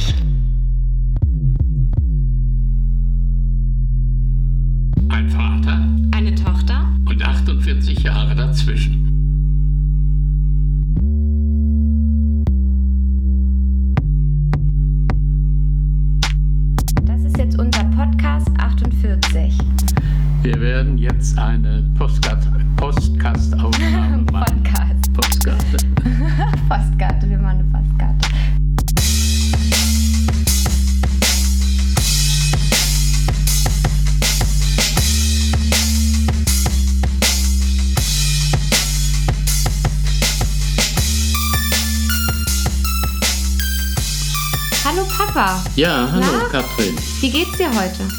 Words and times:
spricht. 0.00 0.37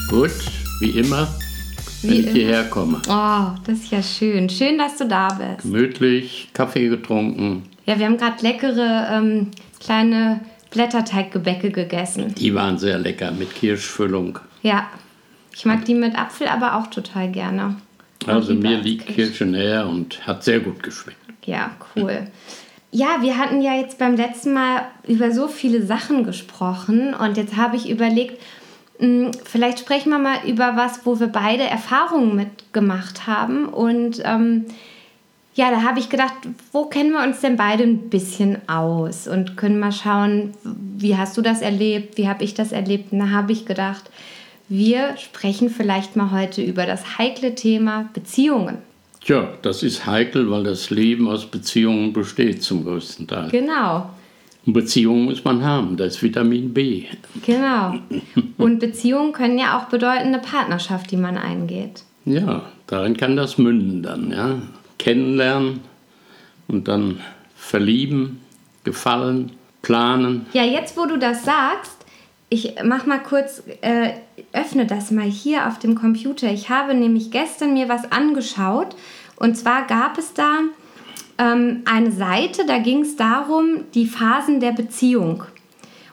Gut, 0.09 0.31
wie 0.79 0.89
immer, 0.89 1.27
wenn 2.01 2.11
Wie 2.11 2.19
ich 2.21 2.31
hierher 2.31 2.63
komme. 2.63 2.99
Oh, 3.07 3.55
das 3.63 3.77
ist 3.77 3.91
ja 3.91 4.01
schön. 4.01 4.49
Schön, 4.49 4.79
dass 4.79 4.97
du 4.97 5.07
da 5.07 5.27
bist. 5.27 5.61
Gemütlich, 5.61 6.49
Kaffee 6.51 6.87
getrunken. 6.87 7.69
Ja, 7.85 7.99
wir 7.99 8.07
haben 8.07 8.17
gerade 8.17 8.41
leckere 8.41 9.07
ähm, 9.11 9.51
kleine 9.79 10.41
Blätterteiggebäcke 10.71 11.69
gegessen. 11.69 12.33
Die 12.33 12.55
waren 12.55 12.79
sehr 12.79 12.97
lecker 12.97 13.31
mit 13.31 13.53
Kirschfüllung. 13.53 14.39
Ja, 14.63 14.89
ich 15.55 15.65
mag 15.65 15.85
die 15.85 15.93
mit 15.93 16.17
Apfel 16.17 16.47
aber 16.47 16.77
auch 16.77 16.87
total 16.87 17.29
gerne. 17.29 17.75
Also 18.25 18.55
mir 18.55 18.79
liegt 18.79 19.05
Kirsch. 19.05 19.15
Kirsche 19.15 19.45
näher 19.45 19.87
und 19.87 20.25
hat 20.25 20.43
sehr 20.43 20.59
gut 20.59 20.81
geschmeckt. 20.81 21.19
Ja, 21.45 21.69
cool. 21.95 22.25
Ja, 22.91 23.21
wir 23.21 23.37
hatten 23.37 23.61
ja 23.61 23.75
jetzt 23.75 23.99
beim 23.99 24.15
letzten 24.15 24.53
Mal 24.53 24.87
über 25.07 25.31
so 25.31 25.47
viele 25.47 25.85
Sachen 25.85 26.23
gesprochen 26.23 27.13
und 27.13 27.37
jetzt 27.37 27.55
habe 27.55 27.75
ich 27.75 27.87
überlegt, 27.87 28.41
vielleicht 29.43 29.79
sprechen 29.79 30.09
wir 30.09 30.19
mal 30.19 30.39
über 30.45 30.75
was, 30.75 31.05
wo 31.05 31.19
wir 31.19 31.27
beide 31.27 31.63
Erfahrungen 31.63 32.35
mitgemacht 32.35 33.27
haben 33.27 33.67
und 33.67 34.21
ähm, 34.25 34.65
ja, 35.55 35.71
da 35.71 35.83
habe 35.83 35.99
ich 35.99 36.09
gedacht, 36.09 36.35
wo 36.71 36.85
kennen 36.85 37.11
wir 37.11 37.21
uns 37.21 37.41
denn 37.41 37.57
beide 37.57 37.83
ein 37.83 38.09
bisschen 38.09 38.57
aus 38.69 39.27
und 39.27 39.57
können 39.57 39.79
mal 39.79 39.91
schauen, 39.91 40.53
wie 40.63 41.17
hast 41.17 41.35
du 41.37 41.41
das 41.41 41.61
erlebt, 41.61 42.17
wie 42.17 42.29
habe 42.29 42.45
ich 42.45 42.53
das 42.53 42.71
erlebt? 42.71 43.11
Und 43.11 43.19
da 43.19 43.29
habe 43.31 43.51
ich 43.51 43.65
gedacht, 43.65 44.03
wir 44.69 45.17
sprechen 45.17 45.69
vielleicht 45.69 46.15
mal 46.15 46.31
heute 46.31 46.61
über 46.61 46.85
das 46.85 47.17
heikle 47.17 47.55
Thema 47.55 48.09
Beziehungen. 48.13 48.77
Tja, 49.21 49.49
das 49.61 49.83
ist 49.83 50.05
heikel, 50.05 50.49
weil 50.49 50.63
das 50.63 50.91
Leben 50.91 51.27
aus 51.27 51.45
Beziehungen 51.45 52.13
besteht 52.13 52.63
zum 52.63 52.85
größten 52.85 53.27
Teil. 53.27 53.49
Genau. 53.49 54.09
Beziehungen 54.73 55.25
muss 55.25 55.43
man 55.43 55.63
haben, 55.63 55.97
das 55.97 56.15
ist 56.15 56.23
Vitamin 56.23 56.73
B. 56.73 57.05
Genau. 57.45 57.95
Und 58.57 58.79
Beziehungen 58.79 59.31
können 59.31 59.57
ja 59.57 59.77
auch 59.77 59.85
bedeuten 59.85 60.27
eine 60.27 60.39
Partnerschaft, 60.39 61.11
die 61.11 61.17
man 61.17 61.37
eingeht. 61.37 62.03
Ja, 62.25 62.63
darin 62.87 63.17
kann 63.17 63.35
das 63.35 63.57
münden 63.57 64.03
dann, 64.03 64.31
ja. 64.31 64.61
Kennenlernen 64.97 65.79
und 66.67 66.87
dann 66.87 67.19
verlieben, 67.55 68.41
gefallen, 68.83 69.53
planen. 69.81 70.45
Ja, 70.53 70.63
jetzt 70.63 70.97
wo 70.97 71.05
du 71.05 71.17
das 71.17 71.45
sagst, 71.45 72.05
ich 72.49 72.75
mach 72.83 73.05
mal 73.05 73.21
kurz, 73.21 73.63
äh, 73.81 74.11
öffne 74.53 74.85
das 74.85 75.11
mal 75.11 75.25
hier 75.25 75.67
auf 75.67 75.79
dem 75.79 75.95
Computer. 75.95 76.51
Ich 76.51 76.69
habe 76.69 76.93
nämlich 76.95 77.31
gestern 77.31 77.73
mir 77.73 77.87
was 77.87 78.11
angeschaut 78.11 78.95
und 79.37 79.55
zwar 79.55 79.87
gab 79.87 80.17
es 80.17 80.33
da 80.33 80.59
ähm, 81.39 81.81
eine 81.85 82.11
Seite, 82.11 82.65
da 82.67 82.77
ging 82.77 83.01
es 83.01 83.15
darum, 83.15 83.85
die 83.95 84.05
Phasen 84.05 84.59
der 84.59 84.73
Beziehung. 84.73 85.43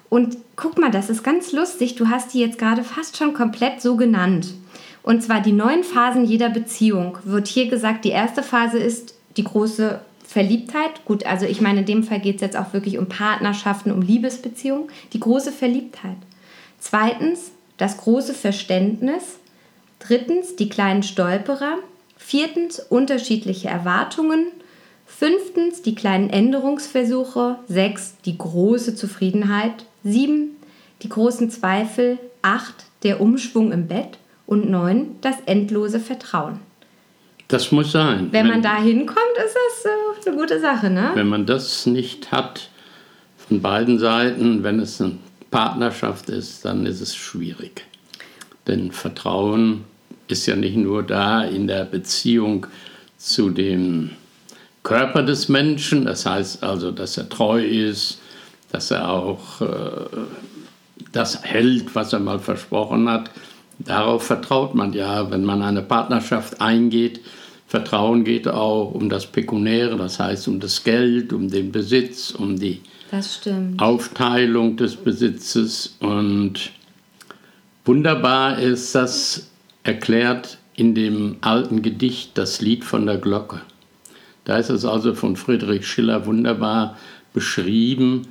Und 0.08 0.38
guck 0.54 0.78
mal, 0.78 0.90
das 0.90 1.10
ist 1.10 1.24
ganz 1.24 1.52
lustig. 1.52 1.96
Du 1.96 2.08
hast 2.08 2.32
die 2.32 2.40
jetzt 2.40 2.58
gerade 2.58 2.84
fast 2.84 3.16
schon 3.16 3.34
komplett 3.34 3.82
so 3.82 3.96
genannt. 3.96 4.54
Und 5.02 5.22
zwar 5.22 5.40
die 5.40 5.52
neun 5.52 5.84
Phasen 5.84 6.24
jeder 6.24 6.48
Beziehung. 6.48 7.18
Wird 7.24 7.48
hier 7.48 7.68
gesagt, 7.68 8.04
die 8.04 8.10
erste 8.10 8.42
Phase 8.42 8.78
ist 8.78 9.14
die 9.36 9.44
große 9.44 10.00
Verliebtheit. 10.26 11.04
Gut, 11.04 11.26
also 11.26 11.44
ich 11.44 11.60
meine, 11.60 11.80
in 11.80 11.86
dem 11.86 12.04
Fall 12.04 12.20
geht 12.20 12.36
es 12.36 12.42
jetzt 12.42 12.56
auch 12.56 12.72
wirklich 12.72 12.98
um 12.98 13.08
Partnerschaften, 13.08 13.92
um 13.92 14.02
Liebesbeziehungen. 14.02 14.88
Die 15.12 15.20
große 15.20 15.52
Verliebtheit. 15.52 16.16
Zweitens, 16.78 17.50
das 17.76 17.98
große 17.98 18.34
Verständnis. 18.34 19.38
Drittens, 19.98 20.56
die 20.56 20.68
kleinen 20.68 21.02
Stolperer. 21.02 21.78
Viertens, 22.16 22.80
unterschiedliche 22.80 23.68
Erwartungen. 23.68 24.46
Fünftens, 25.06 25.82
die 25.82 25.94
kleinen 25.94 26.30
Änderungsversuche. 26.30 27.56
Sechs, 27.68 28.16
die 28.24 28.36
große 28.36 28.94
Zufriedenheit. 28.94 29.86
Sieben, 30.04 30.56
die 31.02 31.08
großen 31.08 31.50
Zweifel. 31.50 32.18
Acht, 32.42 32.84
der 33.02 33.20
Umschwung 33.20 33.72
im 33.72 33.86
Bett. 33.86 34.18
Und 34.46 34.68
neun, 34.68 35.16
das 35.22 35.36
endlose 35.46 36.00
Vertrauen. 36.00 36.60
Das 37.48 37.70
muss 37.70 37.92
sein. 37.92 38.28
Wenn 38.32 38.48
man 38.48 38.62
da 38.62 38.80
hinkommt, 38.80 39.18
ist 39.44 39.56
das 39.84 40.26
eine 40.26 40.36
gute 40.36 40.60
Sache, 40.60 40.90
ne? 40.90 41.12
wenn 41.14 41.28
man 41.28 41.46
das 41.46 41.86
nicht 41.86 42.32
hat 42.32 42.70
von 43.36 43.62
beiden 43.62 43.98
Seiten, 43.98 44.64
wenn 44.64 44.80
es 44.80 45.00
eine 45.00 45.18
Partnerschaft 45.50 46.28
ist, 46.28 46.64
dann 46.64 46.86
ist 46.86 47.00
es 47.00 47.14
schwierig. 47.14 47.84
Denn 48.66 48.90
Vertrauen 48.90 49.84
ist 50.26 50.46
ja 50.46 50.56
nicht 50.56 50.76
nur 50.76 51.04
da 51.04 51.44
in 51.44 51.68
der 51.68 51.84
Beziehung 51.84 52.66
zu 53.16 53.50
dem 53.50 54.10
Körper 54.86 55.24
des 55.24 55.48
Menschen, 55.48 56.04
das 56.04 56.26
heißt 56.26 56.62
also, 56.62 56.92
dass 56.92 57.18
er 57.18 57.28
treu 57.28 57.60
ist, 57.60 58.20
dass 58.70 58.92
er 58.92 59.10
auch 59.10 59.60
äh, 59.60 59.66
das 61.10 61.42
hält, 61.42 61.96
was 61.96 62.12
er 62.12 62.20
mal 62.20 62.38
versprochen 62.38 63.10
hat. 63.10 63.32
Darauf 63.80 64.22
vertraut 64.22 64.76
man 64.76 64.92
ja, 64.92 65.28
wenn 65.28 65.44
man 65.44 65.62
eine 65.62 65.82
Partnerschaft 65.82 66.60
eingeht. 66.60 67.20
Vertrauen 67.66 68.22
geht 68.22 68.46
auch 68.46 68.92
um 68.94 69.08
das 69.08 69.26
Pekunäre, 69.26 69.96
das 69.96 70.20
heißt 70.20 70.46
um 70.46 70.60
das 70.60 70.84
Geld, 70.84 71.32
um 71.32 71.50
den 71.50 71.72
Besitz, 71.72 72.30
um 72.30 72.56
die. 72.56 72.80
Aufteilung 73.78 74.76
des 74.76 74.94
Besitzes. 74.94 75.96
Und 75.98 76.70
wunderbar 77.84 78.60
ist 78.60 78.94
das 78.94 79.48
erklärt 79.82 80.58
in 80.76 80.94
dem 80.94 81.38
alten 81.40 81.82
Gedicht 81.82 82.38
Das 82.38 82.60
Lied 82.60 82.84
von 82.84 83.04
der 83.04 83.16
Glocke. 83.16 83.62
Da 84.46 84.58
ist 84.58 84.70
es 84.70 84.84
also 84.84 85.12
von 85.12 85.34
Friedrich 85.34 85.86
Schiller 85.86 86.24
wunderbar 86.24 86.96
beschrieben, 87.34 88.28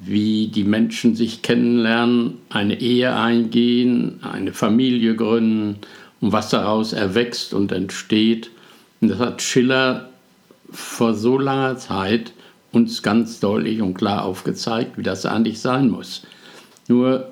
wie 0.00 0.48
die 0.48 0.64
Menschen 0.64 1.14
sich 1.14 1.42
kennenlernen, 1.42 2.38
eine 2.48 2.80
Ehe 2.80 3.14
eingehen, 3.14 4.20
eine 4.22 4.54
Familie 4.54 5.14
gründen 5.14 5.76
und 6.22 6.32
was 6.32 6.48
daraus 6.48 6.94
erwächst 6.94 7.52
und 7.52 7.70
entsteht. 7.70 8.50
Und 9.02 9.08
das 9.08 9.18
hat 9.18 9.42
Schiller 9.42 10.08
vor 10.70 11.12
so 11.12 11.38
langer 11.38 11.76
Zeit 11.76 12.32
uns 12.72 13.02
ganz 13.02 13.38
deutlich 13.38 13.82
und 13.82 13.92
klar 13.92 14.24
aufgezeigt, 14.24 14.96
wie 14.96 15.02
das 15.02 15.26
eigentlich 15.26 15.60
sein 15.60 15.90
muss. 15.90 16.22
Nur 16.88 17.28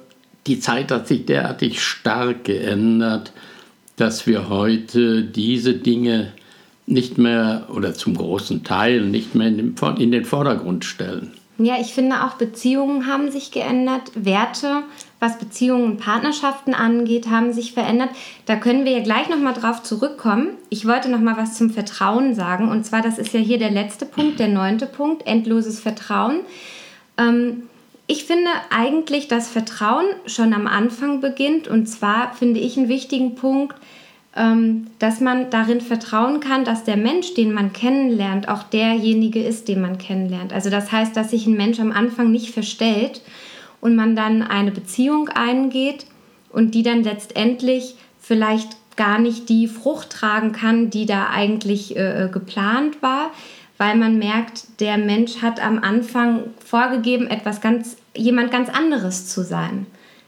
die 0.46 0.60
Zeit 0.60 0.90
hat 0.90 1.08
sich 1.08 1.24
derartig 1.24 1.82
stark 1.82 2.44
geändert, 2.44 3.32
dass 3.96 4.26
wir 4.26 4.50
heute 4.50 5.22
diese 5.24 5.72
Dinge 5.72 6.32
nicht 6.86 7.18
mehr 7.18 7.66
oder 7.74 7.94
zum 7.94 8.16
großen 8.16 8.64
Teil 8.64 9.02
nicht 9.02 9.34
mehr 9.34 9.48
in 9.48 9.74
den, 10.12 10.24
Vordergrund 10.24 10.84
stellen. 10.84 11.32
Ja, 11.58 11.80
ich 11.80 11.94
finde 11.94 12.24
auch 12.24 12.34
Beziehungen 12.34 13.06
haben 13.06 13.30
sich 13.30 13.50
geändert, 13.50 14.12
Werte, 14.14 14.82
was 15.20 15.38
Beziehungen 15.38 15.84
und 15.84 15.96
Partnerschaften 15.96 16.74
angeht, 16.74 17.28
haben 17.30 17.52
sich 17.52 17.72
verändert. 17.72 18.10
Da 18.44 18.56
können 18.56 18.84
wir 18.84 18.92
ja 18.92 19.02
gleich 19.02 19.30
nochmal 19.30 19.54
drauf 19.54 19.82
zurückkommen. 19.82 20.48
Ich 20.68 20.86
wollte 20.86 21.08
nochmal 21.08 21.38
was 21.38 21.56
zum 21.56 21.70
Vertrauen 21.70 22.34
sagen. 22.34 22.68
Und 22.68 22.84
zwar, 22.84 23.00
das 23.00 23.18
ist 23.18 23.32
ja 23.32 23.40
hier 23.40 23.58
der 23.58 23.70
letzte 23.70 24.04
Punkt, 24.04 24.38
der 24.38 24.48
neunte 24.48 24.84
Punkt, 24.84 25.26
endloses 25.26 25.80
Vertrauen. 25.80 26.40
Ähm, 27.16 27.62
ich 28.06 28.24
finde 28.24 28.50
eigentlich, 28.70 29.26
dass 29.26 29.48
Vertrauen 29.48 30.06
schon 30.26 30.52
am 30.52 30.66
Anfang 30.66 31.22
beginnt. 31.22 31.68
Und 31.68 31.86
zwar 31.86 32.34
finde 32.34 32.60
ich 32.60 32.76
einen 32.76 32.88
wichtigen 32.90 33.34
Punkt, 33.34 33.76
dass 34.98 35.20
man 35.20 35.48
darin 35.48 35.80
vertrauen 35.80 36.40
kann, 36.40 36.64
dass 36.64 36.84
der 36.84 36.98
Mensch, 36.98 37.32
den 37.34 37.54
man 37.54 37.72
kennenlernt, 37.72 38.48
auch 38.48 38.64
derjenige 38.64 39.42
ist, 39.42 39.66
den 39.66 39.80
man 39.80 39.96
kennenlernt. 39.96 40.52
Also 40.52 40.68
das 40.68 40.92
heißt, 40.92 41.16
dass 41.16 41.30
sich 41.30 41.46
ein 41.46 41.56
Mensch 41.56 41.80
am 41.80 41.90
Anfang 41.90 42.30
nicht 42.30 42.52
verstellt 42.52 43.22
und 43.80 43.96
man 43.96 44.14
dann 44.14 44.42
eine 44.42 44.72
Beziehung 44.72 45.30
eingeht 45.30 46.04
und 46.50 46.74
die 46.74 46.82
dann 46.82 47.02
letztendlich 47.02 47.96
vielleicht 48.20 48.76
gar 48.96 49.18
nicht 49.18 49.48
die 49.48 49.68
Frucht 49.68 50.10
tragen 50.10 50.52
kann, 50.52 50.90
die 50.90 51.06
da 51.06 51.28
eigentlich 51.30 51.96
äh, 51.96 52.28
geplant 52.30 53.02
war, 53.02 53.30
weil 53.78 53.96
man 53.96 54.18
merkt, 54.18 54.80
der 54.80 54.98
Mensch 54.98 55.42
hat 55.42 55.64
am 55.64 55.78
Anfang 55.78 56.44
vorgegeben, 56.64 57.26
etwas 57.26 57.60
ganz, 57.60 57.96
jemand 58.14 58.50
ganz 58.50 58.68
anderes 58.68 59.28
zu 59.28 59.42
sein. 59.42 59.86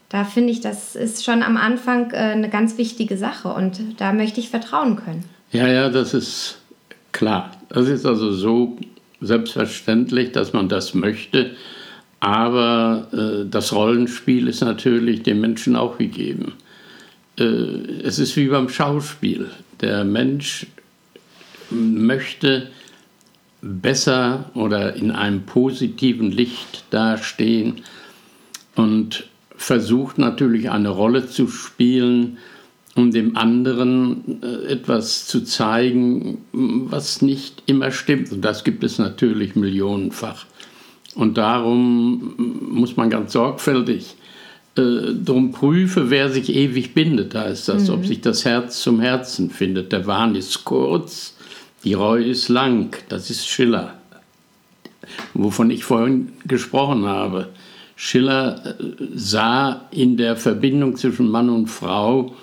Da 0.09 0.25
finde 0.25 0.53
ich, 0.53 0.61
das 0.61 0.97
ist 0.97 1.25
schon 1.25 1.43
am 1.43 1.57
Anfang 1.57 2.13
äh, 2.13 2.17
eine 2.17 2.49
ganz 2.49 2.79
wichtige 2.79 3.19
Sache 3.19 3.49
und 3.49 3.81
da 3.99 4.13
möchte 4.13 4.41
ich 4.41 4.49
vertrauen 4.49 4.97
können. 4.97 5.25
Ja, 5.53 5.69
ja, 5.69 5.89
das 5.91 6.15
ist 6.15 6.59
klar. 7.13 7.53
Das 7.69 7.89
ist 7.89 8.07
also 8.07 8.33
so 8.33 8.79
selbstverständlich, 9.21 10.33
dass 10.33 10.53
man 10.53 10.69
das 10.69 10.95
möchte. 10.95 11.53
Aber 12.21 13.09
äh, 13.13 13.49
das 13.49 13.73
Rollenspiel 13.73 14.49
ist 14.49 14.61
natürlich 14.61 15.23
dem 15.23 15.41
Menschen 15.41 15.77
auch 15.77 15.99
gegeben. 15.99 16.55
Äh, 17.39 17.45
es 18.03 18.19
ist 18.19 18.35
wie 18.37 18.49
beim 18.49 18.69
Schauspiel. 18.69 19.51
Der 19.81 20.05
Mensch 20.05 20.67
möchte 21.71 22.71
besser 23.61 24.51
oder 24.55 24.95
in 24.95 25.11
einem 25.11 25.43
positiven 25.43 26.31
Licht 26.31 26.85
dastehen 26.91 27.83
und 28.75 29.25
versucht 29.59 30.19
natürlich 30.19 30.71
eine 30.71 30.89
Rolle 30.89 31.29
zu 31.29 31.49
spielen, 31.49 32.39
um 32.95 33.11
dem 33.11 33.37
anderen 33.37 34.43
äh, 34.43 34.73
etwas 34.73 35.27
zu 35.27 35.43
zeigen, 35.43 36.39
was 36.53 37.23
nicht 37.23 37.63
immer 37.67 37.91
stimmt. 37.91 38.33
Und 38.33 38.41
das 38.43 38.65
gibt 38.65 38.83
es 38.83 38.99
natürlich 38.99 39.57
millionenfach. 39.57 40.47
Und 41.15 41.37
darum 41.37 42.35
muss 42.71 42.97
man 42.97 43.11
ganz 43.11 43.33
sorgfältig 43.33 44.15
äh, 44.77 45.13
darum 45.15 45.51
prüfen, 45.51 46.11
wer 46.11 46.31
sich 46.31 46.55
ewig 46.55 46.95
bindet, 46.95 47.35
heißt 47.35 47.69
das, 47.69 47.89
mhm. 47.89 47.95
ob 47.95 48.07
sich 48.07 48.21
das 48.21 48.45
Herz 48.45 48.81
zum 48.81 49.01
Herzen 49.01 49.51
findet. 49.51 49.93
Der 49.93 50.07
Wahn 50.07 50.37
ist 50.37 50.65
kurz, 50.65 51.37
die 51.85 51.95
Reue 51.95 52.25
ist 52.25 52.49
lang, 52.49 52.97
das 53.09 53.31
ist 53.31 53.49
Schiller, 53.49 53.95
wovon 55.35 55.71
ich 55.71 55.85
vorhin 55.85 56.33
gesprochen 56.47 57.07
habe. 57.07 57.49
Schiller 58.01 58.63
äh, 58.65 58.95
sah 59.17 59.89
in 59.91 60.17
der 60.17 60.37
Verbindung 60.37 60.95
zwischen 60.97 61.29
Mann 61.29 61.51
und 61.51 61.67
Frau, 61.67 62.37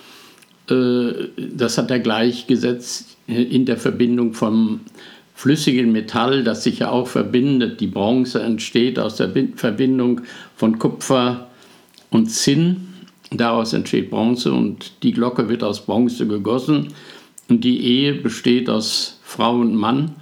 äh, 0.70 1.30
das 1.38 1.78
hat 1.78 1.90
er 1.92 2.00
gleichgesetzt 2.00 3.16
in 3.26 3.66
der 3.66 3.78
Verbindung 3.78 4.34
vom 4.34 4.82
flüssigen 5.34 5.94
Metall, 5.94 6.44
das 6.44 6.64
sich 6.64 6.80
ja 6.80 6.90
auch 6.90 7.08
verbindet. 7.08 7.80
Die 7.80 7.88
Bronze 7.88 8.44
entsteht 8.44 9.00
aus 9.00 9.16
der 9.16 9.32
Verbindung 9.56 10.22
von 10.58 10.78
Kupfer 10.78 11.48
und 12.10 12.28
Zinn. 12.28 12.88
Daraus 13.32 13.72
entsteht 13.72 14.10
Bronze 14.10 14.52
und 14.52 14.92
die 15.04 15.14
Glocke 15.14 15.48
wird 15.48 15.64
aus 15.64 15.86
Bronze 15.86 16.28
gegossen. 16.28 16.90
Und 17.48 17.64
die 17.64 17.82
Ehe 17.82 18.14
besteht 18.14 18.70
aus 18.70 19.20
Frau 19.24 19.56
und 19.56 19.74
Mann. 19.74 20.16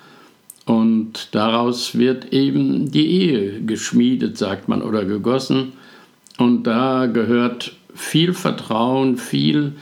Und 0.65 1.29
daraus 1.35 1.97
wird 1.97 2.31
eben 2.31 2.89
die 2.91 3.07
Ehe 3.07 3.61
geschmiedet, 3.61 4.37
sagt 4.37 4.69
man, 4.69 4.81
oder 4.81 5.03
gegossen. 5.03 5.73
Und 6.37 6.63
da 6.63 7.05
gehört 7.07 7.75
viel 7.93 8.33
Vertrauen, 8.33 9.17
viel 9.17 9.73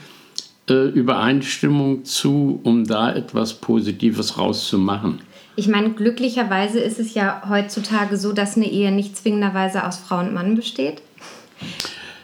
äh, 0.68 0.88
Übereinstimmung 0.88 2.04
zu, 2.04 2.60
um 2.64 2.84
da 2.84 3.12
etwas 3.12 3.54
Positives 3.54 4.38
rauszumachen. 4.38 5.20
Ich 5.54 5.68
meine, 5.68 5.90
glücklicherweise 5.90 6.80
ist 6.80 6.98
es 6.98 7.14
ja 7.14 7.42
heutzutage 7.48 8.16
so, 8.16 8.32
dass 8.32 8.56
eine 8.56 8.70
Ehe 8.70 8.90
nicht 8.90 9.16
zwingenderweise 9.16 9.86
aus 9.86 9.98
Frau 9.98 10.18
und 10.18 10.32
Mann 10.32 10.54
besteht. 10.54 11.02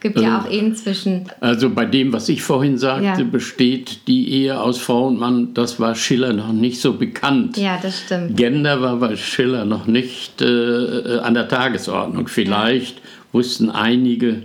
Gibt 0.01 0.21
ja 0.21 0.41
auch 0.41 0.51
Ehen 0.51 0.75
zwischen. 0.75 1.25
Also 1.41 1.71
bei 1.71 1.85
dem, 1.85 2.13
was 2.13 2.29
ich 2.29 2.43
vorhin 2.43 2.79
sagte, 2.79 3.05
ja. 3.05 3.23
besteht 3.25 4.07
die 4.07 4.31
Ehe 4.31 4.61
aus 4.61 4.79
Frau 4.79 5.09
und 5.09 5.19
Mann. 5.19 5.55
Das 5.55 5.81
war 5.81 5.95
Schiller 5.95 6.33
noch 6.33 6.53
nicht 6.53 6.81
so 6.81 6.95
bekannt. 6.95 7.57
Ja, 7.57 7.79
das 7.81 8.01
stimmt. 8.01 8.37
Gender 8.37 8.81
war 8.81 8.97
bei 8.97 9.17
Schiller 9.17 9.65
noch 9.65 9.87
nicht 9.87 10.41
äh, 10.41 11.19
an 11.23 11.35
der 11.35 11.49
Tagesordnung. 11.49 12.29
Vielleicht 12.29 12.99
ja. 12.99 13.05
wussten 13.33 13.71
einige 13.71 14.45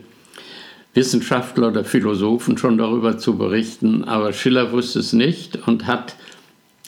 Wissenschaftler 0.94 1.70
oder 1.70 1.84
Philosophen 1.84 2.58
schon 2.58 2.78
darüber 2.78 3.18
zu 3.18 3.38
berichten, 3.38 4.04
aber 4.04 4.32
Schiller 4.34 4.72
wusste 4.72 5.00
es 5.00 5.14
nicht 5.14 5.68
und 5.68 5.88
hat 5.88 6.16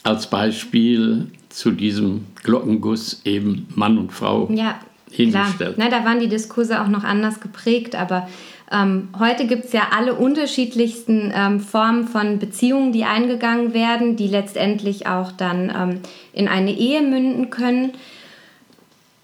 als 0.03 0.29
Beispiel 0.29 1.27
zu 1.49 1.71
diesem 1.71 2.25
Glockenguss 2.43 3.21
eben 3.25 3.67
Mann 3.73 3.97
und 3.97 4.11
Frau 4.11 4.47
ja, 4.51 4.79
hingestellt. 5.09 5.75
Klar. 5.75 5.89
Na, 5.89 5.89
da 5.89 6.05
waren 6.05 6.19
die 6.19 6.27
Diskurse 6.27 6.81
auch 6.81 6.87
noch 6.87 7.03
anders 7.03 7.39
geprägt, 7.39 7.95
aber 7.95 8.27
ähm, 8.71 9.09
heute 9.19 9.45
gibt 9.45 9.65
es 9.65 9.73
ja 9.73 9.89
alle 9.95 10.15
unterschiedlichsten 10.15 11.31
ähm, 11.35 11.59
Formen 11.59 12.07
von 12.07 12.39
Beziehungen, 12.39 12.91
die 12.91 13.03
eingegangen 13.03 13.73
werden, 13.73 14.15
die 14.15 14.27
letztendlich 14.27 15.05
auch 15.07 15.31
dann 15.31 15.69
ähm, 15.69 15.99
in 16.33 16.47
eine 16.47 16.71
Ehe 16.71 17.01
münden 17.01 17.49
können. 17.51 17.93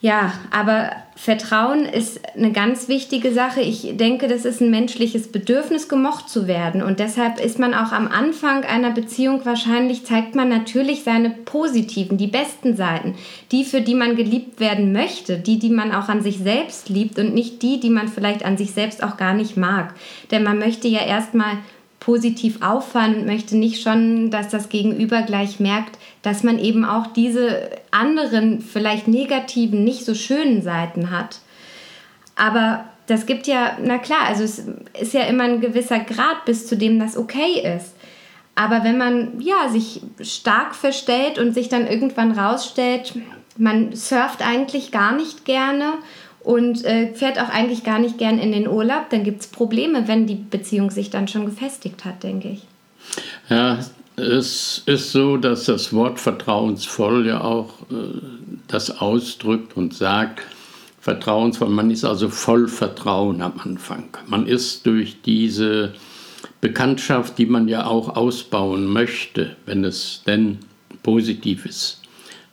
Ja, 0.04 0.34
aber 0.50 0.94
Vertrauen 1.16 1.86
ist 1.86 2.20
eine 2.36 2.52
ganz 2.52 2.88
wichtige 2.88 3.32
Sache. 3.32 3.62
Ich 3.62 3.98
denke, 3.98 4.28
das 4.28 4.46
ist 4.46 4.60
ein 4.60 4.72
menschliches 4.72 5.32
Bedürfnis, 5.32 5.88
gemocht 5.88 6.28
zu 6.28 6.48
werden. 6.48 6.82
Und 6.82 7.00
deshalb 7.00 7.40
ist 7.40 7.60
man 7.60 7.76
auch 7.76 7.92
am 7.92 8.08
Anfang 8.08 8.64
einer 8.64 8.90
Beziehung 8.90 9.46
wahrscheinlich, 9.46 10.04
zeigt 10.04 10.34
man 10.34 10.50
natürlich 10.50 11.04
seine 11.04 11.30
positiven, 11.30 12.18
die 12.18 12.26
besten 12.26 12.76
Seiten. 12.76 13.14
Die, 13.52 13.64
für 13.64 13.82
die 13.82 13.94
man 13.94 14.16
geliebt 14.16 14.60
werden 14.60 14.92
möchte. 14.92 15.38
Die, 15.38 15.60
die 15.60 15.70
man 15.70 15.92
auch 15.92 16.10
an 16.10 16.24
sich 16.24 16.40
selbst 16.40 16.90
liebt 16.90 17.20
und 17.20 17.36
nicht 17.36 17.62
die, 17.62 17.80
die 17.80 17.92
man 17.92 18.08
vielleicht 18.08 18.44
an 18.44 18.58
sich 18.58 18.72
selbst 18.72 19.04
auch 19.04 19.18
gar 19.18 19.36
nicht 19.36 19.56
mag. 19.56 19.94
Denn 20.32 20.42
man 20.42 20.58
möchte 20.58 20.88
ja 20.88 21.06
erstmal 21.06 21.58
positiv 22.00 22.64
auffallen 22.64 23.18
und 23.18 23.26
möchte 23.28 23.56
nicht 23.56 23.84
schon, 23.84 24.32
dass 24.32 24.50
das 24.50 24.70
Gegenüber 24.70 25.22
gleich 25.22 25.60
merkt, 25.60 26.00
dass 26.22 26.44
man 26.44 26.60
eben 26.60 26.86
auch 26.86 27.08
diese 27.08 27.70
anderen, 27.90 28.62
vielleicht 28.62 29.08
negativen, 29.08 29.84
nicht 29.84 30.06
so 30.06 30.14
schönen 30.14 30.62
Seiten 30.62 31.10
hat. 31.12 31.40
Aber 32.36 32.86
das 33.08 33.26
gibt 33.26 33.48
ja, 33.48 33.78
na 33.84 33.98
klar, 33.98 34.26
also 34.28 34.44
es 34.44 34.64
ist 35.00 35.14
ja 35.14 35.24
immer 35.24 35.44
ein 35.46 35.62
gewisser 35.62 36.00
Grad, 36.00 36.46
bis 36.46 36.68
zu 36.68 36.78
dem 36.78 37.00
das 37.00 37.18
okay 37.18 37.76
ist. 37.76 37.96
Aber 38.56 38.84
wenn 38.84 38.98
man 38.98 39.40
ja, 39.42 39.70
sich 39.70 40.02
stark 40.22 40.76
verstellt 40.76 41.40
und 41.40 41.54
sich 41.54 41.70
dann 41.70 41.88
irgendwann 41.88 42.32
rausstellt, 42.32 43.14
man 43.58 43.96
surft 43.96 44.46
eigentlich 44.46 44.92
gar 44.92 45.16
nicht 45.16 45.46
gerne 45.46 45.94
und 46.44 46.84
äh, 46.86 47.14
fährt 47.14 47.40
auch 47.40 47.50
eigentlich 47.50 47.84
gar 47.84 48.00
nicht 48.00 48.18
gern 48.18 48.40
in 48.40 48.52
den 48.52 48.68
Urlaub, 48.68 49.10
dann 49.10 49.24
gibt 49.24 49.42
es 49.42 49.48
Probleme, 49.48 50.08
wenn 50.08 50.28
die 50.28 50.36
Beziehung 50.36 50.92
sich 50.92 51.10
dann 51.10 51.28
schon 51.28 51.46
gefestigt 51.46 52.06
hat, 52.06 52.24
denke 52.24 52.50
ich. 52.50 52.64
Ja, 53.50 53.80
es 54.16 54.84
ist 54.86 55.12
so, 55.12 55.38
dass 55.38 55.66
das 55.66 55.94
Wort 55.94 56.20
vertrauensvoll 56.20 57.28
ja 57.28 57.42
auch 57.42 57.82
äh, 57.90 58.20
das 58.68 59.00
ausdrückt 59.00 59.76
und 59.78 59.94
sagt, 59.94 60.42
vertrauensvoll, 61.00 61.70
man 61.70 61.92
ist 61.92 62.06
also 62.06 62.30
voll 62.30 62.68
Vertrauen 62.68 63.42
am 63.42 63.54
Anfang. 63.64 64.10
Man 64.28 64.46
ist 64.46 64.86
durch 64.86 65.22
diese 65.24 65.94
Bekanntschaft, 66.62 67.38
die 67.40 67.48
man 67.48 67.68
ja 67.68 67.88
auch 67.88 68.16
ausbauen 68.16 68.86
möchte, 68.86 69.56
wenn 69.66 69.84
es 69.84 70.22
denn 70.28 70.60
positiv 71.02 71.66
ist, 71.66 72.02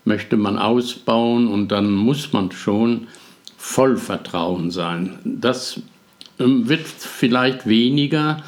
möchte 0.04 0.38
man 0.38 0.58
ausbauen 0.58 1.46
und 1.46 1.68
dann 1.68 1.92
muss 1.92 2.32
man 2.32 2.50
schon 2.50 3.08
Vollvertrauen 3.58 4.70
sein. 4.70 5.18
Das 5.24 5.82
ähm, 6.38 6.68
wird 6.68 6.86
vielleicht 6.86 7.66
weniger, 7.66 8.42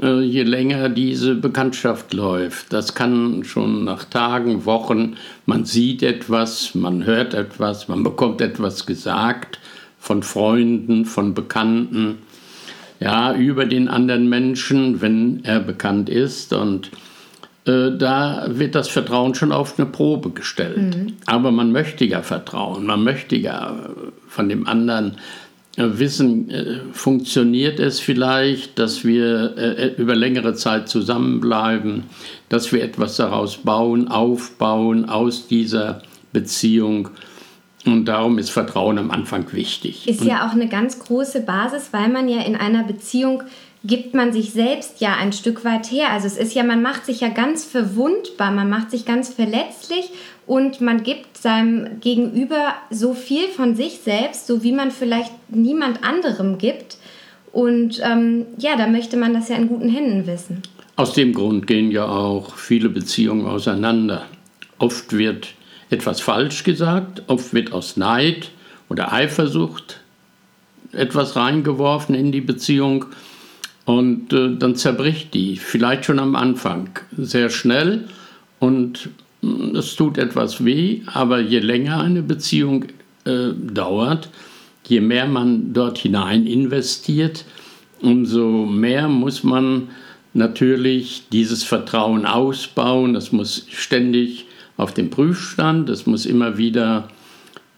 je 0.00 0.42
länger 0.42 0.88
diese 0.88 1.34
Bekanntschaft 1.34 2.14
läuft. 2.14 2.72
Das 2.72 2.94
kann 2.94 3.44
schon 3.44 3.84
nach 3.84 4.04
Tagen, 4.04 4.64
Wochen, 4.64 5.16
man 5.46 5.64
sieht 5.64 6.02
etwas, 6.02 6.74
man 6.74 7.04
hört 7.04 7.34
etwas, 7.34 7.88
man 7.88 8.02
bekommt 8.02 8.40
etwas 8.40 8.86
gesagt 8.86 9.60
von 9.98 10.22
Freunden, 10.22 11.04
von 11.04 11.34
Bekannten, 11.34 12.18
ja, 13.00 13.34
über 13.34 13.66
den 13.66 13.88
anderen 13.88 14.28
Menschen, 14.28 15.00
wenn 15.00 15.44
er 15.44 15.60
bekannt 15.60 16.08
ist 16.08 16.52
und 16.52 16.90
äh, 17.66 17.96
da 17.96 18.46
wird 18.48 18.74
das 18.74 18.88
Vertrauen 18.88 19.34
schon 19.34 19.52
auf 19.52 19.78
eine 19.78 19.86
Probe 19.86 20.30
gestellt. 20.30 20.96
Mhm. 20.96 21.14
Aber 21.26 21.50
man 21.50 21.72
möchte 21.72 22.04
ja 22.04 22.22
vertrauen, 22.22 22.86
man 22.86 23.02
möchte 23.02 23.36
ja 23.36 23.74
von 24.28 24.48
dem 24.48 24.66
anderen 24.66 25.12
äh, 25.12 25.43
wissen, 25.76 26.50
äh, 26.50 26.80
funktioniert 26.92 27.80
es 27.80 28.00
vielleicht, 28.00 28.78
dass 28.78 29.04
wir 29.04 29.94
über 29.96 30.14
längere 30.14 30.54
Zeit 30.54 30.88
zusammenbleiben, 30.88 32.04
dass 32.48 32.72
wir 32.72 32.82
etwas 32.82 33.16
daraus 33.16 33.58
bauen, 33.58 34.08
aufbauen 34.08 35.08
aus 35.08 35.48
dieser 35.48 36.02
Beziehung. 36.32 37.08
Und 37.86 38.06
darum 38.06 38.38
ist 38.38 38.50
Vertrauen 38.50 38.98
am 38.98 39.10
Anfang 39.10 39.52
wichtig. 39.52 40.08
Ist 40.08 40.24
ja 40.24 40.46
auch 40.46 40.52
eine 40.52 40.68
ganz 40.68 40.98
große 40.98 41.40
Basis, 41.40 41.88
weil 41.92 42.08
man 42.08 42.28
ja 42.28 42.40
in 42.42 42.56
einer 42.56 42.84
Beziehung 42.84 43.42
gibt 43.84 44.14
man 44.14 44.32
sich 44.32 44.52
selbst 44.52 45.00
ja 45.00 45.14
ein 45.14 45.34
Stück 45.34 45.64
weit 45.64 45.90
her. 45.90 46.10
Also 46.10 46.26
es 46.26 46.38
ist 46.38 46.54
ja, 46.54 46.62
man 46.62 46.80
macht 46.80 47.04
sich 47.04 47.20
ja 47.20 47.28
ganz 47.28 47.64
verwundbar, 47.64 48.50
man 48.50 48.70
macht 48.70 48.90
sich 48.90 49.04
ganz 49.04 49.28
verletzlich 49.28 50.10
und 50.46 50.80
man 50.80 51.02
gibt 51.02 51.38
seinem 51.38 52.00
Gegenüber 52.00 52.74
so 52.90 53.14
viel 53.14 53.48
von 53.48 53.74
sich 53.74 54.00
selbst, 54.00 54.46
so 54.46 54.62
wie 54.62 54.72
man 54.72 54.90
vielleicht 54.90 55.32
niemand 55.48 56.04
anderem 56.04 56.58
gibt. 56.58 56.98
Und 57.52 58.00
ähm, 58.02 58.46
ja, 58.58 58.76
da 58.76 58.86
möchte 58.86 59.16
man 59.16 59.32
das 59.32 59.48
ja 59.48 59.56
in 59.56 59.68
guten 59.68 59.88
Händen 59.88 60.26
wissen. 60.26 60.62
Aus 60.96 61.14
dem 61.14 61.32
Grund 61.32 61.66
gehen 61.66 61.90
ja 61.90 62.06
auch 62.06 62.56
viele 62.56 62.88
Beziehungen 62.88 63.46
auseinander. 63.46 64.26
Oft 64.78 65.12
wird 65.16 65.54
etwas 65.90 66.20
falsch 66.20 66.64
gesagt, 66.64 67.22
oft 67.26 67.54
wird 67.54 67.72
aus 67.72 67.96
Neid 67.96 68.50
oder 68.88 69.12
Eifersucht 69.12 70.00
etwas 70.92 71.36
reingeworfen 71.36 72.14
in 72.14 72.32
die 72.32 72.40
Beziehung 72.40 73.06
und 73.84 74.32
äh, 74.32 74.56
dann 74.56 74.76
zerbricht 74.76 75.34
die, 75.34 75.56
vielleicht 75.56 76.04
schon 76.04 76.18
am 76.18 76.36
Anfang, 76.36 76.90
sehr 77.16 77.50
schnell 77.50 78.08
und 78.58 79.10
es 79.74 79.96
tut 79.96 80.18
etwas 80.18 80.64
weh, 80.64 81.00
aber 81.06 81.40
je 81.40 81.58
länger 81.58 82.00
eine 82.00 82.22
Beziehung 82.22 82.86
äh, 83.24 83.50
dauert, 83.54 84.28
je 84.86 85.00
mehr 85.00 85.26
man 85.26 85.72
dort 85.72 85.98
hinein 85.98 86.46
investiert, 86.46 87.44
umso 88.00 88.66
mehr 88.66 89.08
muss 89.08 89.42
man 89.42 89.88
natürlich 90.34 91.24
dieses 91.32 91.62
Vertrauen 91.64 92.26
ausbauen. 92.26 93.14
Das 93.14 93.32
muss 93.32 93.66
ständig 93.70 94.46
auf 94.76 94.92
dem 94.92 95.10
Prüfstand, 95.10 95.88
das 95.88 96.06
muss 96.06 96.26
immer 96.26 96.58
wieder 96.58 97.08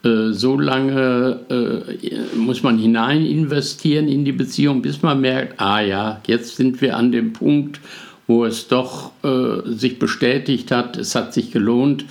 äh, 0.02 0.32
so 0.32 0.58
lange 0.58 1.40
äh, 1.48 2.36
muss 2.36 2.62
man 2.62 2.78
hinein 2.78 3.24
investieren 3.24 4.08
in 4.08 4.24
die 4.24 4.32
Beziehung, 4.32 4.82
bis 4.82 5.02
man 5.02 5.20
merkt, 5.20 5.60
ah 5.60 5.80
ja, 5.80 6.20
jetzt 6.26 6.56
sind 6.56 6.80
wir 6.80 6.96
an 6.96 7.12
dem 7.12 7.32
Punkt, 7.32 7.80
wo 8.26 8.44
es 8.44 8.68
doch 8.68 9.12
äh, 9.22 9.70
sich 9.70 9.98
bestätigt 9.98 10.70
hat, 10.70 10.96
es 10.96 11.14
hat 11.14 11.32
sich 11.32 11.52
gelohnt, 11.52 12.04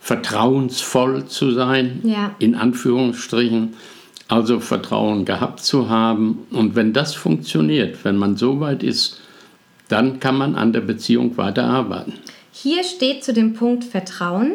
vertrauensvoll 0.00 1.26
zu 1.26 1.52
sein, 1.52 2.00
ja. 2.04 2.34
in 2.38 2.54
Anführungsstrichen, 2.54 3.74
also 4.28 4.60
Vertrauen 4.60 5.24
gehabt 5.24 5.60
zu 5.60 5.88
haben. 5.88 6.46
Und 6.50 6.76
wenn 6.76 6.92
das 6.92 7.14
funktioniert, 7.14 8.04
wenn 8.04 8.16
man 8.16 8.36
so 8.36 8.60
weit 8.60 8.82
ist, 8.82 9.20
dann 9.88 10.20
kann 10.20 10.36
man 10.36 10.56
an 10.56 10.72
der 10.72 10.80
Beziehung 10.80 11.36
weiterarbeiten. 11.36 12.14
Hier 12.52 12.84
steht 12.84 13.24
zu 13.24 13.32
dem 13.32 13.54
Punkt 13.54 13.84
Vertrauen. 13.84 14.52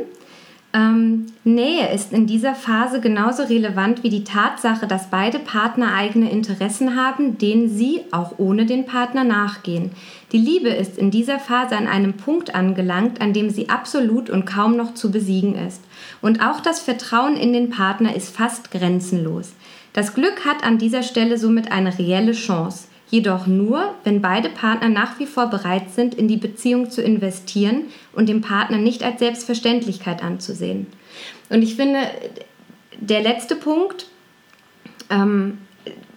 Ähm, 0.72 1.26
Nähe 1.44 1.92
ist 1.92 2.14
in 2.14 2.28
dieser 2.28 2.54
Phase 2.54 3.02
genauso 3.02 3.42
relevant 3.44 4.04
wie 4.04 4.10
die 4.10 4.24
Tatsache, 4.24 4.86
dass 4.86 5.10
beide 5.10 5.40
Partner 5.40 5.96
eigene 5.96 6.30
Interessen 6.30 6.96
haben, 6.96 7.40
denen 7.40 7.70
sie 7.70 8.02
auch 8.12 8.38
ohne 8.38 8.68
den 8.68 8.86
Partner 8.86 9.24
nachgehen. 9.24 9.92
Die 10.32 10.38
Liebe 10.38 10.70
ist 10.70 11.00
in 11.00 11.10
dieser 11.10 11.40
Phase 11.40 11.76
an 11.76 11.88
einem 11.88 12.14
Punkt 12.14 12.54
angelangt, 12.54 13.20
an 13.20 13.34
dem 13.34 13.50
sie 13.50 13.70
absolut 13.70 14.30
und 14.30 14.46
kaum 14.46 14.78
noch 14.78 14.94
zu 14.94 15.10
besiegen 15.10 15.56
ist. 15.56 15.82
Und 16.22 16.40
auch 16.42 16.60
das 16.60 16.80
Vertrauen 16.80 17.36
in 17.36 17.52
den 17.52 17.72
Partner 17.72 18.16
ist 18.16 18.36
fast 18.36 18.70
grenzenlos. 18.70 19.54
Das 19.94 20.14
Glück 20.14 20.46
hat 20.46 20.64
an 20.64 20.78
dieser 20.78 21.02
Stelle 21.02 21.40
somit 21.40 21.72
eine 21.72 21.98
reelle 21.98 22.34
Chance 22.34 22.89
jedoch 23.10 23.48
nur, 23.48 23.96
wenn 24.04 24.22
beide 24.22 24.50
Partner 24.50 24.90
nach 24.90 25.20
wie 25.20 25.26
vor 25.26 25.48
bereit 25.48 25.92
sind, 25.92 26.14
in 26.16 26.28
die 26.28 26.38
Beziehung 26.38 26.90
zu 26.90 27.02
investieren 27.02 27.86
und 28.14 28.30
den 28.30 28.42
Partner 28.42 28.78
nicht 28.78 29.04
als 29.04 29.20
Selbstverständlichkeit 29.20 30.24
anzusehen. 30.24 30.88
Und 31.50 31.64
ich 31.64 31.76
finde, 31.76 32.00
der 33.00 33.22
letzte 33.22 33.56
Punkt, 33.56 34.08
ähm, 35.10 35.58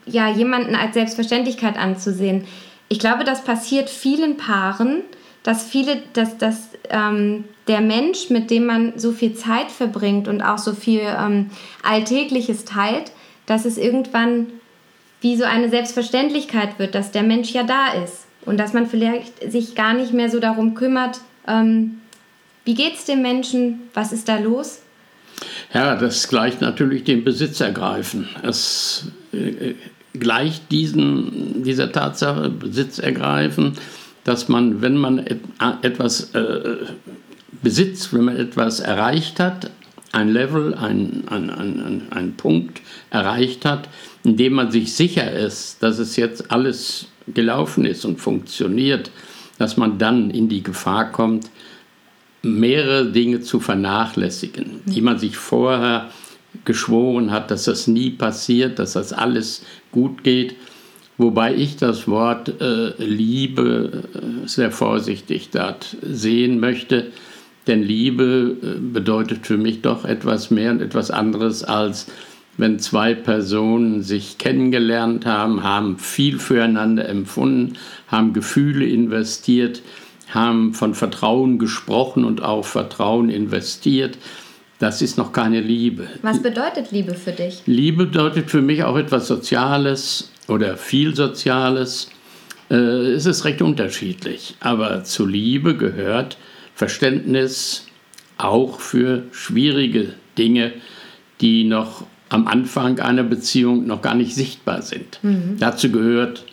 ja, 0.05 0.29
jemanden 0.29 0.75
als 0.75 0.95
Selbstverständlichkeit 0.95 1.79
anzusehen, 1.79 2.45
ich 2.89 2.99
glaube, 2.99 3.25
das 3.25 3.43
passiert 3.43 3.89
vielen 3.89 4.37
Paaren, 4.37 5.03
dass 5.43 5.65
viele, 5.65 6.03
dass, 6.13 6.37
dass 6.37 6.69
ähm, 6.91 7.45
der 7.69 7.81
Mensch, 7.81 8.29
mit 8.29 8.51
dem 8.51 8.67
man 8.67 8.99
so 8.99 9.13
viel 9.13 9.35
Zeit 9.35 9.71
verbringt 9.71 10.29
und 10.29 10.43
auch 10.43 10.59
so 10.59 10.75
viel 10.75 11.01
ähm, 11.01 11.51
Alltägliches 11.83 12.65
teilt, 12.65 13.13
dass 13.47 13.65
es 13.65 13.79
irgendwann 13.79 14.49
wie 15.23 15.37
so 15.37 15.45
eine 15.45 15.71
Selbstverständlichkeit 15.71 16.79
wird, 16.79 16.95
dass 16.95 17.13
der 17.13 17.23
Mensch 17.23 17.53
ja 17.53 17.63
da 17.63 17.93
ist 18.03 18.27
und 18.45 18.59
dass 18.59 18.73
man 18.73 18.87
vielleicht 18.87 19.51
sich 19.51 19.75
gar 19.75 19.95
nicht 19.95 20.13
mehr 20.13 20.29
so 20.29 20.41
darum 20.41 20.75
kümmert, 20.75 21.21
ähm, 21.49 22.01
wie 22.65 22.75
geht 22.75 22.95
es 22.95 23.05
dem 23.05 23.23
Menschen, 23.23 23.81
was 23.95 24.13
ist 24.13 24.29
da 24.29 24.39
los? 24.39 24.83
Ja, 25.73 25.97
das 25.97 26.29
gleicht 26.29 26.61
natürlich 26.61 27.05
dem 27.05 27.25
Besitzergreifen. 27.25 28.29
Es 28.43 29.07
äh, 29.33 29.75
gleicht 30.15 30.71
diesen, 30.71 31.63
dieser 31.63 31.91
Tatsache 31.91 32.51
Besitzergreifen, 32.51 33.75
dass 34.25 34.49
man, 34.49 34.83
wenn 34.83 34.97
man 34.97 35.19
et, 35.19 35.41
etwas 35.83 36.35
äh, 36.35 36.77
besitzt, 37.63 38.13
wenn 38.13 38.25
man 38.25 38.37
etwas 38.37 38.81
erreicht 38.81 39.41
hat, 39.41 39.71
ein 40.13 40.29
Level, 40.29 40.75
ein, 40.75 41.25
ein, 41.29 41.51
ein, 41.51 42.03
ein 42.11 42.35
Punkt 42.35 42.83
erreicht 43.11 43.65
hat, 43.65 43.89
indem 44.25 44.55
man 44.55 44.71
sich 44.71 44.95
sicher 44.95 45.31
ist, 45.33 45.83
dass 45.83 45.99
es 45.99 46.17
jetzt 46.17 46.51
alles 46.51 47.07
gelaufen 47.33 47.85
ist 47.85 48.05
und 48.05 48.21
funktioniert, 48.21 49.11
dass 49.59 49.77
man 49.77 49.99
dann 49.99 50.31
in 50.31 50.49
die 50.49 50.63
Gefahr 50.63 51.11
kommt, 51.11 51.51
mehrere 52.43 53.07
Dinge 53.07 53.41
zu 53.41 53.61
vernachlässigen, 53.61 54.81
die 54.87 55.01
man 55.01 55.19
sich 55.19 55.37
vorher 55.37 56.11
geschworen 56.65 57.31
hat, 57.31 57.51
dass 57.51 57.65
das 57.65 57.87
nie 57.87 58.11
passiert, 58.11 58.79
dass 58.79 58.93
das 58.93 59.13
alles 59.13 59.65
gut 59.91 60.25
geht. 60.25 60.57
Wobei 61.19 61.55
ich 61.55 61.77
das 61.77 62.09
Wort 62.09 62.61
äh, 62.61 62.93
Liebe 62.99 64.03
äh, 64.15 64.49
sehr 64.49 64.73
vorsichtig 64.73 65.51
dort 65.51 65.97
sehen 66.03 66.59
möchte, 66.59 67.13
denn 67.67 67.83
Liebe 67.83 68.57
äh, 68.61 68.81
bedeutet 68.81 69.47
für 69.47 69.57
mich 69.57 69.83
doch 69.83 70.05
etwas 70.05 70.51
mehr 70.51 70.73
und 70.73 70.83
etwas 70.83 71.11
anderes 71.11 71.63
als 71.63 72.07
wenn 72.59 72.79
zwei 72.79 73.15
Personen 73.15 74.03
sich 74.03 74.39
kennengelernt 74.39 75.25
haben, 75.27 75.63
haben 75.63 75.99
viel 75.99 76.39
füreinander 76.39 77.09
empfunden, 77.09 77.79
haben 78.09 78.33
Gefühle 78.33 78.87
investiert, 78.87 79.83
haben 80.31 80.75
von 80.75 80.95
Vertrauen 80.95 81.59
gesprochen 81.59 82.25
und 82.25 82.43
auch 82.43 82.65
Vertrauen 82.65 83.31
investiert. 83.31 84.19
Das 84.79 85.01
ist 85.01 85.17
noch 85.17 85.33
keine 85.33 85.61
Liebe. 85.61 86.09
Was 86.23 86.43
bedeutet 86.43 86.91
Liebe 86.91 87.15
für 87.15 87.33
dich? 87.33 87.63
Liebe 87.67 88.07
bedeutet 88.07 88.51
für 88.51 88.63
mich 88.63 88.83
auch 88.83 88.97
etwas 88.97 89.29
Soziales 89.29 90.33
oder 90.49 90.77
viel 90.77 91.15
Soziales. 91.15 92.11
Äh, 92.69 92.75
es 92.75 93.27
ist 93.27 93.45
recht 93.45 93.63
unterschiedlich. 93.63 94.57
Aber 94.61 95.05
zu 95.05 95.25
Liebe 95.25 95.77
gehört 95.77 96.37
Verständnis 96.75 97.87
auch 98.39 98.81
für 98.81 99.25
schwierige 99.31 100.15
Dinge, 100.37 100.73
die 101.41 101.65
noch 101.65 102.07
am 102.33 102.47
Anfang 102.47 102.99
einer 102.99 103.23
Beziehung 103.23 103.87
noch 103.87 104.03
gar 104.03 104.15
nicht 104.15 104.35
sichtbar 104.35 104.83
sind. 104.83 105.19
Mhm. 105.23 105.57
Dazu 105.59 105.91
gehört, 105.91 106.45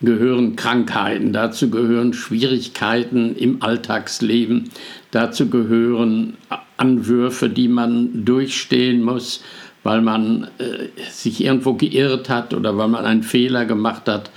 gehören 0.00 0.56
Krankheiten, 0.56 1.32
dazu 1.32 1.70
gehören 1.70 2.12
Schwierigkeiten 2.12 3.34
im 3.34 3.62
Alltagsleben, 3.62 4.70
dazu 5.10 5.48
gehören 5.48 6.36
Anwürfe, 6.76 7.48
die 7.48 7.68
man 7.68 8.24
durchstehen 8.24 9.02
muss, 9.02 9.42
weil 9.82 10.02
man 10.02 10.48
äh, 10.58 10.88
sich 11.10 11.42
irgendwo 11.42 11.74
geirrt 11.74 12.28
hat 12.28 12.54
oder 12.54 12.76
weil 12.76 12.88
man 12.88 13.04
einen 13.04 13.22
Fehler 13.22 13.64
gemacht 13.64 14.08
hat. 14.08 14.30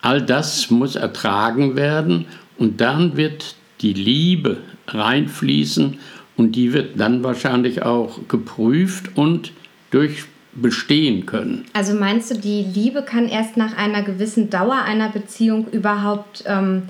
All 0.00 0.22
das 0.22 0.70
muss 0.70 0.96
ertragen 0.96 1.76
werden 1.76 2.26
und 2.58 2.80
dann 2.80 3.16
wird 3.16 3.54
die 3.80 3.92
Liebe 3.92 4.58
reinfließen 4.88 5.98
und 6.36 6.52
die 6.52 6.72
wird 6.72 6.98
dann 6.98 7.22
wahrscheinlich 7.22 7.82
auch 7.82 8.20
geprüft 8.28 9.16
und 9.16 9.52
durch 9.90 10.24
bestehen 10.54 11.26
können. 11.26 11.64
Also 11.72 11.94
meinst 11.94 12.30
du, 12.30 12.38
die 12.38 12.62
Liebe 12.62 13.02
kann 13.02 13.28
erst 13.28 13.56
nach 13.56 13.76
einer 13.76 14.02
gewissen 14.02 14.50
Dauer 14.50 14.82
einer 14.82 15.10
Beziehung 15.10 15.68
überhaupt 15.70 16.44
ähm, 16.46 16.82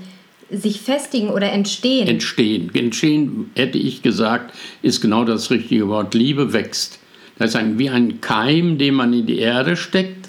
sich 0.51 0.81
festigen 0.81 1.31
oder 1.31 1.53
entstehen? 1.53 2.07
Entstehen. 2.07 2.71
Entstehen, 2.75 3.51
hätte 3.57 3.79
ich 3.79 4.03
gesagt, 4.03 4.55
ist 4.83 5.01
genau 5.01 5.25
das 5.25 5.51
richtige 5.51 5.89
Wort. 5.89 6.15
Liebe 6.15 6.53
wächst. 6.53 7.01
Das 7.39 7.51
ist 7.51 7.57
ein, 7.57 7.79
wie 7.79 7.91
ein 7.91 8.21
Keim, 8.21 8.79
den 8.79 8.95
man 8.95 9.13
in 9.13 9.27
die 9.27 9.39
Erde 9.39 9.77
steckt. 9.77 10.29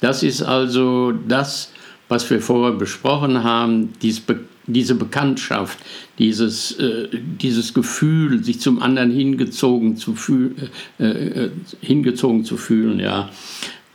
Das 0.00 0.22
ist 0.22 0.42
also 0.42 1.12
das, 1.12 1.72
was 2.08 2.28
wir 2.30 2.40
vorher 2.40 2.76
besprochen 2.76 3.44
haben, 3.44 3.92
dieses 4.00 4.20
Be 4.20 4.40
diese 4.68 4.94
Bekanntschaft, 4.94 5.78
dieses, 6.18 6.72
äh, 6.78 7.08
dieses 7.12 7.74
Gefühl, 7.74 8.44
sich 8.44 8.60
zum 8.60 8.80
anderen 8.80 9.10
hingezogen 9.10 9.96
zu, 9.96 10.14
fühl, 10.14 10.54
äh, 11.00 11.06
äh, 11.06 11.50
hingezogen 11.80 12.44
zu 12.44 12.56
fühlen. 12.56 13.00
Ja. 13.00 13.30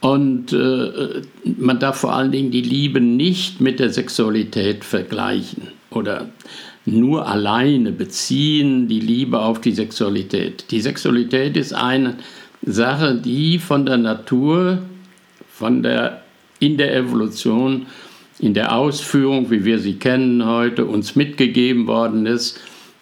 Und 0.01 0.51
äh, 0.51 1.21
man 1.57 1.79
darf 1.79 1.97
vor 1.97 2.13
allen 2.13 2.31
Dingen 2.31 2.51
die 2.51 2.61
Liebe 2.61 2.99
nicht 2.99 3.61
mit 3.61 3.79
der 3.79 3.89
Sexualität 3.89 4.83
vergleichen 4.83 5.69
oder 5.91 6.29
nur 6.85 7.27
alleine 7.27 7.91
beziehen 7.91 8.89
die 8.89 8.99
Liebe 8.99 9.39
auf 9.39 9.61
die 9.61 9.71
Sexualität. 9.71 10.65
Die 10.71 10.81
Sexualität 10.81 11.55
ist 11.55 11.73
eine 11.73 12.17
Sache, 12.61 13.15
die 13.15 13.59
von 13.59 13.85
der 13.85 13.97
Natur, 13.97 14.79
von 15.49 15.83
der, 15.83 16.23
in 16.59 16.77
der 16.77 16.95
Evolution 16.95 17.85
in 18.43 18.53
der 18.53 18.75
Ausführung, 18.75 19.49
wie 19.51 19.63
wir 19.63 19.79
sie 19.79 19.93
kennen 19.93 20.45
heute, 20.45 20.83
uns 20.83 21.15
mitgegeben 21.15 21.87
worden 21.87 22.25
ist. 22.25 22.59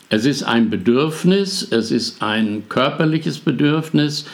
Es 0.09 0.25
ist 0.25 0.43
ein 0.43 0.69
Bedürfnis, 0.69 1.67
es 1.71 1.89
ist 1.89 2.21
ein 2.21 2.63
körperliches 2.69 3.39
Bedürfnis 3.39 4.25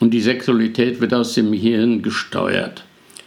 und 0.00 0.12
die 0.14 0.22
Sexualität 0.22 1.02
wird 1.02 1.12
aus 1.12 1.34
dem 1.34 1.52
Hirn 1.52 2.00
gesteuert, 2.00 2.84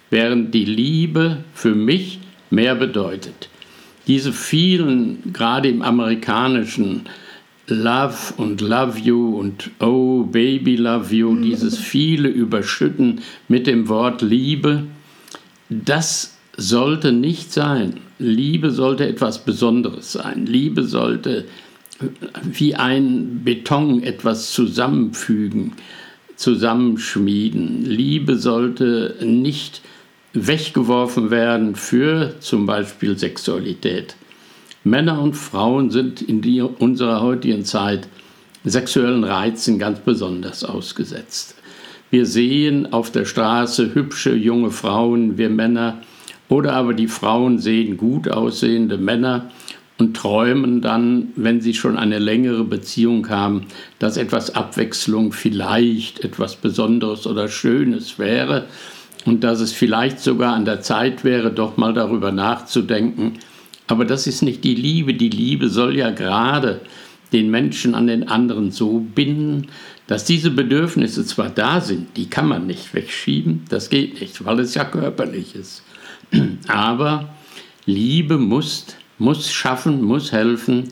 während 0.10 0.52
die 0.56 0.66
Liebe 0.66 1.38
für 1.54 1.76
mich 1.76 2.20
mehr 2.50 2.74
bedeutet. 2.74 3.50
Diese 4.08 4.34
vielen, 4.34 5.32
gerade 5.32 5.70
im 5.70 5.84
amerikanischen, 5.84 7.04
Love 7.68 8.34
und 8.38 8.62
Love 8.62 8.98
You 8.98 9.38
und 9.38 9.70
Oh 9.80 10.24
Baby 10.24 10.78
Love 10.78 11.14
You, 11.14 11.36
dieses 11.36 11.78
viele 11.78 12.30
Überschütten 12.30 13.22
mit 13.48 13.68
dem 13.68 13.90
Wort 13.90 14.24
Liebe, 14.24 14.86
das 15.70 16.37
sollte 16.58 17.12
nicht 17.12 17.54
sein. 17.54 18.02
Liebe 18.20 18.72
sollte 18.72 19.08
etwas 19.08 19.46
Besonderes 19.46 20.12
sein. 20.14 20.48
Liebe 20.48 20.84
sollte 20.84 21.46
wie 22.44 22.76
ein 22.76 23.42
Beton 23.44 24.04
etwas 24.04 24.52
zusammenfügen, 24.52 25.74
zusammenschmieden. 26.36 27.86
Liebe 27.86 28.38
sollte 28.38 29.16
nicht 29.24 29.82
weggeworfen 30.34 31.32
werden 31.32 31.76
für 31.76 32.36
zum 32.40 32.66
Beispiel 32.66 33.18
Sexualität. 33.18 34.16
Männer 34.84 35.22
und 35.22 35.34
Frauen 35.34 35.90
sind 35.90 36.22
in 36.22 36.42
die, 36.42 36.62
unserer 36.62 37.22
heutigen 37.22 37.66
Zeit 37.66 38.08
sexuellen 38.64 39.24
Reizen 39.24 39.80
ganz 39.80 40.00
besonders 40.00 40.64
ausgesetzt. 40.64 41.56
Wir 42.10 42.26
sehen 42.26 42.94
auf 42.94 43.12
der 43.12 43.26
Straße 43.26 43.94
hübsche 43.94 44.34
junge 44.34 44.72
Frauen, 44.72 45.38
wir 45.38 45.50
Männer, 45.50 46.02
oder 46.50 46.74
aber 46.74 46.94
die 46.94 47.08
Frauen 47.08 47.60
sehen 47.60 47.98
gut 47.98 48.30
aussehende 48.30 48.98
Männer 48.98 49.50
und 49.98 50.16
träumen 50.16 50.82
dann, 50.82 51.30
wenn 51.36 51.60
sie 51.60 51.74
schon 51.74 51.98
eine 51.98 52.20
längere 52.20 52.64
Beziehung 52.64 53.30
haben, 53.30 53.64
dass 54.00 54.18
etwas 54.18 54.56
Abwechslung 54.56 55.34
vielleicht 55.34 56.24
etwas 56.24 56.56
Besonderes 56.56 57.26
oder 57.26 57.48
Schönes 57.48 58.20
wäre 58.20 58.66
und 59.26 59.44
dass 59.44 59.60
es 59.60 59.74
vielleicht 59.74 60.20
sogar 60.20 60.54
an 60.54 60.66
der 60.66 60.82
Zeit 60.82 61.24
wäre, 61.24 61.52
doch 61.52 61.78
mal 61.78 61.94
darüber 61.94 62.32
nachzudenken. 62.32 63.34
Aber 63.88 64.06
das 64.06 64.28
ist 64.28 64.42
nicht 64.42 64.64
die 64.64 64.76
Liebe. 64.76 65.14
Die 65.14 65.30
Liebe 65.30 65.70
soll 65.70 65.98
ja 65.98 66.12
gerade 66.12 66.82
den 67.34 67.50
Menschen 67.50 67.96
an 67.96 68.08
den 68.08 68.28
anderen 68.28 68.72
so 68.72 69.00
binden, 69.00 69.68
dass 70.08 70.24
diese 70.24 70.52
Bedürfnisse 70.52 71.26
zwar 71.26 71.50
da 71.50 71.82
sind, 71.82 72.16
die 72.16 72.30
kann 72.30 72.48
man 72.48 72.66
nicht 72.66 72.94
wegschieben, 72.94 73.66
das 73.70 73.90
geht 73.90 74.22
nicht, 74.22 74.46
weil 74.46 74.60
es 74.62 74.74
ja 74.74 74.86
körperlich 74.86 75.56
ist. 75.56 75.84
Aber 76.68 77.30
Liebe 77.86 78.38
muss, 78.38 78.86
muss 79.18 79.52
schaffen, 79.52 80.04
muss 80.04 80.32
helfen, 80.32 80.92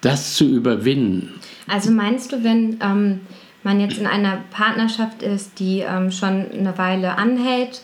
das 0.00 0.34
zu 0.34 0.44
überwinden. 0.44 1.34
Also 1.66 1.90
meinst 1.90 2.32
du, 2.32 2.42
wenn 2.44 2.78
ähm, 2.80 3.20
man 3.62 3.80
jetzt 3.80 3.98
in 3.98 4.06
einer 4.06 4.38
Partnerschaft 4.50 5.22
ist, 5.22 5.58
die 5.58 5.80
ähm, 5.80 6.10
schon 6.10 6.50
eine 6.50 6.78
Weile 6.78 7.18
anhält, 7.18 7.82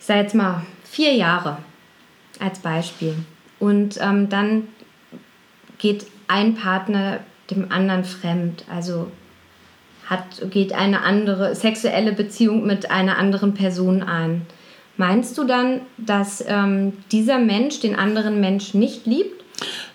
ich 0.00 0.06
sage 0.06 0.20
jetzt 0.20 0.34
mal 0.34 0.62
vier 0.84 1.14
Jahre 1.14 1.58
als 2.40 2.58
Beispiel, 2.58 3.14
und 3.58 3.98
ähm, 4.00 4.28
dann 4.28 4.68
geht 5.78 6.06
ein 6.28 6.54
Partner 6.54 7.20
dem 7.50 7.70
anderen 7.72 8.04
fremd, 8.04 8.64
also 8.72 9.10
hat, 10.06 10.50
geht 10.50 10.72
eine 10.72 11.02
andere 11.02 11.54
sexuelle 11.54 12.12
Beziehung 12.12 12.66
mit 12.66 12.90
einer 12.90 13.18
anderen 13.18 13.54
Person 13.54 14.02
ein. 14.02 14.46
Meinst 14.98 15.38
du 15.38 15.44
dann, 15.44 15.82
dass 15.96 16.44
ähm, 16.46 16.92
dieser 17.12 17.38
Mensch 17.38 17.78
den 17.78 17.94
anderen 17.94 18.40
Mensch 18.40 18.74
nicht 18.74 19.06
liebt? 19.06 19.44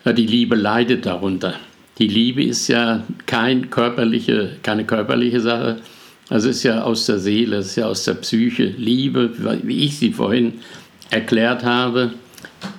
Ja, 0.05 0.13
die 0.13 0.25
Liebe 0.25 0.55
leidet 0.55 1.05
darunter. 1.05 1.55
Die 2.00 2.07
Liebe 2.07 2.41
ist 2.41 2.69
ja 2.69 3.03
kein 3.25 3.69
körperliche, 3.69 4.57
keine 4.63 4.86
körperliche 4.86 5.41
Sache. 5.41 5.81
Also 6.29 6.50
es 6.50 6.57
ist 6.57 6.63
ja 6.63 6.83
aus 6.83 7.05
der 7.05 7.19
Seele, 7.19 7.57
es 7.57 7.67
ist 7.67 7.75
ja 7.75 7.86
aus 7.88 8.05
der 8.05 8.13
Psyche. 8.13 8.63
Liebe, 8.63 9.31
wie 9.63 9.83
ich 9.83 10.00
sie 10.00 10.13
vorhin 10.13 10.62
erklärt 11.10 11.65
habe, 11.65 12.13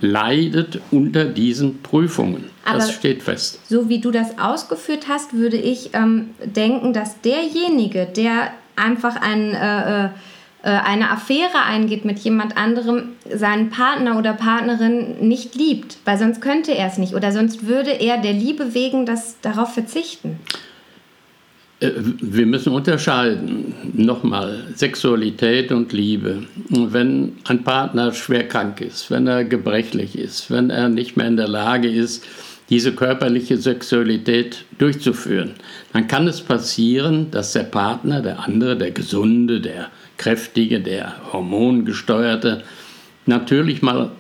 leidet 0.00 0.80
unter 0.90 1.26
diesen 1.26 1.82
Prüfungen. 1.82 2.44
Aber 2.64 2.78
das 2.78 2.94
steht 2.94 3.22
fest. 3.22 3.60
So 3.68 3.90
wie 3.90 4.00
du 4.00 4.10
das 4.10 4.38
ausgeführt 4.38 5.08
hast, 5.10 5.34
würde 5.34 5.58
ich 5.58 5.90
ähm, 5.92 6.30
denken, 6.42 6.94
dass 6.94 7.20
derjenige, 7.20 8.06
der 8.06 8.50
einfach 8.76 9.20
ein 9.20 9.52
äh, 9.52 10.04
äh 10.04 10.04
äh, 10.06 10.08
eine 10.70 11.10
Affäre 11.10 11.62
eingeht 11.66 12.04
mit 12.04 12.18
jemand 12.20 12.56
anderem, 12.56 13.10
seinen 13.30 13.70
Partner 13.70 14.18
oder 14.18 14.32
Partnerin 14.32 15.26
nicht 15.26 15.54
liebt, 15.54 15.98
weil 16.04 16.18
sonst 16.18 16.40
könnte 16.40 16.74
er 16.74 16.86
es 16.86 16.98
nicht 16.98 17.14
oder 17.14 17.32
sonst 17.32 17.66
würde 17.66 17.90
er 17.90 18.18
der 18.18 18.32
Liebe 18.32 18.74
wegen 18.74 19.04
das 19.04 19.40
darauf 19.42 19.74
verzichten. 19.74 20.38
Äh, 21.80 21.90
wir 21.96 22.46
müssen 22.46 22.72
unterscheiden, 22.72 23.74
nochmal, 23.94 24.64
Sexualität 24.74 25.72
und 25.72 25.92
Liebe. 25.92 26.44
Wenn 26.70 27.32
ein 27.44 27.62
Partner 27.64 28.12
schwer 28.12 28.48
krank 28.48 28.80
ist, 28.80 29.10
wenn 29.10 29.26
er 29.26 29.44
gebrechlich 29.44 30.16
ist, 30.18 30.50
wenn 30.50 30.70
er 30.70 30.88
nicht 30.88 31.16
mehr 31.16 31.26
in 31.26 31.36
der 31.36 31.48
Lage 31.48 31.88
ist, 31.88 32.24
diese 32.70 32.92
körperliche 32.92 33.58
Sexualität 33.58 34.64
durchzuführen, 34.78 35.50
dann 35.92 36.08
kann 36.08 36.26
es 36.26 36.40
passieren, 36.40 37.30
dass 37.30 37.52
der 37.52 37.64
Partner, 37.64 38.22
der 38.22 38.40
andere, 38.40 38.76
der 38.76 38.90
Gesunde, 38.90 39.60
der 39.60 39.90
kräftige, 40.24 40.80
der 40.80 41.32
hormongesteuerte, 41.34 42.64
natürlich 43.26 43.82
mal 43.82 44.12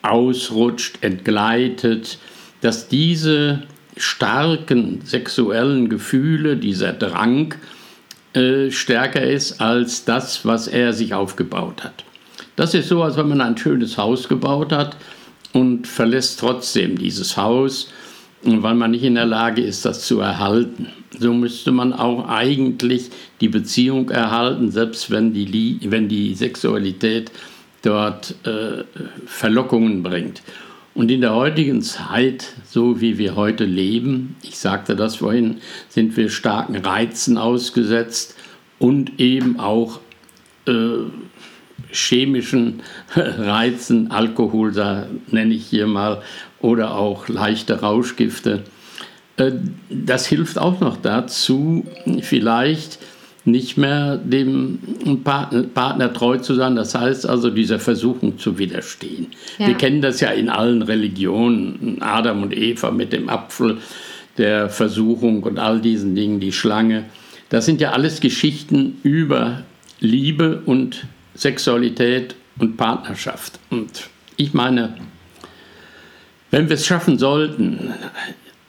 ausrutscht, 0.00 0.98
entgleitet, 1.00 2.18
dass 2.60 2.86
diese 2.86 3.64
starken 3.96 5.00
sexuellen 5.04 5.88
Gefühle, 5.88 6.56
dieser 6.56 6.92
Drang 6.92 7.56
äh, 8.32 8.70
stärker 8.70 9.24
ist 9.24 9.60
als 9.60 10.04
das, 10.04 10.46
was 10.46 10.68
er 10.68 10.92
sich 10.92 11.14
aufgebaut 11.14 11.82
hat. 11.82 12.04
Das 12.54 12.72
ist 12.74 12.88
so, 12.88 13.02
als 13.02 13.16
wenn 13.16 13.28
man 13.28 13.40
ein 13.40 13.58
schönes 13.58 13.98
Haus 13.98 14.28
gebaut 14.28 14.70
hat 14.70 14.96
und 15.52 15.88
verlässt 15.88 16.38
trotzdem 16.38 16.96
dieses 16.96 17.36
Haus, 17.36 17.90
weil 18.42 18.74
man 18.74 18.90
nicht 18.92 19.04
in 19.04 19.14
der 19.14 19.26
Lage 19.26 19.62
ist, 19.62 19.84
das 19.84 20.06
zu 20.06 20.20
erhalten 20.20 20.86
so 21.18 21.32
müsste 21.34 21.72
man 21.72 21.92
auch 21.92 22.28
eigentlich 22.28 23.10
die 23.40 23.48
Beziehung 23.48 24.10
erhalten, 24.10 24.70
selbst 24.70 25.10
wenn 25.10 25.32
die, 25.32 25.78
wenn 25.84 26.08
die 26.08 26.34
Sexualität 26.34 27.30
dort 27.82 28.34
äh, 28.46 28.84
Verlockungen 29.26 30.02
bringt. 30.02 30.42
Und 30.94 31.10
in 31.10 31.20
der 31.20 31.34
heutigen 31.34 31.82
Zeit, 31.82 32.52
so 32.66 33.00
wie 33.00 33.18
wir 33.18 33.36
heute 33.36 33.64
leben, 33.64 34.36
ich 34.42 34.58
sagte 34.58 34.96
das 34.96 35.16
vorhin, 35.16 35.58
sind 35.88 36.16
wir 36.16 36.30
starken 36.30 36.76
Reizen 36.76 37.38
ausgesetzt 37.38 38.36
und 38.78 39.20
eben 39.20 39.58
auch 39.58 40.00
äh, 40.66 40.72
chemischen 41.92 42.82
Reizen, 43.14 44.10
Alkohol 44.10 44.72
nenne 45.30 45.54
ich 45.54 45.66
hier 45.66 45.86
mal, 45.86 46.22
oder 46.60 46.96
auch 46.96 47.28
leichte 47.28 47.80
Rauschgifte. 47.80 48.62
Äh, 49.36 49.52
das 49.88 50.26
hilft 50.26 50.58
auch 50.58 50.80
noch 50.80 50.96
dazu, 50.96 51.86
vielleicht 52.20 52.98
nicht 53.44 53.78
mehr 53.78 54.18
dem 54.18 54.78
Partner 55.24 56.12
treu 56.12 56.36
zu 56.38 56.54
sein, 56.54 56.76
das 56.76 56.94
heißt 56.94 57.26
also 57.26 57.50
dieser 57.50 57.78
Versuchung 57.78 58.38
zu 58.38 58.58
widerstehen. 58.58 59.28
Ja. 59.58 59.68
Wir 59.68 59.74
kennen 59.74 60.02
das 60.02 60.20
ja 60.20 60.30
in 60.30 60.50
allen 60.50 60.82
Religionen, 60.82 61.98
Adam 62.00 62.42
und 62.42 62.56
Eva 62.56 62.90
mit 62.90 63.12
dem 63.12 63.28
Apfel, 63.28 63.78
der 64.36 64.68
Versuchung 64.68 65.42
und 65.42 65.58
all 65.58 65.80
diesen 65.80 66.14
Dingen, 66.14 66.38
die 66.40 66.52
Schlange. 66.52 67.04
Das 67.48 67.66
sind 67.66 67.80
ja 67.80 67.92
alles 67.92 68.20
Geschichten 68.20 68.98
über 69.02 69.62
Liebe 70.00 70.62
und 70.66 71.06
Sexualität 71.34 72.34
und 72.58 72.76
Partnerschaft. 72.76 73.58
Und 73.70 74.08
ich 74.36 74.54
meine, 74.54 74.94
wenn 76.50 76.68
wir 76.68 76.74
es 76.74 76.86
schaffen 76.86 77.18
sollten, 77.18 77.94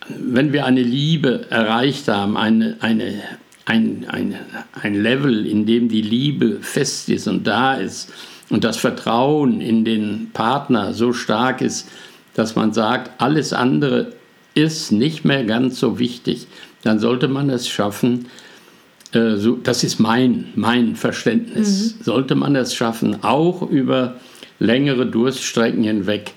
wenn 0.08 0.54
wir 0.54 0.66
eine 0.66 0.84
Liebe 0.84 1.46
erreicht 1.50 2.08
haben, 2.08 2.38
eine, 2.38 2.78
eine, 2.80 3.22
ein, 3.66 4.06
ein, 4.10 4.36
ein 4.82 5.02
Level, 5.02 5.46
in 5.46 5.66
dem 5.66 5.90
die 5.90 6.02
Liebe 6.02 6.60
fest 6.62 7.10
ist 7.10 7.28
und 7.28 7.46
da 7.48 7.76
ist 7.76 8.12
und 8.50 8.64
das 8.64 8.78
Vertrauen 8.78 9.62
in 9.62 9.86
den 9.86 10.30
Partner 10.34 10.94
so 10.94 11.14
stark 11.14 11.62
ist, 11.62 11.90
dass 12.34 12.56
man 12.56 12.74
sagt, 12.74 13.22
alles 13.22 13.54
andere 13.54 14.14
ist 14.54 14.92
nicht 14.92 15.24
mehr 15.24 15.46
ganz 15.46 15.80
so 15.80 16.00
wichtig, 16.00 16.48
dann 16.84 17.00
sollte 17.00 17.28
man 17.28 17.50
es 17.50 17.68
schaffen, 17.68 18.28
äh, 19.14 19.36
so, 19.36 19.56
das 19.56 19.84
ist 19.84 20.00
mein, 20.00 20.48
mein 20.56 20.96
Verständnis, 20.96 21.96
mhm. 21.96 22.04
sollte 22.04 22.36
man 22.36 22.56
es 22.56 22.74
schaffen, 22.74 23.24
auch 23.24 23.62
über 23.70 24.16
längere 24.60 25.06
Durststrecken 25.06 25.84
hinweg 25.84 26.34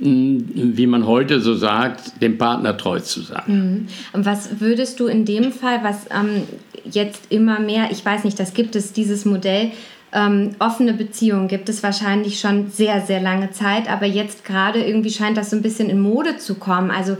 wie 0.00 0.86
man 0.86 1.06
heute 1.06 1.40
so 1.40 1.54
sagt, 1.54 2.22
dem 2.22 2.38
Partner 2.38 2.76
treu 2.76 3.00
zu 3.00 3.20
sein. 3.20 3.42
Mhm. 3.46 3.88
Und 4.12 4.24
was 4.24 4.60
würdest 4.60 4.98
du 4.98 5.06
in 5.06 5.24
dem 5.24 5.52
Fall, 5.52 5.80
was 5.82 6.06
ähm, 6.10 6.44
jetzt 6.90 7.30
immer 7.30 7.60
mehr, 7.60 7.88
ich 7.90 8.04
weiß 8.04 8.24
nicht, 8.24 8.40
das 8.40 8.54
gibt 8.54 8.76
es, 8.76 8.92
dieses 8.92 9.24
Modell, 9.26 9.72
ähm, 10.12 10.56
offene 10.58 10.92
Beziehungen 10.92 11.46
gibt 11.46 11.68
es 11.68 11.82
wahrscheinlich 11.82 12.40
schon 12.40 12.70
sehr, 12.70 13.00
sehr 13.02 13.20
lange 13.20 13.52
Zeit, 13.52 13.88
aber 13.88 14.06
jetzt 14.06 14.44
gerade 14.44 14.82
irgendwie 14.82 15.10
scheint 15.10 15.36
das 15.36 15.50
so 15.50 15.56
ein 15.56 15.62
bisschen 15.62 15.88
in 15.88 16.00
Mode 16.00 16.38
zu 16.38 16.56
kommen. 16.56 16.90
Also 16.90 17.16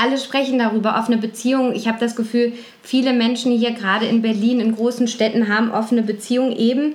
alle 0.00 0.16
sprechen 0.16 0.58
darüber, 0.58 0.96
offene 0.98 1.18
Beziehungen. 1.18 1.74
Ich 1.74 1.88
habe 1.88 1.98
das 2.00 2.16
Gefühl, 2.16 2.52
viele 2.82 3.12
Menschen 3.12 3.52
hier 3.52 3.72
gerade 3.72 4.06
in 4.06 4.22
Berlin, 4.22 4.60
in 4.60 4.74
großen 4.74 5.08
Städten 5.08 5.48
haben 5.48 5.72
offene 5.72 6.02
Beziehungen 6.02 6.52
eben, 6.52 6.94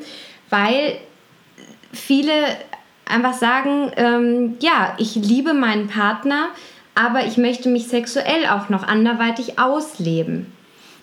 weil 0.49 0.97
viele 1.91 2.31
einfach 3.09 3.33
sagen, 3.33 3.91
ähm, 3.95 4.55
ja, 4.59 4.95
ich 4.97 5.15
liebe 5.15 5.53
meinen 5.53 5.87
Partner, 5.87 6.49
aber 6.95 7.25
ich 7.25 7.37
möchte 7.37 7.69
mich 7.69 7.87
sexuell 7.87 8.47
auch 8.47 8.69
noch 8.69 8.83
anderweitig 8.83 9.59
ausleben. 9.59 10.47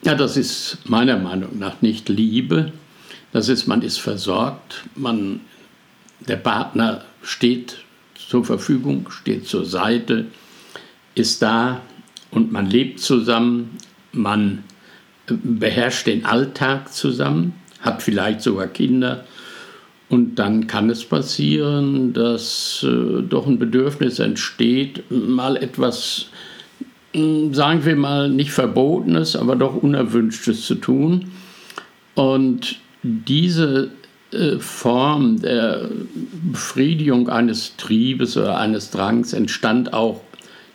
Ja, 0.02 0.14
das 0.14 0.36
ist 0.36 0.78
meiner 0.84 1.16
Meinung 1.16 1.58
nach 1.58 1.80
nicht 1.80 2.08
Liebe. 2.08 2.72
Das 3.32 3.48
ist, 3.48 3.66
man 3.66 3.82
ist 3.82 3.98
versorgt, 3.98 4.84
man, 4.94 5.40
der 6.20 6.36
Partner 6.36 7.04
steht 7.22 7.78
zur 8.14 8.44
Verfügung, 8.44 9.10
steht 9.10 9.46
zur 9.46 9.64
Seite, 9.64 10.26
ist 11.14 11.42
da 11.42 11.80
und 12.30 12.52
man 12.52 12.66
lebt 12.66 13.00
zusammen, 13.00 13.78
man 14.12 14.64
beherrscht 15.26 16.06
den 16.06 16.24
Alltag 16.26 16.92
zusammen, 16.92 17.54
hat 17.80 18.02
vielleicht 18.02 18.42
sogar 18.42 18.66
Kinder. 18.66 19.24
Und 20.08 20.36
dann 20.36 20.66
kann 20.66 20.90
es 20.90 21.04
passieren, 21.04 22.12
dass 22.12 22.84
äh, 22.86 23.22
doch 23.22 23.46
ein 23.46 23.58
Bedürfnis 23.58 24.18
entsteht, 24.18 25.10
mal 25.10 25.56
etwas, 25.56 26.26
äh, 27.14 27.52
sagen 27.52 27.84
wir 27.84 27.96
mal, 27.96 28.28
nicht 28.28 28.50
Verbotenes, 28.50 29.34
aber 29.34 29.56
doch 29.56 29.74
Unerwünschtes 29.74 30.66
zu 30.66 30.74
tun. 30.76 31.32
Und 32.14 32.76
diese 33.02 33.90
äh, 34.32 34.58
Form 34.58 35.40
der 35.40 35.88
Befriedigung 36.52 37.28
eines 37.28 37.76
Triebes 37.76 38.36
oder 38.36 38.58
eines 38.58 38.90
Drangs 38.90 39.32
entstand 39.32 39.94
auch 39.94 40.20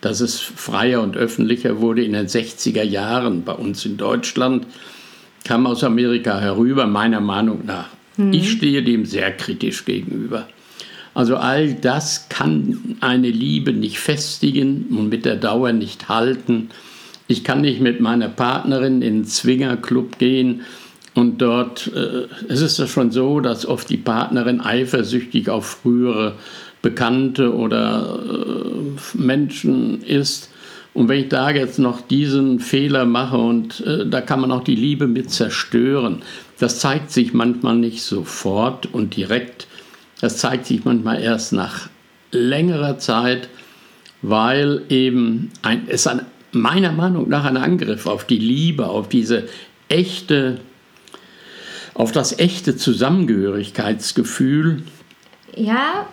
dass 0.01 0.21
es 0.21 0.39
freier 0.39 1.01
und 1.01 1.17
öffentlicher 1.17 1.81
wurde 1.81 2.03
in 2.03 2.13
den 2.13 2.27
60er 2.27 2.83
Jahren 2.83 3.43
bei 3.43 3.53
uns 3.53 3.85
in 3.85 3.97
Deutschland, 3.97 4.65
kam 5.43 5.67
aus 5.67 5.83
Amerika 5.83 6.39
herüber, 6.39 6.87
meiner 6.87 7.19
Meinung 7.19 7.65
nach. 7.65 7.89
Mhm. 8.19 8.33
Ich 8.33 8.51
stehe 8.51 8.83
dem 8.83 9.05
sehr 9.05 9.31
kritisch 9.31 9.85
gegenüber. 9.85 10.47
Also 11.13 11.37
all 11.37 11.73
das 11.73 12.29
kann 12.29 12.97
eine 12.99 13.29
Liebe 13.29 13.73
nicht 13.73 13.99
festigen 13.99 14.87
und 14.91 15.09
mit 15.09 15.25
der 15.25 15.37
Dauer 15.37 15.71
nicht 15.71 16.09
halten. 16.09 16.69
Ich 17.27 17.43
kann 17.43 17.61
nicht 17.61 17.79
mit 17.79 17.99
meiner 17.99 18.29
Partnerin 18.29 19.01
in 19.01 19.19
den 19.19 19.25
Zwingerclub 19.25 20.19
gehen 20.19 20.61
und 21.13 21.41
dort, 21.41 21.91
äh, 21.95 22.27
es 22.47 22.61
ist 22.61 22.77
ja 22.77 22.87
schon 22.87 23.11
so, 23.11 23.39
dass 23.39 23.65
oft 23.65 23.89
die 23.89 23.97
Partnerin 23.97 24.61
eifersüchtig 24.61 25.49
auf 25.49 25.65
frühere 25.65 26.35
Bekannte 26.81 27.53
oder 27.53 28.19
äh, 28.29 29.17
Menschen 29.17 30.01
ist. 30.03 30.49
Und 30.93 31.07
wenn 31.07 31.21
ich 31.21 31.29
da 31.29 31.51
jetzt 31.51 31.79
noch 31.79 32.01
diesen 32.01 32.59
Fehler 32.59 33.05
mache 33.05 33.37
und 33.37 33.81
äh, 33.81 34.05
da 34.07 34.21
kann 34.21 34.41
man 34.41 34.51
auch 34.51 34.63
die 34.63 34.75
Liebe 34.75 35.07
mit 35.07 35.31
zerstören, 35.31 36.21
das 36.59 36.79
zeigt 36.79 37.11
sich 37.11 37.33
manchmal 37.33 37.75
nicht 37.75 38.03
sofort 38.03 38.93
und 38.93 39.15
direkt. 39.15 39.67
Das 40.21 40.37
zeigt 40.37 40.65
sich 40.65 40.85
manchmal 40.85 41.21
erst 41.21 41.53
nach 41.53 41.89
längerer 42.31 42.99
Zeit, 42.99 43.49
weil 44.21 44.83
eben 44.89 45.51
ein, 45.61 45.87
es 45.87 46.05
ein, 46.05 46.25
meiner 46.51 46.91
Meinung 46.91 47.29
nach 47.29 47.45
ein 47.45 47.57
Angriff 47.57 48.05
auf 48.05 48.25
die 48.25 48.37
Liebe, 48.37 48.87
auf 48.87 49.07
diese 49.07 49.47
echte, 49.87 50.59
auf 51.93 52.11
das 52.11 52.37
echte 52.37 52.75
Zusammengehörigkeitsgefühl. 52.75 54.83
Ja, 55.55 56.07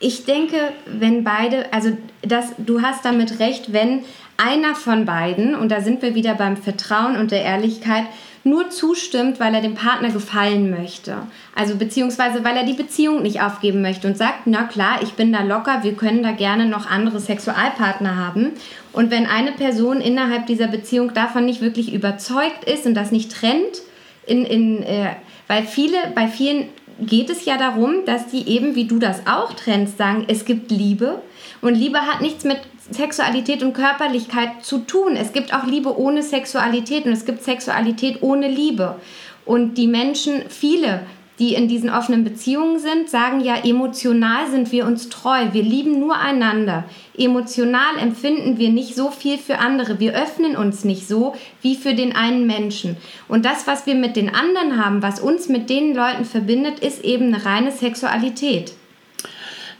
ich 0.00 0.24
denke, 0.24 0.56
wenn 0.86 1.24
beide, 1.24 1.72
also 1.72 1.96
das, 2.22 2.52
du 2.58 2.82
hast 2.82 3.04
damit 3.04 3.38
recht, 3.38 3.72
wenn 3.72 4.00
einer 4.36 4.74
von 4.74 5.04
beiden, 5.04 5.54
und 5.54 5.68
da 5.68 5.80
sind 5.80 6.02
wir 6.02 6.14
wieder 6.14 6.34
beim 6.34 6.56
Vertrauen 6.56 7.16
und 7.16 7.30
der 7.30 7.42
Ehrlichkeit, 7.42 8.04
nur 8.44 8.70
zustimmt, 8.70 9.38
weil 9.38 9.54
er 9.54 9.60
dem 9.60 9.74
Partner 9.74 10.10
gefallen 10.10 10.70
möchte. 10.70 11.18
Also 11.54 11.76
beziehungsweise 11.76 12.44
weil 12.44 12.56
er 12.56 12.64
die 12.64 12.72
Beziehung 12.72 13.22
nicht 13.22 13.40
aufgeben 13.40 13.82
möchte 13.82 14.08
und 14.08 14.16
sagt, 14.16 14.46
na 14.46 14.64
klar, 14.64 15.00
ich 15.02 15.12
bin 15.12 15.32
da 15.32 15.42
locker, 15.42 15.82
wir 15.82 15.94
können 15.94 16.22
da 16.22 16.32
gerne 16.32 16.66
noch 16.66 16.90
andere 16.90 17.20
Sexualpartner 17.20 18.16
haben. 18.16 18.52
Und 18.92 19.10
wenn 19.10 19.26
eine 19.26 19.52
Person 19.52 20.00
innerhalb 20.00 20.46
dieser 20.46 20.66
Beziehung 20.66 21.14
davon 21.14 21.44
nicht 21.44 21.60
wirklich 21.60 21.92
überzeugt 21.92 22.64
ist 22.64 22.86
und 22.86 22.94
das 22.94 23.12
nicht 23.12 23.32
trennt, 23.32 23.82
in, 24.26 24.44
in, 24.44 24.82
äh, 24.82 25.10
weil 25.46 25.64
viele, 25.64 25.96
bei 26.14 26.28
vielen 26.28 26.68
geht 27.00 27.30
es 27.30 27.44
ja 27.44 27.56
darum, 27.56 28.04
dass 28.06 28.26
die 28.26 28.48
eben, 28.48 28.74
wie 28.74 28.86
du 28.86 28.98
das 28.98 29.26
auch 29.26 29.52
trennst, 29.54 29.98
sagen, 29.98 30.24
es 30.28 30.44
gibt 30.44 30.70
Liebe. 30.70 31.22
Und 31.60 31.74
Liebe 31.74 32.00
hat 32.00 32.20
nichts 32.20 32.44
mit 32.44 32.58
Sexualität 32.90 33.62
und 33.62 33.74
Körperlichkeit 33.74 34.64
zu 34.64 34.78
tun. 34.78 35.16
Es 35.16 35.32
gibt 35.32 35.54
auch 35.54 35.64
Liebe 35.64 35.98
ohne 35.98 36.22
Sexualität 36.22 37.04
und 37.06 37.12
es 37.12 37.24
gibt 37.24 37.42
Sexualität 37.42 38.22
ohne 38.22 38.48
Liebe. 38.48 38.96
Und 39.44 39.76
die 39.78 39.86
Menschen, 39.86 40.42
viele 40.48 41.02
die 41.38 41.54
in 41.54 41.66
diesen 41.66 41.90
offenen 41.90 42.22
Beziehungen 42.24 42.78
sind, 42.78 43.08
sagen 43.08 43.40
ja, 43.40 43.56
emotional 43.64 44.48
sind 44.48 44.70
wir 44.70 44.86
uns 44.86 45.08
treu, 45.08 45.48
wir 45.52 45.62
lieben 45.62 45.98
nur 45.98 46.16
einander. 46.16 46.84
Emotional 47.16 47.98
empfinden 48.00 48.58
wir 48.58 48.68
nicht 48.68 48.94
so 48.94 49.10
viel 49.10 49.38
für 49.38 49.58
andere, 49.58 49.98
wir 49.98 50.14
öffnen 50.14 50.56
uns 50.56 50.84
nicht 50.84 51.08
so 51.08 51.34
wie 51.60 51.74
für 51.74 51.94
den 51.94 52.14
einen 52.14 52.46
Menschen. 52.46 52.96
Und 53.28 53.44
das, 53.44 53.66
was 53.66 53.86
wir 53.86 53.94
mit 53.94 54.14
den 54.14 54.32
anderen 54.32 54.82
haben, 54.82 55.02
was 55.02 55.18
uns 55.18 55.48
mit 55.48 55.70
den 55.70 55.94
Leuten 55.94 56.24
verbindet, 56.24 56.80
ist 56.80 57.02
eben 57.02 57.34
eine 57.34 57.44
reine 57.44 57.72
Sexualität. 57.72 58.74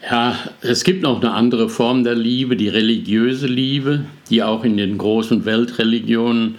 Ja, 0.03 0.37
es 0.62 0.83
gibt 0.83 1.03
noch 1.03 1.21
eine 1.21 1.31
andere 1.31 1.69
Form 1.69 2.03
der 2.03 2.17
Liebe, 2.17 2.57
die 2.57 2.69
religiöse 2.69 3.47
Liebe, 3.47 4.05
die 4.31 4.43
auch 4.43 4.65
in 4.65 4.77
den 4.77 4.99
großen 4.99 5.45
Weltreligionen 5.45 6.57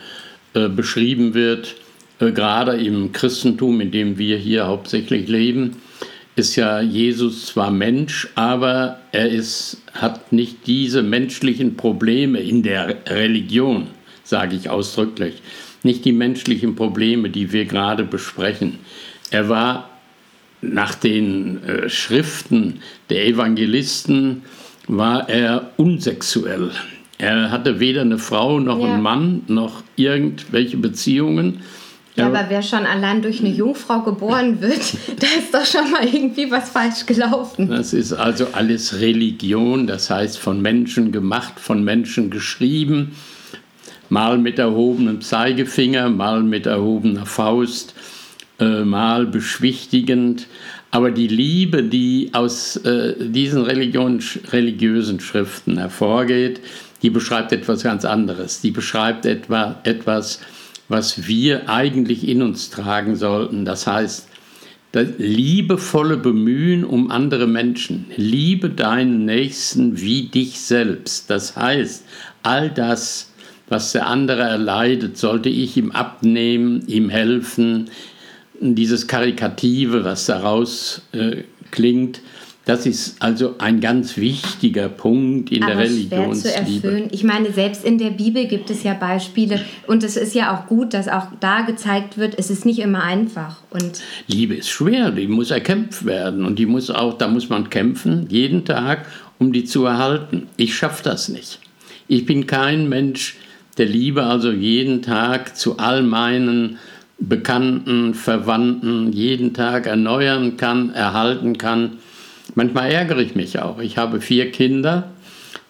äh, 0.54 0.70
beschrieben 0.70 1.34
wird. 1.34 1.76
Äh, 2.20 2.32
gerade 2.32 2.78
im 2.78 3.12
Christentum, 3.12 3.82
in 3.82 3.92
dem 3.92 4.18
wir 4.18 4.38
hier 4.38 4.68
hauptsächlich 4.68 5.28
leben, 5.28 5.76
ist 6.38 6.56
ja 6.56 6.80
Jesus 6.80 7.48
zwar 7.48 7.70
Mensch, 7.70 8.30
aber 8.36 9.00
er 9.12 9.30
ist, 9.30 9.82
hat 9.94 10.32
nicht 10.32 10.66
diese 10.66 11.04
menschlichen 11.04 11.76
Probleme 11.76 12.40
in 12.40 12.64
der 12.64 12.96
Religion, 13.08 13.88
sage 14.24 14.56
ich 14.56 14.70
ausdrücklich, 14.70 15.42
nicht 15.84 16.06
die 16.06 16.14
menschlichen 16.14 16.76
Probleme, 16.76 17.30
die 17.30 17.52
wir 17.52 17.66
gerade 17.66 18.06
besprechen. 18.06 18.80
Er 19.32 19.50
war 19.50 19.90
nach 20.63 20.95
den 20.95 21.63
äh, 21.63 21.89
Schriften 21.89 22.80
der 23.10 23.28
Evangelisten, 23.28 24.43
war 24.88 25.30
er 25.30 25.71
unsexuell. 25.78 26.71
Er 27.17 27.52
hatte 27.52 27.80
weder 27.80 28.02
eine 28.02 28.17
Frau 28.17 28.60
noch 28.60 28.80
ja. 28.80 28.93
einen 28.93 29.02
Mann 29.02 29.43
noch 29.47 29.84
irgendwelche 29.95 30.78
Beziehungen 30.78 31.62
ja, 32.15 32.28
aber 32.28 32.45
wer 32.47 32.62
schon 32.62 32.86
allein 32.86 33.23
durch 33.23 33.39
eine 33.39 33.49
Jungfrau 33.49 34.02
geboren 34.02 34.62
wird, 34.62 34.80
da 35.19 35.28
ist 35.39 35.54
doch 35.54 35.65
schon 35.65 35.89
mal 35.89 36.06
irgendwie 36.06 36.52
was 36.52 36.69
falsch 36.69 37.06
gelaufen. 37.06 37.69
Das 37.69 37.93
ist 37.93 38.13
also 38.13 38.47
alles 38.52 38.99
Religion, 38.99 39.88
das 39.88 40.10
heißt 40.10 40.38
von 40.38 40.62
Menschen 40.62 41.12
gemacht, 41.12 41.60
von 41.60 41.84
Menschen 41.84 42.30
geschrieben, 42.30 43.15
mal 44.10 44.38
mit 44.38 44.60
erhobenem 44.60 45.21
Zeigefinger, 45.21 46.10
mal 46.10 46.43
mit 46.43 46.67
erhobener 46.67 47.26
Faust, 47.26 47.95
äh, 48.60 48.84
mal 48.84 49.26
beschwichtigend. 49.26 50.48
Aber 50.92 51.12
die 51.12 51.28
Liebe, 51.28 51.84
die 51.84 52.30
aus 52.34 52.78
äh, 52.78 53.16
diesen 53.20 53.63
Religion, 53.63 54.20
religiösen 54.52 55.20
Schriften 55.20 55.78
hervorgeht, 55.78 56.62
die 57.02 57.10
beschreibt 57.10 57.52
etwas 57.52 57.84
ganz 57.84 58.06
anderes. 58.06 58.62
Die 58.62 58.72
beschreibt 58.72 59.26
etwa 59.26 59.80
etwas, 59.84 60.39
was 60.88 61.28
wir 61.28 61.70
eigentlich 61.70 62.28
in 62.28 62.42
uns 62.42 62.70
tragen 62.70 63.16
sollten. 63.16 63.66
Das 63.66 63.88
heißt, 63.88 64.28
das 64.94 65.08
liebevolle 65.18 66.18
Bemühen 66.18 66.86
um 66.86 67.10
andere 67.10 67.48
Menschen. 67.48 68.06
Liebe 68.16 68.70
deinen 68.70 69.26
Nächsten 69.26 70.00
wie 70.00 70.28
dich 70.28 70.60
selbst. 70.60 71.32
Das 71.32 71.58
heißt, 71.58 72.06
all 72.44 72.70
das, 72.70 73.32
was 73.70 73.94
der 73.94 74.06
andere 74.06 74.44
erleidet, 74.44 75.18
sollte 75.18 75.50
ich 75.50 75.76
ihm 75.78 75.92
abnehmen, 75.92 76.84
ihm 76.86 77.10
helfen. 77.10 77.89
Dieses 78.63 79.08
Karikative, 79.08 80.04
was 80.04 80.26
daraus 80.26 81.02
äh, 81.12 81.43
klingt, 81.71 82.21
das 82.65 82.86
ist 82.86 83.21
also 83.21 83.56
ein 83.58 83.82
ganz 83.82 84.15
wichtiger 84.15 84.88
Punkt 84.88 85.52
in 85.52 85.63
Aber 85.63 85.73
der 85.73 85.84
Religionsliebe. 85.84 87.10
Ich 87.12 87.26
meine, 87.26 87.52
selbst 87.52 87.84
in 87.84 87.97
der 87.97 88.12
Bibel 88.12 88.47
gibt 88.47 88.69
es 88.69 88.84
ja 88.84 88.93
Beispiele 88.93 89.60
und 89.86 90.02
es 90.02 90.15
ist 90.15 90.34
ja 90.34 90.56
auch 90.56 90.67
gut, 90.67 90.93
dass 90.93 91.10
auch 91.10 91.28
da 91.41 91.63
gezeigt 91.63 92.17
wird, 92.17 92.39
es 92.39 92.49
ist 92.49 92.65
nicht 92.65 92.80
immer 92.80 93.04
einfach. 93.04 93.58
Und 93.69 94.02
Liebe 94.28 94.56
ist 94.56 94.69
schwer, 94.69 95.12
die 95.12 95.28
muss 95.28 95.52
erkämpft 95.52 96.06
werden 96.06 96.45
und 96.45 96.58
die 96.58 96.65
muss 96.65 96.89
auch, 96.89 97.17
da 97.17 97.28
muss 97.28 97.49
man 97.49 97.69
kämpfen, 97.69 98.28
jeden 98.30 98.63
Tag, 98.63 99.08
um 99.39 99.52
die 99.52 99.65
zu 99.65 99.84
erhalten. 99.84 100.47
Ich 100.56 100.73
schaffe 100.73 101.04
das 101.04 101.28
nicht. 101.28 101.60
Ich 102.08 102.26
bin 102.26 102.47
kein 102.47 102.88
Mensch, 102.88 103.36
der 103.78 103.88
Liebe 103.88 104.23
also 104.23 104.52
jeden 104.52 105.02
Tag 105.02 105.58
zu 105.58 105.80
all 105.80 106.02
meinen 106.02 106.78
Bekannten, 107.30 108.14
Verwandten 108.14 109.12
jeden 109.14 109.54
Tag 109.54 109.88
erneuern 109.88 110.58
kann, 110.58 110.94
erhalten 110.94 111.58
kann. 111.58 111.98
Manchmal 112.56 112.92
ärgere 112.92 113.20
ich 113.20 113.36
mich 113.36 113.60
auch. 113.60 113.80
Ich 113.80 113.98
habe 113.98 114.20
vier 114.20 114.52
Kinder, 114.52 115.10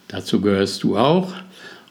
dazu 0.08 0.40
gehörst 0.40 0.82
du 0.82 0.98
auch. 0.98 1.32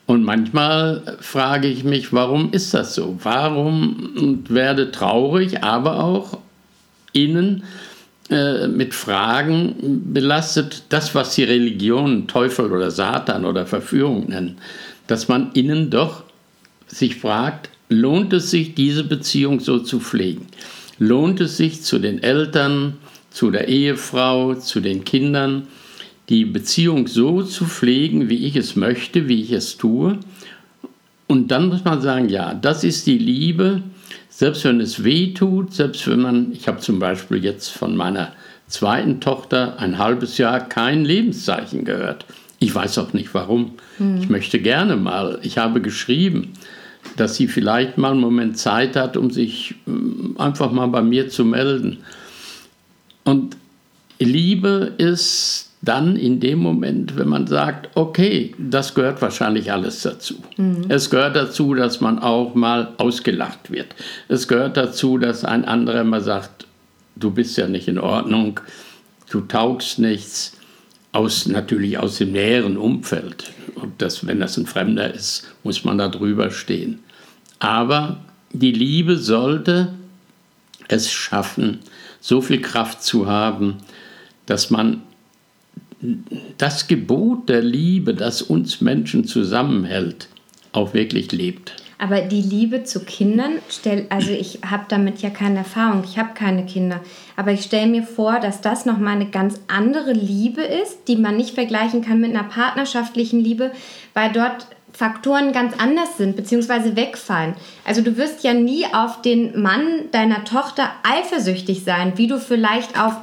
Und 0.06 0.24
manchmal 0.24 1.18
frage 1.22 1.68
ich 1.68 1.84
mich, 1.86 2.12
warum 2.12 2.52
ist 2.52 2.74
das 2.74 2.94
so? 2.94 3.18
Warum 3.24 4.12
und 4.18 4.54
werde 4.54 4.92
traurig, 4.92 5.64
aber 5.64 6.04
auch 6.04 6.40
innen 7.14 7.64
äh, 8.30 8.68
mit 8.68 8.94
Fragen 8.94 10.04
belastet, 10.14 10.84
das, 10.90 11.16
was 11.16 11.36
die 11.36 11.44
Religionen 11.44 12.28
Teufel 12.28 12.72
oder 12.72 12.92
Satan 12.92 13.46
oder 13.46 13.66
Verführung 13.66 14.30
nennen, 14.30 14.58
dass 15.08 15.30
man 15.30 15.52
ihnen 15.54 15.90
doch 15.90 16.24
sich 16.88 17.16
fragt, 17.16 17.70
lohnt 17.94 18.34
es 18.34 18.52
sich, 18.52 18.76
diese 18.76 19.04
Beziehung 19.04 19.60
so 19.60 19.80
zu 19.80 20.00
pflegen? 20.00 20.48
Lohnt 21.00 21.42
es 21.42 21.58
sich 21.58 21.82
zu 21.82 22.00
den 22.00 22.22
Eltern, 22.22 22.98
zu 23.32 23.52
der 23.52 23.68
Ehefrau, 23.68 24.56
zu 24.56 24.80
den 24.80 25.04
Kindern, 25.04 25.68
die 26.30 26.46
Beziehung 26.46 27.08
so 27.08 27.44
zu 27.44 27.66
pflegen, 27.66 28.30
wie 28.30 28.46
ich 28.46 28.56
es 28.56 28.76
möchte, 28.76 29.28
wie 29.28 29.42
ich 29.42 29.52
es 29.52 29.78
tue? 29.78 30.20
Und 31.28 31.50
dann 31.50 31.68
muss 31.68 31.84
man 31.84 32.02
sagen, 32.02 32.30
ja, 32.30 32.54
das 32.54 32.84
ist 32.84 33.08
die 33.08 33.18
Liebe, 33.18 33.82
selbst 34.30 34.64
wenn 34.66 34.80
es 34.80 35.04
weh 35.04 35.34
tut, 35.34 35.74
selbst 35.74 36.08
wenn 36.08 36.22
man, 36.22 36.52
ich 36.54 36.68
habe 36.68 36.80
zum 36.80 37.00
Beispiel 37.00 37.44
jetzt 37.44 37.70
von 37.70 37.96
meiner 37.96 38.34
zweiten 38.68 39.20
Tochter 39.20 39.80
ein 39.80 39.98
halbes 39.98 40.38
Jahr 40.38 40.60
kein 40.60 41.06
Lebenszeichen 41.06 41.86
gehört. 41.86 42.26
Ich 42.60 42.74
weiß 42.74 42.98
auch 43.00 43.14
nicht 43.14 43.34
warum. 43.34 43.74
Hm. 43.98 44.18
Ich 44.22 44.30
möchte 44.30 44.60
gerne 44.60 44.96
mal, 44.96 45.40
ich 45.44 45.58
habe 45.58 45.82
geschrieben, 45.82 46.54
dass 47.18 47.36
sie 47.36 47.48
vielleicht 47.48 47.98
mal 47.98 48.12
einen 48.12 48.22
Moment 48.22 48.58
Zeit 48.58 48.96
hat, 48.96 49.18
um 49.18 49.32
sich 49.32 49.76
hm, 49.86 50.36
einfach 50.38 50.72
mal 50.72 50.88
bei 50.88 51.02
mir 51.02 51.30
zu 51.30 51.46
melden. 51.46 52.00
Und 53.24 53.58
Liebe 54.20 54.94
ist 54.98 55.70
dann 55.82 56.16
in 56.16 56.40
dem 56.40 56.60
Moment, 56.60 57.18
wenn 57.18 57.28
man 57.28 57.46
sagt, 57.46 57.90
okay, 57.96 58.56
das 58.58 58.94
gehört 58.94 59.22
wahrscheinlich 59.22 59.72
alles 59.72 60.02
dazu. 60.02 60.36
Mhm. 60.56 60.86
Es 60.88 61.10
gehört 61.10 61.36
dazu, 61.36 61.74
dass 61.74 62.00
man 62.00 62.20
auch 62.20 62.56
mal 62.56 62.94
ausgelacht 62.98 63.70
wird. 63.70 63.88
Es 64.30 64.48
gehört 64.48 64.78
dazu, 64.78 65.18
dass 65.18 65.44
ein 65.44 65.66
anderer 65.66 66.06
mal 66.06 66.22
sagt, 66.22 66.68
du 67.18 67.32
bist 67.32 67.58
ja 67.58 67.68
nicht 67.68 67.90
in 67.90 68.00
Ordnung, 68.00 68.62
du 69.30 69.42
taugst 69.42 70.00
nichts, 70.00 70.54
aus, 71.14 71.46
natürlich 71.46 71.98
aus 71.98 72.18
dem 72.18 72.34
näheren 72.34 72.76
Umfeld. 72.76 73.54
Und 73.76 74.02
das, 74.02 74.28
wenn 74.28 74.42
das 74.42 74.58
ein 74.58 74.66
Fremder 74.66 75.14
ist, 75.14 75.48
muss 75.64 75.86
man 75.86 75.98
da 75.98 76.10
drüber 76.10 76.52
stehen. 76.52 77.00
Aber 77.60 78.20
die 78.52 78.72
Liebe 78.72 79.18
sollte 79.18 79.94
es 80.90 81.12
schaffen, 81.12 81.80
so 82.20 82.42
viel 82.42 82.62
Kraft 82.62 83.04
zu 83.04 83.28
haben, 83.28 83.78
dass 84.46 84.70
man 84.70 85.04
das 86.58 86.88
Gebot 86.88 87.48
der 87.48 87.62
Liebe, 87.62 88.14
das 88.14 88.42
uns 88.42 88.82
Menschen 88.82 89.26
zusammenhält, 89.26 90.28
auch 90.74 90.94
wirklich 90.94 91.32
lebt. 91.32 91.74
Aber 92.04 92.20
die 92.20 92.42
Liebe 92.42 92.84
zu 92.84 93.06
Kindern, 93.06 93.60
stell, 93.70 94.08
also 94.10 94.32
ich 94.32 94.60
habe 94.70 94.84
damit 94.90 95.22
ja 95.22 95.30
keine 95.30 95.60
Erfahrung, 95.60 96.04
ich 96.04 96.20
habe 96.20 96.34
keine 96.34 96.66
Kinder, 96.66 97.00
aber 97.38 97.54
ich 97.54 97.62
stelle 97.64 97.88
mir 97.88 98.04
vor, 98.04 98.42
dass 98.42 98.60
das 98.60 98.86
nochmal 98.86 99.16
eine 99.16 99.30
ganz 99.30 99.62
andere 99.70 100.12
Liebe 100.12 100.64
ist, 100.64 101.08
die 101.08 101.16
man 101.16 101.38
nicht 101.38 101.56
vergleichen 101.56 102.04
kann 102.04 102.20
mit 102.20 102.32
einer 102.32 102.44
partnerschaftlichen 102.44 103.40
Liebe, 103.40 103.72
weil 104.14 104.34
dort 104.34 104.68
Faktoren 104.92 105.54
ganz 105.54 105.76
anders 105.78 106.18
sind 106.18 106.36
bzw. 106.36 106.98
wegfallen. 106.98 107.54
Also 107.86 108.02
du 108.02 108.18
wirst 108.18 108.44
ja 108.44 108.54
nie 108.54 108.86
auf 108.94 109.22
den 109.22 109.62
Mann 109.62 110.12
deiner 110.12 110.44
Tochter 110.44 110.92
eifersüchtig 111.04 111.86
sein, 111.86 112.18
wie 112.18 112.28
du 112.28 112.38
vielleicht 112.38 113.00
auf 113.00 113.16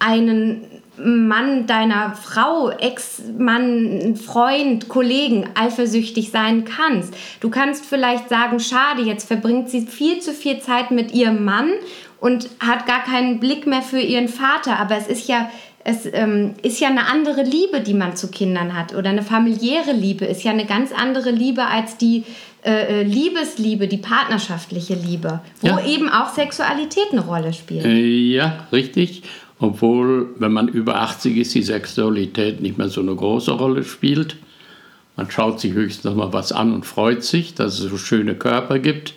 einen 0.00 0.73
Mann 0.96 1.66
deiner 1.66 2.14
Frau, 2.14 2.70
Ex-Mann, 2.70 4.16
Freund, 4.16 4.88
Kollegen 4.88 5.48
eifersüchtig 5.54 6.30
sein 6.30 6.64
kannst. 6.64 7.14
Du 7.40 7.50
kannst 7.50 7.84
vielleicht 7.84 8.28
sagen, 8.28 8.60
schade, 8.60 9.02
jetzt 9.02 9.26
verbringt 9.26 9.70
sie 9.70 9.82
viel 9.82 10.20
zu 10.20 10.32
viel 10.32 10.60
Zeit 10.60 10.90
mit 10.90 11.12
ihrem 11.12 11.44
Mann 11.44 11.70
und 12.20 12.48
hat 12.60 12.86
gar 12.86 13.04
keinen 13.04 13.40
Blick 13.40 13.66
mehr 13.66 13.82
für 13.82 14.00
ihren 14.00 14.28
Vater. 14.28 14.78
Aber 14.78 14.96
es 14.96 15.08
ist 15.08 15.28
ja, 15.28 15.50
es 15.84 16.06
ähm, 16.10 16.54
ist 16.62 16.80
ja 16.80 16.88
eine 16.88 17.06
andere 17.06 17.42
Liebe, 17.42 17.80
die 17.80 17.94
man 17.94 18.16
zu 18.16 18.30
Kindern 18.30 18.76
hat. 18.78 18.94
Oder 18.94 19.10
eine 19.10 19.22
familiäre 19.22 19.92
Liebe 19.92 20.24
ist 20.24 20.42
ja 20.44 20.52
eine 20.52 20.64
ganz 20.64 20.92
andere 20.92 21.30
Liebe 21.30 21.66
als 21.66 21.96
die 21.98 22.24
äh, 22.64 23.00
äh 23.00 23.02
Liebesliebe, 23.02 23.88
die 23.88 23.98
partnerschaftliche 23.98 24.94
Liebe, 24.94 25.40
wo 25.60 25.66
ja. 25.66 25.84
eben 25.84 26.08
auch 26.08 26.32
Sexualität 26.32 27.08
eine 27.12 27.20
Rolle 27.20 27.52
spielt. 27.52 27.84
Äh, 27.84 27.98
ja, 27.98 28.66
richtig. 28.72 29.22
Obwohl, 29.58 30.28
wenn 30.38 30.52
man 30.52 30.68
über 30.68 31.00
80 31.00 31.36
ist, 31.36 31.54
die 31.54 31.62
Sexualität 31.62 32.60
nicht 32.60 32.76
mehr 32.76 32.88
so 32.88 33.00
eine 33.00 33.14
große 33.14 33.52
Rolle 33.52 33.84
spielt. 33.84 34.36
Man 35.16 35.30
schaut 35.30 35.60
sich 35.60 35.72
höchstens 35.72 36.04
noch 36.04 36.16
mal 36.16 36.32
was 36.32 36.50
an 36.50 36.72
und 36.74 36.86
freut 36.86 37.22
sich, 37.22 37.54
dass 37.54 37.78
es 37.78 37.88
so 37.90 37.96
schöne 37.96 38.34
Körper 38.34 38.80
gibt. 38.80 39.14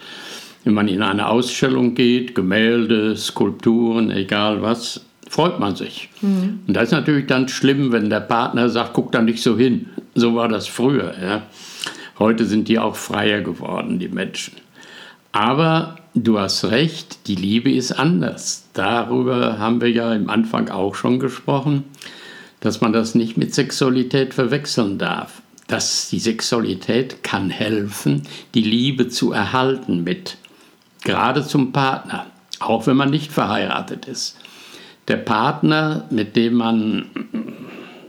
Wenn 0.64 0.74
man 0.74 0.88
in 0.88 1.02
eine 1.02 1.28
Ausstellung 1.28 1.96
geht, 1.96 2.36
Gemälde, 2.36 3.16
Skulpturen, 3.16 4.12
egal 4.12 4.62
was, 4.62 5.06
freut 5.28 5.60
man 5.60 5.76
sich. 5.76 6.10
Mhm. 6.22 6.60
Und 6.68 6.74
das 6.74 6.86
ist 6.86 6.92
natürlich 6.92 7.26
dann 7.26 7.48
schlimm, 7.48 7.92
wenn 7.92 8.10
der 8.10 8.20
Partner 8.20 8.70
sagt, 8.70 8.94
guck 8.94 9.12
da 9.12 9.22
nicht 9.22 9.42
so 9.42 9.58
hin. 9.58 9.88
So 10.14 10.36
war 10.36 10.48
das 10.48 10.68
früher. 10.68 11.14
Ja. 11.22 11.44
Heute 12.20 12.46
sind 12.46 12.68
die 12.68 12.80
auch 12.80 12.96
freier 12.96 13.42
geworden, 13.42 14.00
die 14.00 14.08
Menschen. 14.08 14.54
Aber 15.32 15.98
du 16.24 16.40
hast 16.40 16.66
recht, 16.66 17.28
die 17.28 17.36
Liebe 17.36 17.72
ist 17.72 17.92
anders. 17.92 18.68
Darüber 18.74 19.60
haben 19.60 19.82
wir 19.82 19.90
ja 19.90 20.14
im 20.14 20.30
Anfang 20.30 20.70
auch 20.70 20.96
schon 20.96 21.20
gesprochen, 21.20 21.84
dass 22.60 22.82
man 22.82 22.94
das 22.94 23.16
nicht 23.16 23.38
mit 23.38 23.54
Sexualität 23.54 24.34
verwechseln 24.34 24.98
darf. 24.98 25.42
Dass 25.68 26.10
die 26.10 26.20
Sexualität 26.20 27.24
kann 27.24 27.50
helfen, 27.50 28.24
die 28.54 28.62
Liebe 28.62 29.10
zu 29.10 29.34
erhalten 29.34 30.04
mit, 30.04 30.38
gerade 31.04 31.46
zum 31.46 31.74
Partner, 31.74 32.28
auch 32.60 32.88
wenn 32.88 32.96
man 32.96 33.10
nicht 33.10 33.32
verheiratet 33.32 34.06
ist. 34.06 34.38
Der 35.10 35.18
Partner, 35.18 36.06
mit 36.10 36.36
dem 36.36 36.54
man 36.56 37.10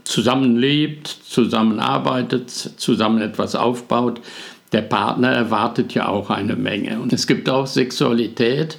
zusammenlebt, 0.05 1.07
zusammenarbeitet, 1.09 2.51
zusammen 2.51 3.21
etwas 3.21 3.55
aufbaut, 3.55 4.21
der 4.73 4.83
Partner 4.83 5.31
erwartet 5.31 5.95
ja 5.95 6.09
auch 6.09 6.31
eine 6.31 6.57
Menge. 6.57 7.01
Und 7.01 7.13
es 7.13 7.27
gibt 7.27 7.49
auch 7.49 7.67
Sexualität, 7.67 8.79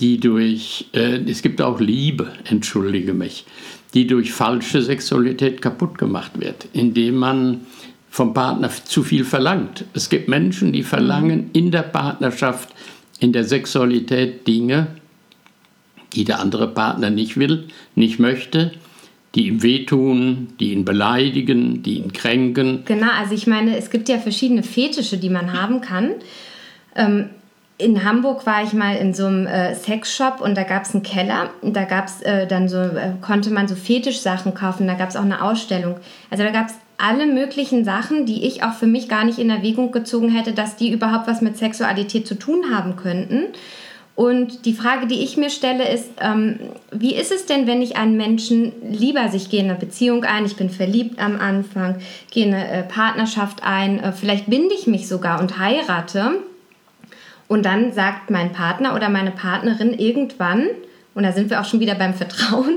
die 0.00 0.18
durch, 0.18 0.86
äh, 0.92 1.18
es 1.28 1.42
gibt 1.42 1.60
auch 1.60 1.80
Liebe, 1.80 2.32
entschuldige 2.44 3.14
mich, 3.14 3.44
die 3.94 4.06
durch 4.06 4.32
falsche 4.32 4.82
Sexualität 4.82 5.60
kaputt 5.60 5.98
gemacht 5.98 6.40
wird, 6.40 6.68
indem 6.72 7.16
man 7.16 7.66
vom 8.10 8.32
Partner 8.32 8.70
zu 8.70 9.02
viel 9.02 9.24
verlangt. 9.24 9.84
Es 9.94 10.08
gibt 10.08 10.28
Menschen, 10.28 10.72
die 10.72 10.82
verlangen 10.82 11.50
in 11.52 11.70
der 11.70 11.82
Partnerschaft, 11.82 12.70
in 13.20 13.32
der 13.32 13.44
Sexualität 13.44 14.46
Dinge, 14.46 14.88
die 16.14 16.24
der 16.24 16.40
andere 16.40 16.68
Partner 16.68 17.10
nicht 17.10 17.36
will, 17.36 17.68
nicht 17.94 18.18
möchte 18.18 18.72
die 19.34 19.48
ihm 19.48 19.62
wehtun, 19.62 20.48
die 20.58 20.72
ihn 20.72 20.84
beleidigen, 20.84 21.82
die 21.82 21.98
ihn 21.98 22.12
kränken. 22.12 22.82
Genau, 22.86 23.10
also 23.18 23.34
ich 23.34 23.46
meine, 23.46 23.76
es 23.76 23.90
gibt 23.90 24.08
ja 24.08 24.18
verschiedene 24.18 24.62
Fetische, 24.62 25.18
die 25.18 25.30
man 25.30 25.52
haben 25.52 25.80
kann. 25.80 26.12
Ähm, 26.96 27.30
in 27.78 28.04
Hamburg 28.04 28.44
war 28.44 28.64
ich 28.64 28.72
mal 28.72 28.96
in 28.96 29.14
so 29.14 29.26
einem 29.26 29.46
äh, 29.46 29.74
Sexshop 29.74 30.40
und 30.40 30.56
da 30.56 30.64
gab 30.64 30.82
es 30.82 30.94
einen 30.94 31.04
Keller. 31.04 31.50
Da 31.62 31.84
gab's 31.84 32.22
äh, 32.22 32.46
dann 32.46 32.68
so, 32.68 32.78
äh, 32.78 33.12
konnte 33.20 33.50
man 33.50 33.68
so 33.68 33.76
Fetischsachen 33.76 34.54
kaufen. 34.54 34.88
Da 34.88 34.94
gab 34.94 35.10
es 35.10 35.16
auch 35.16 35.22
eine 35.22 35.42
Ausstellung. 35.42 35.96
Also 36.30 36.42
da 36.42 36.50
gab 36.50 36.66
es 36.66 36.74
alle 36.96 37.26
möglichen 37.26 37.84
Sachen, 37.84 38.26
die 38.26 38.44
ich 38.44 38.64
auch 38.64 38.72
für 38.72 38.88
mich 38.88 39.08
gar 39.08 39.24
nicht 39.24 39.38
in 39.38 39.50
Erwägung 39.50 39.92
gezogen 39.92 40.28
hätte, 40.28 40.52
dass 40.52 40.74
die 40.74 40.90
überhaupt 40.90 41.28
was 41.28 41.40
mit 41.40 41.56
Sexualität 41.56 42.26
zu 42.26 42.34
tun 42.34 42.74
haben 42.74 42.96
könnten. 42.96 43.44
Und 44.18 44.64
die 44.64 44.72
Frage, 44.72 45.06
die 45.06 45.22
ich 45.22 45.36
mir 45.36 45.48
stelle, 45.48 45.88
ist, 45.88 46.10
ähm, 46.20 46.58
wie 46.90 47.14
ist 47.14 47.30
es 47.30 47.46
denn, 47.46 47.68
wenn 47.68 47.80
ich 47.80 47.96
einen 47.96 48.16
Menschen 48.16 48.72
lieber, 48.90 49.28
sich 49.28 49.48
gehe 49.48 49.60
in 49.60 49.70
eine 49.70 49.78
Beziehung 49.78 50.24
ein, 50.24 50.44
ich 50.44 50.56
bin 50.56 50.70
verliebt 50.70 51.20
am 51.20 51.38
Anfang, 51.38 52.00
gehe 52.32 52.46
in 52.46 52.52
eine 52.52 52.68
äh, 52.68 52.82
Partnerschaft 52.82 53.62
ein, 53.62 54.00
äh, 54.00 54.10
vielleicht 54.10 54.46
binde 54.46 54.74
ich 54.74 54.88
mich 54.88 55.06
sogar 55.06 55.38
und 55.38 55.60
heirate. 55.60 56.32
Und 57.46 57.64
dann 57.64 57.92
sagt 57.92 58.28
mein 58.28 58.50
Partner 58.50 58.96
oder 58.96 59.08
meine 59.08 59.30
Partnerin 59.30 59.96
irgendwann, 59.96 60.66
und 61.14 61.22
da 61.22 61.30
sind 61.30 61.48
wir 61.48 61.60
auch 61.60 61.64
schon 61.64 61.78
wieder 61.78 61.94
beim 61.94 62.14
Vertrauen, 62.14 62.76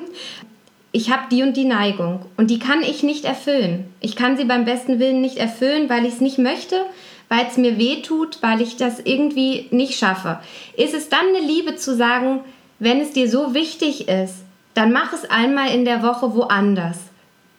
ich 0.92 1.10
habe 1.10 1.24
die 1.32 1.42
und 1.42 1.58
die 1.58 1.66
Neigung 1.66 2.24
und 2.38 2.52
die 2.52 2.60
kann 2.60 2.84
ich 2.84 3.02
nicht 3.02 3.26
erfüllen. 3.26 3.86
Ich 4.00 4.16
kann 4.16 4.38
sie 4.38 4.46
beim 4.46 4.66
besten 4.66 5.00
Willen 5.00 5.22
nicht 5.22 5.38
erfüllen, 5.38 5.90
weil 5.90 6.06
ich 6.06 6.14
es 6.14 6.22
nicht 6.22 6.38
möchte, 6.38 6.86
weil 7.32 7.48
es 7.50 7.56
mir 7.56 7.78
weh 7.78 8.02
tut, 8.02 8.40
weil 8.42 8.60
ich 8.60 8.76
das 8.76 9.00
irgendwie 9.00 9.68
nicht 9.72 9.98
schaffe. 9.98 10.40
Ist 10.76 10.94
es 10.94 11.08
dann 11.08 11.28
eine 11.30 11.48
Liebe 11.48 11.78
zu 11.78 11.96
sagen, 11.96 12.42
wenn 12.78 13.00
es 13.00 13.14
dir 13.14 13.30
so 13.30 13.54
wichtig 13.54 14.10
ist, 14.10 14.44
dann 14.74 14.92
mach 14.92 15.14
es 15.14 15.30
einmal 15.30 15.74
in 15.74 15.86
der 15.86 16.04
Woche 16.04 16.36
woanders. 16.36 17.00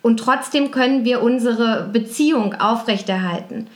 Und 0.02 0.20
trotzdem 0.20 0.72
können 0.72 1.06
wir 1.06 1.22
unsere 1.22 1.88
Beziehung 1.90 2.54
aufrechterhalten. 2.60 3.66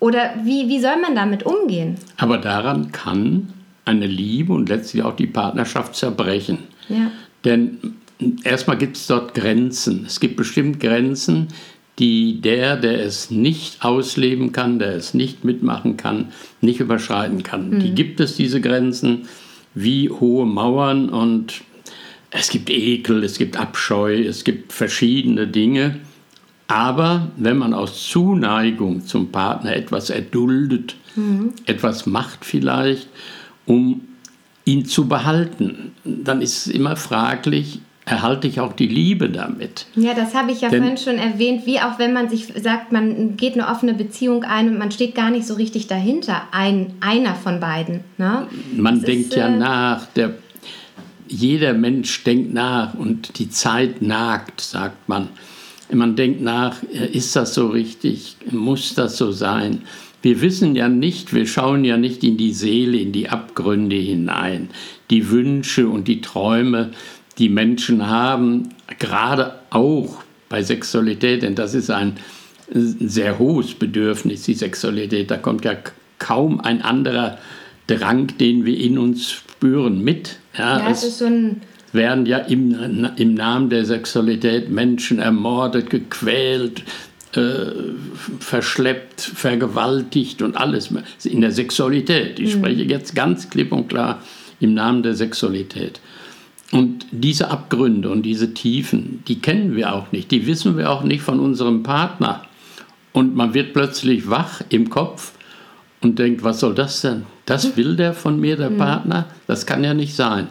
Oder 0.00 0.34
wie, 0.42 0.68
wie 0.68 0.80
soll 0.80 1.00
man 1.00 1.14
damit 1.14 1.44
umgehen? 1.44 1.98
Aber 2.16 2.38
daran 2.38 2.90
kann 2.90 3.52
eine 3.84 4.08
Liebe 4.08 4.52
und 4.52 4.68
letztlich 4.68 5.04
auch 5.04 5.14
die 5.14 5.28
Partnerschaft 5.28 5.94
zerbrechen. 5.94 6.64
Ja. 6.88 7.12
Denn 7.44 7.78
erstmal 8.42 8.76
gibt 8.76 8.96
es 8.96 9.06
dort 9.06 9.34
Grenzen. 9.34 10.04
Es 10.04 10.18
gibt 10.18 10.34
bestimmt 10.34 10.80
Grenzen, 10.80 11.46
die 11.98 12.40
der, 12.40 12.76
der 12.76 13.04
es 13.04 13.30
nicht 13.30 13.84
ausleben 13.84 14.52
kann, 14.52 14.78
der 14.78 14.94
es 14.96 15.14
nicht 15.14 15.44
mitmachen 15.44 15.96
kann, 15.96 16.32
nicht 16.60 16.80
überschreiten 16.80 17.42
kann. 17.42 17.70
Mhm. 17.70 17.80
Die 17.80 17.94
gibt 17.94 18.20
es, 18.20 18.36
diese 18.36 18.60
Grenzen, 18.60 19.28
wie 19.74 20.10
hohe 20.10 20.46
Mauern 20.46 21.08
und 21.08 21.62
es 22.30 22.50
gibt 22.50 22.68
Ekel, 22.68 23.22
es 23.22 23.38
gibt 23.38 23.56
Abscheu, 23.56 24.14
es 24.22 24.42
gibt 24.42 24.72
verschiedene 24.72 25.46
Dinge. 25.46 26.00
Aber 26.66 27.30
wenn 27.36 27.58
man 27.58 27.74
aus 27.74 28.08
Zuneigung 28.08 29.06
zum 29.06 29.30
Partner 29.30 29.76
etwas 29.76 30.10
erduldet, 30.10 30.96
mhm. 31.14 31.52
etwas 31.66 32.06
macht 32.06 32.44
vielleicht, 32.44 33.08
um 33.66 34.00
ihn 34.64 34.86
zu 34.86 35.06
behalten, 35.06 35.92
dann 36.04 36.40
ist 36.40 36.66
es 36.66 36.72
immer 36.72 36.96
fraglich, 36.96 37.80
erhalte 38.06 38.46
ich 38.46 38.60
auch 38.60 38.74
die 38.74 38.86
Liebe 38.86 39.30
damit. 39.30 39.86
Ja, 39.96 40.14
das 40.14 40.34
habe 40.34 40.52
ich 40.52 40.60
ja 40.60 40.68
Denn, 40.68 40.80
vorhin 40.80 40.98
schon 40.98 41.16
erwähnt, 41.16 41.64
wie 41.66 41.80
auch 41.80 41.98
wenn 41.98 42.12
man 42.12 42.28
sich 42.28 42.52
sagt, 42.62 42.92
man 42.92 43.36
geht 43.36 43.54
eine 43.54 43.68
offene 43.68 43.94
Beziehung 43.94 44.44
ein 44.44 44.68
und 44.68 44.78
man 44.78 44.90
steht 44.90 45.14
gar 45.14 45.30
nicht 45.30 45.46
so 45.46 45.54
richtig 45.54 45.86
dahinter, 45.86 46.42
ein, 46.52 46.92
einer 47.00 47.34
von 47.34 47.60
beiden. 47.60 48.00
Ne? 48.18 48.46
Man 48.76 48.96
das 48.96 49.06
denkt 49.06 49.28
ist, 49.30 49.36
ja 49.36 49.48
äh, 49.48 49.56
nach, 49.56 50.06
der, 50.06 50.34
jeder 51.28 51.72
Mensch 51.72 52.24
denkt 52.24 52.52
nach 52.52 52.94
und 52.94 53.38
die 53.38 53.48
Zeit 53.48 54.02
nagt, 54.02 54.60
sagt 54.60 55.08
man. 55.08 55.28
Man 55.92 56.16
denkt 56.16 56.40
nach, 56.40 56.82
ist 56.82 57.36
das 57.36 57.54
so 57.54 57.68
richtig, 57.68 58.36
muss 58.50 58.94
das 58.94 59.16
so 59.16 59.32
sein? 59.32 59.82
Wir 60.22 60.40
wissen 60.40 60.74
ja 60.74 60.88
nicht, 60.88 61.34
wir 61.34 61.46
schauen 61.46 61.84
ja 61.84 61.98
nicht 61.98 62.24
in 62.24 62.38
die 62.38 62.54
Seele, 62.54 62.96
in 62.96 63.12
die 63.12 63.28
Abgründe 63.28 63.96
hinein, 63.96 64.70
die 65.10 65.30
Wünsche 65.30 65.86
und 65.86 66.08
die 66.08 66.22
Träume, 66.22 66.92
die 67.38 67.48
Menschen 67.48 68.06
haben, 68.06 68.70
gerade 68.98 69.54
auch 69.70 70.22
bei 70.48 70.62
Sexualität, 70.62 71.42
denn 71.42 71.54
das 71.54 71.74
ist 71.74 71.90
ein 71.90 72.16
sehr 72.70 73.38
hohes 73.38 73.74
Bedürfnis, 73.74 74.42
die 74.42 74.54
Sexualität. 74.54 75.30
Da 75.30 75.36
kommt 75.36 75.64
ja 75.64 75.74
kaum 76.18 76.60
ein 76.60 76.82
anderer 76.82 77.38
Drang, 77.86 78.28
den 78.38 78.64
wir 78.64 78.78
in 78.78 78.98
uns 78.98 79.30
spüren, 79.30 80.02
mit. 80.02 80.38
Ja, 80.56 80.78
ja 80.78 80.90
es 80.90 81.04
ist 81.04 81.18
so 81.18 81.26
ein 81.26 81.60
werden 81.94 82.26
ja 82.26 82.38
im, 82.38 83.08
im 83.16 83.34
Namen 83.34 83.70
der 83.70 83.84
Sexualität 83.84 84.68
Menschen 84.68 85.20
ermordet, 85.20 85.90
gequält, 85.90 86.82
äh, 87.34 87.70
verschleppt, 88.40 89.20
vergewaltigt 89.20 90.42
und 90.42 90.56
alles. 90.56 90.90
In 91.24 91.40
der 91.40 91.52
Sexualität. 91.52 92.38
Ich 92.38 92.56
mhm. 92.56 92.60
spreche 92.60 92.82
jetzt 92.82 93.14
ganz 93.14 93.48
klipp 93.48 93.72
und 93.72 93.88
klar 93.88 94.22
im 94.60 94.74
Namen 94.74 95.02
der 95.02 95.14
Sexualität. 95.14 96.00
Und 96.72 97.06
diese 97.10 97.50
Abgründe 97.50 98.10
und 98.10 98.22
diese 98.22 98.54
Tiefen, 98.54 99.22
die 99.28 99.38
kennen 99.38 99.76
wir 99.76 99.94
auch 99.94 100.12
nicht, 100.12 100.30
die 100.30 100.46
wissen 100.46 100.76
wir 100.76 100.90
auch 100.90 101.02
nicht 101.02 101.22
von 101.22 101.38
unserem 101.40 101.82
Partner. 101.82 102.42
Und 103.12 103.36
man 103.36 103.54
wird 103.54 103.74
plötzlich 103.74 104.28
wach 104.28 104.60
im 104.70 104.90
Kopf 104.90 105.32
und 106.00 106.18
denkt, 106.18 106.42
was 106.42 106.60
soll 106.60 106.74
das 106.74 107.00
denn? 107.00 107.24
Das 107.46 107.76
will 107.76 107.96
der 107.96 108.12
von 108.12 108.40
mir, 108.40 108.56
der 108.56 108.70
mhm. 108.70 108.78
Partner? 108.78 109.26
Das 109.46 109.66
kann 109.66 109.84
ja 109.84 109.94
nicht 109.94 110.14
sein. 110.14 110.48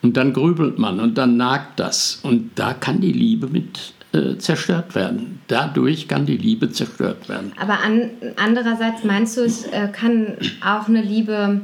Und 0.00 0.16
dann 0.16 0.32
grübelt 0.32 0.78
man 0.78 1.00
und 1.00 1.18
dann 1.18 1.36
nagt 1.36 1.78
das. 1.78 2.20
Und 2.22 2.50
da 2.56 2.74
kann 2.74 3.00
die 3.00 3.12
Liebe 3.12 3.46
mit 3.46 3.92
äh, 4.12 4.36
zerstört 4.38 4.94
werden. 4.94 5.40
Dadurch 5.48 6.08
kann 6.08 6.26
die 6.26 6.36
Liebe 6.36 6.70
zerstört 6.70 7.28
werden. 7.28 7.52
Aber 7.58 7.80
an, 7.80 8.10
andererseits 8.36 9.04
meinst 9.04 9.36
du, 9.36 9.42
es 9.42 9.64
äh, 9.64 9.88
kann 9.92 10.36
auch 10.64 10.88
eine 10.88 11.02
Liebe 11.02 11.60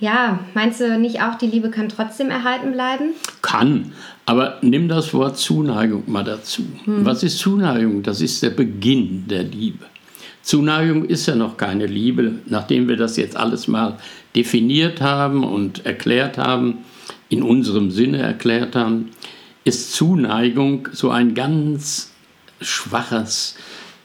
ja, 0.00 0.40
meinst 0.54 0.80
du 0.80 0.98
nicht 0.98 1.22
auch, 1.22 1.36
die 1.36 1.46
Liebe 1.46 1.70
kann 1.70 1.88
trotzdem 1.88 2.30
erhalten 2.30 2.72
bleiben? 2.72 3.10
Kann, 3.42 3.92
aber 4.26 4.58
nimm 4.62 4.88
das 4.88 5.12
Wort 5.12 5.36
Zuneigung 5.38 6.04
mal 6.06 6.24
dazu. 6.24 6.62
Hm. 6.84 7.04
Was 7.04 7.22
ist 7.22 7.38
Zuneigung? 7.38 8.02
Das 8.02 8.20
ist 8.20 8.42
der 8.42 8.50
Beginn 8.50 9.28
der 9.28 9.44
Liebe. 9.44 9.84
Zuneigung 10.42 11.04
ist 11.04 11.26
ja 11.26 11.36
noch 11.36 11.56
keine 11.56 11.86
Liebe, 11.86 12.36
nachdem 12.46 12.88
wir 12.88 12.96
das 12.96 13.16
jetzt 13.16 13.36
alles 13.36 13.68
mal 13.68 13.98
definiert 14.34 15.00
haben 15.00 15.44
und 15.44 15.84
erklärt 15.84 16.38
haben, 16.38 16.78
in 17.28 17.42
unserem 17.42 17.90
Sinne 17.90 18.18
erklärt 18.18 18.74
haben, 18.74 19.10
ist 19.64 19.92
Zuneigung 19.92 20.88
so 20.92 21.10
ein 21.10 21.34
ganz 21.34 22.12
schwaches 22.60 23.56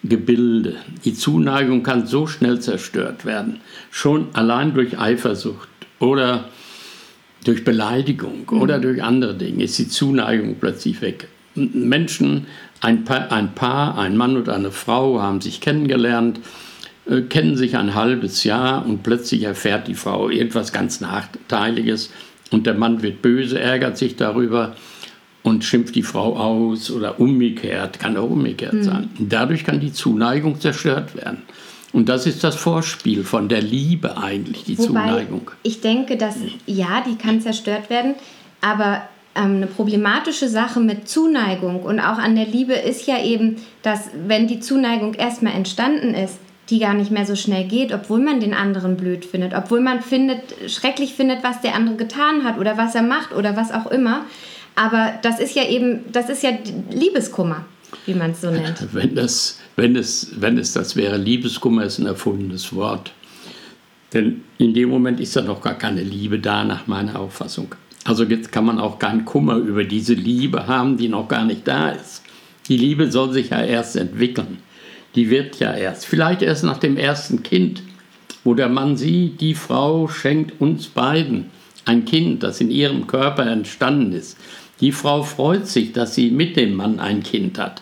Gebilde. 0.04 0.76
Die 1.06 1.14
Zuneigung 1.14 1.82
kann 1.84 2.06
so 2.06 2.28
schnell 2.28 2.60
zerstört 2.60 3.26
werden, 3.26 3.62
schon 3.90 4.28
allein 4.34 4.74
durch 4.74 5.00
Eifersucht 5.00 5.70
oder 6.06 6.46
durch 7.44 7.64
Beleidigung 7.64 8.46
mhm. 8.50 8.62
oder 8.62 8.80
durch 8.80 9.04
andere 9.04 9.36
Dinge 9.36 9.64
ist 9.64 9.78
die 9.78 9.88
Zuneigung 9.88 10.56
plötzlich 10.60 11.02
weg. 11.02 11.28
Menschen, 11.56 12.48
ein 12.82 13.06
Paar, 13.06 13.32
ein 13.32 13.56
Paar, 13.56 13.98
ein 13.98 14.18
Mann 14.18 14.36
und 14.36 14.50
eine 14.50 14.72
Frau 14.72 15.22
haben 15.22 15.40
sich 15.42 15.62
kennengelernt, 15.62 16.40
äh, 17.10 17.22
kennen 17.22 17.56
sich 17.56 17.78
ein 17.78 17.96
halbes 17.96 18.44
Jahr 18.44 18.86
und 18.86 19.04
plötzlich 19.04 19.44
erfährt 19.44 19.88
die 19.88 19.94
Frau 19.94 20.30
etwas 20.30 20.74
ganz 20.74 21.00
Nachteiliges 21.00 22.12
und 22.52 22.68
der 22.68 22.74
Mann 22.74 23.02
wird 23.02 23.22
böse, 23.22 23.60
ärgert 23.60 23.98
sich 23.98 24.16
darüber 24.16 24.76
und 25.44 25.64
schimpft 25.64 25.96
die 25.96 26.04
Frau 26.04 26.36
aus 26.36 26.92
oder 26.92 27.20
umgekehrt, 27.20 28.00
kann 28.00 28.18
auch 28.18 28.30
umgekehrt 28.30 28.74
mhm. 28.74 28.84
sein. 28.84 29.10
Dadurch 29.20 29.64
kann 29.64 29.80
die 29.80 29.94
Zuneigung 29.94 30.60
zerstört 30.60 31.16
werden. 31.16 31.44
Und 31.96 32.10
das 32.10 32.26
ist 32.26 32.44
das 32.44 32.58
Vorspiel 32.58 33.24
von 33.24 33.48
der 33.48 33.62
Liebe 33.62 34.18
eigentlich, 34.18 34.66
die 34.66 34.78
Wobei 34.78 34.88
Zuneigung. 34.88 35.52
Ich 35.64 35.80
denke, 35.80 36.18
dass 36.18 36.36
ja, 36.66 37.02
die 37.08 37.16
kann 37.16 37.40
zerstört 37.40 37.90
werden, 37.90 38.16
aber 38.60 39.04
ähm, 39.34 39.56
eine 39.56 39.68
problematische 39.68 40.50
Sache 40.50 40.82
mit 40.82 41.08
Zuneigung 41.08 41.84
und 41.84 42.02
auch 42.02 42.18
an 42.18 42.36
der 42.36 42.48
Liebe 42.48 42.74
ist 42.74 43.08
ja 43.08 43.24
eben, 43.24 43.62
dass 43.82 44.10
wenn 44.28 44.46
die 44.46 44.60
Zuneigung 44.60 45.14
erstmal 45.14 45.54
entstanden 45.54 46.14
ist, 46.14 46.38
die 46.70 46.80
gar 46.80 46.96
nicht 46.96 47.12
mehr 47.12 47.26
so 47.26 47.38
schnell 47.38 47.64
geht, 47.64 47.94
obwohl 47.94 48.20
man 48.20 48.42
den 48.42 48.54
anderen 48.54 48.98
blöd 48.98 49.24
findet, 49.24 49.54
obwohl 49.54 49.80
man 49.80 50.02
findet, 50.02 50.42
schrecklich 50.68 51.14
findet, 51.14 51.46
was 51.46 51.62
der 51.62 51.76
andere 51.76 51.96
getan 51.96 52.44
hat 52.44 52.58
oder 52.58 52.78
was 52.78 52.94
er 52.96 53.04
macht 53.04 53.34
oder 53.34 53.56
was 53.56 53.72
auch 53.72 53.90
immer. 53.90 54.26
Aber 54.76 55.14
das 55.22 55.40
ist 55.40 55.56
ja 55.56 55.64
eben, 55.64 56.12
das 56.12 56.28
ist 56.28 56.44
ja 56.44 56.50
Liebeskummer, 56.92 57.64
wie 58.06 58.16
man 58.16 58.32
es 58.32 58.42
so 58.42 58.52
nennt. 58.52 58.94
Wenn 58.94 59.16
das 59.16 59.60
wenn 59.76 59.96
es, 59.96 60.32
wenn 60.40 60.58
es 60.58 60.74
das 60.74 60.96
wäre. 60.96 61.18
Liebeskummer 61.18 61.84
ist 61.84 62.00
ein 62.00 62.06
erfundenes 62.06 62.74
Wort. 62.74 63.12
Denn 64.14 64.44
in 64.58 64.74
dem 64.74 64.90
Moment 64.90 65.20
ist 65.20 65.36
ja 65.36 65.42
noch 65.42 65.62
gar 65.62 65.78
keine 65.78 66.02
Liebe 66.02 66.40
da, 66.40 66.64
nach 66.64 66.88
meiner 66.88 67.20
Auffassung. 67.20 67.76
Also 68.06 68.24
jetzt 68.24 68.52
kann 68.52 68.66
man 68.66 68.80
auch 68.80 69.00
keinen 69.00 69.26
Kummer 69.26 69.56
über 69.58 69.84
diese 69.84 70.14
Liebe 70.14 70.68
haben, 70.68 70.96
die 70.96 71.10
noch 71.10 71.28
gar 71.28 71.44
nicht 71.44 71.68
da 71.68 71.90
ist. 71.90 72.24
Die 72.68 72.78
Liebe 72.78 73.12
soll 73.12 73.34
sich 73.34 73.50
ja 73.50 73.62
erst 73.62 73.96
entwickeln. 73.96 74.60
Die 75.16 75.30
wird 75.30 75.60
ja 75.60 75.74
erst, 75.74 76.06
vielleicht 76.06 76.42
erst 76.42 76.64
nach 76.64 76.78
dem 76.78 76.98
ersten 76.98 77.42
Kind, 77.44 77.82
wo 78.44 78.54
der 78.54 78.70
Mann 78.70 78.96
sieht, 78.96 79.42
die 79.42 79.56
Frau 79.56 80.08
schenkt 80.08 80.62
uns 80.62 80.88
beiden 80.88 81.46
ein 81.86 82.06
Kind, 82.06 82.44
das 82.44 82.62
in 82.62 82.72
ihrem 82.72 83.08
Körper 83.08 83.46
entstanden 83.46 84.12
ist. 84.12 84.38
Die 84.82 84.92
Frau 84.92 85.24
freut 85.24 85.68
sich, 85.68 85.94
dass 85.94 86.16
sie 86.16 86.32
mit 86.32 86.58
dem 86.58 86.76
Mann 86.76 87.00
ein 87.00 87.24
Kind 87.24 87.58
hat. 87.58 87.82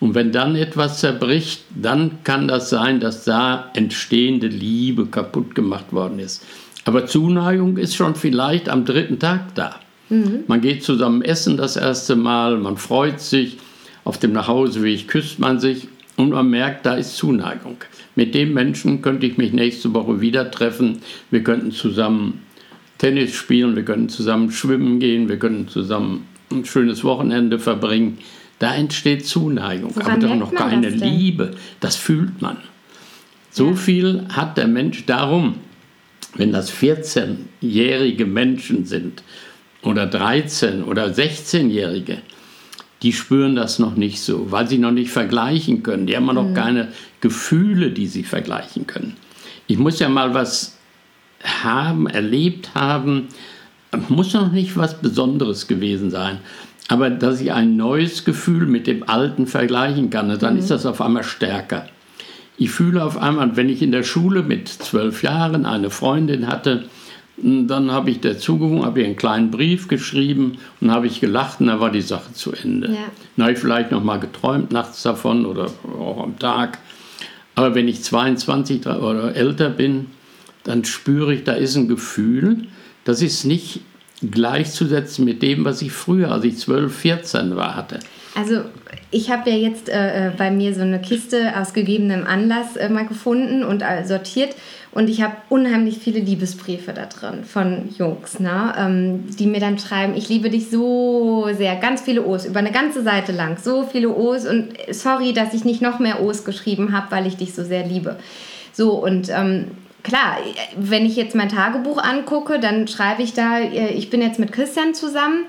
Und 0.00 0.14
wenn 0.14 0.30
dann 0.30 0.54
etwas 0.54 1.00
zerbricht, 1.00 1.64
dann 1.74 2.22
kann 2.24 2.46
das 2.46 2.70
sein, 2.70 3.00
dass 3.00 3.24
da 3.24 3.70
entstehende 3.74 4.46
Liebe 4.46 5.06
kaputt 5.06 5.54
gemacht 5.54 5.92
worden 5.92 6.20
ist. 6.20 6.44
Aber 6.84 7.06
Zuneigung 7.06 7.76
ist 7.76 7.96
schon 7.96 8.14
vielleicht 8.14 8.68
am 8.68 8.84
dritten 8.84 9.18
Tag 9.18 9.54
da. 9.54 9.80
Mhm. 10.08 10.44
Man 10.46 10.60
geht 10.60 10.84
zusammen 10.84 11.22
essen 11.22 11.56
das 11.56 11.76
erste 11.76 12.16
Mal, 12.16 12.58
man 12.58 12.76
freut 12.76 13.20
sich, 13.20 13.58
auf 14.04 14.18
dem 14.18 14.32
Nachhauseweg 14.32 15.06
küsst 15.08 15.38
man 15.38 15.60
sich 15.60 15.88
und 16.16 16.30
man 16.30 16.48
merkt, 16.48 16.86
da 16.86 16.94
ist 16.94 17.16
Zuneigung. 17.16 17.76
Mit 18.16 18.34
dem 18.34 18.54
Menschen 18.54 19.02
könnte 19.02 19.26
ich 19.26 19.36
mich 19.36 19.52
nächste 19.52 19.92
Woche 19.92 20.20
wieder 20.20 20.50
treffen. 20.50 21.00
Wir 21.30 21.44
könnten 21.44 21.72
zusammen 21.72 22.42
Tennis 22.96 23.34
spielen, 23.34 23.76
wir 23.76 23.84
könnten 23.84 24.08
zusammen 24.08 24.50
schwimmen 24.50 24.98
gehen, 24.98 25.28
wir 25.28 25.38
könnten 25.38 25.68
zusammen 25.68 26.26
ein 26.50 26.64
schönes 26.64 27.04
Wochenende 27.04 27.58
verbringen. 27.58 28.18
Da 28.58 28.74
entsteht 28.74 29.26
Zuneigung, 29.26 29.94
Woran 29.94 30.12
aber 30.12 30.28
doch 30.28 30.34
noch 30.34 30.54
keine 30.54 30.90
das 30.90 31.00
Liebe. 31.00 31.54
Das 31.80 31.96
fühlt 31.96 32.42
man. 32.42 32.58
So 33.50 33.70
ja. 33.70 33.76
viel 33.76 34.26
hat 34.30 34.56
der 34.56 34.68
Mensch 34.68 35.06
darum, 35.06 35.54
wenn 36.34 36.52
das 36.52 36.72
14-jährige 36.72 38.26
Menschen 38.26 38.84
sind 38.84 39.22
oder 39.82 40.06
13 40.06 40.82
oder 40.82 41.06
16-jährige, 41.06 42.18
die 43.02 43.12
spüren 43.12 43.54
das 43.54 43.78
noch 43.78 43.94
nicht 43.94 44.20
so, 44.20 44.50
weil 44.50 44.68
sie 44.68 44.78
noch 44.78 44.90
nicht 44.90 45.10
vergleichen 45.10 45.82
können. 45.82 46.06
Die 46.06 46.16
haben 46.16 46.26
noch 46.26 46.48
mhm. 46.48 46.54
keine 46.54 46.88
Gefühle, 47.20 47.90
die 47.90 48.06
sie 48.06 48.24
vergleichen 48.24 48.86
können. 48.86 49.16
Ich 49.66 49.78
muss 49.78 50.00
ja 50.00 50.08
mal 50.08 50.34
was 50.34 50.78
haben, 51.44 52.06
erlebt 52.08 52.74
haben, 52.74 53.28
muss 54.08 54.34
noch 54.34 54.50
nicht 54.50 54.76
was 54.76 55.00
Besonderes 55.00 55.66
gewesen 55.66 56.10
sein. 56.10 56.40
Aber 56.88 57.10
dass 57.10 57.40
ich 57.40 57.52
ein 57.52 57.76
neues 57.76 58.24
Gefühl 58.24 58.66
mit 58.66 58.86
dem 58.86 59.08
alten 59.08 59.46
vergleichen 59.46 60.08
kann, 60.08 60.36
dann 60.38 60.54
mhm. 60.54 60.58
ist 60.58 60.70
das 60.70 60.86
auf 60.86 61.00
einmal 61.00 61.22
stärker. 61.22 61.86
Ich 62.56 62.70
fühle 62.70 63.04
auf 63.04 63.18
einmal, 63.18 63.56
wenn 63.56 63.68
ich 63.68 63.82
in 63.82 63.92
der 63.92 64.02
Schule 64.02 64.42
mit 64.42 64.68
zwölf 64.68 65.22
Jahren 65.22 65.64
eine 65.64 65.90
Freundin 65.90 66.48
hatte, 66.48 66.84
dann 67.40 67.92
habe 67.92 68.10
ich 68.10 68.20
der 68.20 68.38
zugewunken, 68.38 68.84
habe 68.84 69.00
ihr 69.00 69.06
einen 69.06 69.16
kleinen 69.16 69.52
Brief 69.52 69.86
geschrieben 69.86 70.58
und 70.80 70.90
habe 70.90 71.06
ich 71.06 71.20
gelacht 71.20 71.60
und 71.60 71.68
dann 71.68 71.78
war 71.78 71.92
die 71.92 72.00
Sache 72.00 72.32
zu 72.32 72.52
Ende. 72.52 72.88
Ja. 72.88 73.04
Dann 73.36 73.44
habe 73.44 73.52
ich 73.52 73.60
vielleicht 73.60 73.92
noch 73.92 74.02
mal 74.02 74.18
geträumt 74.18 74.72
nachts 74.72 75.02
davon 75.04 75.46
oder 75.46 75.70
auch 76.00 76.20
am 76.22 76.36
Tag. 76.38 76.78
Aber 77.54 77.76
wenn 77.76 77.86
ich 77.86 78.02
22 78.02 78.86
oder 78.86 79.36
älter 79.36 79.70
bin, 79.70 80.06
dann 80.64 80.84
spüre 80.84 81.32
ich, 81.32 81.44
da 81.44 81.52
ist 81.52 81.76
ein 81.76 81.86
Gefühl, 81.86 82.66
das 83.04 83.22
ist 83.22 83.44
nicht 83.44 83.80
gleichzusetzen 84.22 85.24
mit 85.24 85.42
dem, 85.42 85.64
was 85.64 85.82
ich 85.82 85.92
früher, 85.92 86.30
als 86.32 86.44
ich 86.44 86.58
12, 86.58 86.94
14 86.94 87.56
war, 87.56 87.76
hatte. 87.76 88.00
Also 88.34 88.62
ich 89.10 89.30
habe 89.30 89.50
ja 89.50 89.56
jetzt 89.56 89.88
äh, 89.88 90.28
äh, 90.28 90.30
bei 90.36 90.50
mir 90.50 90.74
so 90.74 90.82
eine 90.82 91.00
Kiste 91.00 91.54
aus 91.56 91.72
gegebenem 91.72 92.26
Anlass 92.26 92.76
äh, 92.76 92.88
mal 92.88 93.06
gefunden 93.06 93.64
und 93.64 93.82
äh, 93.82 94.04
sortiert 94.04 94.54
und 94.92 95.08
ich 95.08 95.22
habe 95.22 95.36
unheimlich 95.48 95.98
viele 95.98 96.20
Liebesbriefe 96.20 96.92
da 96.92 97.06
drin 97.06 97.44
von 97.44 97.88
Jungs, 97.98 98.38
ne? 98.40 98.74
Ähm, 98.76 99.24
die 99.36 99.46
mir 99.46 99.60
dann 99.60 99.78
schreiben, 99.78 100.14
ich 100.16 100.28
liebe 100.28 100.50
dich 100.50 100.70
so 100.70 101.48
sehr, 101.56 101.76
ganz 101.76 102.02
viele 102.02 102.24
O's, 102.24 102.46
über 102.46 102.58
eine 102.58 102.72
ganze 102.72 103.02
Seite 103.02 103.32
lang, 103.32 103.58
so 103.62 103.88
viele 103.90 104.10
O's 104.10 104.46
und 104.46 104.68
sorry, 104.90 105.32
dass 105.32 105.54
ich 105.54 105.64
nicht 105.64 105.82
noch 105.82 105.98
mehr 105.98 106.22
O's 106.22 106.44
geschrieben 106.44 106.92
habe, 106.92 107.10
weil 107.10 107.26
ich 107.26 107.36
dich 107.36 107.54
so 107.54 107.64
sehr 107.64 107.86
liebe. 107.86 108.16
So 108.72 108.92
und 108.92 109.30
ähm, 109.30 109.66
klar, 110.02 110.38
wenn 110.76 111.06
ich 111.06 111.16
jetzt 111.16 111.34
mein 111.34 111.48
Tagebuch 111.48 112.02
angucke, 112.02 112.58
dann 112.60 112.88
schreibe 112.88 113.22
ich 113.22 113.34
da, 113.34 113.58
äh, 113.58 113.92
ich 113.92 114.10
bin 114.10 114.22
jetzt 114.22 114.38
mit 114.38 114.52
Christian 114.52 114.94
zusammen, 114.94 115.44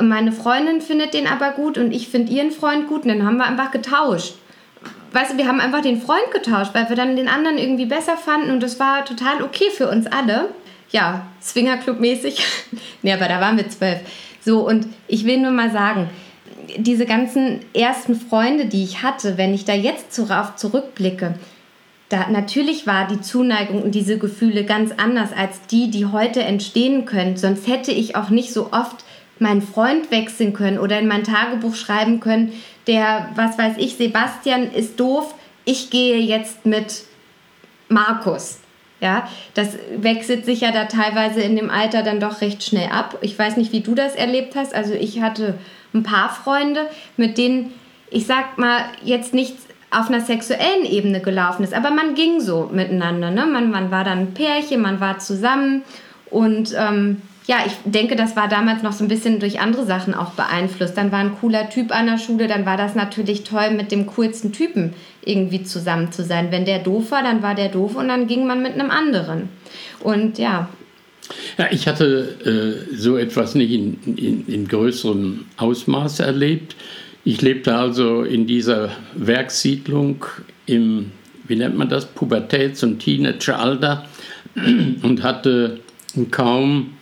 meine 0.00 0.32
Freundin 0.32 0.80
findet 0.80 1.12
den 1.12 1.26
aber 1.26 1.50
gut 1.50 1.76
und 1.76 1.92
ich 1.92 2.08
finde 2.08 2.32
ihren 2.32 2.50
Freund 2.50 2.88
gut 2.88 3.02
und 3.02 3.08
dann 3.08 3.26
haben 3.26 3.36
wir 3.36 3.44
einfach 3.44 3.70
getauscht 3.70 4.34
weißt 5.12 5.32
du, 5.32 5.36
wir 5.36 5.46
haben 5.46 5.60
einfach 5.60 5.82
den 5.82 6.00
Freund 6.00 6.30
getauscht, 6.32 6.74
weil 6.74 6.88
wir 6.88 6.96
dann 6.96 7.16
den 7.16 7.28
anderen 7.28 7.58
irgendwie 7.58 7.86
besser 7.86 8.16
fanden 8.16 8.50
und 8.50 8.62
das 8.62 8.80
war 8.80 9.04
total 9.04 9.42
okay 9.42 9.70
für 9.70 9.88
uns 9.88 10.06
alle. 10.06 10.48
Ja, 10.90 11.26
Swingerclub-mäßig. 11.42 12.42
nee, 13.02 13.12
aber 13.12 13.28
da 13.28 13.40
waren 13.40 13.56
wir 13.56 13.68
zwölf. 13.68 14.00
So, 14.44 14.66
und 14.66 14.86
ich 15.08 15.24
will 15.24 15.38
nur 15.38 15.52
mal 15.52 15.70
sagen, 15.70 16.10
diese 16.76 17.06
ganzen 17.06 17.60
ersten 17.74 18.14
Freunde, 18.18 18.66
die 18.66 18.84
ich 18.84 19.02
hatte, 19.02 19.38
wenn 19.38 19.54
ich 19.54 19.64
da 19.64 19.74
jetzt 19.74 20.12
zurückblicke, 20.12 21.34
da 22.12 22.28
natürlich 22.28 22.86
war 22.86 23.06
die 23.06 23.22
Zuneigung 23.22 23.82
und 23.82 23.94
diese 23.94 24.18
Gefühle 24.18 24.64
ganz 24.64 24.92
anders 24.96 25.30
als 25.32 25.66
die, 25.66 25.90
die 25.90 26.06
heute 26.06 26.42
entstehen 26.42 27.06
können. 27.06 27.38
Sonst 27.38 27.66
hätte 27.66 27.90
ich 27.90 28.16
auch 28.16 28.28
nicht 28.28 28.52
so 28.52 28.70
oft 28.72 29.04
meinen 29.38 29.62
Freund 29.62 30.10
wechseln 30.10 30.52
können 30.52 30.78
oder 30.78 30.98
in 30.98 31.08
mein 31.08 31.24
Tagebuch 31.24 31.74
schreiben 31.74 32.20
können, 32.20 32.52
der, 32.86 33.30
was 33.34 33.56
weiß 33.56 33.74
ich, 33.78 33.96
Sebastian 33.96 34.70
ist 34.72 35.00
doof, 35.00 35.34
ich 35.64 35.90
gehe 35.90 36.18
jetzt 36.18 36.66
mit 36.66 37.04
Markus. 37.88 38.58
Ja, 39.00 39.28
das 39.54 39.78
wechselt 39.96 40.44
sich 40.44 40.60
ja 40.60 40.70
da 40.70 40.84
teilweise 40.84 41.40
in 41.40 41.56
dem 41.56 41.70
Alter 41.70 42.04
dann 42.04 42.20
doch 42.20 42.40
recht 42.40 42.62
schnell 42.62 42.90
ab. 42.90 43.18
Ich 43.20 43.36
weiß 43.36 43.56
nicht, 43.56 43.72
wie 43.72 43.80
du 43.80 43.96
das 43.96 44.14
erlebt 44.14 44.54
hast. 44.54 44.74
Also 44.74 44.94
ich 44.94 45.20
hatte 45.20 45.58
ein 45.92 46.04
paar 46.04 46.28
Freunde, 46.28 46.86
mit 47.16 47.36
denen 47.36 47.72
ich 48.10 48.26
sag 48.26 48.58
mal 48.58 48.84
jetzt 49.02 49.34
nichts 49.34 49.66
auf 49.92 50.08
einer 50.08 50.20
sexuellen 50.20 50.84
Ebene 50.84 51.20
gelaufen 51.20 51.62
ist, 51.64 51.74
aber 51.74 51.90
man 51.90 52.14
ging 52.14 52.40
so 52.40 52.70
miteinander. 52.72 53.30
Ne? 53.30 53.46
Man, 53.46 53.70
man 53.70 53.90
war 53.90 54.04
dann 54.04 54.18
ein 54.18 54.34
Pärchen, 54.34 54.80
man 54.80 55.00
war 55.00 55.18
zusammen 55.18 55.82
und 56.30 56.74
ähm, 56.76 57.22
ja, 57.46 57.56
ich 57.66 57.72
denke, 57.84 58.14
das 58.14 58.36
war 58.36 58.48
damals 58.48 58.82
noch 58.82 58.92
so 58.92 59.04
ein 59.04 59.08
bisschen 59.08 59.40
durch 59.40 59.60
andere 59.60 59.84
Sachen 59.84 60.14
auch 60.14 60.30
beeinflusst. 60.30 60.96
Dann 60.96 61.10
war 61.10 61.18
ein 61.18 61.34
cooler 61.40 61.68
Typ 61.68 61.94
an 61.94 62.06
der 62.06 62.18
Schule, 62.18 62.46
dann 62.46 62.66
war 62.66 62.76
das 62.76 62.94
natürlich 62.94 63.42
toll, 63.42 63.70
mit 63.72 63.90
dem 63.90 64.06
coolsten 64.06 64.52
Typen 64.52 64.94
irgendwie 65.24 65.64
zusammen 65.64 66.12
zu 66.12 66.22
sein. 66.22 66.52
Wenn 66.52 66.64
der 66.64 66.78
doof 66.78 67.10
war, 67.10 67.22
dann 67.22 67.42
war 67.42 67.54
der 67.54 67.68
doof 67.68 67.96
und 67.96 68.08
dann 68.08 68.28
ging 68.28 68.46
man 68.46 68.62
mit 68.62 68.74
einem 68.74 68.90
anderen. 68.90 69.48
Und 70.00 70.38
ja. 70.38 70.68
Ja, 71.58 71.66
ich 71.70 71.88
hatte 71.88 72.86
äh, 72.90 72.94
so 72.94 73.16
etwas 73.16 73.54
nicht 73.54 73.72
in, 73.72 73.98
in, 74.16 74.46
in 74.46 74.68
größerem 74.68 75.46
Ausmaß 75.56 76.20
erlebt. 76.20 76.76
Ich 77.24 77.40
lebte 77.40 77.74
also 77.74 78.22
in 78.22 78.46
dieser 78.46 78.90
Werkssiedlung 79.14 80.24
im, 80.66 81.12
wie 81.46 81.56
nennt 81.56 81.76
man 81.76 81.88
das, 81.88 82.06
Pubertäts- 82.06 82.82
und 82.82 82.98
Teenageralter 82.98 84.06
und 85.02 85.22
hatte 85.22 85.80
kaum 86.30 86.94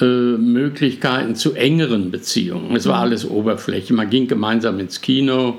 äh, 0.00 0.04
Möglichkeiten 0.04 1.36
zu 1.36 1.54
engeren 1.54 2.10
Beziehungen. 2.10 2.74
Es 2.74 2.86
war 2.86 2.96
mhm. 2.96 3.02
alles 3.02 3.28
Oberfläche. 3.28 3.94
Man 3.94 4.10
ging 4.10 4.26
gemeinsam 4.26 4.80
ins 4.80 5.00
Kino, 5.00 5.58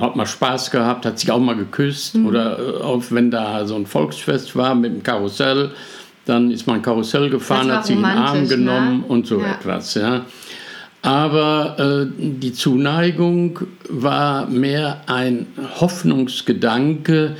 hat 0.00 0.16
mal 0.16 0.26
Spaß 0.26 0.70
gehabt, 0.70 1.06
hat 1.06 1.18
sich 1.18 1.30
auch 1.30 1.38
mal 1.38 1.54
geküsst. 1.54 2.16
Mhm. 2.16 2.26
Oder 2.26 2.58
äh, 2.58 2.82
auch 2.82 3.04
wenn 3.10 3.30
da 3.30 3.66
so 3.66 3.76
ein 3.76 3.86
Volksfest 3.86 4.56
war 4.56 4.74
mit 4.74 4.92
dem 4.92 5.02
Karussell, 5.02 5.70
dann 6.24 6.50
ist 6.50 6.66
man 6.66 6.82
Karussell 6.82 7.30
gefahren, 7.30 7.70
hat 7.70 7.86
sich 7.86 7.96
in 7.96 8.02
den 8.02 8.10
Arm 8.10 8.42
ne? 8.42 8.48
genommen 8.48 8.98
ne? 9.00 9.04
und 9.06 9.26
so 9.26 9.40
ja. 9.40 9.52
etwas. 9.52 9.94
Ja. 9.94 10.24
Aber 11.02 11.76
äh, 11.78 12.12
die 12.18 12.52
Zuneigung 12.52 13.60
war 13.88 14.46
mehr 14.46 15.02
ein 15.06 15.46
Hoffnungsgedanke, 15.80 17.36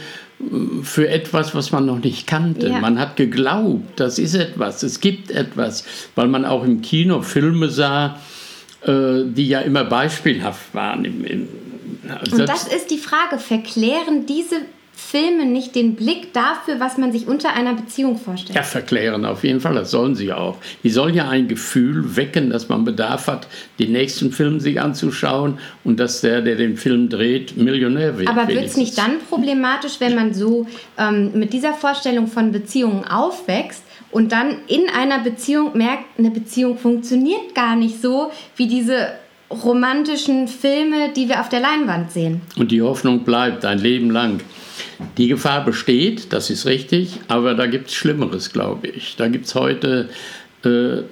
für 0.83 1.09
etwas, 1.09 1.55
was 1.55 1.73
man 1.73 1.87
noch 1.87 1.99
nicht 1.99 2.27
kannte. 2.27 2.69
Ja. 2.69 2.79
Man 2.79 2.99
hat 2.99 3.17
geglaubt, 3.17 3.99
das 3.99 4.19
ist 4.19 4.35
etwas, 4.35 4.83
es 4.83 5.01
gibt 5.01 5.31
etwas, 5.31 5.85
weil 6.15 6.29
man 6.29 6.45
auch 6.45 6.65
im 6.65 6.81
Kino 6.81 7.23
Filme 7.23 7.69
sah, 7.69 8.21
äh, 8.83 9.25
die 9.25 9.49
ja 9.49 9.61
immer 9.61 9.85
beispielhaft 9.85 10.75
waren. 10.75 11.05
Und 11.05 12.49
das 12.49 12.69
ist 12.69 12.91
die 12.91 12.99
Frage, 12.99 13.39
verklären 13.39 14.27
diese 14.27 14.57
Filme 15.01 15.47
nicht 15.47 15.77
den 15.77 15.95
Blick 15.95 16.33
dafür, 16.33 16.81
was 16.81 16.99
man 16.99 17.13
sich 17.13 17.29
unter 17.29 17.55
einer 17.55 17.73
Beziehung 17.73 18.19
vorstellt. 18.19 18.57
Ja, 18.57 18.65
verklären 18.65 19.25
auf 19.25 19.45
jeden 19.45 19.61
Fall, 19.61 19.75
das 19.75 19.93
sollen 19.93 20.17
sie 20.17 20.33
auch. 20.33 20.57
Die 20.83 20.91
sollen 20.91 21.15
ja 21.15 21.29
ein 21.29 21.47
Gefühl 21.47 22.17
wecken, 22.17 22.51
dass 22.51 22.69
man 22.69 22.85
Bedarf 22.85 23.29
hat, 23.29 23.47
den 23.79 23.93
nächsten 23.93 24.33
Film 24.33 24.59
sich 24.59 24.81
anzuschauen 24.81 25.61
und 25.85 26.01
dass 26.01 26.21
der, 26.21 26.43
der 26.43 26.57
den 26.57 26.77
Film 26.77 27.09
dreht, 27.09 27.57
Millionär 27.57 28.19
wird. 28.19 28.29
Aber 28.29 28.49
wird 28.49 28.65
es 28.65 28.77
nicht 28.77 28.99
dann 28.99 29.21
problematisch, 29.31 30.01
wenn 30.01 30.17
man 30.17 30.35
so 30.35 30.67
ähm, 30.99 31.31
mit 31.33 31.53
dieser 31.53 31.75
Vorstellung 31.75 32.27
von 32.27 32.51
Beziehungen 32.51 33.05
aufwächst 33.05 33.85
und 34.11 34.33
dann 34.33 34.57
in 34.67 34.91
einer 34.91 35.21
Beziehung 35.21 35.79
merkt, 35.79 36.19
eine 36.19 36.33
Beziehung 36.33 36.77
funktioniert 36.77 37.55
gar 37.55 37.77
nicht 37.77 38.03
so, 38.03 38.33
wie 38.57 38.67
diese 38.67 39.13
romantischen 39.49 40.49
Filme, 40.49 41.13
die 41.15 41.29
wir 41.29 41.41
auf 41.41 41.49
der 41.49 41.61
Leinwand 41.61 42.11
sehen. 42.11 42.43
Und 42.57 42.73
die 42.73 42.83
Hoffnung 42.83 43.21
bleibt 43.21 43.65
ein 43.65 43.79
Leben 43.79 44.11
lang. 44.11 44.41
Die 45.17 45.29
Gefahr 45.29 45.65
besteht, 45.65 46.33
das 46.33 46.51
ist 46.51 46.67
richtig, 46.67 47.21
aber 47.29 47.55
da 47.55 47.67
gibt 47.67 47.89
es 47.89 47.95
Schlimmeres, 47.95 48.53
glaube 48.53 48.89
ich. 48.89 49.17
Da 49.17 49.29
gibt 49.29 49.47
es 49.47 49.55
heute 49.55 50.09
äh, 50.65 50.69
äh, 50.69 51.05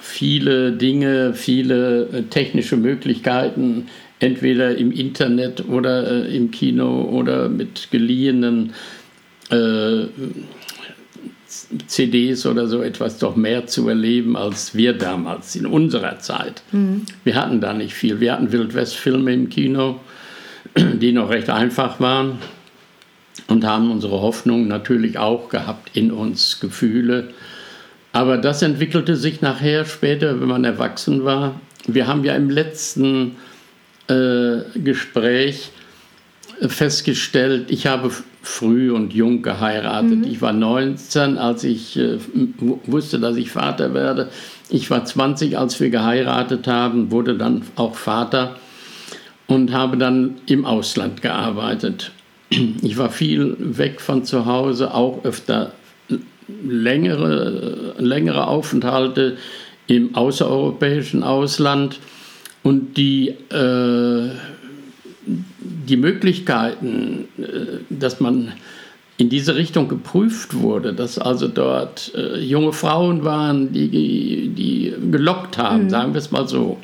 viele 0.00 0.72
Dinge, 0.72 1.34
viele 1.34 2.08
äh, 2.12 2.22
technische 2.22 2.76
Möglichkeiten, 2.76 3.88
entweder 4.20 4.76
im 4.76 4.92
Internet 4.92 5.68
oder 5.68 6.26
äh, 6.26 6.36
im 6.36 6.52
Kino 6.52 7.02
oder 7.02 7.48
mit 7.48 7.90
geliehenen 7.90 8.72
äh, 9.50 10.04
CDs 11.88 12.46
oder 12.46 12.68
so 12.68 12.82
etwas 12.82 13.18
doch 13.18 13.34
mehr 13.34 13.66
zu 13.66 13.88
erleben 13.88 14.36
als 14.36 14.76
wir 14.76 14.92
damals 14.92 15.56
in 15.56 15.66
unserer 15.66 16.20
Zeit. 16.20 16.62
Mhm. 16.70 17.02
Wir 17.24 17.34
hatten 17.34 17.60
da 17.60 17.72
nicht 17.72 17.94
viel. 17.94 18.20
Wir 18.20 18.32
hatten 18.32 18.52
Wildwest-Filme 18.52 19.32
im 19.32 19.48
Kino, 19.48 19.98
die 20.76 21.10
noch 21.10 21.30
recht 21.30 21.50
einfach 21.50 21.98
waren 21.98 22.38
und 23.48 23.64
haben 23.64 23.90
unsere 23.90 24.20
Hoffnung 24.20 24.68
natürlich 24.68 25.18
auch 25.18 25.48
gehabt 25.48 25.96
in 25.96 26.12
uns, 26.12 26.60
Gefühle. 26.60 27.30
Aber 28.12 28.38
das 28.38 28.62
entwickelte 28.62 29.16
sich 29.16 29.40
nachher 29.40 29.84
später, 29.84 30.40
wenn 30.40 30.48
man 30.48 30.64
erwachsen 30.64 31.24
war. 31.24 31.60
Wir 31.86 32.06
haben 32.06 32.24
ja 32.24 32.34
im 32.34 32.48
letzten 32.48 33.36
äh, 34.08 34.58
Gespräch 34.76 35.70
festgestellt, 36.60 37.70
ich 37.70 37.86
habe 37.86 38.10
früh 38.42 38.92
und 38.92 39.12
jung 39.12 39.42
geheiratet. 39.42 40.18
Mhm. 40.18 40.24
Ich 40.24 40.40
war 40.40 40.52
19, 40.52 41.38
als 41.38 41.64
ich 41.64 41.98
äh, 41.98 42.18
wusste, 42.86 43.18
dass 43.18 43.36
ich 43.36 43.50
Vater 43.50 43.94
werde. 43.94 44.28
Ich 44.68 44.90
war 44.90 45.04
20, 45.04 45.58
als 45.58 45.80
wir 45.80 45.90
geheiratet 45.90 46.66
haben, 46.66 47.10
wurde 47.10 47.36
dann 47.36 47.62
auch 47.76 47.96
Vater 47.96 48.56
und 49.46 49.72
habe 49.72 49.96
dann 49.96 50.36
im 50.46 50.64
Ausland 50.64 51.22
gearbeitet. 51.22 52.12
Ich 52.50 52.98
war 52.98 53.10
viel 53.10 53.56
weg 53.58 54.00
von 54.00 54.24
zu 54.24 54.46
Hause, 54.46 54.94
auch 54.94 55.24
öfter 55.24 55.72
längere, 56.62 57.94
längere 57.98 58.46
Aufenthalte 58.46 59.36
im 59.86 60.14
außereuropäischen 60.14 61.22
Ausland. 61.22 61.98
Und 62.62 62.96
die, 62.96 63.28
äh, 63.28 64.30
die 65.26 65.96
Möglichkeiten, 65.96 67.28
äh, 67.38 67.80
dass 67.90 68.20
man 68.20 68.52
in 69.16 69.28
diese 69.28 69.54
Richtung 69.54 69.88
geprüft 69.88 70.54
wurde, 70.54 70.92
dass 70.92 71.18
also 71.18 71.46
dort 71.46 72.12
äh, 72.14 72.38
junge 72.38 72.72
Frauen 72.72 73.24
waren, 73.24 73.72
die, 73.72 74.48
die 74.48 74.94
gelockt 75.10 75.56
haben, 75.58 75.84
mhm. 75.84 75.90
sagen 75.90 76.14
wir 76.14 76.18
es 76.18 76.30
mal 76.30 76.48
so. 76.48 76.78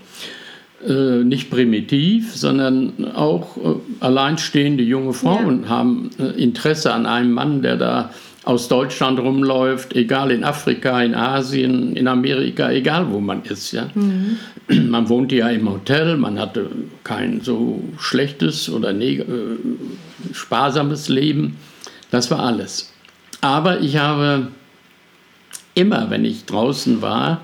Äh, 0.87 1.25
nicht 1.25 1.51
primitiv, 1.51 2.35
sondern 2.35 3.13
auch 3.15 3.59
äh, 3.59 3.75
alleinstehende 4.01 4.83
junge 4.83 5.13
Frauen 5.13 5.65
ja. 5.65 5.69
haben 5.69 6.11
äh, 6.19 6.43
Interesse 6.43 6.95
an 6.95 7.05
einem 7.05 7.33
Mann, 7.33 7.61
der 7.61 7.77
da 7.77 8.11
aus 8.45 8.69
Deutschland 8.69 9.19
rumläuft, 9.19 9.95
egal 9.95 10.31
in 10.31 10.43
Afrika, 10.43 11.03
in 11.03 11.15
Asien, 11.15 11.95
in 11.97 12.09
Amerika, 12.09 12.71
egal 12.71 13.11
wo 13.11 13.21
man 13.21 13.43
ist. 13.43 13.73
Ja. 13.73 13.91
Mhm. 13.95 14.39
Man 14.89 15.11
wohnte 15.11 15.37
ja 15.37 15.51
im 15.51 15.69
Hotel, 15.69 16.17
man 16.17 16.39
hatte 16.39 16.71
kein 17.05 17.43
so 17.43 17.85
schlechtes 17.99 18.71
oder 18.71 18.99
äh, 18.99 19.23
sparsames 20.33 21.11
Leben. 21.11 21.59
Das 22.11 22.31
war 22.31 22.41
alles. 22.41 22.91
Aber 23.43 23.81
ich 23.81 23.99
habe 23.99 24.49
immer, 25.75 26.09
wenn 26.09 26.25
ich 26.25 26.47
draußen 26.47 27.03
war, 27.03 27.43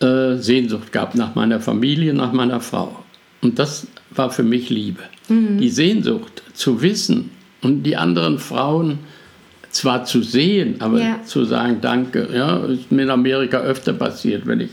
äh, 0.00 0.36
Sehnsucht 0.36 0.92
gehabt 0.92 1.14
nach 1.14 1.34
meiner 1.34 1.60
Familie, 1.60 2.14
nach 2.14 2.32
meiner 2.32 2.60
Frau. 2.60 3.04
Und 3.42 3.58
das 3.58 3.86
war 4.10 4.30
für 4.30 4.42
mich 4.42 4.70
Liebe. 4.70 5.02
Mhm. 5.28 5.58
Die 5.58 5.68
Sehnsucht 5.68 6.42
zu 6.54 6.82
wissen 6.82 7.30
und 7.62 7.82
die 7.84 7.96
anderen 7.96 8.38
Frauen 8.38 8.98
zwar 9.70 10.04
zu 10.04 10.22
sehen, 10.22 10.76
aber 10.78 11.00
ja. 11.00 11.22
zu 11.24 11.44
sagen, 11.44 11.78
danke. 11.80 12.28
Ja, 12.32 12.58
ist 12.64 12.92
mir 12.92 13.02
in 13.02 13.10
Amerika 13.10 13.58
öfter 13.58 13.92
passiert, 13.92 14.46
wenn 14.46 14.60
ich 14.60 14.70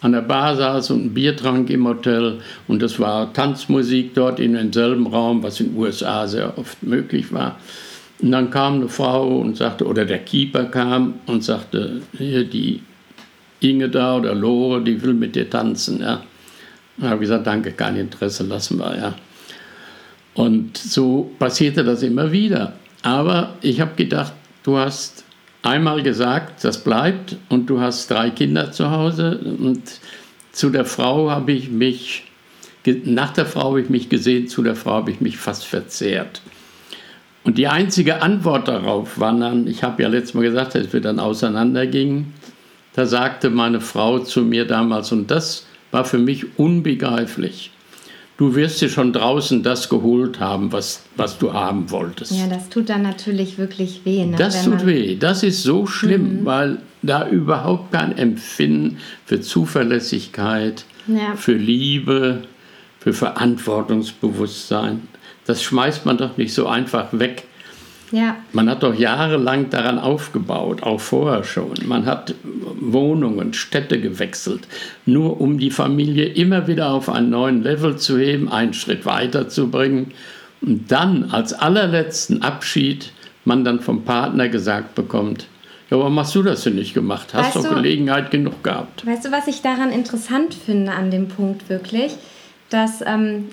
an 0.00 0.12
der 0.12 0.22
Bar 0.22 0.56
saß 0.56 0.90
und 0.92 1.06
ein 1.06 1.14
Bier 1.14 1.36
trank 1.36 1.70
im 1.70 1.86
Hotel 1.86 2.38
und 2.66 2.82
es 2.82 2.98
war 3.00 3.32
Tanzmusik 3.32 4.14
dort 4.14 4.38
in 4.40 4.54
demselben 4.54 5.06
Raum, 5.06 5.42
was 5.42 5.60
in 5.60 5.72
den 5.72 5.76
USA 5.76 6.26
sehr 6.26 6.56
oft 6.56 6.82
möglich 6.82 7.32
war. 7.32 7.58
Und 8.20 8.32
dann 8.32 8.50
kam 8.50 8.74
eine 8.74 8.88
Frau 8.88 9.38
und 9.38 9.56
sagte, 9.56 9.86
oder 9.86 10.04
der 10.04 10.18
Keeper 10.18 10.64
kam 10.64 11.14
und 11.26 11.44
sagte, 11.44 12.02
hier 12.16 12.44
die 12.44 12.80
Inge 13.60 13.88
da 13.88 14.16
oder 14.16 14.34
Lore, 14.34 14.82
die 14.82 15.02
will 15.02 15.14
mit 15.14 15.34
dir 15.34 15.48
tanzen. 15.48 16.00
Ja. 16.00 16.22
Dann 16.96 17.10
habe 17.10 17.16
ich 17.16 17.28
gesagt, 17.28 17.46
danke, 17.46 17.72
kein 17.72 17.96
Interesse, 17.96 18.44
lassen 18.44 18.78
wir. 18.78 18.96
Ja. 18.96 19.14
Und 20.34 20.76
so 20.76 21.32
passierte 21.38 21.84
das 21.84 22.02
immer 22.02 22.30
wieder. 22.30 22.74
Aber 23.02 23.54
ich 23.60 23.80
habe 23.80 23.94
gedacht, 23.96 24.32
du 24.62 24.76
hast 24.76 25.24
einmal 25.62 26.02
gesagt, 26.02 26.64
das 26.64 26.82
bleibt 26.82 27.36
und 27.48 27.68
du 27.68 27.80
hast 27.80 28.10
drei 28.10 28.30
Kinder 28.30 28.70
zu 28.72 28.90
Hause 28.90 29.38
und 29.58 29.82
zu 30.52 30.70
der 30.70 30.84
Frau 30.84 31.30
habe 31.30 31.52
ich 31.52 31.70
mich, 31.70 32.24
nach 33.04 33.32
der 33.32 33.46
Frau 33.46 33.70
habe 33.70 33.80
ich 33.80 33.90
mich 33.90 34.08
gesehen, 34.08 34.48
zu 34.48 34.62
der 34.62 34.76
Frau 34.76 34.92
habe 34.92 35.10
ich 35.10 35.20
mich 35.20 35.36
fast 35.36 35.64
verzehrt. 35.66 36.40
Und 37.44 37.58
die 37.58 37.68
einzige 37.68 38.22
Antwort 38.22 38.68
darauf 38.68 39.18
war 39.18 39.32
dann, 39.32 39.66
ich 39.66 39.82
habe 39.82 40.02
ja 40.02 40.08
letztes 40.08 40.34
Mal 40.34 40.42
gesagt, 40.42 40.74
als 40.76 40.92
wir 40.92 41.00
dann 41.00 41.18
auseinandergingen, 41.18 42.34
da 42.98 43.06
sagte 43.06 43.48
meine 43.48 43.80
Frau 43.80 44.18
zu 44.18 44.42
mir 44.42 44.64
damals, 44.64 45.12
und 45.12 45.30
das 45.30 45.64
war 45.92 46.04
für 46.04 46.18
mich 46.18 46.58
unbegreiflich, 46.58 47.70
du 48.38 48.56
wirst 48.56 48.80
dir 48.80 48.88
schon 48.88 49.12
draußen 49.12 49.62
das 49.62 49.88
geholt 49.88 50.40
haben, 50.40 50.72
was, 50.72 51.04
was 51.14 51.38
du 51.38 51.52
haben 51.52 51.92
wolltest. 51.92 52.32
Ja, 52.32 52.48
das 52.48 52.68
tut 52.68 52.88
dann 52.88 53.02
natürlich 53.02 53.56
wirklich 53.56 54.00
weh. 54.04 54.24
Ne? 54.24 54.36
Das 54.36 54.64
tut 54.64 54.84
weh. 54.84 55.14
Das 55.14 55.44
ist 55.44 55.62
so 55.62 55.86
schlimm, 55.86 56.40
mhm. 56.40 56.44
weil 56.44 56.78
da 57.02 57.28
überhaupt 57.28 57.92
kein 57.92 58.18
Empfinden 58.18 58.98
für 59.24 59.40
Zuverlässigkeit, 59.40 60.84
ja. 61.06 61.36
für 61.36 61.54
Liebe, 61.54 62.42
für 62.98 63.12
Verantwortungsbewusstsein, 63.12 65.02
das 65.46 65.62
schmeißt 65.62 66.04
man 66.04 66.18
doch 66.18 66.36
nicht 66.36 66.52
so 66.52 66.66
einfach 66.66 67.12
weg. 67.12 67.44
Ja. 68.10 68.36
Man 68.52 68.68
hat 68.70 68.82
doch 68.82 68.94
jahrelang 68.94 69.70
daran 69.70 69.98
aufgebaut, 69.98 70.82
auch 70.82 71.00
vorher 71.00 71.44
schon. 71.44 71.74
Man 71.86 72.06
hat 72.06 72.34
Wohnungen, 72.80 73.52
Städte 73.52 74.00
gewechselt, 74.00 74.66
nur 75.04 75.40
um 75.40 75.58
die 75.58 75.70
Familie 75.70 76.26
immer 76.26 76.66
wieder 76.66 76.92
auf 76.92 77.08
einen 77.08 77.30
neuen 77.30 77.62
Level 77.62 77.96
zu 77.96 78.18
heben, 78.18 78.50
einen 78.50 78.74
Schritt 78.74 79.04
weiter 79.06 79.48
zu 79.48 79.70
bringen. 79.70 80.12
Und 80.60 80.90
dann 80.90 81.30
als 81.30 81.52
allerletzten 81.52 82.42
Abschied 82.42 83.12
man 83.44 83.64
dann 83.64 83.80
vom 83.80 84.04
Partner 84.04 84.48
gesagt 84.48 84.94
bekommt, 84.94 85.46
ja, 85.90 85.98
warum 85.98 86.18
hast 86.18 86.34
du 86.34 86.42
das 86.42 86.64
denn 86.64 86.74
nicht 86.74 86.92
gemacht? 86.92 87.32
Hast 87.32 87.56
weißt 87.56 87.64
doch 87.64 87.74
Gelegenheit 87.74 88.30
genug 88.30 88.62
gehabt. 88.62 89.06
Weißt 89.06 89.24
du, 89.24 89.32
was 89.32 89.46
ich 89.46 89.62
daran 89.62 89.90
interessant 89.90 90.52
finde 90.52 90.92
an 90.92 91.10
dem 91.10 91.28
Punkt 91.28 91.70
wirklich? 91.70 92.14
Dass 92.68 93.00
ähm, 93.00 93.48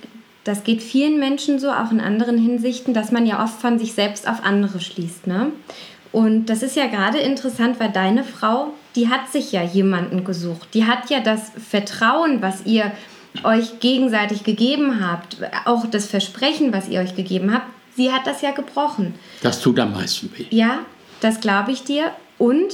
das 0.45 0.63
geht 0.63 0.81
vielen 0.81 1.19
Menschen 1.19 1.59
so, 1.59 1.71
auch 1.71 1.91
in 1.91 1.99
anderen 1.99 2.37
Hinsichten, 2.37 2.93
dass 2.93 3.11
man 3.11 3.25
ja 3.25 3.43
oft 3.43 3.59
von 3.59 3.77
sich 3.77 3.93
selbst 3.93 4.27
auf 4.27 4.43
andere 4.43 4.79
schließt. 4.79 5.27
Ne? 5.27 5.51
Und 6.11 6.45
das 6.45 6.63
ist 6.63 6.77
ja 6.77 6.85
gerade 6.85 7.17
interessant, 7.17 7.79
weil 7.79 7.91
deine 7.91 8.23
Frau, 8.23 8.73
die 8.95 9.09
hat 9.09 9.29
sich 9.29 9.51
ja 9.51 9.63
jemanden 9.63 10.23
gesucht. 10.23 10.69
Die 10.73 10.85
hat 10.85 11.09
ja 11.09 11.19
das 11.19 11.51
Vertrauen, 11.69 12.41
was 12.41 12.65
ihr 12.65 12.91
euch 13.43 13.79
gegenseitig 13.79 14.43
gegeben 14.43 15.05
habt, 15.05 15.37
auch 15.65 15.87
das 15.87 16.05
Versprechen, 16.05 16.71
was 16.71 16.87
ihr 16.87 17.01
euch 17.01 17.15
gegeben 17.15 17.53
habt, 17.53 17.67
sie 17.95 18.13
hat 18.13 18.27
das 18.27 18.41
ja 18.41 18.51
gebrochen. 18.51 19.15
Das 19.41 19.59
tut 19.59 19.79
am 19.79 19.93
meisten 19.93 20.31
weh. 20.37 20.45
Ja, 20.51 20.79
das 21.21 21.41
glaube 21.41 21.71
ich 21.71 21.83
dir. 21.83 22.11
Und 22.37 22.71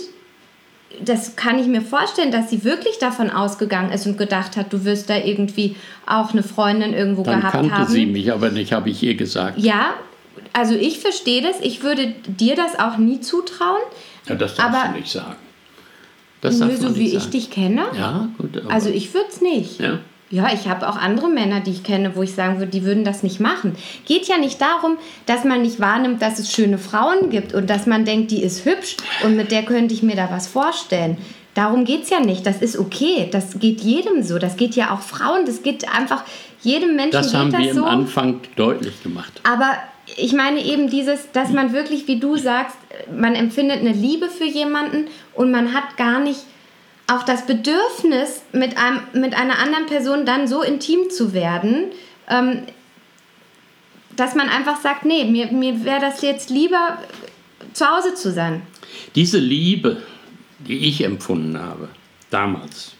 das 1.03 1.35
kann 1.35 1.57
ich 1.59 1.67
mir 1.67 1.81
vorstellen, 1.81 2.31
dass 2.31 2.49
sie 2.49 2.63
wirklich 2.63 2.99
davon 2.99 3.29
ausgegangen 3.29 3.91
ist 3.91 4.05
und 4.05 4.17
gedacht 4.17 4.57
hat, 4.57 4.71
du 4.73 4.85
wirst 4.85 5.09
da 5.09 5.17
irgendwie 5.17 5.75
auch 6.05 6.31
eine 6.31 6.43
Freundin 6.43 6.93
irgendwo 6.93 7.23
Dann 7.23 7.39
gehabt 7.39 7.53
kannte 7.53 7.71
haben. 7.71 7.91
sie 7.91 8.05
mich 8.05 8.31
aber 8.31 8.49
nicht, 8.49 8.73
habe 8.73 8.89
ich 8.89 9.01
ihr 9.01 9.15
gesagt. 9.15 9.57
Ja, 9.57 9.93
also 10.53 10.75
ich 10.75 10.99
verstehe 10.99 11.41
das. 11.41 11.61
Ich 11.61 11.83
würde 11.83 12.13
dir 12.27 12.55
das 12.55 12.79
auch 12.79 12.97
nie 12.97 13.21
zutrauen. 13.21 13.81
Ja, 14.27 14.35
das 14.35 14.55
darfst 14.55 14.75
aber, 14.75 14.93
du 14.93 14.99
nicht 14.99 15.11
sagen. 15.11 15.35
Das 16.41 16.59
nö, 16.59 16.75
so 16.75 16.95
wie 16.95 17.09
sagen. 17.09 17.17
ich 17.17 17.29
dich 17.29 17.51
kenne. 17.51 17.85
Ja, 17.97 18.29
gut. 18.37 18.61
also 18.67 18.89
ich 18.89 19.13
würde 19.13 19.29
es 19.29 19.41
nicht. 19.41 19.79
Ja. 19.79 19.99
Ja, 20.31 20.49
ich 20.53 20.67
habe 20.67 20.87
auch 20.87 20.95
andere 20.95 21.27
Männer, 21.27 21.59
die 21.59 21.71
ich 21.71 21.83
kenne, 21.83 22.15
wo 22.15 22.23
ich 22.23 22.33
sagen 22.33 22.57
würde, 22.59 22.71
die 22.71 22.85
würden 22.85 23.03
das 23.03 23.21
nicht 23.21 23.41
machen. 23.41 23.75
Geht 24.05 24.27
ja 24.27 24.37
nicht 24.37 24.61
darum, 24.61 24.97
dass 25.25 25.43
man 25.43 25.61
nicht 25.61 25.81
wahrnimmt, 25.81 26.21
dass 26.21 26.39
es 26.39 26.51
schöne 26.51 26.77
Frauen 26.77 27.29
gibt 27.29 27.53
und 27.53 27.69
dass 27.69 27.85
man 27.85 28.05
denkt, 28.05 28.31
die 28.31 28.41
ist 28.41 28.65
hübsch 28.65 28.95
und 29.23 29.35
mit 29.35 29.51
der 29.51 29.63
könnte 29.63 29.93
ich 29.93 30.03
mir 30.03 30.15
da 30.15 30.29
was 30.31 30.47
vorstellen. 30.47 31.17
Darum 31.53 31.83
geht 31.83 32.03
es 32.03 32.09
ja 32.09 32.21
nicht. 32.21 32.45
Das 32.45 32.61
ist 32.61 32.77
okay. 32.77 33.27
Das 33.29 33.59
geht 33.59 33.81
jedem 33.81 34.23
so. 34.23 34.39
Das 34.39 34.55
geht 34.55 34.75
ja 34.75 34.93
auch 34.93 35.01
Frauen. 35.01 35.45
Das 35.45 35.63
geht 35.63 35.85
einfach 35.93 36.23
jedem 36.61 36.95
Menschen. 36.95 37.11
Das 37.11 37.33
haben 37.33 37.51
das 37.51 37.61
wir 37.61 37.73
so. 37.73 37.83
am 37.83 37.99
Anfang 37.99 38.39
deutlich 38.55 39.03
gemacht. 39.03 39.41
Aber 39.43 39.73
ich 40.17 40.31
meine 40.31 40.63
eben 40.63 40.89
dieses, 40.89 41.31
dass 41.33 41.51
man 41.51 41.73
wirklich, 41.73 42.07
wie 42.07 42.19
du 42.19 42.37
sagst, 42.37 42.77
man 43.13 43.35
empfindet 43.35 43.79
eine 43.79 43.91
Liebe 43.91 44.29
für 44.29 44.45
jemanden 44.45 45.07
und 45.33 45.51
man 45.51 45.73
hat 45.73 45.97
gar 45.97 46.19
nicht 46.19 46.39
auch 47.11 47.23
das 47.23 47.45
Bedürfnis, 47.45 48.41
mit, 48.53 48.77
einem, 48.77 49.01
mit 49.13 49.33
einer 49.35 49.59
anderen 49.59 49.85
Person 49.85 50.25
dann 50.25 50.47
so 50.47 50.61
intim 50.61 51.09
zu 51.09 51.33
werden, 51.33 51.91
ähm, 52.29 52.63
dass 54.15 54.35
man 54.35 54.49
einfach 54.49 54.79
sagt, 54.81 55.05
nee, 55.05 55.25
mir, 55.25 55.51
mir 55.51 55.83
wäre 55.83 55.99
das 55.99 56.21
jetzt 56.21 56.49
lieber, 56.49 56.99
zu 57.73 57.85
Hause 57.85 58.13
zu 58.15 58.31
sein. 58.31 58.61
Diese 59.15 59.39
Liebe, 59.39 59.97
die 60.59 60.87
ich 60.87 61.03
empfunden 61.03 61.59
habe, 61.59 61.89
damals, 62.29 62.93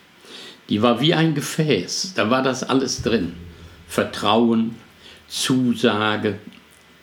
die 0.69 0.81
war 0.81 1.01
wie 1.01 1.13
ein 1.13 1.33
Gefäß. 1.33 2.13
Da 2.15 2.29
war 2.29 2.43
das 2.43 2.63
alles 2.63 3.01
drin. 3.01 3.33
Vertrauen, 3.87 4.75
Zusage, 5.27 6.39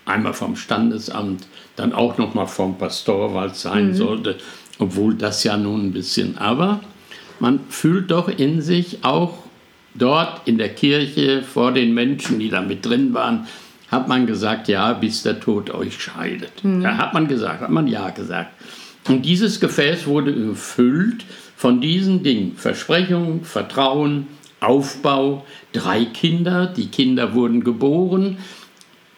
einmal 0.05 0.35
vom 0.35 0.57
Standesamt, 0.57 1.47
dann 1.77 1.93
auch 1.93 2.19
nochmal 2.19 2.47
vom 2.47 2.77
Pastor, 2.79 3.35
weil 3.35 3.51
es 3.51 3.63
sein 3.63 3.89
mhm. 3.89 3.95
sollte, 3.95 4.39
obwohl 4.79 5.15
das 5.15 5.45
ja 5.45 5.57
nun 5.57 5.87
ein 5.87 5.93
bisschen, 5.93 6.39
aber 6.39 6.81
man 7.41 7.61
fühlt 7.69 8.11
doch 8.11 8.29
in 8.29 8.61
sich 8.61 9.05
auch 9.05 9.39
dort 9.95 10.47
in 10.47 10.59
der 10.59 10.71
Kirche 10.71 11.43
vor 11.43 11.73
den 11.73 11.95
Menschen, 11.95 12.39
die 12.39 12.49
da 12.49 12.61
mit 12.61 12.85
drin 12.85 13.15
waren, 13.15 13.47
hat 13.91 14.09
man 14.09 14.27
gesagt, 14.27 14.69
ja, 14.69 14.93
bis 14.93 15.23
der 15.23 15.41
Tod 15.41 15.71
euch 15.71 16.01
scheidet. 16.01 16.63
Mhm. 16.63 16.83
Da 16.83 16.97
hat 16.97 17.15
man 17.15 17.27
gesagt, 17.27 17.63
hat 17.63 17.71
man 17.71 17.87
ja 17.87 18.11
gesagt. 18.11 18.53
Und 19.09 19.25
dieses 19.25 19.61
Gefäß 19.61 20.07
wurde 20.07 20.35
gefüllt 20.35 21.25
von 21.57 21.81
diesen 21.81 22.23
Dingen. 22.23 22.55
Versprechung, 22.57 23.45
Vertrauen, 23.45 24.27
Aufbau, 24.61 25.47
drei 25.73 26.05
Kinder. 26.05 26.67
Die 26.67 26.89
Kinder 26.89 27.35
wurden 27.35 27.65
geboren 27.65 28.39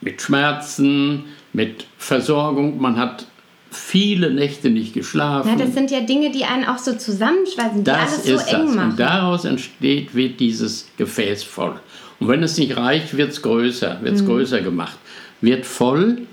mit 0.01 0.23
Schmerzen, 0.23 1.25
mit 1.53 1.87
Versorgung. 1.99 2.81
Man 2.81 2.97
hat 2.97 3.27
viele 3.71 4.33
Nächte 4.33 4.71
nicht 4.71 4.95
geschlafen. 4.95 5.49
Ja, 5.49 5.57
das 5.57 5.75
sind 5.75 5.91
ja 5.91 6.01
Dinge, 6.01 6.31
die 6.31 6.45
einen 6.45 6.65
auch 6.65 6.79
so 6.79 6.95
zusammenschweißen, 6.95 7.79
die 7.79 7.85
das 7.85 8.25
alles 8.25 8.25
so 8.25 8.57
eng 8.57 8.67
das. 8.67 8.75
machen. 8.75 8.91
Und 8.91 9.01
daraus 9.01 9.45
entsteht, 9.45 10.15
wird 10.15 10.41
dieses 10.41 10.89
Gefäß 10.97 11.45
voll. 11.45 11.81
Und 12.19 12.29
wenn 12.29 12.43
es 12.43 12.59
nicht 12.59 12.77
reicht, 12.77 13.17
wird 13.17 13.31
es 13.31 13.43
größer, 13.43 14.01
wird 14.03 14.17
es 14.17 14.23
mhm. 14.23 14.27
größer 14.27 14.61
gemacht, 14.61 14.99
wird 15.41 15.65
voll. 15.65 16.27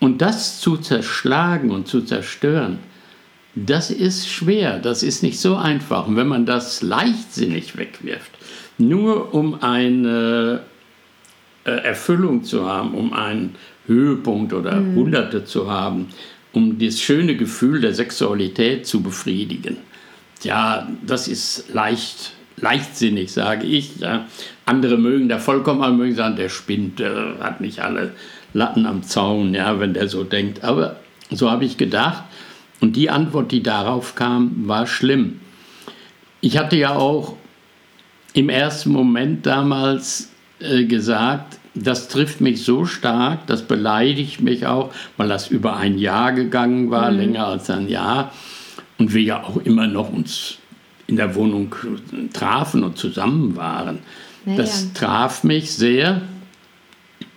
Und 0.00 0.22
das 0.22 0.60
zu 0.60 0.76
zerschlagen 0.76 1.70
und 1.70 1.88
zu 1.88 2.02
zerstören, 2.02 2.78
das 3.54 3.90
ist 3.90 4.28
schwer, 4.28 4.78
das 4.78 5.02
ist 5.02 5.22
nicht 5.22 5.40
so 5.40 5.56
einfach. 5.56 6.06
Und 6.06 6.16
wenn 6.16 6.28
man 6.28 6.46
das 6.46 6.82
leichtsinnig 6.82 7.76
wegwirft, 7.76 8.30
nur 8.78 9.34
um 9.34 9.60
eine 9.60 10.60
äh, 11.64 11.70
Erfüllung 11.70 12.44
zu 12.44 12.64
haben, 12.66 12.94
um 12.94 13.12
einen 13.12 13.56
Höhepunkt 13.88 14.52
oder 14.52 14.76
mhm. 14.76 14.94
Hunderte 14.94 15.44
zu 15.44 15.70
haben, 15.70 16.08
um 16.52 16.78
das 16.78 17.00
schöne 17.00 17.36
Gefühl 17.36 17.80
der 17.80 17.94
Sexualität 17.94 18.86
zu 18.86 19.02
befriedigen. 19.02 19.78
Ja, 20.42 20.88
das 21.04 21.26
ist 21.26 21.72
leicht, 21.74 22.32
leichtsinnig, 22.56 23.32
sage 23.32 23.66
ich. 23.66 23.96
Ja. 23.96 24.26
Andere 24.64 24.96
mögen 24.96 25.28
da 25.28 25.38
vollkommen, 25.38 25.96
mögen 25.96 26.14
sagen, 26.14 26.36
der 26.36 26.48
spinnt, 26.48 27.00
der 27.00 27.38
hat 27.40 27.60
nicht 27.60 27.80
alle 27.80 28.12
Latten 28.54 28.86
am 28.86 29.02
Zaun, 29.02 29.54
ja, 29.54 29.80
wenn 29.80 29.94
der 29.94 30.08
so 30.08 30.24
denkt. 30.24 30.62
Aber 30.62 30.96
so 31.30 31.50
habe 31.50 31.64
ich 31.64 31.76
gedacht. 31.76 32.24
Und 32.80 32.94
die 32.94 33.10
Antwort, 33.10 33.50
die 33.50 33.62
darauf 33.62 34.14
kam, 34.14 34.68
war 34.68 34.86
schlimm. 34.86 35.40
Ich 36.40 36.56
hatte 36.56 36.76
ja 36.76 36.94
auch 36.94 37.36
im 38.34 38.48
ersten 38.48 38.92
Moment 38.92 39.46
damals 39.46 40.30
äh, 40.60 40.84
gesagt, 40.84 41.57
das 41.74 42.08
trifft 42.08 42.40
mich 42.40 42.64
so 42.64 42.84
stark, 42.84 43.46
das 43.46 43.62
beleidigt 43.62 44.40
mich 44.40 44.66
auch, 44.66 44.92
weil 45.16 45.28
das 45.28 45.48
über 45.48 45.76
ein 45.76 45.98
Jahr 45.98 46.32
gegangen 46.32 46.90
war, 46.90 47.10
mhm. 47.10 47.18
länger 47.18 47.46
als 47.46 47.70
ein 47.70 47.88
Jahr. 47.88 48.32
Und 48.98 49.14
wir 49.14 49.22
ja 49.22 49.44
auch 49.44 49.58
immer 49.58 49.86
noch 49.86 50.12
uns 50.12 50.58
in 51.06 51.16
der 51.16 51.34
Wohnung 51.34 51.74
trafen 52.32 52.82
und 52.82 52.98
zusammen 52.98 53.56
waren. 53.56 54.00
Naja. 54.44 54.58
Das 54.58 54.92
traf 54.92 55.44
mich 55.44 55.72
sehr. 55.72 56.22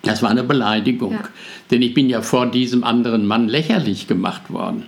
Das 0.01 0.23
war 0.23 0.31
eine 0.31 0.43
Beleidigung, 0.43 1.13
Ja. 1.13 1.29
denn 1.69 1.81
ich 1.81 1.93
bin 1.93 2.09
ja 2.09 2.21
vor 2.21 2.47
diesem 2.47 2.83
anderen 2.83 3.27
Mann 3.27 3.47
lächerlich 3.47 4.07
gemacht 4.07 4.49
worden. 4.49 4.85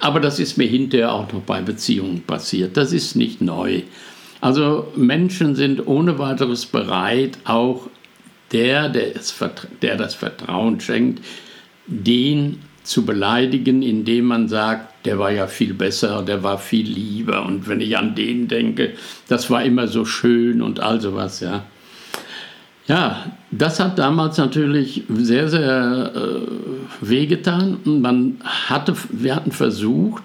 Aber 0.00 0.20
das 0.20 0.38
ist 0.38 0.56
mir 0.56 0.66
hinterher 0.66 1.12
auch 1.12 1.32
noch 1.32 1.40
bei 1.40 1.60
Beziehungen 1.60 2.22
passiert. 2.22 2.76
Das 2.76 2.92
ist 2.92 3.16
nicht 3.16 3.40
neu. 3.40 3.82
Also 4.40 4.88
Menschen 4.96 5.56
sind 5.56 5.86
ohne 5.86 6.18
weiteres 6.18 6.66
bereit, 6.66 7.38
auch 7.44 7.88
der, 8.52 8.88
der, 8.88 9.16
es, 9.16 9.34
der 9.82 9.96
das 9.96 10.14
Vertrauen 10.14 10.80
schenkt, 10.80 11.24
den 11.86 12.60
zu 12.82 13.04
beleidigen, 13.04 13.82
indem 13.82 14.26
man 14.26 14.48
sagt, 14.48 15.06
der 15.06 15.18
war 15.18 15.30
ja 15.30 15.46
viel 15.46 15.74
besser, 15.74 16.22
der 16.22 16.42
war 16.42 16.58
viel 16.58 16.86
lieber. 16.86 17.44
Und 17.44 17.66
wenn 17.66 17.80
ich 17.80 17.96
an 17.96 18.14
den 18.14 18.46
denke, 18.46 18.92
das 19.28 19.50
war 19.50 19.64
immer 19.64 19.88
so 19.88 20.04
schön 20.04 20.62
und 20.62 20.80
all 20.80 21.00
sowas, 21.00 21.40
ja. 21.40 21.64
Ja, 22.86 23.32
das 23.50 23.80
hat 23.80 23.98
damals 23.98 24.36
natürlich 24.36 25.04
sehr, 25.08 25.48
sehr 25.48 26.12
äh, 26.14 26.40
wehgetan. 27.00 27.78
Und 27.82 28.02
man 28.02 28.36
hatte, 28.44 28.94
wir 29.08 29.34
hatten 29.34 29.52
versucht, 29.52 30.24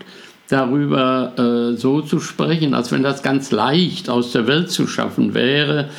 darüber 0.49 1.34
äh, 1.38 1.78
so 1.78 2.01
zu 2.01 2.20
sprechen, 2.20 2.74
als 2.74 2.91
wenn 2.91 3.03
das 3.03 3.24
ganz 3.24 3.51
leicht 3.51 4.09
aus 4.09 4.34
der 4.34 4.47
Welt 4.47 4.72
zu 4.72 4.88
schaffen 4.88 5.34
wäre, 5.34 5.89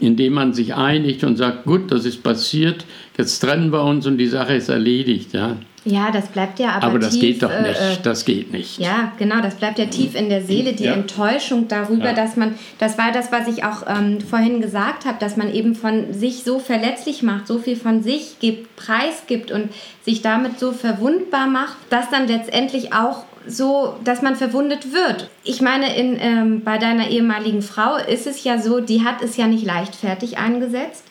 indem 0.00 0.32
man 0.32 0.52
sich 0.54 0.74
einigt 0.74 1.22
und 1.24 1.36
sagt, 1.36 1.64
gut, 1.64 1.92
das 1.92 2.04
ist 2.04 2.22
passiert, 2.22 2.84
jetzt 3.18 3.38
trennen 3.40 3.70
wir 3.72 3.82
uns 3.84 4.06
und 4.06 4.18
die 4.18 4.26
Sache 4.26 4.54
ist 4.54 4.68
erledigt. 4.68 5.32
Ja. 5.34 5.56
Ja, 5.86 6.10
das 6.12 6.28
bleibt 6.28 6.58
ja 6.58 6.72
aber, 6.72 6.86
Aber 6.88 6.98
das 6.98 7.12
tief, 7.14 7.20
geht 7.22 7.42
doch 7.42 7.50
äh, 7.50 7.62
nicht. 7.62 7.80
äh, 7.80 7.96
Das 8.02 8.26
geht 8.26 8.52
nicht. 8.52 8.78
Ja, 8.78 9.12
genau, 9.18 9.40
das 9.40 9.54
bleibt 9.54 9.78
ja 9.78 9.86
tief 9.86 10.14
in 10.14 10.28
der 10.28 10.42
Seele, 10.42 10.74
die 10.74 10.84
Ja. 10.84 10.92
Enttäuschung 10.92 11.68
darüber, 11.68 12.08
Ja. 12.08 12.12
dass 12.12 12.36
man, 12.36 12.54
das 12.78 12.98
war 12.98 13.12
das, 13.12 13.32
was 13.32 13.48
ich 13.48 13.64
auch 13.64 13.84
ähm, 13.88 14.20
vorhin 14.20 14.60
gesagt 14.60 15.06
habe, 15.06 15.16
dass 15.20 15.38
man 15.38 15.50
eben 15.54 15.74
von 15.74 16.12
sich 16.12 16.42
so 16.44 16.58
verletzlich 16.58 17.22
macht, 17.22 17.46
so 17.46 17.58
viel 17.58 17.76
von 17.76 18.02
sich 18.02 18.38
gibt, 18.40 18.76
preisgibt 18.76 19.50
und 19.52 19.70
sich 20.04 20.20
damit 20.20 20.58
so 20.60 20.72
verwundbar 20.72 21.46
macht, 21.46 21.76
dass 21.88 22.10
dann 22.10 22.28
letztendlich 22.28 22.92
auch 22.92 23.24
so, 23.46 23.96
dass 24.04 24.22
man 24.22 24.36
verwundet 24.36 24.92
wird. 24.92 25.30
Ich 25.44 25.60
meine, 25.60 25.96
in, 25.96 26.16
ähm, 26.20 26.64
bei 26.64 26.78
deiner 26.78 27.08
ehemaligen 27.08 27.62
Frau 27.62 27.96
ist 27.96 28.26
es 28.26 28.44
ja 28.44 28.58
so, 28.58 28.80
die 28.80 29.04
hat 29.04 29.22
es 29.22 29.36
ja 29.36 29.46
nicht 29.46 29.64
leichtfertig 29.64 30.38
eingesetzt, 30.38 31.04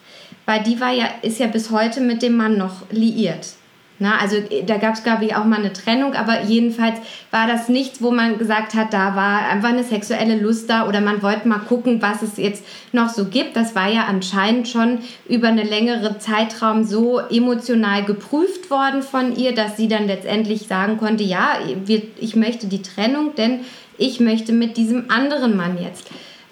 weil 0.45 0.63
die 0.63 0.79
war 0.79 0.91
ja, 0.91 1.05
ist 1.21 1.39
ja 1.39 1.47
bis 1.47 1.71
heute 1.71 2.01
mit 2.01 2.21
dem 2.21 2.37
Mann 2.37 2.57
noch 2.57 2.83
liiert. 2.91 3.47
Na, 4.01 4.17
also 4.17 4.37
äh, 4.37 4.63
da 4.65 4.77
gab 4.77 4.93
es, 4.95 5.03
glaube 5.03 5.25
ich, 5.25 5.35
auch 5.35 5.43
mal 5.43 5.59
eine 5.59 5.73
Trennung, 5.73 6.13
aber 6.13 6.43
jedenfalls 6.43 6.97
war 7.31 7.47
das 7.47 7.67
nichts, 7.67 8.01
wo 8.01 8.11
man 8.11 8.37
gesagt 8.37 8.73
hat, 8.73 8.93
da 8.93 9.15
war 9.15 9.47
einfach 9.49 9.69
eine 9.69 9.83
sexuelle 9.83 10.37
Lust 10.39 10.69
da 10.69 10.87
oder 10.87 11.01
man 11.01 11.21
wollte 11.21 11.47
mal 11.47 11.59
gucken, 11.59 12.01
was 12.01 12.21
es 12.21 12.37
jetzt 12.37 12.63
noch 12.93 13.09
so 13.09 13.25
gibt. 13.25 13.55
Das 13.57 13.75
war 13.75 13.89
ja 13.89 14.05
anscheinend 14.07 14.67
schon 14.69 14.99
über 15.27 15.49
eine 15.49 15.63
längere 15.63 16.17
Zeitraum 16.17 16.85
so 16.85 17.19
emotional 17.19 18.03
geprüft 18.05 18.69
worden 18.69 19.03
von 19.03 19.35
ihr, 19.35 19.53
dass 19.53 19.75
sie 19.75 19.89
dann 19.89 20.07
letztendlich 20.07 20.67
sagen 20.67 20.97
konnte, 20.97 21.23
ja, 21.23 21.57
ich 22.19 22.35
möchte 22.37 22.67
die 22.67 22.81
Trennung, 22.81 23.35
denn 23.35 23.59
ich 23.97 24.21
möchte 24.21 24.53
mit 24.53 24.77
diesem 24.77 25.11
anderen 25.11 25.57
Mann 25.57 25.77
jetzt 25.77 26.07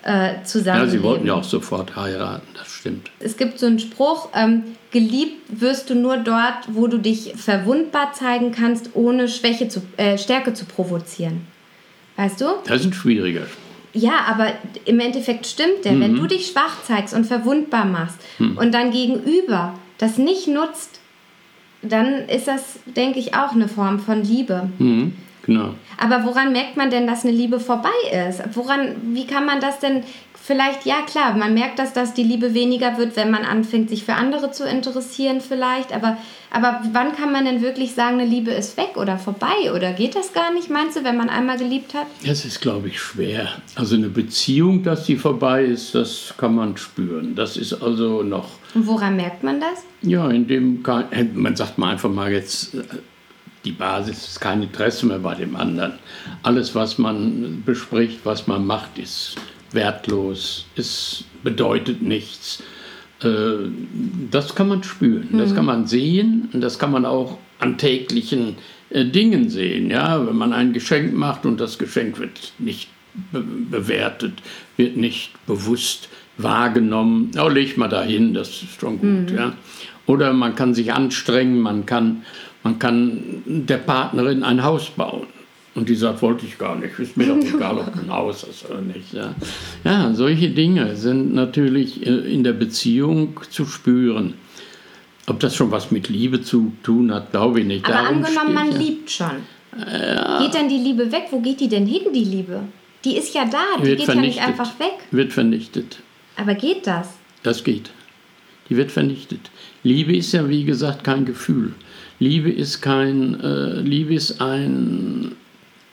äh, 0.06 0.34
Ja, 0.34 0.43
zusammenleben. 0.43 0.91
sie 0.91 1.02
wollten 1.04 1.26
ja 1.28 1.34
auch 1.36 1.43
sofort 1.45 1.95
heiraten, 1.95 2.45
das 2.58 2.66
stimmt. 2.78 3.12
Es 3.20 3.38
gibt 3.38 3.60
so 3.60 3.66
einen 3.66 3.80
Spruch, 3.80 4.30
ähm, 4.34 4.64
geliebt 4.92 5.42
wirst 5.50 5.90
du 5.90 5.96
nur 5.96 6.18
dort, 6.18 6.68
wo 6.70 6.88
du 6.88 6.98
dich 6.98 7.34
verwundbar 7.36 8.14
zeigen 8.14 8.52
kannst, 8.52 8.92
ohne 8.94 9.28
Schwäche 9.28 9.68
zu, 9.68 9.82
äh, 9.98 10.18
Stärke 10.18 10.54
zu 10.54 10.66
provozieren. 10.66 11.42
Weißt 12.16 12.42
du? 12.42 12.46
Das 12.66 12.82
ist 12.82 12.88
ein 12.88 12.94
schwieriger 12.94 13.44
Ja, 13.94 14.26
aber 14.28 14.54
im 14.86 15.00
Endeffekt 15.00 15.46
stimmt 15.46 15.86
der. 15.86 15.94
Mhm. 15.94 16.02
Wenn 16.02 16.16
du 16.16 16.26
dich 16.28 16.48
schwach 16.48 16.84
zeigst 16.84 17.14
und 17.14 17.26
verwundbar 17.26 17.86
machst 17.86 18.18
und 18.40 18.74
dann 18.74 18.92
gegenüber 18.92 19.76
das 19.98 20.18
nicht 20.18 20.48
nutzt, 20.48 21.00
dann 21.82 22.28
ist 22.28 22.48
das, 22.48 22.80
denke 22.86 23.20
ich, 23.20 23.36
auch 23.36 23.52
eine 23.52 23.68
Form 23.68 24.00
von 24.00 24.24
Liebe. 24.24 24.70
Mhm, 24.80 25.14
genau. 25.46 25.76
Aber 25.98 26.24
woran 26.26 26.52
merkt 26.52 26.76
man 26.76 26.90
denn, 26.90 27.08
dass 27.08 27.24
eine 27.24 27.34
Liebe 27.34 27.60
vorbei 27.60 27.90
ist? 28.28 28.42
Woran, 28.54 28.96
wie 29.14 29.26
kann 29.26 29.46
man 29.46 29.60
das 29.60 29.80
denn 29.80 30.04
vielleicht, 30.48 30.86
ja 30.86 31.02
klar, 31.06 31.36
man 31.36 31.54
merkt, 31.54 31.78
dass, 31.78 31.91
dass 31.93 32.14
die 32.14 32.24
Liebe 32.24 32.54
weniger 32.54 32.98
wird, 32.98 33.16
wenn 33.18 33.30
man 33.30 33.43
anfängt, 33.43 33.89
sich 33.89 34.06
für 34.06 34.14
andere 34.14 34.50
zu 34.52 34.64
interessieren 34.68 35.41
vielleicht. 35.41 35.91
Aber, 35.93 36.18
aber 36.50 36.82
wann 36.93 37.12
kann 37.12 37.34
man 37.34 37.43
denn 37.45 37.62
wirklich 37.62 37.93
sagen, 37.93 38.20
eine 38.20 38.26
Liebe 38.30 38.52
ist 38.52 38.78
weg 38.78 38.95
oder 38.95 39.18
vorbei? 39.20 39.72
Oder 39.76 39.91
geht 39.91 40.16
das 40.16 40.32
gar 40.34 40.54
nicht, 40.54 40.70
meinst 40.70 40.98
du, 40.98 41.04
wenn 41.04 41.18
man 41.18 41.30
einmal 41.30 41.58
geliebt 41.58 41.93
hat? 41.93 42.08
Das 42.26 42.45
ist, 42.45 42.62
glaube 42.62 42.88
ich, 42.88 43.00
schwer. 43.00 43.50
Also 43.76 43.95
eine 43.95 44.08
Beziehung, 44.08 44.84
dass 44.84 45.06
sie 45.06 45.18
vorbei 45.18 45.66
ist, 45.66 45.93
das 45.93 46.34
kann 46.38 46.56
man 46.56 46.78
spüren. 46.78 47.36
Das 47.36 47.58
ist 47.58 47.74
also 47.84 48.24
noch, 48.24 48.48
Und 48.74 48.88
woran 48.88 49.18
merkt 49.18 49.43
man 49.43 49.60
das? 49.60 49.84
ja, 50.02 50.30
in 50.30 50.48
dem, 50.48 50.82
kein- 50.82 51.12
äh, 51.12 51.26
man 51.26 51.56
sagt 51.58 51.78
mal 51.78 51.91
einfach 51.91 52.10
mal 52.10 52.32
jetzt, 52.32 52.74
äh, 52.74 52.84
die 53.66 53.72
Basis 53.74 54.26
ist 54.30 54.39
kein 54.39 54.64
Interesse 54.64 55.06
mehr 55.08 55.20
bei 55.20 55.36
dem 55.36 55.56
anderen. 55.58 55.93
Alles, 56.41 56.74
was 56.74 56.98
man 56.98 57.64
bespricht, 57.66 58.20
was 58.24 58.48
man 58.48 58.66
macht, 58.66 58.98
ist 58.98 59.36
wertlos, 59.72 60.65
es 60.76 61.24
bedeutet 61.43 62.01
nichts. 62.01 62.63
Äh, 63.24 63.70
Das 64.32 64.53
kann 64.55 64.68
man 64.68 64.84
spüren, 64.84 65.30
das 65.38 65.55
kann 65.55 65.65
man 65.65 65.88
sehen 65.88 66.49
und 66.53 66.61
das 66.61 66.78
kann 66.78 66.91
man 66.91 67.05
auch 67.05 67.38
an 67.59 67.78
täglichen 67.78 68.55
äh, 68.89 69.05
Dingen 69.05 69.49
sehen. 69.49 69.89
Ja? 69.89 70.26
Wenn 70.26 70.36
man 70.38 70.53
ein 70.53 70.74
Geschenk 70.74 71.13
macht 71.13 71.45
und 71.45 71.59
das 71.59 71.78
Geschenk 71.78 72.20
wird 72.20 72.53
nicht 72.59 72.89
be 73.32 73.41
bewertet, 73.41 74.34
wird 74.76 74.95
nicht 74.95 75.32
bewusst 75.47 76.09
wahrgenommen, 76.38 77.32
oh, 77.41 77.49
leg 77.49 77.78
mal 77.78 77.88
dahin, 77.88 78.34
das 78.36 78.49
ist 78.49 78.80
schon 78.80 78.99
gut. 78.99 79.32
Ja? 79.36 79.53
Oder 80.05 80.34
man 80.34 80.53
kann 80.55 80.74
sich 80.76 80.93
anstrengen, 80.93 81.59
man 81.59 81.86
kann, 81.86 82.24
man 82.63 82.78
kann 82.78 83.41
der 83.45 83.78
Partnerin 83.78 84.43
ein 84.43 84.63
Haus 84.63 84.89
bauen. 84.91 85.28
Und 85.78 85.88
die 85.90 85.96
sagt, 85.96 86.24
wollte 86.24 86.46
ich 86.48 86.58
gar 86.58 86.76
nicht. 86.76 86.98
Ist 86.98 87.16
mir 87.18 87.28
doch 87.28 87.38
egal, 87.56 87.78
ob 87.78 87.96
ein 87.96 88.12
Haus 88.12 88.46
hast 88.48 88.70
oder 88.70 88.82
nicht. 88.82 89.14
Ja, 89.14 89.36
ja 89.84 90.14
solche 90.14 90.50
Dinge 90.50 90.96
sind 90.96 91.34
natürlich 91.36 92.06
äh, 92.06 92.10
in 92.34 92.44
der 92.44 92.54
Beziehung 92.54 93.40
zu 93.50 93.66
spüren. 93.66 94.34
Ob 95.28 95.40
das 95.40 95.56
schon 95.56 95.70
was 95.72 95.92
mit 95.92 96.10
Liebe 96.10 96.42
zu 96.42 96.72
tun 96.84 97.14
hat, 97.14 97.32
glaube 97.32 97.60
ich 97.60 97.66
nicht. 97.68 97.86
Aber 97.86 97.94
Darum 97.94 98.24
angenommen, 98.24 98.54
man 98.54 98.72
ja- 98.72 98.78
liebt 98.78 99.12
schon. 99.12 99.32
Geht 99.76 100.56
dann 100.56 100.68
die 100.70 100.80
Liebe 100.80 101.12
weg? 101.12 101.26
Wo 101.30 101.40
geht 101.40 101.60
die 101.60 101.68
denn 101.68 101.86
hin, 101.86 102.12
die 102.12 102.24
Liebe? 102.24 102.62
Die 103.06 103.16
ist 103.16 103.36
ja 103.36 103.46
da, 103.46 103.60
die 103.80 103.86
Wird 103.86 104.00
geht 104.00 104.08
ja 104.08 104.16
nicht 104.16 104.40
vernichtet. 104.40 104.44
einfach 104.48 104.80
weg. 104.80 104.94
Wird 105.12 105.32
vernichtet. 105.34 106.00
Aber 106.36 106.56
geht 106.56 106.88
das? 106.88 107.10
Das 107.44 107.64
geht. 107.64 107.92
Die 108.70 108.76
wird 108.78 108.92
vernichtet. 108.92 109.52
Liebe 109.84 110.16
ist 110.16 110.32
ja, 110.34 110.50
wie 110.50 110.64
gesagt, 110.64 111.04
kein 111.04 111.26
Gefühl. 111.26 111.74
Liebe 112.20 112.50
ist 112.50 112.82
kein, 112.82 113.40
äh, 113.40 113.80
Liebe 113.82 114.16
ist 114.16 114.42
ein, 114.42 115.34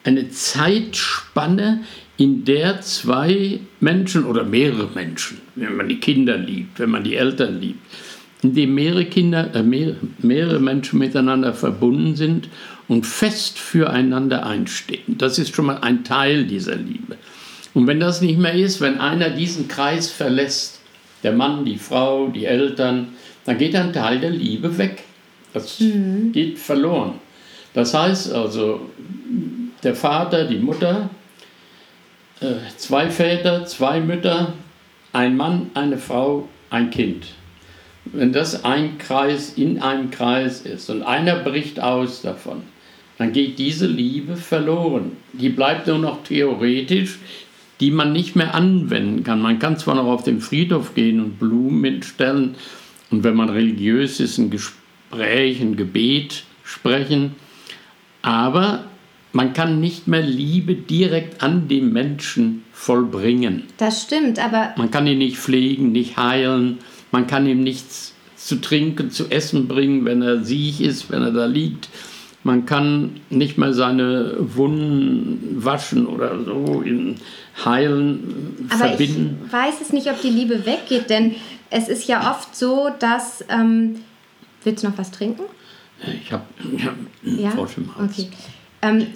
eine 0.05 0.28
Zeitspanne, 0.28 1.80
in 2.16 2.44
der 2.44 2.80
zwei 2.80 3.61
Menschen 3.80 4.24
oder 4.24 4.44
mehrere 4.44 4.88
Menschen, 4.94 5.40
wenn 5.57 5.76
man 5.76 5.88
die 5.88 5.98
Kinder 5.98 6.36
liebt, 6.36 6.78
wenn 6.78 6.90
man 6.90 7.02
die 7.02 7.16
Eltern 7.16 7.61
liebt, 7.61 7.80
in 8.42 8.55
dem 8.55 8.74
mehrere 8.74 9.07
Kinder, 9.07 9.52
äh, 9.55 9.62
mehrere, 9.62 9.96
mehrere 10.18 10.61
Menschen 10.61 10.98
miteinander 10.98 11.52
verbunden 11.55 12.14
sind 12.14 12.48
und 12.86 13.07
fest 13.07 13.59
füreinander 13.59 14.46
einstehen. 14.46 15.18
Das 15.18 15.38
ist 15.38 15.55
schon 15.55 15.66
mal 15.66 15.78
ein 15.78 16.05
Teil 16.05 16.44
dieser 16.44 16.76
Liebe. 16.76 17.16
Und 17.72 17.88
wenn 17.88 17.98
das 17.98 18.20
nicht 18.20 18.38
mehr 18.38 18.55
ist, 18.55 18.80
wenn 18.80 19.00
einer 19.00 19.30
diesen 19.30 19.66
Kreis 19.66 20.11
verlässt, 20.11 20.80
der 21.24 21.32
Mann, 21.32 21.64
die 21.64 21.78
Frau, 21.78 22.28
die 22.28 22.44
Eltern, 22.44 23.09
dann 23.46 23.59
geht 23.59 23.74
ein 23.74 23.92
Teil 23.92 24.20
der 24.20 24.30
Liebe 24.30 24.78
weg. 24.78 25.02
Das 25.52 25.82
geht 26.32 26.59
verloren. 26.59 27.14
Das 27.72 27.94
heißt 27.94 28.32
also, 28.32 28.88
der 29.85 29.95
Vater, 29.95 30.45
die 30.45 30.59
Mutter, 30.59 31.11
äh, 32.41 32.55
zwei 32.76 33.11
Väter, 33.11 33.66
zwei 33.66 34.01
Mütter, 34.01 34.55
ein 35.12 35.37
Mann, 35.37 35.70
eine 35.74 35.99
Frau, 35.99 36.49
ein 36.70 36.91
Kind. 36.91 37.26
Wenn 38.07 38.32
das 38.32 38.64
ein 38.64 38.99
Kreis 38.99 39.55
in 39.57 39.80
einem 39.80 40.11
Kreis 40.11 40.62
ist 40.62 40.91
und 40.91 41.03
einer 41.03 41.37
bricht 41.37 41.80
aus 41.80 42.22
davon, 42.22 42.62
dann 43.18 43.32
geht 43.32 43.59
diese 43.59 43.87
Liebe 43.87 44.37
verloren. 44.37 45.16
Die 45.32 45.49
bleibt 45.49 45.87
nur 45.87 45.99
noch 45.99 46.24
theoretisch, 46.24 47.18
die 47.80 47.91
man 47.91 48.12
nicht 48.12 48.37
mehr 48.37 48.55
anwenden 48.55 49.24
kann. 49.24 49.41
Man 49.41 49.59
kann 49.59 49.78
zwar 49.78 49.95
noch 49.95 50.07
auf 50.07 50.24
den 50.24 50.41
Friedhof 50.41 50.95
gehen 50.95 51.20
und 51.20 51.39
Blumen 51.39 51.85
hinstellen 51.85 52.57
und 53.11 53.24
wenn 53.24 53.37
man 53.37 53.49
religiös 53.49 54.20
ist, 54.20 54.39
ein 54.39 54.51
Gespräch, 54.51 55.61
ein 55.61 55.76
Gebet 55.76 56.45
sprechen, 56.64 57.37
aber 58.22 58.85
man 59.35 59.53
kann 59.53 59.80
nicht 59.80 60.07
mehr 60.09 60.22
Liebe 60.22 60.74
direkt 60.74 61.43
an 61.43 61.68
dem 61.68 61.93
Menschen 61.93 62.64
vollbringen. 62.72 63.64
Das 63.76 64.03
stimmt, 64.03 64.39
aber 64.39 64.72
Man 64.76 64.91
kann 64.91 65.07
ihn 65.07 65.18
nicht 65.18 65.37
pflegen, 65.37 65.93
nicht 65.93 66.16
heilen, 66.16 66.78
man 67.11 67.26
kann 67.26 67.47
ihm 67.47 67.62
nichts 67.62 68.14
zu 68.37 68.61
trinken, 68.61 69.11
zu 69.11 69.30
essen 69.30 69.66
bringen, 69.68 70.05
wenn 70.05 70.22
er 70.22 70.45
siech 70.45 70.80
ist, 70.80 71.11
wenn 71.11 71.22
er 71.22 71.32
da 71.32 71.47
liegt. 71.47 71.89
Man 72.45 72.66
kann 72.66 73.20
nicht 73.30 73.57
mal 73.59 73.72
seine 73.72 74.37
Wunden 74.39 75.64
waschen 75.64 76.07
oder 76.07 76.45
so 76.45 76.82
in 76.85 77.16
heilen 77.64 78.68
Aber 78.68 78.89
verbinden. 78.89 79.39
ich 79.47 79.53
weiß 79.53 79.80
es 79.80 79.93
nicht, 79.93 80.11
ob 80.11 80.20
die 80.20 80.28
Liebe 80.28 80.64
weggeht, 80.66 81.09
denn 81.11 81.35
es 81.70 81.89
ist 81.89 82.07
ja 82.07 82.30
oft 82.30 82.55
so, 82.55 82.91
dass. 82.99 83.45
Ähm, 83.49 83.97
willst 84.62 84.85
du 84.85 84.89
noch 84.89 84.99
was 84.99 85.11
trinken? 85.11 85.43
Ich 86.22 86.30
habe 86.32 86.45
ich 86.76 86.85
hab 86.85 86.95
Ja? 87.22 87.51
Frosch 87.51 87.78
im 87.78 87.97
Hals. 87.97 88.12
Okay. 88.12 88.28
Ähm, 88.82 89.07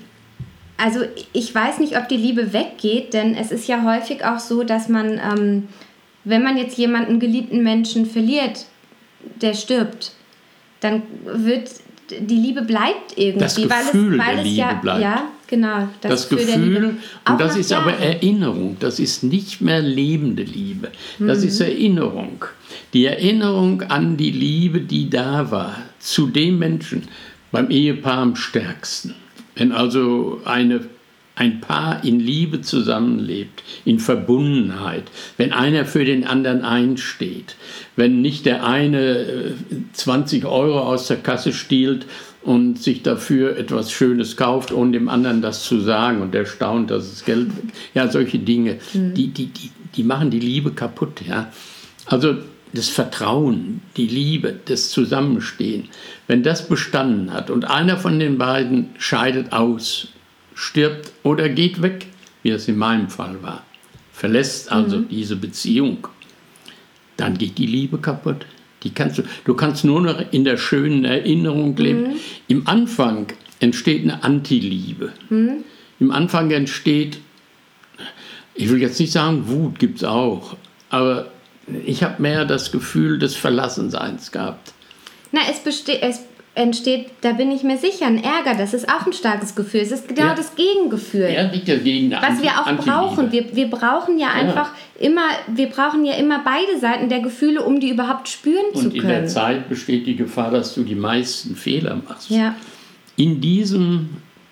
also 0.79 1.01
ich 1.33 1.55
weiß 1.55 1.81
nicht, 1.81 1.97
ob 1.99 2.09
die 2.09 2.17
Liebe 2.17 2.53
weggeht, 2.53 3.13
denn 3.13 3.35
es 3.35 3.51
ist 3.51 3.69
ja 3.69 3.83
häufig 3.85 4.25
auch 4.25 4.39
so, 4.39 4.63
dass 4.63 4.89
man, 4.89 5.19
ähm, 5.19 5.69
wenn 6.25 6.43
man 6.43 6.57
jetzt 6.57 6.79
jemanden 6.79 7.21
geliebten 7.21 7.63
Menschen 7.63 8.07
verliert, 8.07 8.67
der 9.43 9.55
stirbt, 9.55 10.13
dann 10.81 11.03
wird 11.25 11.69
die 12.11 12.37
Liebe 12.37 12.63
bleibt 12.63 13.17
irgendwie, 13.17 13.41
Das 13.41 13.57
Gefühl 13.57 13.71
weil 13.71 13.81
es, 13.83 14.27
weil 14.27 14.37
der 14.37 14.45
es 14.47 14.57
ja, 14.57 14.69
Liebe 14.71 14.81
bleibt. 14.81 15.03
ja, 15.03 15.29
genau, 15.47 15.89
Das, 16.01 16.31
Liebe. 16.31 16.43
Gefühl, 16.47 16.97
Auch 17.27 17.33
und 17.33 17.41
das 17.41 17.57
ist 17.57 17.71
aber 17.73 17.91
Jahren. 17.91 18.03
Erinnerung, 18.03 18.77
das 18.81 18.99
ist 18.99 19.25
nicht 19.25 19.61
mehr 19.61 19.83
lebende 19.83 20.43
Liebe, 20.45 20.91
Mhm. 21.19 21.27
das 21.27 21.45
ist 21.45 21.61
Erinnerung. 21.61 22.45
Die 22.95 23.05
Erinnerung 23.05 23.83
an 23.83 24.17
die 24.17 24.31
Liebe, 24.31 24.81
die 24.81 25.11
da 25.11 25.51
war, 25.51 25.77
zu 25.99 26.29
dem 26.29 26.59
Menschen, 26.59 27.03
beim 27.53 27.69
Ehepaar 27.71 28.19
am 28.19 28.37
stärksten. 28.37 29.15
Wenn 29.59 29.73
also 29.73 30.41
eine, 30.45 30.81
ein 31.35 31.61
Paar 31.61 32.05
in 32.05 32.21
Liebe 32.21 32.63
zusammenlebt, 32.63 33.63
in 33.85 33.99
Verbundenheit, 33.99 35.05
wenn 35.37 35.53
einer 35.53 35.85
für 35.85 36.05
den 36.05 36.25
anderen 36.25 36.63
einsteht, 36.63 37.57
wenn 37.97 38.23
nicht 38.23 38.47
der 38.47 38.65
eine 38.65 39.19
äh, 39.19 39.53
20 39.93 40.47
Euro 40.47 40.81
aus 40.81 41.09
der 41.09 41.19
Kasse 41.19 41.53
stiehlt 41.53 42.07
und 42.43 42.81
sich 42.81 43.03
dafür 43.03 43.59
etwas 43.59 43.91
Schönes 43.91 44.37
kauft, 44.37 44.73
ohne 44.73 44.93
dem 44.93 45.09
anderen 45.09 45.43
das 45.43 45.65
zu 45.65 45.81
sagen 45.81 46.23
und 46.23 46.33
der 46.33 46.47
staunt, 46.47 46.91
dass 46.91 47.13
es 47.13 47.25
Geld, 47.25 47.51
ja, 47.95 48.09
solche 48.09 48.39
Dinge, 48.39 48.79
die, 48.95 49.29
die, 49.29 49.47
die, 49.47 49.71
die 49.97 50.05
machen 50.05 50.31
die 50.31 50.41
Liebe 50.41 50.71
kaputt, 50.71 51.21
ja. 51.29 51.53
Also 52.07 52.37
das 52.73 52.89
Vertrauen, 52.89 53.81
die 53.97 54.07
Liebe, 54.07 54.59
das 54.65 54.91
Zusammenstehen, 54.91 55.89
wenn 56.27 56.43
das 56.43 56.69
bestanden 56.69 57.33
hat 57.33 57.51
und 57.51 57.65
einer 57.65 57.97
von 57.97 58.19
den 58.19 58.39
beiden 58.39 58.91
scheidet 58.99 59.53
aus, 59.53 60.09
stirbt 60.55 61.13
oder 61.23 61.49
geht 61.49 61.83
weg, 61.83 62.07
wie 62.43 62.51
es 62.51 62.69
in 62.69 62.77
meinem 62.77 63.09
Fall 63.09 63.43
war, 63.43 63.65
verlässt 64.13 64.71
also 64.71 65.01
diese 65.01 65.37
Beziehung, 65.37 66.09
dann 67.17 67.39
geht 67.39 67.59
die 67.59 67.67
Liebe 67.67 67.99
kaputt. 67.99 68.47
Die 68.85 68.91
kannst 68.91 69.19
du, 69.19 69.23
du 69.45 69.55
kannst 69.55 69.85
nur 69.85 70.01
noch 70.01 70.33
in 70.33 70.45
der 70.45 70.57
schönen 70.57 71.05
Erinnerung 71.05 71.77
leben. 71.77 72.17
Im 72.47 72.69
Anfang 72.69 73.27
entsteht 73.59 74.03
eine 74.03 74.23
Antiliebe. 74.23 75.13
Im 75.99 76.11
Anfang 76.13 76.51
entsteht, 76.53 77.19
ich 78.55 78.71
will 78.71 78.81
jetzt 78.81 79.01
nicht 79.01 79.13
sagen, 79.13 79.49
Wut 79.49 79.81
gibt 79.81 79.99
es 79.99 80.05
auch, 80.05 80.57
aber 80.91 81.33
ich 81.85 82.03
habe 82.03 82.21
mehr 82.23 82.45
das 82.45 82.73
Gefühl 82.73 83.19
des 83.19 83.35
Verlassenseins 83.35 84.33
gehabt. 84.33 84.73
Na, 85.33 85.41
es, 85.51 85.61
es 86.01 86.21
entsteht, 86.55 87.07
da 87.21 87.33
bin 87.33 87.51
ich 87.53 87.63
mir 87.63 87.79
sicher, 87.79 88.07
ein 88.07 88.23
Ärger, 88.23 88.55
das 88.59 88.75
ist 88.75 88.89
auch 88.89 89.07
ein 89.07 89.13
starkes 89.13 89.55
Gefühl. 89.55 89.81
Es 89.81 89.93
ist 89.93 90.09
genau 90.09 90.29
Ja. 90.29 90.35
das 90.35 90.57
Gegengefühl. 90.57 91.23
Er 91.23 91.53
liegt 91.53 91.69
dagegen 91.69 92.13
eine 92.13 92.23
Was 92.23 92.31
Anti- 92.31 92.43
wir 92.43 92.51
auch 92.61 92.85
brauchen. 92.85 93.31
Wir, 93.31 93.55
wir 93.55 93.69
brauchen 93.71 94.19
ja 94.19 94.29
einfach 94.31 94.71
immer, 94.99 95.29
wir 95.47 95.69
brauchen 95.69 96.05
ja 96.05 96.15
immer 96.15 96.41
beide 96.45 96.81
Seiten 96.81 97.09
der 97.09 97.21
Gefühle, 97.21 97.63
um 97.63 97.79
die 97.79 97.91
überhaupt 97.91 98.29
spüren 98.29 98.65
zu 98.73 98.87
Und 98.87 98.95
in 98.97 99.03
der 99.03 99.15
können. 99.17 99.29
Zeit 99.29 99.69
besteht 99.69 100.07
die 100.07 100.17
Gefahr, 100.17 100.51
dass 100.51 100.75
du 100.75 100.83
die 100.83 100.97
meisten 100.97 101.55
Fehler 101.55 102.01
machst. 102.09 102.31
Ja. 102.31 102.57
In, 103.17 103.41
diesem, 103.41 104.09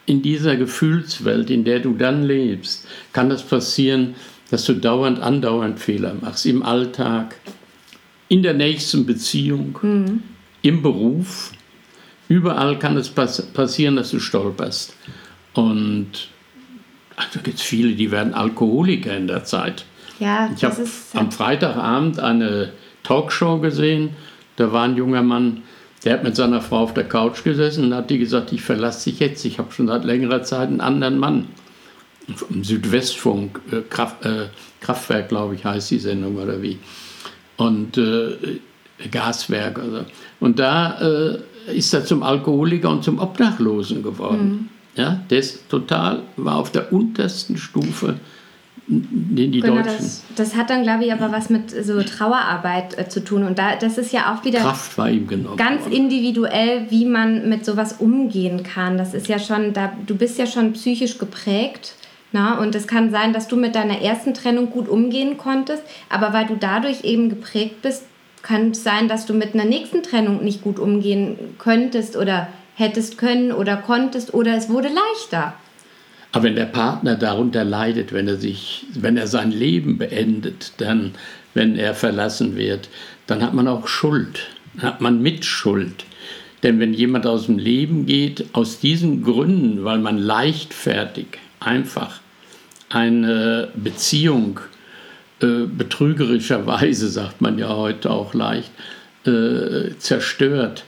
in 0.06 0.22
dieser 0.22 0.54
Gefühlswelt, 0.56 1.50
in 1.50 1.64
der 1.64 1.80
du 1.80 1.94
dann 1.94 2.22
lebst, 2.22 2.86
kann 3.12 3.30
das 3.30 3.42
passieren, 3.42 4.14
dass 4.50 4.64
du 4.64 4.74
dauernd, 4.74 5.20
andauernd 5.20 5.78
Fehler 5.80 6.14
machst. 6.20 6.46
Im 6.46 6.62
Alltag, 6.62 7.36
in 8.28 8.42
der 8.42 8.54
nächsten 8.54 9.06
Beziehung, 9.06 9.78
im 10.62 10.82
Beruf. 10.82 11.52
Überall 12.28 12.78
kann 12.78 12.96
es 12.96 13.08
pass 13.08 13.40
passieren, 13.42 13.96
dass 13.96 14.10
du 14.10 14.18
stolperst. 14.18 14.94
Und 15.54 16.28
also 17.16 17.40
gibt 17.42 17.58
es 17.58 17.62
viele, 17.62 17.94
die 17.94 18.10
werden 18.10 18.34
Alkoholiker 18.34 19.16
in 19.16 19.26
der 19.26 19.44
Zeit. 19.44 19.84
Ja, 20.18 20.50
Ich 20.54 20.64
habe 20.64 20.84
am 21.14 21.30
Freitagabend 21.30 22.18
eine 22.18 22.72
Talkshow 23.02 23.58
gesehen. 23.58 24.10
Da 24.56 24.72
war 24.72 24.84
ein 24.84 24.96
junger 24.96 25.22
Mann, 25.22 25.62
der 26.04 26.14
hat 26.14 26.24
mit 26.24 26.36
seiner 26.36 26.60
Frau 26.60 26.80
auf 26.80 26.94
der 26.94 27.04
Couch 27.04 27.44
gesessen 27.44 27.84
und 27.84 27.94
hat 27.94 28.10
die 28.10 28.18
gesagt, 28.18 28.52
ich 28.52 28.62
verlasse 28.62 29.10
dich 29.10 29.20
jetzt. 29.20 29.44
Ich 29.44 29.58
habe 29.58 29.72
schon 29.72 29.86
seit 29.86 30.04
längerer 30.04 30.42
Zeit 30.42 30.68
einen 30.68 30.80
anderen 30.80 31.18
Mann. 31.18 31.46
Im 32.50 32.64
Südwestfunk, 32.64 33.60
äh, 33.70 33.82
Kraft, 33.88 34.24
äh, 34.24 34.46
Kraftwerk, 34.80 35.28
glaube 35.28 35.54
ich, 35.54 35.64
heißt 35.64 35.90
die 35.92 35.98
Sendung 35.98 36.36
oder 36.36 36.60
wie. 36.60 36.78
Und 37.56 37.96
äh, 37.98 38.58
Gaswerk. 39.10 39.78
Also. 39.78 40.04
Und 40.40 40.58
da 40.58 40.98
äh, 41.00 41.38
ist 41.76 41.92
er 41.94 42.04
zum 42.04 42.22
Alkoholiker 42.22 42.90
und 42.90 43.04
zum 43.04 43.18
Obdachlosen 43.18 44.02
geworden. 44.02 44.70
Ja, 44.96 45.20
der 45.28 45.38
ist 45.38 45.68
total, 45.68 46.22
war 46.36 46.56
auf 46.56 46.72
der 46.72 46.92
untersten 46.92 47.58
Stufe, 47.58 48.14
den 48.86 49.52
die 49.52 49.60
Genau, 49.60 49.76
Deutschen. 49.76 49.96
das, 49.98 50.22
das 50.36 50.56
hat 50.56 50.70
dann, 50.70 50.84
glaube 50.84 51.04
ich, 51.04 51.12
aber 51.12 51.30
was 51.32 51.50
mit 51.50 51.70
so 51.84 52.02
Trauerarbeit 52.02 52.98
äh, 52.98 53.08
zu 53.08 53.22
tun. 53.22 53.42
Und 53.44 53.58
da, 53.58 53.76
das 53.76 53.98
ist 53.98 54.12
ja 54.12 54.34
auch 54.34 54.44
wieder 54.44 54.60
Kraft 54.60 54.96
war 54.96 55.10
ihm 55.10 55.26
genommen. 55.26 55.56
ganz 55.58 55.82
worden. 55.82 55.92
individuell, 55.92 56.86
wie 56.88 57.04
man 57.04 57.48
mit 57.48 57.66
sowas 57.66 57.96
umgehen 57.98 58.62
kann. 58.62 58.96
Das 58.96 59.12
ist 59.12 59.28
ja 59.28 59.38
schon, 59.38 59.74
da, 59.74 59.92
du 60.06 60.14
bist 60.16 60.38
ja 60.38 60.46
schon 60.46 60.72
psychisch 60.72 61.18
geprägt. 61.18 61.95
Na, 62.32 62.58
und 62.58 62.74
es 62.74 62.86
kann 62.86 63.10
sein, 63.10 63.32
dass 63.32 63.48
du 63.48 63.56
mit 63.56 63.74
deiner 63.74 64.02
ersten 64.02 64.34
Trennung 64.34 64.70
gut 64.70 64.88
umgehen 64.88 65.38
konntest, 65.38 65.82
aber 66.08 66.32
weil 66.32 66.46
du 66.46 66.56
dadurch 66.56 67.04
eben 67.04 67.28
geprägt 67.28 67.82
bist, 67.82 68.04
kann 68.42 68.70
es 68.70 68.82
sein, 68.82 69.08
dass 69.08 69.26
du 69.26 69.34
mit 69.34 69.54
einer 69.54 69.64
nächsten 69.64 70.02
Trennung 70.02 70.44
nicht 70.44 70.62
gut 70.62 70.78
umgehen 70.78 71.36
könntest 71.58 72.16
oder 72.16 72.48
hättest 72.74 73.18
können 73.18 73.52
oder 73.52 73.76
konntest 73.76 74.34
oder 74.34 74.56
es 74.56 74.68
wurde 74.68 74.88
leichter. 74.88 75.54
Aber 76.32 76.44
wenn 76.44 76.56
der 76.56 76.66
Partner 76.66 77.16
darunter 77.16 77.64
leidet, 77.64 78.12
wenn 78.12 78.28
er 78.28 78.36
sich, 78.36 78.84
wenn 78.94 79.16
er 79.16 79.26
sein 79.26 79.50
Leben 79.50 79.96
beendet, 79.96 80.72
dann, 80.78 81.12
wenn 81.54 81.76
er 81.76 81.94
verlassen 81.94 82.56
wird, 82.56 82.88
dann 83.26 83.42
hat 83.42 83.54
man 83.54 83.66
auch 83.68 83.88
Schuld, 83.88 84.48
dann 84.74 84.82
hat 84.84 85.00
man 85.00 85.22
Mitschuld. 85.22 86.04
Denn 86.62 86.78
wenn 86.78 86.92
jemand 86.92 87.26
aus 87.26 87.46
dem 87.46 87.58
Leben 87.58 88.06
geht, 88.06 88.46
aus 88.52 88.80
diesen 88.80 89.22
Gründen, 89.22 89.84
weil 89.84 89.98
man 89.98 90.18
leichtfertig, 90.18 91.26
einfach 91.60 92.20
eine 92.88 93.68
Beziehung 93.74 94.60
äh, 95.40 95.66
betrügerischerweise, 95.66 97.08
sagt 97.08 97.40
man 97.40 97.58
ja 97.58 97.68
heute 97.68 98.10
auch 98.10 98.34
leicht, 98.34 98.70
äh, 99.26 99.96
zerstört, 99.98 100.84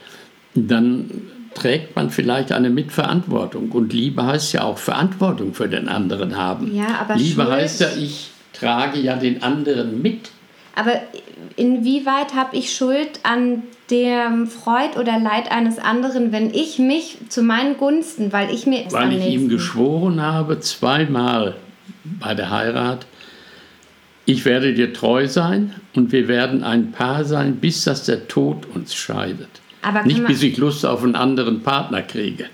dann 0.55 1.09
trägt 1.53 1.95
man 1.95 2.09
vielleicht 2.09 2.51
eine 2.51 2.69
Mitverantwortung. 2.69 3.71
Und 3.71 3.93
Liebe 3.93 4.25
heißt 4.25 4.53
ja 4.53 4.63
auch 4.63 4.77
Verantwortung 4.77 5.53
für 5.53 5.67
den 5.67 5.87
anderen 5.89 6.37
haben. 6.37 6.75
Ja, 6.75 6.99
aber 7.01 7.15
Liebe 7.15 7.43
Schuld- 7.43 7.51
heißt 7.51 7.81
ja, 7.81 7.87
ich 7.97 8.29
trage 8.53 8.99
ja 8.99 9.15
den 9.15 9.43
anderen 9.43 10.01
mit. 10.01 10.31
Aber 10.75 10.93
inwieweit 11.55 12.35
habe 12.35 12.55
ich 12.55 12.73
Schuld 12.75 13.19
an 13.23 13.63
dem 13.89 14.47
Freud 14.47 14.97
oder 14.99 15.19
Leid 15.19 15.51
eines 15.51 15.79
anderen, 15.79 16.31
wenn 16.31 16.53
ich 16.53 16.79
mich 16.79 17.17
zu 17.29 17.41
meinen 17.41 17.77
Gunsten, 17.77 18.31
weil 18.31 18.53
ich 18.53 18.65
mir 18.65 18.85
Weil 18.91 19.13
ich 19.13 19.25
ihm 19.25 19.49
geschworen 19.49 20.21
habe, 20.21 20.59
zweimal 20.59 21.55
bei 22.19 22.33
der 22.35 22.49
Heirat, 22.49 23.05
ich 24.25 24.45
werde 24.45 24.73
dir 24.73 24.93
treu 24.93 25.27
sein 25.27 25.73
und 25.95 26.11
wir 26.11 26.27
werden 26.27 26.63
ein 26.63 26.91
Paar 26.91 27.25
sein, 27.25 27.55
bis 27.55 27.83
dass 27.83 28.05
der 28.05 28.27
Tod 28.27 28.67
uns 28.75 28.93
scheidet. 28.93 29.49
Aber 29.81 30.03
Nicht 30.03 30.25
bis 30.27 30.43
ich 30.43 30.57
Lust 30.57 30.85
auf 30.85 31.03
einen 31.03 31.15
anderen 31.15 31.63
Partner 31.63 32.01
kriege. 32.03 32.45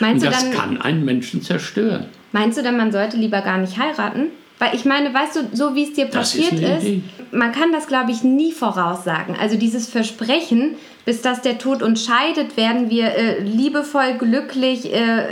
Meinst 0.00 0.24
Und 0.26 0.32
du, 0.32 0.34
das 0.36 0.44
dann, 0.44 0.52
kann 0.52 0.82
einen 0.82 1.04
Menschen 1.04 1.40
zerstören. 1.40 2.06
meinst 2.32 2.58
du 2.58 2.62
dann, 2.62 2.76
man 2.76 2.92
sollte 2.92 3.16
lieber 3.16 3.40
gar 3.40 3.58
nicht 3.58 3.78
heiraten? 3.78 4.26
Weil 4.62 4.76
ich 4.76 4.84
meine, 4.84 5.12
weißt 5.12 5.34
du, 5.34 5.56
so 5.56 5.74
wie 5.74 5.82
es 5.82 5.92
dir 5.94 6.04
Das 6.06 6.36
ist 6.36 6.48
passiert 6.48 6.62
ist, 6.78 6.84
Idee. 6.84 7.02
man 7.32 7.50
kann 7.50 7.72
das, 7.72 7.88
glaube 7.88 8.12
ich, 8.12 8.22
nie 8.22 8.52
voraussagen. 8.52 9.34
Also 9.34 9.56
dieses 9.58 9.88
Versprechen, 9.88 10.76
bis 11.04 11.20
dass 11.20 11.42
der 11.42 11.58
Tod 11.58 11.82
uns 11.82 12.04
scheidet, 12.04 12.56
werden 12.56 12.88
wir 12.88 13.06
äh, 13.06 13.40
liebevoll, 13.42 14.18
glücklich, 14.20 14.94
äh, 14.94 15.24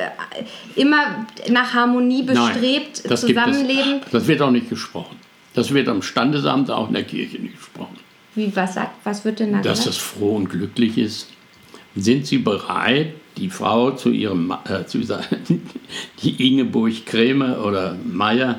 immer 0.75 1.27
nach 1.49 1.75
Harmonie 1.75 2.25
bestrebt 2.25 3.09
das 3.09 3.25
gibt 3.25 3.39
es- 3.39 3.45
zusammenleben. 3.47 4.01
Das 4.11 4.27
wird 4.27 4.43
auch 4.43 4.51
nicht 4.51 4.69
gesprochen. 4.69 5.15
Das 5.55 5.73
wird 5.73 5.87
am 5.87 6.03
Standesamt 6.03 6.69
auch 6.69 6.89
in 6.89 6.95
der 6.95 7.05
Kirche 7.05 7.39
nicht 7.39 7.57
gesprochen. 7.57 7.99
Wie, 8.35 8.51
was, 8.57 8.75
sagt, 8.75 8.97
was 9.05 9.25
wird 9.25 9.39
denn 9.39 9.53
da 9.53 9.61
Dass 9.61 9.85
das 9.85 9.97
froh 9.97 10.35
und 10.35 10.51
glücklich 10.51 10.99
ist. 10.99 11.29
Sind 11.95 12.27
Sie 12.27 12.39
bereit, 12.39 13.15
die 13.37 13.49
Frau 13.49 13.93
zu 13.93 14.11
ihrem, 14.11 14.53
äh, 14.69 14.87
zu, 14.87 14.99
die 16.25 16.49
Ingeborg 16.49 17.07
Krämer 17.07 17.65
oder 17.65 17.97
Meier 18.05 18.59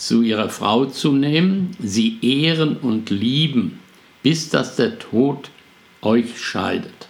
zu 0.00 0.22
ihrer 0.22 0.48
Frau 0.48 0.86
zu 0.86 1.12
nehmen, 1.12 1.76
sie 1.78 2.18
ehren 2.22 2.78
und 2.78 3.10
lieben, 3.10 3.80
bis 4.22 4.48
dass 4.48 4.76
der 4.76 4.98
Tod 4.98 5.50
euch 6.00 6.40
scheidet. 6.40 7.08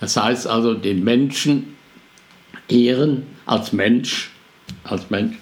Das 0.00 0.18
heißt 0.18 0.46
also, 0.46 0.74
den 0.74 1.02
Menschen 1.02 1.76
ehren 2.68 3.26
als 3.46 3.72
Mensch, 3.72 4.30
als 4.84 5.08
Mensch 5.08 5.38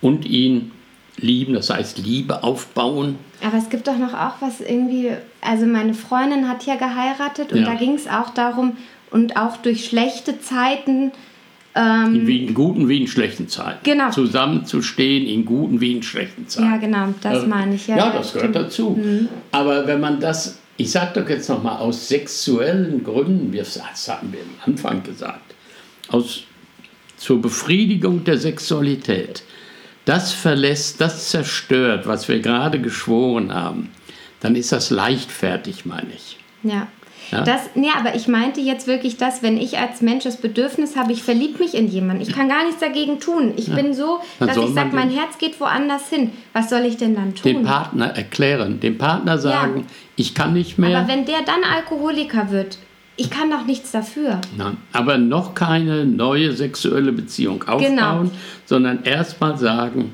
und 0.00 0.24
ihn 0.24 0.72
lieben, 1.18 1.52
das 1.52 1.68
heißt 1.68 1.98
Liebe 1.98 2.42
aufbauen. 2.42 3.18
Aber 3.44 3.58
es 3.58 3.68
gibt 3.68 3.86
doch 3.86 3.98
noch 3.98 4.14
auch 4.14 4.40
was 4.40 4.62
irgendwie, 4.62 5.10
also 5.42 5.66
meine 5.66 5.92
Freundin 5.92 6.48
hat 6.48 6.64
ja 6.64 6.76
geheiratet 6.76 7.52
und 7.52 7.60
ja. 7.60 7.66
da 7.66 7.74
ging 7.74 7.94
es 7.94 8.08
auch 8.08 8.30
darum, 8.30 8.78
und 9.12 9.36
auch 9.36 9.58
durch 9.58 9.84
schlechte 9.84 10.40
Zeiten. 10.40 11.12
Ähm, 11.74 12.26
wie 12.26 12.44
in 12.44 12.54
guten 12.54 12.88
wie 12.88 13.00
in 13.00 13.06
schlechten 13.06 13.48
Zeiten. 13.48 13.78
Genau. 13.82 14.10
Zusammenzustehen 14.10 15.26
in 15.26 15.44
guten 15.44 15.80
wie 15.80 15.92
in 15.92 16.02
schlechten 16.02 16.46
Zeiten. 16.46 16.70
Ja, 16.70 16.76
genau, 16.76 17.14
das 17.22 17.46
meine 17.46 17.74
ich. 17.74 17.86
Ja, 17.86 17.96
ja 17.96 18.12
das 18.12 18.34
gehört 18.34 18.54
dazu. 18.54 18.90
Mhm. 18.90 19.28
Aber 19.52 19.86
wenn 19.86 20.00
man 20.00 20.20
das, 20.20 20.58
ich 20.76 20.90
sage 20.90 21.20
doch 21.20 21.28
jetzt 21.28 21.48
nochmal, 21.48 21.78
aus 21.78 22.08
sexuellen 22.08 23.02
Gründen, 23.02 23.52
das 23.56 23.80
haben 24.08 24.32
wir 24.32 24.40
am 24.40 24.72
Anfang 24.72 25.02
gesagt, 25.02 25.54
aus, 26.08 26.42
zur 27.16 27.40
Befriedigung 27.40 28.24
der 28.24 28.36
Sexualität, 28.36 29.42
das 30.04 30.32
verlässt, 30.32 31.00
das 31.00 31.30
zerstört, 31.30 32.06
was 32.06 32.28
wir 32.28 32.40
gerade 32.40 32.80
geschworen 32.80 33.54
haben, 33.54 33.90
dann 34.40 34.56
ist 34.56 34.72
das 34.72 34.90
leichtfertig, 34.90 35.86
meine 35.86 36.12
ich. 36.14 36.36
Ja. 36.64 36.88
Ja? 37.32 37.42
Das, 37.42 37.70
nee, 37.74 37.88
aber 37.98 38.14
ich 38.14 38.28
meinte 38.28 38.60
jetzt 38.60 38.86
wirklich 38.86 39.16
das, 39.16 39.42
wenn 39.42 39.56
ich 39.56 39.78
als 39.78 40.02
Mensch 40.02 40.24
das 40.24 40.36
Bedürfnis 40.36 40.96
habe, 40.96 41.12
ich 41.12 41.22
verliebe 41.22 41.58
mich 41.58 41.74
in 41.74 41.88
jemanden, 41.88 42.22
ich 42.22 42.32
kann 42.32 42.48
gar 42.48 42.64
nichts 42.64 42.80
dagegen 42.80 43.20
tun. 43.20 43.54
Ich 43.56 43.68
ja. 43.68 43.74
bin 43.74 43.94
so, 43.94 44.20
dass 44.38 44.56
ich 44.56 44.74
sage, 44.74 44.90
mein 44.94 45.10
Herz 45.10 45.38
geht 45.38 45.58
woanders 45.58 46.08
hin. 46.08 46.30
Was 46.52 46.68
soll 46.68 46.82
ich 46.82 46.98
denn 46.98 47.14
dann 47.14 47.34
tun? 47.34 47.42
Dem 47.42 47.62
Partner 47.62 48.06
erklären, 48.06 48.80
dem 48.80 48.98
Partner 48.98 49.38
sagen, 49.38 49.78
ja. 49.78 49.84
ich 50.16 50.34
kann 50.34 50.52
nicht 50.52 50.78
mehr. 50.78 50.98
Aber 50.98 51.08
wenn 51.08 51.24
der 51.24 51.40
dann 51.42 51.64
Alkoholiker 51.64 52.50
wird, 52.50 52.76
ich 53.16 53.30
kann 53.30 53.50
doch 53.50 53.64
nichts 53.64 53.92
dafür. 53.92 54.40
Nein, 54.56 54.76
aber 54.92 55.16
noch 55.16 55.54
keine 55.54 56.04
neue 56.04 56.52
sexuelle 56.52 57.12
Beziehung 57.12 57.62
aufbauen, 57.62 57.96
genau. 57.96 58.30
sondern 58.66 59.04
erstmal 59.04 59.56
sagen, 59.56 60.12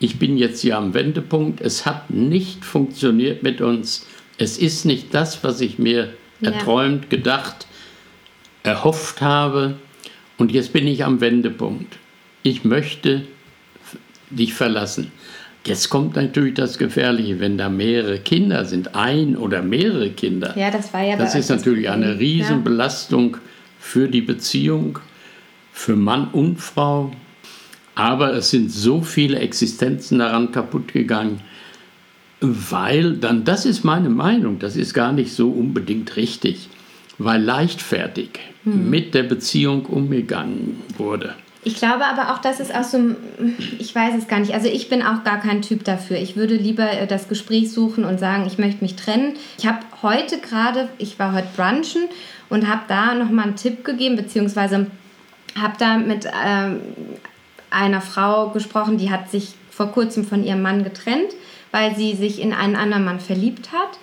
ich 0.00 0.18
bin 0.18 0.36
jetzt 0.36 0.60
hier 0.60 0.76
am 0.76 0.92
Wendepunkt, 0.92 1.60
es 1.60 1.86
hat 1.86 2.10
nicht 2.10 2.64
funktioniert 2.64 3.42
mit 3.42 3.60
uns, 3.60 4.06
es 4.38 4.58
ist 4.58 4.84
nicht 4.84 5.14
das, 5.14 5.44
was 5.44 5.60
ich 5.60 5.78
mir 5.78 6.14
erträumt, 6.42 7.10
gedacht, 7.10 7.66
erhofft 8.62 9.20
habe. 9.20 9.76
Und 10.38 10.52
jetzt 10.52 10.72
bin 10.72 10.86
ich 10.86 11.04
am 11.04 11.20
Wendepunkt. 11.20 11.98
Ich 12.42 12.64
möchte 12.64 13.22
dich 14.30 14.54
verlassen. 14.54 15.12
Jetzt 15.64 15.90
kommt 15.90 16.16
natürlich 16.16 16.54
das 16.54 16.76
Gefährliche, 16.76 17.38
wenn 17.38 17.56
da 17.56 17.68
mehrere 17.68 18.18
Kinder 18.18 18.64
sind, 18.64 18.96
ein 18.96 19.36
oder 19.36 19.62
mehrere 19.62 20.10
Kinder. 20.10 20.56
Ja, 20.58 20.70
das 20.72 20.92
war 20.92 21.02
ja 21.02 21.16
Das 21.16 21.36
ist 21.36 21.50
natürlich 21.50 21.88
eine 21.88 22.18
Riesenbelastung 22.18 23.34
ja. 23.34 23.40
für 23.78 24.08
die 24.08 24.22
Beziehung, 24.22 24.98
für 25.72 25.94
Mann 25.94 26.28
und 26.32 26.60
Frau. 26.60 27.12
Aber 27.94 28.34
es 28.34 28.50
sind 28.50 28.72
so 28.72 29.02
viele 29.02 29.38
Existenzen 29.38 30.18
daran 30.18 30.50
kaputt 30.50 30.92
gegangen. 30.92 31.40
Weil 32.44 33.14
dann, 33.14 33.44
das 33.44 33.64
ist 33.66 33.84
meine 33.84 34.10
Meinung, 34.10 34.58
das 34.58 34.74
ist 34.74 34.94
gar 34.94 35.12
nicht 35.12 35.32
so 35.32 35.48
unbedingt 35.48 36.16
richtig, 36.16 36.68
weil 37.18 37.40
leichtfertig 37.40 38.30
hm. 38.64 38.90
mit 38.90 39.14
der 39.14 39.22
Beziehung 39.22 39.86
umgegangen 39.86 40.82
wurde. 40.98 41.34
Ich 41.64 41.76
glaube 41.76 42.04
aber 42.04 42.32
auch, 42.32 42.38
dass 42.38 42.58
es 42.58 42.72
aus 42.72 42.90
so 42.90 42.98
einem, 42.98 43.16
ich 43.78 43.94
weiß 43.94 44.14
es 44.18 44.26
gar 44.26 44.40
nicht, 44.40 44.52
also 44.52 44.66
ich 44.66 44.88
bin 44.88 45.02
auch 45.02 45.22
gar 45.22 45.38
kein 45.38 45.62
Typ 45.62 45.84
dafür. 45.84 46.16
Ich 46.16 46.34
würde 46.34 46.56
lieber 46.56 46.90
äh, 46.90 47.06
das 47.06 47.28
Gespräch 47.28 47.70
suchen 47.70 48.04
und 48.04 48.18
sagen, 48.18 48.44
ich 48.46 48.58
möchte 48.58 48.82
mich 48.82 48.96
trennen. 48.96 49.34
Ich 49.58 49.66
habe 49.66 49.78
heute 50.02 50.38
gerade, 50.38 50.88
ich 50.98 51.20
war 51.20 51.32
heute 51.32 51.46
brunchen 51.56 52.08
und 52.48 52.68
habe 52.68 52.82
da 52.88 53.14
nochmal 53.14 53.46
einen 53.46 53.56
Tipp 53.56 53.84
gegeben, 53.84 54.16
beziehungsweise 54.16 54.88
habe 55.56 55.74
da 55.78 55.98
mit 55.98 56.26
ähm, 56.44 56.80
einer 57.70 58.00
Frau 58.00 58.50
gesprochen, 58.50 58.98
die 58.98 59.10
hat 59.10 59.30
sich 59.30 59.54
vor 59.70 59.92
kurzem 59.92 60.24
von 60.24 60.42
ihrem 60.42 60.62
Mann 60.62 60.82
getrennt 60.82 61.32
weil 61.72 61.96
sie 61.96 62.14
sich 62.14 62.40
in 62.40 62.52
einen 62.52 62.76
anderen 62.76 63.04
Mann 63.04 63.18
verliebt 63.18 63.72
hat. 63.72 63.98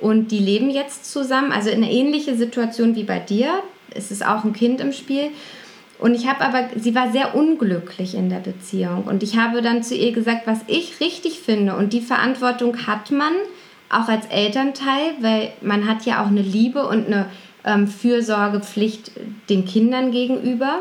Und 0.00 0.30
die 0.30 0.38
leben 0.38 0.70
jetzt 0.70 1.10
zusammen, 1.10 1.50
also 1.50 1.70
in 1.70 1.82
eine 1.82 1.90
ähnliche 1.90 2.36
Situation 2.36 2.94
wie 2.94 3.04
bei 3.04 3.18
dir. 3.18 3.54
Es 3.94 4.10
ist 4.10 4.24
auch 4.24 4.44
ein 4.44 4.52
Kind 4.52 4.80
im 4.80 4.92
Spiel. 4.92 5.30
Und 5.98 6.14
ich 6.14 6.28
habe 6.28 6.44
aber, 6.44 6.68
sie 6.76 6.94
war 6.94 7.10
sehr 7.12 7.34
unglücklich 7.34 8.14
in 8.14 8.28
der 8.28 8.40
Beziehung. 8.40 9.04
Und 9.04 9.22
ich 9.22 9.38
habe 9.38 9.62
dann 9.62 9.82
zu 9.82 9.94
ihr 9.94 10.12
gesagt, 10.12 10.46
was 10.46 10.60
ich 10.66 11.00
richtig 11.00 11.40
finde. 11.40 11.76
Und 11.76 11.92
die 11.92 12.00
Verantwortung 12.00 12.86
hat 12.86 13.10
man 13.10 13.32
auch 13.88 14.08
als 14.08 14.26
Elternteil, 14.26 15.12
weil 15.20 15.52
man 15.62 15.88
hat 15.88 16.04
ja 16.04 16.22
auch 16.22 16.26
eine 16.26 16.42
Liebe 16.42 16.86
und 16.86 17.06
eine 17.06 17.26
ähm, 17.64 17.86
Fürsorgepflicht 17.86 19.12
den 19.48 19.64
Kindern 19.64 20.10
gegenüber. 20.10 20.80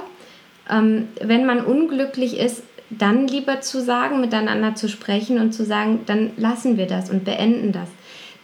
Ähm, 0.70 1.08
wenn 1.22 1.46
man 1.46 1.64
unglücklich 1.64 2.38
ist, 2.38 2.64
dann 2.98 3.28
lieber 3.28 3.62
zu 3.62 3.82
sagen, 3.82 4.22
miteinander 4.22 4.76
zu 4.76 4.90
sprechen 4.90 5.40
und 5.40 5.54
zu 5.54 5.66
sagen, 5.66 6.02
dann 6.06 6.32
lassen 6.38 6.78
wir 6.78 6.88
das 6.88 7.10
und 7.10 7.26
beenden 7.26 7.72
das. 7.72 7.90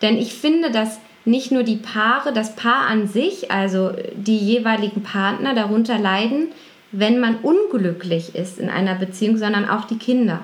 Denn 0.01 0.17
ich 0.17 0.33
finde, 0.33 0.71
dass 0.71 0.99
nicht 1.25 1.51
nur 1.51 1.63
die 1.63 1.75
Paare, 1.75 2.33
das 2.33 2.55
Paar 2.55 2.87
an 2.87 3.07
sich, 3.07 3.51
also 3.51 3.91
die 4.13 4.37
jeweiligen 4.37 5.03
Partner 5.03 5.53
darunter 5.53 5.97
leiden, 5.97 6.49
wenn 6.91 7.19
man 7.19 7.35
unglücklich 7.37 8.35
ist 8.35 8.57
in 8.57 8.69
einer 8.69 8.95
Beziehung, 8.95 9.37
sondern 9.37 9.69
auch 9.69 9.85
die 9.85 9.97
Kinder. 9.97 10.41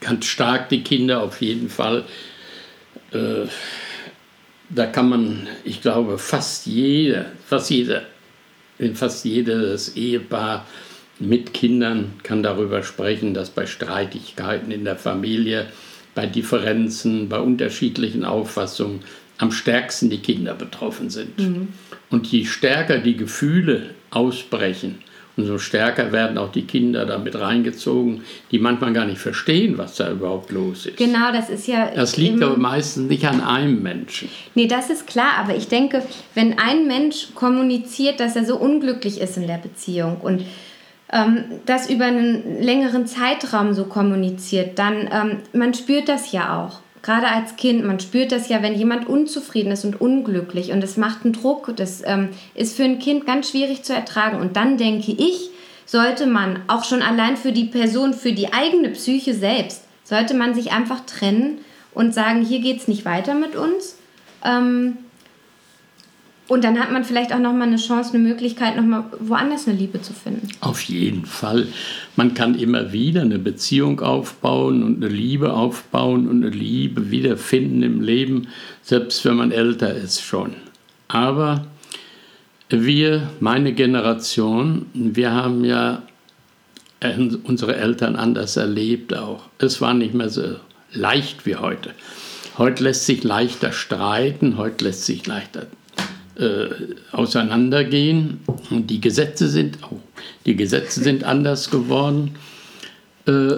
Ganz 0.00 0.26
stark 0.26 0.68
die 0.68 0.82
Kinder 0.82 1.22
auf 1.22 1.42
jeden 1.42 1.68
Fall. 1.68 2.04
Äh, 3.12 3.46
da 4.70 4.86
kann 4.86 5.08
man, 5.08 5.48
ich 5.64 5.82
glaube, 5.82 6.18
fast 6.18 6.66
jeder, 6.66 7.26
fast 7.46 7.70
jeder, 7.70 8.02
fast 8.94 9.24
jedes 9.24 9.96
Ehepaar 9.96 10.66
mit 11.20 11.52
Kindern 11.52 12.12
kann 12.22 12.42
darüber 12.42 12.82
sprechen, 12.82 13.34
dass 13.34 13.50
bei 13.50 13.66
Streitigkeiten 13.66 14.70
in 14.70 14.84
der 14.84 14.96
Familie, 14.96 15.66
bei 16.14 16.26
Differenzen, 16.26 17.28
bei 17.28 17.40
unterschiedlichen 17.40 18.24
Auffassungen 18.24 19.00
am 19.38 19.52
stärksten 19.52 20.10
die 20.10 20.18
Kinder 20.18 20.54
betroffen 20.54 21.10
sind. 21.10 21.38
Mhm. 21.38 21.68
Und 22.10 22.26
je 22.26 22.44
stärker 22.44 22.98
die 22.98 23.16
Gefühle 23.16 23.90
ausbrechen, 24.10 24.96
umso 25.36 25.58
stärker 25.58 26.10
werden 26.10 26.36
auch 26.36 26.50
die 26.50 26.62
Kinder 26.62 27.06
damit 27.06 27.38
reingezogen, 27.38 28.22
die 28.50 28.58
manchmal 28.58 28.92
gar 28.92 29.04
nicht 29.04 29.20
verstehen, 29.20 29.78
was 29.78 29.94
da 29.94 30.10
überhaupt 30.10 30.50
los 30.50 30.86
ist. 30.86 30.96
Genau, 30.96 31.30
das 31.32 31.48
ist 31.48 31.68
ja. 31.68 31.92
Das 31.94 32.16
liegt 32.16 32.42
aber 32.42 32.56
meistens 32.56 33.08
nicht 33.08 33.24
an 33.24 33.40
einem 33.40 33.80
Menschen. 33.80 34.28
Nee, 34.56 34.66
das 34.66 34.90
ist 34.90 35.06
klar, 35.06 35.38
aber 35.38 35.54
ich 35.54 35.68
denke, 35.68 36.02
wenn 36.34 36.58
ein 36.58 36.88
Mensch 36.88 37.28
kommuniziert, 37.34 38.18
dass 38.18 38.34
er 38.34 38.44
so 38.44 38.56
unglücklich 38.56 39.20
ist 39.20 39.36
in 39.36 39.46
der 39.46 39.58
Beziehung 39.58 40.16
und 40.20 40.42
ähm, 41.12 41.44
das 41.66 41.88
über 41.88 42.06
einen 42.06 42.62
längeren 42.62 43.06
Zeitraum 43.06 43.74
so 43.74 43.84
kommuniziert, 43.84 44.78
dann 44.78 45.08
ähm, 45.12 45.38
man 45.52 45.74
spürt 45.74 46.08
das 46.08 46.32
ja 46.32 46.62
auch. 46.62 46.80
Gerade 47.02 47.28
als 47.28 47.56
Kind, 47.56 47.84
man 47.84 48.00
spürt 48.00 48.32
das 48.32 48.48
ja, 48.48 48.62
wenn 48.62 48.74
jemand 48.74 49.08
unzufrieden 49.08 49.70
ist 49.70 49.84
und 49.84 50.00
unglücklich 50.00 50.72
und 50.72 50.82
es 50.82 50.96
macht 50.96 51.24
einen 51.24 51.32
Druck, 51.32 51.72
das 51.76 52.02
ähm, 52.04 52.30
ist 52.54 52.76
für 52.76 52.84
ein 52.84 52.98
Kind 52.98 53.24
ganz 53.24 53.50
schwierig 53.50 53.84
zu 53.84 53.94
ertragen. 53.94 54.40
Und 54.40 54.56
dann 54.56 54.76
denke 54.76 55.12
ich, 55.12 55.50
sollte 55.86 56.26
man 56.26 56.60
auch 56.66 56.84
schon 56.84 57.02
allein 57.02 57.36
für 57.36 57.52
die 57.52 57.64
Person, 57.64 58.12
für 58.12 58.32
die 58.32 58.52
eigene 58.52 58.90
Psyche 58.90 59.32
selbst, 59.32 59.84
sollte 60.04 60.34
man 60.34 60.54
sich 60.54 60.72
einfach 60.72 61.00
trennen 61.06 61.60
und 61.94 62.12
sagen, 62.12 62.44
hier 62.44 62.60
geht 62.60 62.78
es 62.78 62.88
nicht 62.88 63.04
weiter 63.04 63.34
mit 63.34 63.56
uns. 63.56 63.96
Ähm, 64.44 64.98
und 66.48 66.64
dann 66.64 66.80
hat 66.80 66.90
man 66.90 67.04
vielleicht 67.04 67.34
auch 67.34 67.38
nochmal 67.38 67.68
eine 67.68 67.76
Chance, 67.76 68.14
eine 68.14 68.26
Möglichkeit, 68.26 68.74
nochmal 68.74 69.04
woanders 69.20 69.68
eine 69.68 69.76
Liebe 69.76 70.00
zu 70.00 70.14
finden. 70.14 70.48
Auf 70.60 70.80
jeden 70.80 71.26
Fall. 71.26 71.68
Man 72.16 72.32
kann 72.32 72.58
immer 72.58 72.90
wieder 72.90 73.20
eine 73.20 73.38
Beziehung 73.38 74.00
aufbauen 74.00 74.82
und 74.82 75.04
eine 75.04 75.12
Liebe 75.12 75.52
aufbauen 75.52 76.26
und 76.26 76.42
eine 76.42 76.50
Liebe 76.54 77.10
wiederfinden 77.10 77.82
im 77.82 78.00
Leben, 78.00 78.48
selbst 78.82 79.26
wenn 79.26 79.36
man 79.36 79.52
älter 79.52 79.94
ist 79.94 80.22
schon. 80.22 80.54
Aber 81.08 81.66
wir, 82.70 83.28
meine 83.40 83.74
Generation, 83.74 84.86
wir 84.94 85.32
haben 85.32 85.64
ja 85.64 86.02
unsere 87.44 87.76
Eltern 87.76 88.16
anders 88.16 88.56
erlebt 88.56 89.14
auch. 89.14 89.44
Es 89.58 89.82
war 89.82 89.92
nicht 89.92 90.14
mehr 90.14 90.30
so 90.30 90.56
leicht 90.92 91.44
wie 91.44 91.56
heute. 91.56 91.90
Heute 92.56 92.84
lässt 92.84 93.04
sich 93.04 93.22
leichter 93.22 93.70
streiten, 93.70 94.56
heute 94.56 94.86
lässt 94.86 95.04
sich 95.04 95.26
leichter 95.26 95.66
äh, 96.38 96.68
auseinandergehen. 97.12 98.40
Und 98.70 98.88
die 98.90 99.00
Gesetze 99.00 99.48
sind, 99.48 99.78
oh, 99.90 100.00
die 100.46 100.56
Gesetze 100.56 101.02
sind 101.02 101.24
anders 101.24 101.70
geworden. 101.70 102.36
Äh, 103.26 103.52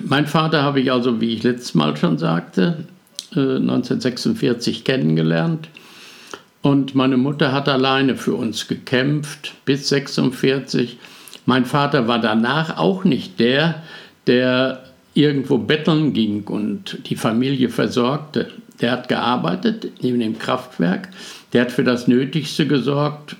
mein 0.00 0.26
Vater 0.26 0.62
habe 0.62 0.80
ich 0.80 0.92
also, 0.92 1.20
wie 1.20 1.34
ich 1.34 1.42
letztes 1.42 1.74
Mal 1.74 1.96
schon 1.96 2.18
sagte, 2.18 2.84
äh, 3.34 3.56
1946 3.56 4.84
kennengelernt. 4.84 5.68
Und 6.60 6.94
meine 6.94 7.16
Mutter 7.16 7.52
hat 7.52 7.68
alleine 7.68 8.16
für 8.16 8.34
uns 8.34 8.68
gekämpft 8.68 9.54
bis 9.64 9.92
1946. 9.92 10.98
Mein 11.44 11.64
Vater 11.64 12.06
war 12.06 12.20
danach 12.20 12.78
auch 12.78 13.04
nicht 13.04 13.40
der, 13.40 13.82
der 14.26 14.84
irgendwo 15.14 15.58
betteln 15.58 16.12
ging 16.12 16.44
und 16.44 16.98
die 17.08 17.16
Familie 17.16 17.68
versorgte. 17.68 18.48
Der 18.80 18.92
hat 18.92 19.08
gearbeitet 19.08 19.90
neben 20.02 20.20
dem 20.20 20.38
Kraftwerk 20.38 21.08
der 21.52 21.62
hat 21.62 21.72
für 21.72 21.84
das 21.84 22.08
Nötigste 22.08 22.66
gesorgt, 22.66 23.36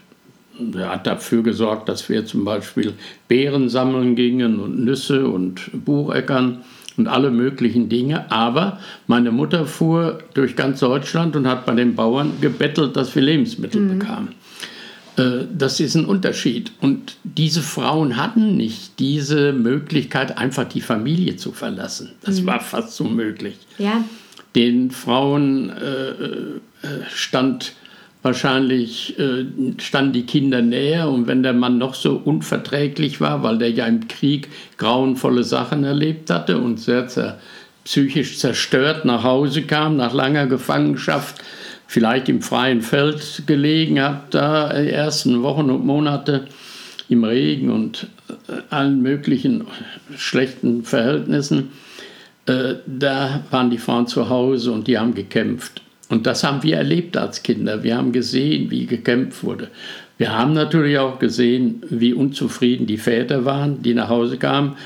er 0.75 0.91
hat 0.91 1.07
dafür 1.07 1.43
gesorgt, 1.43 1.89
dass 1.89 2.09
wir 2.09 2.27
zum 2.27 2.45
Beispiel 2.45 2.93
Beeren 3.29 3.69
sammeln 3.69 4.15
gingen 4.17 4.61
und 4.61 4.85
Nüsse 4.85 5.27
und 5.27 5.71
Bucheckern 5.85 6.63
und 6.97 7.09
alle 7.09 7.31
möglichen 7.31 7.89
Dinge. 7.89 8.31
Aber 8.31 8.79
meine 9.07 9.33
Mutter 9.33 9.67
fuhr 9.67 10.19
durch 10.35 10.57
ganz 10.57 10.81
Deutschland 10.81 11.37
und 11.37 11.47
hat 11.47 11.65
bei 11.67 11.75
den 11.75 11.95
Bauern 11.95 12.33
gebettelt, 12.41 12.97
dass 12.97 13.15
wir 13.15 13.23
Lebensmittel 13.23 13.81
mhm. 13.81 13.99
bekamen. 13.99 14.29
Äh, 15.17 15.47
das 15.57 15.81
ist 15.81 15.95
ein 15.95 16.05
Unterschied. 16.05 16.73
Und 16.81 17.17
diese 17.25 17.63
Frauen 17.63 18.17
hatten 18.17 18.57
nicht 18.57 18.99
diese 18.99 19.53
Möglichkeit, 19.53 20.37
einfach 20.39 20.65
die 20.65 20.81
Familie 20.81 21.37
zu 21.37 21.53
verlassen. 21.53 22.11
Das 22.23 22.43
mhm. 22.43 22.47
war 22.47 22.61
fast 22.61 23.01
unmöglich. 23.01 23.57
Ja. 23.79 24.05
Den 24.55 24.91
Frauen 24.91 25.71
äh, 25.71 26.11
äh 26.11 26.61
stand 27.15 27.73
wahrscheinlich 28.23 29.19
äh, 29.19 29.45
standen 29.79 30.13
die 30.13 30.27
Kinder 30.27 30.63
näher 30.63 31.09
und 31.09 31.27
wenn 31.27 31.43
der 31.43 31.53
Mann 31.53 31.79
noch 31.79 31.95
so 31.95 32.21
unverträglich 32.25 33.21
war, 33.21 33.43
weil 33.43 33.59
der 33.59 33.71
ja 33.71 33.87
im 33.87 34.07
Krieg 34.09 34.49
grauenvolle 34.79 35.45
Sachen 35.45 35.85
erlebt 35.85 36.31
hatte 36.31 36.59
und 36.59 36.79
sehr 36.79 37.09
zer 37.09 37.39
psychisch 37.85 38.39
zerstört 38.39 39.05
nach 39.05 39.25
Hause 39.25 39.63
kam, 39.63 39.97
nach 39.97 40.15
langer 40.15 40.47
Gefangenschaft, 40.47 41.43
vielleicht 41.89 42.29
im 42.29 42.41
freien 42.41 42.81
Feld 42.81 43.43
gelegen 43.47 44.01
hat, 44.01 44.33
da 44.33 44.73
die 44.73 44.91
ersten 44.91 45.43
Wochen 45.43 45.69
und 45.69 45.85
Monate 45.85 46.47
im 47.09 47.25
Regen 47.25 47.71
und 47.71 48.07
äh, 48.49 48.53
allen 48.71 49.03
möglichen 49.03 49.65
schlechten 50.17 50.85
Verhältnissen, 50.85 51.71
äh, 52.47 52.75
da 52.87 53.43
waren 53.51 53.71
die 53.71 53.79
Frauen 53.79 54.07
zu 54.07 54.29
Hause 54.29 54.73
und 54.73 54.87
die 54.87 54.97
haben 54.97 55.15
gekämpft. 55.15 55.83
Und 56.13 56.27
das 56.27 56.45
haben 56.45 56.63
wir 56.63 56.77
erlebt 56.77 57.17
als 57.17 57.43
Kinder. 57.43 57.83
Wir 57.83 57.97
haben 57.97 58.13
gesehen, 58.13 58.71
wie 58.71 58.85
gekämpft 58.85 59.43
wurde. 59.43 59.69
Wir 60.19 60.37
haben 60.37 60.53
natürlich 60.53 60.99
auch 60.99 61.19
gesehen, 61.19 61.83
wie 61.89 62.13
unzufrieden 62.13 62.87
die 62.87 62.99
Väter 62.99 63.47
waren, 63.47 63.81
die 63.81 63.95
nach 63.95 64.11
Hause 64.11 64.37
kamen. 64.37 64.77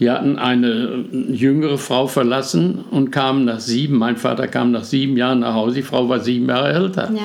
Die 0.00 0.10
hatten 0.10 0.36
eine 0.36 1.04
jüngere 1.30 1.78
Frau 1.78 2.08
verlassen 2.08 2.80
und 2.90 3.12
kamen 3.12 3.44
nach 3.44 3.60
sieben, 3.60 3.98
mein 3.98 4.16
Vater 4.16 4.48
kam 4.48 4.72
nach 4.72 4.82
sieben 4.82 5.16
Jahren 5.16 5.38
nach 5.38 5.54
Hause, 5.54 5.76
die 5.76 5.82
Frau 5.82 6.08
war 6.08 6.18
sieben 6.18 6.48
Jahre 6.48 6.72
älter. 6.72 7.08
Ja. 7.14 7.22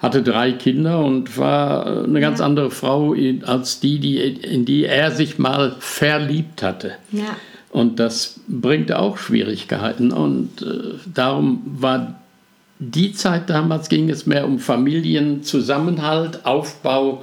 Hatte 0.00 0.24
drei 0.24 0.50
Kinder 0.50 1.04
und 1.04 1.38
war 1.38 2.02
eine 2.02 2.18
ganz 2.18 2.40
ja. 2.40 2.46
andere 2.46 2.72
Frau 2.72 3.14
als 3.44 3.78
die, 3.78 4.00
die, 4.00 4.18
in 4.18 4.64
die 4.64 4.86
er 4.86 5.12
sich 5.12 5.38
mal 5.38 5.76
verliebt 5.78 6.64
hatte. 6.64 6.94
Ja. 7.12 7.36
Und 7.70 8.00
das 8.00 8.40
bringt 8.48 8.90
auch 8.90 9.18
Schwierigkeiten. 9.18 10.10
Und 10.10 10.62
äh, 10.62 10.94
darum 11.14 11.62
war 11.64 12.16
die 12.78 13.12
Zeit 13.12 13.48
damals 13.48 13.88
ging 13.88 14.10
es 14.10 14.26
mehr 14.26 14.46
um 14.46 14.58
Familienzusammenhalt, 14.58 16.44
Aufbau 16.44 17.22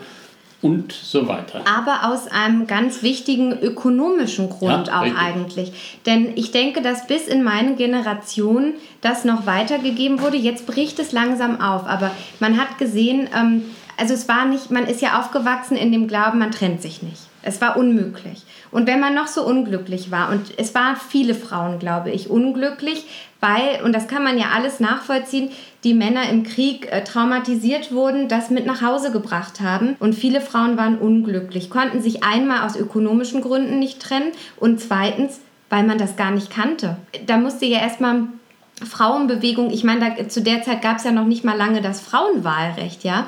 und 0.64 0.94
so 0.94 1.28
weiter. 1.28 1.62
Aber 1.68 2.08
aus 2.12 2.28
einem 2.28 2.68
ganz 2.68 3.04
wichtigen 3.04 3.52
ökonomischen 3.60 4.50
Grund 4.50 4.88
ja, 4.88 5.00
auch 5.00 5.04
richtig. 5.04 5.20
eigentlich. 5.20 6.00
Denn 6.06 6.32
ich 6.36 6.52
denke, 6.52 6.82
dass 6.82 7.06
bis 7.06 7.28
in 7.28 7.44
meine 7.44 7.76
Generation 7.76 8.74
das 9.02 9.26
noch 9.26 9.46
weitergegeben 9.46 10.22
wurde. 10.22 10.38
Jetzt 10.38 10.66
bricht 10.66 11.00
es 11.00 11.12
langsam 11.12 11.60
auf. 11.60 11.86
Aber 11.86 12.12
man 12.40 12.58
hat 12.58 12.78
gesehen, 12.78 13.28
ähm, 13.38 13.64
also 13.98 14.14
es 14.14 14.28
war 14.30 14.46
nicht, 14.46 14.72
man 14.72 14.86
ist 14.86 15.02
ja 15.02 15.20
aufgewachsen 15.20 15.76
in 15.76 15.92
dem 15.92 16.08
Glauben, 16.08 16.40
man 16.40 16.52
trennt 16.52 16.82
sich 16.82 17.04
nicht. 17.04 17.22
Es 17.44 17.62
war 17.62 17.78
unmöglich. 17.78 18.44
Und 18.72 18.88
wenn 18.88 19.00
man 19.00 19.14
noch 19.14 19.28
so 19.28 19.46
unglücklich 19.46 20.10
war, 20.10 20.32
und 20.32 20.58
es 20.58 20.74
waren 20.74 20.96
viele 20.96 21.36
Frauen, 21.36 21.78
glaube 21.78 22.10
ich, 22.10 22.30
unglücklich, 22.30 23.06
weil, 23.40 23.84
und 23.84 23.94
das 23.94 24.08
kann 24.08 24.24
man 24.24 24.38
ja 24.38 24.48
alles 24.56 24.80
nachvollziehen, 24.80 25.52
die 25.84 25.94
Männer 25.94 26.30
im 26.30 26.44
Krieg 26.44 26.90
äh, 26.92 27.04
traumatisiert 27.04 27.92
wurden, 27.92 28.30
das 28.30 28.50
mit 28.50 28.66
nach 28.66 28.82
Hause 28.82 29.12
gebracht 29.12 29.60
haben. 29.60 29.98
Und 30.00 30.16
viele 30.16 30.40
Frauen 30.40 30.78
waren 30.78 30.98
unglücklich, 30.98 31.70
konnten 31.70 32.02
sich 32.02 32.24
einmal 32.24 32.66
aus 32.66 32.78
ökonomischen 32.78 33.42
Gründen 33.42 33.80
nicht 33.80 34.02
trennen 34.02 34.32
und 34.58 34.80
zweitens, 34.80 35.42
weil 35.70 35.84
man 35.84 35.98
das 35.98 36.16
gar 36.16 36.32
nicht 36.32 36.50
kannte. 36.50 36.98
Da 37.26 37.38
musste 37.38 37.66
ja 37.66 37.80
erstmal 37.80 38.28
Frauenbewegung, 38.90 39.72
ich 39.72 39.84
meine, 39.84 40.28
zu 40.30 40.42
der 40.42 40.64
Zeit 40.64 40.82
gab 40.82 40.98
es 40.98 41.04
ja 41.04 41.12
noch 41.12 41.26
nicht 41.26 41.44
mal 41.44 41.58
lange 41.58 41.82
das 41.82 42.00
Frauenwahlrecht, 42.00 43.04
ja. 43.04 43.28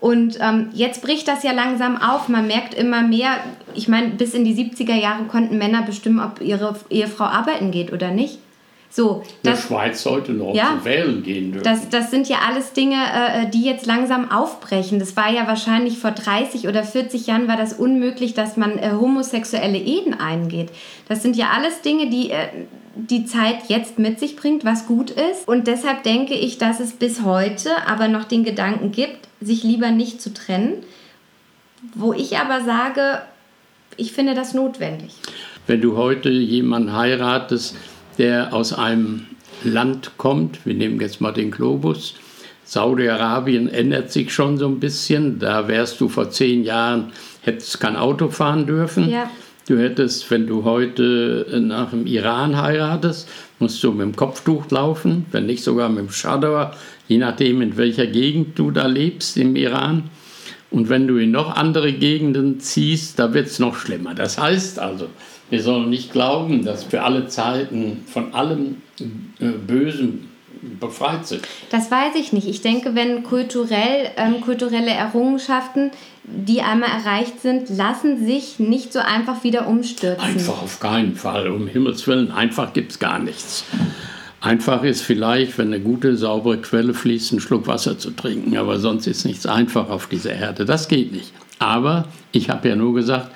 Und 0.00 0.38
ähm, 0.40 0.70
jetzt 0.72 1.02
bricht 1.02 1.26
das 1.26 1.42
ja 1.42 1.52
langsam 1.52 2.00
auf. 2.00 2.28
Man 2.28 2.46
merkt 2.46 2.74
immer 2.74 3.02
mehr, 3.02 3.38
ich 3.74 3.88
meine, 3.88 4.08
bis 4.10 4.34
in 4.34 4.44
die 4.44 4.54
70er 4.54 4.94
Jahre 4.94 5.24
konnten 5.24 5.58
Männer 5.58 5.82
bestimmen, 5.82 6.20
ob 6.20 6.40
ihre 6.40 6.76
Ehefrau 6.88 7.24
arbeiten 7.24 7.70
geht 7.70 7.92
oder 7.92 8.10
nicht. 8.10 8.38
So, 8.90 9.22
das, 9.42 9.60
der 9.60 9.68
Schweiz 9.68 10.02
sollte 10.02 10.32
noch 10.32 10.54
ja, 10.54 10.80
wählen 10.82 11.22
gehen 11.22 11.52
dürfen. 11.52 11.64
Das, 11.64 11.90
das 11.90 12.10
sind 12.10 12.26
ja 12.26 12.38
alles 12.48 12.72
Dinge, 12.72 12.96
äh, 12.96 13.50
die 13.50 13.62
jetzt 13.62 13.84
langsam 13.84 14.30
aufbrechen. 14.30 14.98
Das 14.98 15.14
war 15.14 15.30
ja 15.30 15.46
wahrscheinlich 15.46 15.98
vor 15.98 16.12
30 16.12 16.68
oder 16.68 16.82
40 16.82 17.26
Jahren 17.26 17.48
war 17.48 17.58
das 17.58 17.74
unmöglich, 17.74 18.32
dass 18.32 18.56
man 18.56 18.78
äh, 18.78 18.92
homosexuelle 18.92 19.76
Ehen 19.76 20.18
eingeht. 20.18 20.70
Das 21.06 21.22
sind 21.22 21.36
ja 21.36 21.50
alles 21.54 21.82
Dinge, 21.82 22.08
die 22.08 22.30
äh, 22.30 22.46
die 22.94 23.24
Zeit 23.26 23.68
jetzt 23.68 23.98
mit 23.98 24.18
sich 24.18 24.36
bringt, 24.36 24.64
was 24.64 24.86
gut 24.86 25.10
ist. 25.10 25.46
Und 25.46 25.66
deshalb 25.66 26.02
denke 26.02 26.34
ich, 26.34 26.58
dass 26.58 26.80
es 26.80 26.92
bis 26.92 27.22
heute 27.22 27.70
aber 27.86 28.08
noch 28.08 28.24
den 28.24 28.42
Gedanken 28.42 28.90
gibt, 28.90 29.27
sich 29.40 29.62
lieber 29.62 29.90
nicht 29.90 30.20
zu 30.20 30.32
trennen. 30.32 30.82
Wo 31.94 32.12
ich 32.12 32.38
aber 32.38 32.64
sage, 32.64 33.22
ich 33.96 34.12
finde 34.12 34.34
das 34.34 34.52
notwendig. 34.54 35.14
Wenn 35.66 35.80
du 35.80 35.96
heute 35.96 36.30
jemanden 36.30 36.92
heiratest, 36.92 37.76
der 38.18 38.52
aus 38.52 38.72
einem 38.72 39.26
Land 39.62 40.12
kommt, 40.16 40.64
wir 40.66 40.74
nehmen 40.74 41.00
jetzt 41.00 41.20
mal 41.20 41.32
den 41.32 41.50
Globus, 41.50 42.14
Saudi-Arabien 42.64 43.68
ändert 43.68 44.12
sich 44.12 44.32
schon 44.32 44.58
so 44.58 44.66
ein 44.66 44.78
bisschen. 44.78 45.38
Da 45.38 45.68
wärst 45.68 46.00
du 46.00 46.08
vor 46.08 46.30
zehn 46.30 46.64
Jahren, 46.64 47.12
hättest 47.40 47.80
kein 47.80 47.96
Auto 47.96 48.28
fahren 48.28 48.66
dürfen. 48.66 49.08
Ja. 49.08 49.30
Du 49.68 49.78
hättest, 49.78 50.30
wenn 50.30 50.46
du 50.46 50.64
heute 50.64 51.46
nach 51.60 51.90
dem 51.90 52.06
Iran 52.06 52.56
heiratest, 52.56 53.28
musst 53.58 53.84
du 53.84 53.92
mit 53.92 54.00
dem 54.00 54.16
Kopftuch 54.16 54.70
laufen, 54.70 55.26
wenn 55.30 55.44
nicht 55.44 55.62
sogar 55.62 55.90
mit 55.90 55.98
dem 55.98 56.08
Chador, 56.08 56.72
je 57.06 57.18
nachdem, 57.18 57.60
in 57.60 57.76
welcher 57.76 58.06
Gegend 58.06 58.58
du 58.58 58.70
da 58.70 58.86
lebst 58.86 59.36
im 59.36 59.56
Iran. 59.56 60.04
Und 60.70 60.88
wenn 60.88 61.06
du 61.06 61.18
in 61.18 61.32
noch 61.32 61.54
andere 61.54 61.92
Gegenden 61.92 62.60
ziehst, 62.60 63.18
da 63.18 63.34
wird 63.34 63.48
es 63.48 63.58
noch 63.58 63.76
schlimmer. 63.76 64.14
Das 64.14 64.38
heißt 64.38 64.78
also, 64.78 65.08
wir 65.50 65.62
sollen 65.62 65.90
nicht 65.90 66.12
glauben, 66.12 66.64
dass 66.64 66.90
wir 66.90 67.04
alle 67.04 67.26
Zeiten 67.26 68.04
von 68.06 68.32
allem 68.32 68.76
äh, 69.38 69.48
Bösen 69.66 70.28
befreit 70.80 71.26
sind. 71.26 71.42
Das 71.70 71.90
weiß 71.90 72.14
ich 72.16 72.32
nicht. 72.32 72.48
Ich 72.48 72.62
denke, 72.62 72.94
wenn 72.94 73.22
kulturell, 73.22 74.10
ähm, 74.16 74.40
kulturelle 74.40 74.90
Errungenschaften, 74.90 75.90
die 76.30 76.62
einmal 76.62 76.90
erreicht 76.90 77.40
sind, 77.40 77.68
lassen 77.70 78.24
sich 78.24 78.58
nicht 78.58 78.92
so 78.92 78.98
einfach 78.98 79.44
wieder 79.44 79.66
umstürzen. 79.66 80.20
Einfach 80.20 80.62
auf 80.62 80.80
keinen 80.80 81.14
Fall. 81.14 81.48
Um 81.48 81.66
Himmels 81.66 82.06
Willen, 82.06 82.30
einfach 82.30 82.72
gibt 82.72 82.92
es 82.92 82.98
gar 82.98 83.18
nichts. 83.18 83.64
Einfach 84.40 84.84
ist 84.84 85.02
vielleicht, 85.02 85.58
wenn 85.58 85.68
eine 85.68 85.80
gute, 85.80 86.16
saubere 86.16 86.58
Quelle 86.58 86.94
fließt, 86.94 87.32
einen 87.32 87.40
Schluck 87.40 87.66
Wasser 87.66 87.98
zu 87.98 88.10
trinken. 88.12 88.56
Aber 88.56 88.78
sonst 88.78 89.06
ist 89.06 89.24
nichts 89.24 89.46
einfach 89.46 89.90
auf 89.90 90.06
dieser 90.06 90.32
Erde. 90.32 90.64
Das 90.64 90.88
geht 90.88 91.12
nicht. 91.12 91.32
Aber 91.58 92.06
ich 92.32 92.50
habe 92.50 92.68
ja 92.68 92.76
nur 92.76 92.94
gesagt, 92.94 93.32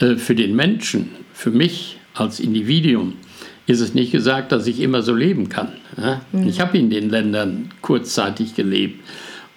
äh, 0.00 0.16
für 0.16 0.34
den 0.34 0.54
Menschen, 0.54 1.10
für 1.32 1.50
mich 1.50 1.98
als 2.14 2.38
Individuum, 2.38 3.14
ist 3.66 3.80
es 3.80 3.94
nicht 3.94 4.12
gesagt, 4.12 4.52
dass 4.52 4.66
ich 4.66 4.80
immer 4.80 5.02
so 5.02 5.14
leben 5.14 5.48
kann. 5.48 5.68
Mhm. 6.32 6.46
Ich 6.48 6.60
habe 6.60 6.76
in 6.76 6.90
den 6.90 7.08
Ländern 7.08 7.70
kurzzeitig 7.82 8.54
gelebt 8.54 9.00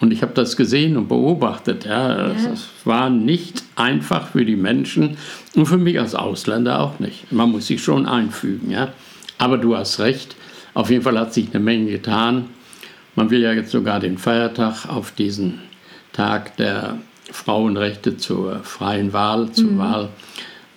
und 0.04 0.12
ich 0.12 0.22
habe 0.22 0.34
das 0.34 0.58
gesehen 0.58 0.98
und 0.98 1.08
beobachtet. 1.08 1.86
Ja. 1.86 2.28
Es 2.28 2.44
ja. 2.44 2.52
war 2.84 3.10
nicht 3.10 3.64
einfach 3.78 4.28
für 4.28 4.44
die 4.44 4.58
Menschen 4.58 5.16
und 5.56 5.66
für 5.66 5.78
mich 5.78 5.98
als 5.98 6.14
Ausländer 6.14 6.82
auch 6.82 7.00
nicht. 7.00 7.32
Man 7.32 7.52
muss 7.52 7.68
sich 7.68 7.82
schon 7.82 8.06
einfügen. 8.06 8.70
Ja. 8.70 8.90
Aber 9.38 9.58
du 9.58 9.78
hast 9.78 10.02
recht, 10.02 10.36
auf 10.74 10.90
jeden 10.90 11.04
Fall 11.04 11.18
hat 11.18 11.34
sich 11.34 11.48
eine 11.54 11.64
Menge 11.64 11.90
getan. 11.90 12.50
Man 13.16 13.30
will 13.30 13.40
ja 13.40 13.54
jetzt 13.54 13.72
sogar 13.72 14.02
den 14.02 14.18
Feiertag 14.18 14.90
auf 14.90 15.14
diesen 15.14 15.60
Tag 16.12 16.58
der 16.58 16.98
Frauenrechte 17.32 18.18
zur 18.18 18.60
freien 18.60 19.14
Wahl, 19.14 19.54
zur 19.54 19.72
mhm. 19.72 19.78
Wahl 19.78 20.10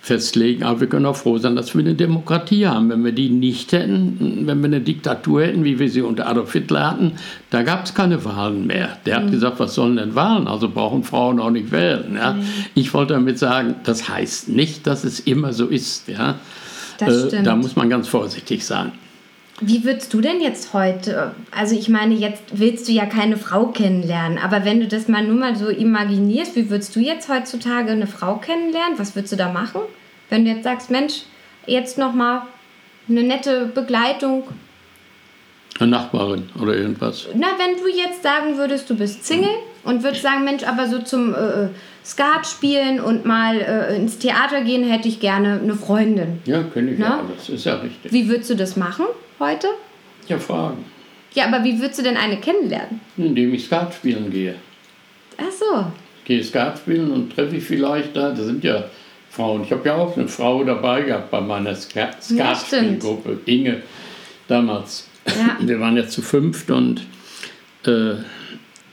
festlegen. 0.06 0.62
Aber 0.62 0.80
wir 0.80 0.88
können 0.88 1.04
auch 1.04 1.16
froh 1.16 1.36
sein, 1.38 1.56
dass 1.56 1.74
wir 1.74 1.80
eine 1.80 1.94
Demokratie 1.94 2.68
haben. 2.68 2.88
Wenn 2.90 3.04
wir 3.04 3.10
die 3.10 3.28
nicht 3.28 3.72
hätten, 3.72 4.46
wenn 4.46 4.60
wir 4.60 4.66
eine 4.66 4.80
Diktatur 4.80 5.42
hätten, 5.42 5.64
wie 5.64 5.80
wir 5.80 5.90
sie 5.90 6.00
unter 6.00 6.28
Adolf 6.28 6.52
Hitler 6.52 6.92
hatten, 6.92 7.12
da 7.50 7.62
gab 7.62 7.84
es 7.84 7.94
keine 7.94 8.24
Wahlen 8.24 8.68
mehr. 8.68 8.98
Der 9.04 9.16
hat 9.16 9.26
mhm. 9.26 9.30
gesagt, 9.32 9.58
was 9.58 9.74
sollen 9.74 9.96
denn 9.96 10.14
Wahlen? 10.14 10.46
Also 10.46 10.68
brauchen 10.68 11.02
Frauen 11.02 11.40
auch 11.40 11.50
nicht 11.50 11.72
wählen. 11.72 12.14
Ja? 12.14 12.34
Mhm. 12.34 12.42
Ich 12.74 12.94
wollte 12.94 13.14
damit 13.14 13.40
sagen, 13.40 13.74
das 13.82 14.08
heißt 14.08 14.48
nicht, 14.48 14.86
dass 14.86 15.02
es 15.02 15.18
immer 15.18 15.52
so 15.52 15.66
ist. 15.66 16.06
Ja? 16.06 16.36
Äh, 17.00 17.42
da 17.42 17.56
muss 17.56 17.74
man 17.74 17.90
ganz 17.90 18.06
vorsichtig 18.06 18.64
sein. 18.64 18.92
Wie 19.60 19.84
würdest 19.84 20.12
du 20.12 20.20
denn 20.20 20.40
jetzt 20.40 20.74
heute, 20.74 21.34
also 21.50 21.74
ich 21.74 21.88
meine, 21.88 22.14
jetzt 22.14 22.42
willst 22.52 22.86
du 22.88 22.92
ja 22.92 23.06
keine 23.06 23.38
Frau 23.38 23.68
kennenlernen, 23.68 24.36
aber 24.38 24.66
wenn 24.66 24.80
du 24.80 24.86
das 24.86 25.08
mal 25.08 25.26
nur 25.26 25.36
mal 25.36 25.56
so 25.56 25.68
imaginierst, 25.68 26.56
wie 26.56 26.68
würdest 26.68 26.94
du 26.94 27.00
jetzt 27.00 27.30
heutzutage 27.30 27.90
eine 27.90 28.06
Frau 28.06 28.36
kennenlernen? 28.36 28.98
Was 28.98 29.16
würdest 29.16 29.32
du 29.32 29.36
da 29.36 29.50
machen? 29.50 29.80
Wenn 30.30 30.44
du 30.44 30.50
jetzt 30.50 30.64
sagst, 30.64 30.90
Mensch, 30.90 31.22
jetzt 31.66 31.98
noch 31.98 32.12
mal 32.12 32.46
eine 33.08 33.22
nette 33.22 33.66
Begleitung. 33.66 34.44
Eine 35.78 35.90
Nachbarin 35.90 36.48
oder 36.60 36.74
irgendwas. 36.74 37.28
Na, 37.34 37.48
wenn 37.58 37.76
du 37.76 37.88
jetzt 37.88 38.22
sagen 38.22 38.56
würdest, 38.56 38.88
du 38.88 38.96
bist 38.96 39.26
Single 39.26 39.50
und 39.84 40.02
würde 40.02 40.18
sagen, 40.18 40.44
Mensch, 40.44 40.64
aber 40.64 40.88
so 40.88 41.00
zum 41.00 41.34
äh, 41.34 41.68
Skat 42.04 42.46
spielen 42.46 43.00
und 43.00 43.26
mal 43.26 43.60
äh, 43.60 43.96
ins 43.96 44.18
Theater 44.18 44.62
gehen, 44.62 44.84
hätte 44.84 45.08
ich 45.08 45.20
gerne 45.20 45.60
eine 45.62 45.74
Freundin. 45.74 46.40
Ja, 46.46 46.62
kenne 46.62 46.92
ich 46.92 46.98
ja, 46.98 47.22
das 47.36 47.48
ist 47.48 47.66
ja 47.66 47.74
richtig. 47.76 48.10
Wie 48.10 48.28
würdest 48.28 48.50
du 48.50 48.54
das 48.54 48.76
machen 48.76 49.04
heute? 49.38 49.68
Ja, 50.28 50.38
fragen. 50.38 50.84
Ja, 51.34 51.46
aber 51.46 51.62
wie 51.64 51.78
würdest 51.78 51.98
du 51.98 52.02
denn 52.02 52.16
eine 52.16 52.38
kennenlernen? 52.38 53.00
Indem 53.18 53.52
ich 53.52 53.66
Skat 53.66 53.92
spielen 53.92 54.30
gehe. 54.30 54.54
Ach 55.36 55.52
so. 55.52 55.84
Ich 56.20 56.24
gehe 56.24 56.42
Skat 56.42 56.78
spielen 56.78 57.10
und 57.10 57.34
treffe 57.34 57.56
ich 57.56 57.64
vielleicht 57.64 58.16
da, 58.16 58.30
da 58.30 58.42
sind 58.42 58.64
ja 58.64 58.84
Frauen. 59.36 59.62
Ich 59.62 59.70
habe 59.70 59.86
ja 59.86 59.94
auch 59.94 60.16
eine 60.16 60.28
Frau 60.28 60.64
dabei 60.64 61.02
gehabt 61.02 61.30
bei 61.30 61.40
meiner 61.40 61.74
Skatspielgruppe, 61.74 63.40
Inge, 63.44 63.82
damals. 64.48 65.08
Ja. 65.26 65.58
Wir 65.66 65.78
waren 65.80 65.96
ja 65.96 66.06
zu 66.06 66.22
fünft 66.22 66.70
und 66.70 67.02
äh, 67.84 68.14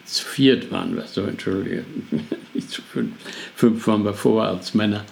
zu 0.06 0.26
viert 0.26 0.70
waren 0.72 0.96
wir, 0.96 1.06
so 1.08 1.24
entschuldige, 1.24 1.86
nicht 2.54 2.70
zu 2.70 2.82
fünf. 2.82 3.14
Fünf 3.56 3.88
waren 3.88 4.04
wir 4.04 4.14
vorher 4.14 4.52
als 4.52 4.74
Männer. 4.74 5.06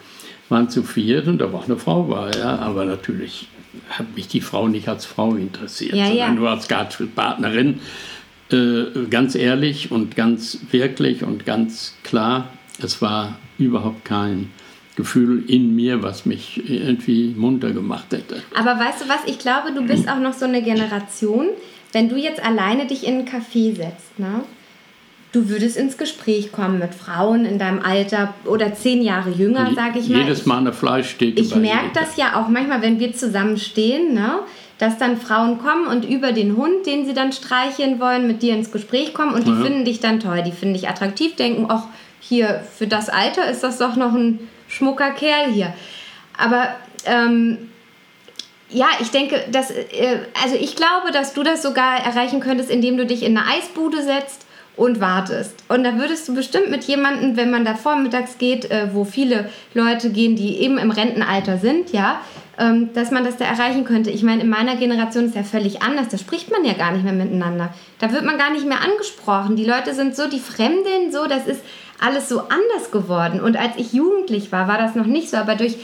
Waren 0.49 0.69
zu 0.69 0.83
viert 0.83 1.27
und 1.27 1.39
da 1.39 1.51
war 1.51 1.61
auch 1.61 1.65
eine 1.65 1.77
Frau 1.77 2.03
bei, 2.03 2.29
ja, 2.37 2.57
aber 2.57 2.85
natürlich 2.85 3.47
hat 3.89 4.15
mich 4.15 4.27
die 4.27 4.41
Frau 4.41 4.67
nicht 4.67 4.89
als 4.89 5.05
Frau 5.05 5.35
interessiert, 5.35 5.93
ja, 5.93 6.07
sondern 6.07 6.17
ja. 6.17 6.31
nur 6.33 6.49
als 6.49 6.65
Skatspielpartnerin. 6.65 7.79
Äh, 8.51 9.07
ganz 9.09 9.35
ehrlich 9.35 9.91
und 9.91 10.15
ganz 10.17 10.59
wirklich 10.71 11.23
und 11.23 11.45
ganz 11.45 11.95
klar, 12.03 12.49
es 12.83 13.01
war 13.01 13.39
überhaupt 13.57 14.03
kein 14.03 14.49
Gefühl 15.01 15.43
in 15.47 15.75
mir, 15.75 16.03
was 16.03 16.25
mich 16.25 16.61
irgendwie 16.69 17.33
munter 17.35 17.71
gemacht 17.71 18.05
hätte. 18.11 18.43
Aber 18.55 18.79
weißt 18.79 19.01
du 19.01 19.09
was, 19.09 19.19
ich 19.25 19.39
glaube, 19.39 19.71
du 19.73 19.81
bist 19.81 20.07
auch 20.07 20.19
noch 20.19 20.33
so 20.33 20.45
eine 20.45 20.61
Generation, 20.61 21.47
wenn 21.91 22.07
du 22.07 22.17
jetzt 22.17 22.43
alleine 22.43 22.85
dich 22.85 23.07
in 23.07 23.15
einen 23.15 23.27
Café 23.27 23.75
setzt, 23.75 24.19
ne? 24.19 24.43
Du 25.31 25.47
würdest 25.47 25.77
ins 25.77 25.97
Gespräch 25.97 26.51
kommen 26.51 26.77
mit 26.77 26.93
Frauen 26.93 27.45
in 27.45 27.57
deinem 27.57 27.81
Alter 27.81 28.33
oder 28.43 28.73
zehn 28.73 29.01
Jahre 29.01 29.31
jünger, 29.31 29.71
sage 29.73 29.99
ich 29.99 30.09
mal. 30.09 30.19
Jedes 30.19 30.45
Mal 30.45 30.57
eine 30.57 30.73
Fleischtheke. 30.73 31.39
Ich 31.39 31.55
merke 31.55 31.91
das 31.93 32.17
ja 32.17 32.35
auch 32.35 32.49
manchmal, 32.49 32.81
wenn 32.81 32.99
wir 32.99 33.13
zusammen 33.13 33.57
stehen, 33.57 34.13
ne? 34.13 34.41
dass 34.77 34.97
dann 34.97 35.17
Frauen 35.17 35.59
kommen 35.59 35.87
und 35.87 36.05
über 36.05 36.31
den 36.31 36.57
Hund, 36.57 36.85
den 36.85 37.05
sie 37.05 37.13
dann 37.13 37.31
streicheln 37.31 37.99
wollen, 37.99 38.27
mit 38.27 38.41
dir 38.41 38.55
ins 38.55 38.71
Gespräch 38.71 39.13
kommen 39.13 39.33
und 39.33 39.47
die 39.47 39.51
ja. 39.51 39.61
finden 39.61 39.85
dich 39.85 39.99
dann 39.99 40.19
toll, 40.19 40.41
die 40.43 40.51
finden 40.51 40.73
dich 40.73 40.89
attraktiv, 40.89 41.35
denken, 41.35 41.67
ach, 41.69 41.85
hier, 42.19 42.63
für 42.77 42.87
das 42.87 43.07
Alter 43.07 43.49
ist 43.49 43.63
das 43.63 43.77
doch 43.77 43.95
noch 43.95 44.13
ein 44.13 44.39
schmucker 44.71 45.11
Kerl 45.11 45.51
hier. 45.51 45.73
Aber 46.37 46.75
ähm, 47.05 47.69
ja, 48.69 48.87
ich 48.99 49.11
denke, 49.11 49.43
dass, 49.51 49.71
äh, 49.71 50.19
also 50.41 50.55
ich 50.55 50.75
glaube, 50.75 51.11
dass 51.11 51.33
du 51.33 51.43
das 51.43 51.61
sogar 51.61 52.03
erreichen 52.03 52.39
könntest, 52.39 52.69
indem 52.69 52.97
du 52.97 53.05
dich 53.05 53.23
in 53.23 53.37
eine 53.37 53.47
Eisbude 53.47 54.01
setzt 54.01 54.45
und 54.77 55.01
wartest. 55.01 55.63
Und 55.67 55.83
da 55.83 55.97
würdest 55.97 56.27
du 56.27 56.33
bestimmt 56.33 56.71
mit 56.71 56.85
jemandem, 56.85 57.35
wenn 57.35 57.51
man 57.51 57.65
da 57.65 57.75
vormittags 57.75 58.37
geht, 58.37 58.71
äh, 58.71 58.87
wo 58.93 59.03
viele 59.03 59.49
Leute 59.73 60.09
gehen, 60.09 60.35
die 60.35 60.61
eben 60.61 60.77
im 60.77 60.91
Rentenalter 60.91 61.57
sind, 61.57 61.91
ja, 61.91 62.21
ähm, 62.57 62.89
dass 62.93 63.11
man 63.11 63.25
das 63.25 63.37
da 63.37 63.45
erreichen 63.45 63.83
könnte. 63.83 64.09
Ich 64.09 64.23
meine, 64.23 64.41
in 64.43 64.49
meiner 64.49 64.77
Generation 64.77 65.25
ist 65.25 65.35
ja 65.35 65.43
völlig 65.43 65.81
anders. 65.81 66.07
Da 66.07 66.17
spricht 66.17 66.49
man 66.49 66.63
ja 66.63 66.73
gar 66.73 66.93
nicht 66.93 67.03
mehr 67.03 67.13
miteinander. 67.13 67.73
Da 67.99 68.13
wird 68.13 68.23
man 68.23 68.37
gar 68.37 68.51
nicht 68.51 68.65
mehr 68.65 68.81
angesprochen. 68.81 69.57
Die 69.57 69.65
Leute 69.65 69.93
sind 69.93 70.15
so, 70.15 70.29
die 70.29 70.39
Fremden 70.39 71.11
so, 71.11 71.27
das 71.27 71.45
ist 71.47 71.61
alles 72.01 72.27
so 72.27 72.41
anders 72.41 72.91
geworden. 72.91 73.39
Und 73.39 73.57
als 73.57 73.77
ich 73.77 73.93
jugendlich 73.93 74.51
war, 74.51 74.67
war 74.67 74.77
das 74.77 74.95
noch 74.95 75.05
nicht 75.05 75.29
so, 75.29 75.37
aber 75.37 75.55
durch 75.55 75.77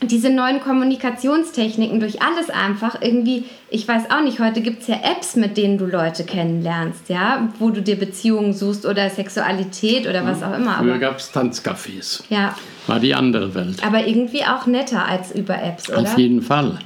diese 0.00 0.30
neuen 0.30 0.60
Kommunikationstechniken, 0.60 1.98
durch 1.98 2.22
alles 2.22 2.50
einfach 2.50 3.02
irgendwie, 3.02 3.44
ich 3.68 3.86
weiß 3.86 4.10
auch 4.10 4.22
nicht, 4.22 4.38
heute 4.38 4.60
gibt 4.60 4.82
es 4.82 4.88
ja 4.88 4.96
Apps, 5.02 5.34
mit 5.34 5.56
denen 5.56 5.76
du 5.76 5.86
Leute 5.86 6.24
kennenlernst, 6.24 7.08
ja, 7.08 7.48
wo 7.58 7.70
du 7.70 7.82
dir 7.82 7.96
Beziehungen 7.96 8.52
suchst 8.52 8.86
oder 8.86 9.10
Sexualität 9.10 10.06
oder 10.06 10.24
was 10.24 10.42
auch 10.42 10.54
immer. 10.54 10.78
Früher 10.78 10.98
gab 10.98 11.18
es 11.18 11.34
Tanzcafés. 11.34 12.22
Ja. 12.30 12.54
War 12.86 13.00
die 13.00 13.14
andere 13.14 13.54
Welt. 13.56 13.84
Aber 13.84 14.06
irgendwie 14.06 14.44
auch 14.44 14.66
netter 14.66 15.04
als 15.04 15.34
über 15.34 15.60
Apps, 15.60 15.90
oder? 15.90 15.98
Auf 15.98 16.16
jeden 16.16 16.42
Fall. 16.42 16.78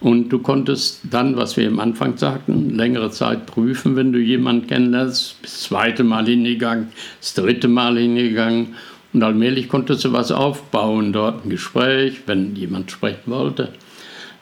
Und 0.00 0.28
du 0.28 0.38
konntest 0.40 1.00
dann, 1.10 1.36
was 1.36 1.56
wir 1.56 1.66
am 1.68 1.80
Anfang 1.80 2.16
sagten, 2.18 2.76
längere 2.76 3.10
Zeit 3.10 3.46
prüfen, 3.46 3.96
wenn 3.96 4.12
du 4.12 4.18
jemanden 4.18 4.66
kennenlernst. 4.66 5.36
Das 5.42 5.62
zweite 5.62 6.04
Mal 6.04 6.26
hingegangen, 6.26 6.88
das 7.20 7.34
dritte 7.34 7.68
Mal 7.68 7.98
hingegangen. 7.98 8.74
Und 9.12 9.22
allmählich 9.22 9.68
konntest 9.68 10.04
du 10.04 10.12
was 10.12 10.30
aufbauen, 10.30 11.12
dort 11.12 11.44
ein 11.44 11.50
Gespräch, 11.50 12.22
wenn 12.26 12.54
jemand 12.54 12.90
sprechen 12.90 13.30
wollte. 13.30 13.72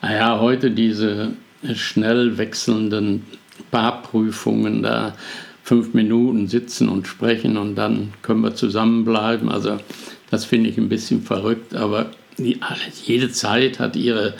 Naja, 0.01 0.39
heute 0.39 0.71
diese 0.71 1.31
schnell 1.73 2.37
wechselnden 2.37 3.23
Paarprüfungen, 3.71 4.83
da 4.83 5.15
fünf 5.63 5.93
Minuten 5.93 6.47
sitzen 6.47 6.89
und 6.89 7.07
sprechen 7.07 7.57
und 7.57 7.75
dann 7.75 8.13
können 8.21 8.41
wir 8.41 8.53
zusammenbleiben. 8.53 9.49
Also 9.49 9.77
das 10.29 10.45
finde 10.45 10.69
ich 10.69 10.77
ein 10.77 10.89
bisschen 10.89 11.23
verrückt, 11.23 11.73
aber 11.73 12.11
jede 12.37 13.31
Zeit 13.31 13.79
hat 13.79 13.95
ihre 13.95 14.35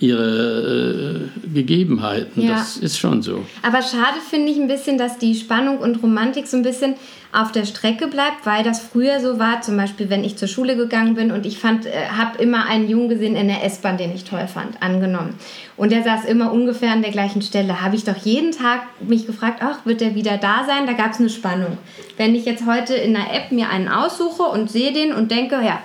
ihre 0.00 1.28
äh, 1.44 1.48
Gegebenheiten. 1.54 2.42
Ja. 2.42 2.54
Das 2.54 2.76
ist 2.78 2.98
schon 2.98 3.22
so. 3.22 3.44
Aber 3.62 3.82
schade 3.82 4.18
finde 4.28 4.50
ich 4.50 4.58
ein 4.58 4.66
bisschen, 4.66 4.98
dass 4.98 5.18
die 5.18 5.34
Spannung 5.34 5.78
und 5.78 6.02
Romantik 6.02 6.46
so 6.46 6.56
ein 6.56 6.62
bisschen 6.62 6.94
auf 7.32 7.52
der 7.52 7.64
Strecke 7.64 8.08
bleibt, 8.08 8.44
weil 8.44 8.64
das 8.64 8.80
früher 8.80 9.20
so 9.20 9.38
war. 9.38 9.60
Zum 9.60 9.76
Beispiel, 9.76 10.10
wenn 10.10 10.24
ich 10.24 10.36
zur 10.36 10.48
Schule 10.48 10.76
gegangen 10.76 11.14
bin 11.14 11.30
und 11.30 11.46
ich 11.46 11.58
fand, 11.58 11.86
äh, 11.86 12.08
habe 12.16 12.42
immer 12.42 12.64
einen 12.66 12.88
Jungen 12.88 13.08
gesehen 13.08 13.36
in 13.36 13.46
der 13.46 13.62
S-Bahn, 13.64 13.98
den 13.98 14.12
ich 14.14 14.24
toll 14.24 14.48
fand, 14.48 14.82
angenommen. 14.82 15.34
Und 15.76 15.92
der 15.92 16.02
saß 16.02 16.24
immer 16.24 16.50
ungefähr 16.50 16.92
an 16.92 17.02
der 17.02 17.12
gleichen 17.12 17.42
Stelle. 17.42 17.82
Habe 17.82 17.94
ich 17.94 18.04
doch 18.04 18.16
jeden 18.16 18.52
Tag 18.52 18.82
mich 19.00 19.26
gefragt, 19.26 19.60
ach, 19.62 19.84
wird 19.84 20.00
der 20.00 20.14
wieder 20.14 20.38
da 20.38 20.64
sein? 20.66 20.86
Da 20.86 20.94
gab 20.94 21.12
es 21.12 21.20
eine 21.20 21.30
Spannung. 21.30 21.78
Wenn 22.16 22.34
ich 22.34 22.46
jetzt 22.46 22.66
heute 22.66 22.94
in 22.94 23.14
einer 23.14 23.32
App 23.32 23.52
mir 23.52 23.68
einen 23.68 23.88
aussuche 23.88 24.44
und 24.44 24.70
sehe 24.70 24.92
den 24.92 25.12
und 25.12 25.30
denke, 25.30 25.56
ja, 25.56 25.80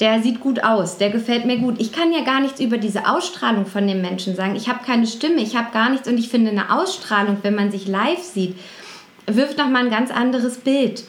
der 0.00 0.22
sieht 0.22 0.40
gut 0.40 0.62
aus, 0.62 0.98
der 0.98 1.10
gefällt 1.10 1.44
mir 1.44 1.58
gut. 1.58 1.76
Ich 1.80 1.92
kann 1.92 2.12
ja 2.12 2.22
gar 2.22 2.40
nichts 2.40 2.60
über 2.60 2.78
diese 2.78 3.08
Ausstrahlung 3.08 3.66
von 3.66 3.86
dem 3.86 4.00
Menschen 4.00 4.36
sagen. 4.36 4.54
Ich 4.54 4.68
habe 4.68 4.84
keine 4.84 5.06
Stimme, 5.06 5.40
ich 5.42 5.56
habe 5.56 5.72
gar 5.72 5.90
nichts 5.90 6.08
und 6.08 6.18
ich 6.18 6.28
finde 6.28 6.50
eine 6.50 6.72
Ausstrahlung, 6.72 7.38
wenn 7.42 7.54
man 7.54 7.70
sich 7.72 7.88
live 7.88 8.22
sieht, 8.22 8.54
wirft 9.26 9.58
nochmal 9.58 9.84
ein 9.84 9.90
ganz 9.90 10.10
anderes 10.10 10.58
Bild. 10.58 11.04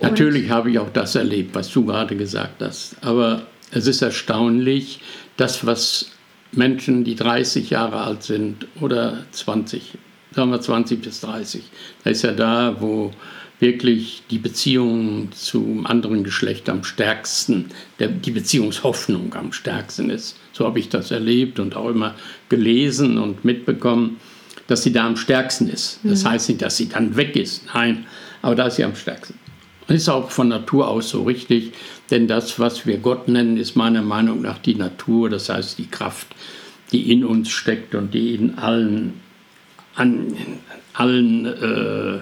Natürlich 0.00 0.50
habe 0.50 0.70
ich 0.70 0.78
auch 0.78 0.90
das 0.92 1.14
erlebt, 1.14 1.54
was 1.54 1.70
du 1.70 1.84
gerade 1.84 2.16
gesagt 2.16 2.62
hast. 2.62 2.96
Aber 3.02 3.42
es 3.70 3.86
ist 3.86 4.02
erstaunlich, 4.02 5.00
das, 5.36 5.66
was 5.66 6.10
Menschen, 6.52 7.04
die 7.04 7.14
30 7.14 7.70
Jahre 7.70 8.02
alt 8.02 8.22
sind 8.22 8.66
oder 8.80 9.24
20, 9.32 9.92
sagen 10.34 10.50
wir 10.50 10.60
20 10.60 11.00
bis 11.00 11.20
30, 11.20 11.62
da 12.04 12.10
ist 12.10 12.22
ja 12.22 12.32
da, 12.32 12.76
wo 12.80 13.12
wirklich 13.62 14.24
die 14.28 14.38
Beziehung 14.38 15.28
zum 15.30 15.86
anderen 15.86 16.24
Geschlecht 16.24 16.68
am 16.68 16.82
stärksten, 16.82 17.66
der, 18.00 18.08
die 18.08 18.32
Beziehungshoffnung 18.32 19.32
am 19.34 19.52
stärksten 19.52 20.10
ist. 20.10 20.36
So 20.52 20.66
habe 20.66 20.80
ich 20.80 20.88
das 20.88 21.12
erlebt 21.12 21.60
und 21.60 21.76
auch 21.76 21.88
immer 21.88 22.16
gelesen 22.48 23.18
und 23.18 23.44
mitbekommen, 23.44 24.18
dass 24.66 24.82
sie 24.82 24.92
da 24.92 25.06
am 25.06 25.16
stärksten 25.16 25.68
ist. 25.68 26.00
Das 26.02 26.24
mhm. 26.24 26.30
heißt 26.30 26.48
nicht, 26.48 26.60
dass 26.60 26.76
sie 26.76 26.88
dann 26.88 27.16
weg 27.16 27.36
ist, 27.36 27.64
nein, 27.72 28.04
aber 28.42 28.56
da 28.56 28.66
ist 28.66 28.76
sie 28.76 28.84
am 28.84 28.96
stärksten. 28.96 29.38
Und 29.86 29.94
ist 29.94 30.08
auch 30.08 30.30
von 30.30 30.48
Natur 30.48 30.88
aus 30.88 31.10
so 31.10 31.22
richtig, 31.22 31.72
denn 32.10 32.26
das, 32.26 32.58
was 32.58 32.84
wir 32.84 32.98
Gott 32.98 33.28
nennen, 33.28 33.56
ist 33.56 33.76
meiner 33.76 34.02
Meinung 34.02 34.42
nach 34.42 34.58
die 34.58 34.74
Natur, 34.74 35.30
das 35.30 35.48
heißt 35.48 35.78
die 35.78 35.86
Kraft, 35.86 36.26
die 36.90 37.12
in 37.12 37.24
uns 37.24 37.48
steckt 37.48 37.94
und 37.94 38.12
die 38.12 38.34
in 38.34 38.58
allen, 38.58 39.20
an, 39.94 40.34
allen 40.94 41.46
äh, 41.46 42.20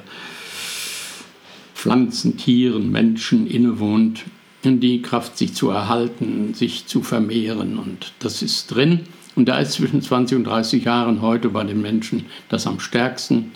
Pflanzen, 1.80 2.36
Tieren, 2.36 2.92
Menschen 2.92 3.46
innewohnt, 3.46 4.24
die 4.64 5.00
Kraft, 5.00 5.38
sich 5.38 5.54
zu 5.54 5.70
erhalten, 5.70 6.52
sich 6.52 6.84
zu 6.84 7.02
vermehren. 7.02 7.78
Und 7.78 8.12
das 8.18 8.42
ist 8.42 8.66
drin. 8.66 9.00
Und 9.34 9.48
da 9.48 9.58
ist 9.58 9.72
zwischen 9.72 10.02
20 10.02 10.36
und 10.36 10.44
30 10.44 10.84
Jahren 10.84 11.22
heute 11.22 11.48
bei 11.48 11.64
den 11.64 11.80
Menschen 11.80 12.26
das 12.50 12.66
am 12.66 12.80
stärksten. 12.80 13.52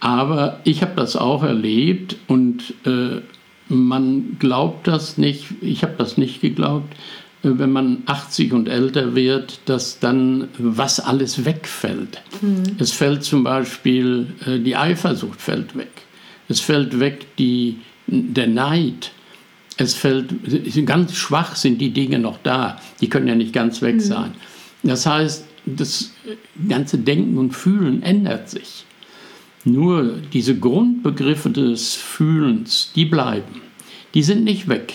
Aber 0.00 0.60
ich 0.64 0.82
habe 0.82 0.92
das 0.96 1.16
auch 1.16 1.42
erlebt 1.42 2.16
und 2.26 2.74
äh, 2.84 3.22
man 3.70 4.36
glaubt 4.38 4.86
das 4.86 5.16
nicht, 5.16 5.46
ich 5.62 5.82
habe 5.82 5.94
das 5.96 6.18
nicht 6.18 6.42
geglaubt, 6.42 6.92
äh, 7.42 7.52
wenn 7.52 7.72
man 7.72 8.02
80 8.04 8.52
und 8.52 8.68
älter 8.68 9.14
wird, 9.14 9.60
dass 9.64 9.98
dann 9.98 10.48
was 10.58 11.00
alles 11.00 11.46
wegfällt. 11.46 12.20
Mhm. 12.42 12.76
Es 12.78 12.92
fällt 12.92 13.24
zum 13.24 13.44
Beispiel, 13.44 14.26
äh, 14.44 14.58
die 14.58 14.76
Eifersucht 14.76 15.40
fällt 15.40 15.74
weg. 15.74 16.03
Es 16.48 16.60
fällt 16.60 17.00
weg 17.00 17.36
die, 17.38 17.78
der 18.06 18.46
Neid. 18.46 19.12
Es 19.76 19.94
fällt, 19.94 20.34
ganz 20.86 21.14
schwach 21.14 21.56
sind 21.56 21.80
die 21.80 21.90
Dinge 21.90 22.18
noch 22.18 22.38
da. 22.42 22.80
Die 23.00 23.08
können 23.08 23.28
ja 23.28 23.34
nicht 23.34 23.52
ganz 23.52 23.82
weg 23.82 23.96
mhm. 23.96 24.00
sein. 24.00 24.32
Das 24.82 25.06
heißt, 25.06 25.46
das 25.66 26.12
ganze 26.68 26.98
Denken 26.98 27.38
und 27.38 27.52
Fühlen 27.52 28.02
ändert 28.02 28.50
sich. 28.50 28.84
Nur 29.64 30.18
diese 30.32 30.56
Grundbegriffe 30.56 31.48
des 31.48 31.94
Fühlens, 31.94 32.92
die 32.94 33.06
bleiben. 33.06 33.62
Die 34.12 34.22
sind 34.22 34.44
nicht 34.44 34.68
weg. 34.68 34.92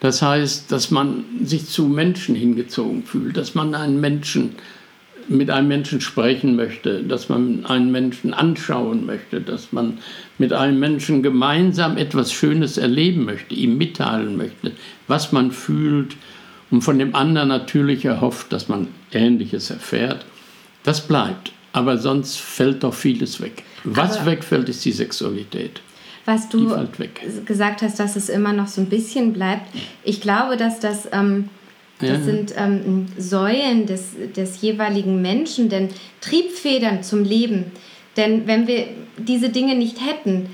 Das 0.00 0.20
heißt, 0.20 0.70
dass 0.70 0.90
man 0.90 1.24
sich 1.42 1.66
zu 1.66 1.86
Menschen 1.86 2.34
hingezogen 2.34 3.04
fühlt, 3.04 3.36
dass 3.38 3.54
man 3.54 3.74
einen 3.74 4.00
Menschen 4.00 4.50
mit 5.28 5.50
einem 5.50 5.68
Menschen 5.68 6.00
sprechen 6.00 6.56
möchte, 6.56 7.02
dass 7.02 7.28
man 7.28 7.64
einen 7.66 7.90
Menschen 7.90 8.34
anschauen 8.34 9.06
möchte, 9.06 9.40
dass 9.40 9.72
man 9.72 9.98
mit 10.38 10.52
einem 10.52 10.78
Menschen 10.78 11.22
gemeinsam 11.22 11.96
etwas 11.96 12.32
Schönes 12.32 12.78
erleben 12.78 13.24
möchte, 13.24 13.54
ihm 13.54 13.78
mitteilen 13.78 14.36
möchte, 14.36 14.72
was 15.08 15.32
man 15.32 15.50
fühlt 15.50 16.16
und 16.70 16.82
von 16.82 16.98
dem 16.98 17.14
anderen 17.14 17.48
natürlich 17.48 18.04
erhofft, 18.04 18.52
dass 18.52 18.68
man 18.68 18.88
Ähnliches 19.12 19.70
erfährt. 19.70 20.24
Das 20.82 21.06
bleibt, 21.06 21.52
aber 21.72 21.98
sonst 21.98 22.38
fällt 22.38 22.82
doch 22.82 22.94
vieles 22.94 23.40
weg. 23.40 23.64
Was 23.84 24.18
aber 24.18 24.32
wegfällt, 24.32 24.68
ist 24.68 24.84
die 24.84 24.92
Sexualität. 24.92 25.80
Was 26.24 26.48
du 26.48 26.76
gesagt 27.44 27.82
hast, 27.82 28.00
dass 28.00 28.16
es 28.16 28.28
immer 28.28 28.52
noch 28.52 28.66
so 28.66 28.80
ein 28.80 28.88
bisschen 28.88 29.32
bleibt. 29.32 29.68
Ich 30.02 30.20
glaube, 30.20 30.56
dass 30.56 30.80
das 30.80 31.08
ähm, 31.12 31.48
das 31.98 32.10
ja. 32.10 32.20
sind 32.20 32.54
ähm, 32.56 33.06
Säulen 33.16 33.86
des, 33.86 34.10
des 34.34 34.60
jeweiligen 34.60 35.22
Menschen, 35.22 35.68
denn 35.68 35.88
Triebfedern 36.20 37.02
zum 37.02 37.24
Leben. 37.24 37.72
Denn 38.16 38.46
wenn 38.46 38.66
wir 38.66 38.86
diese 39.18 39.48
Dinge 39.48 39.74
nicht 39.74 39.98
hätten, 40.04 40.48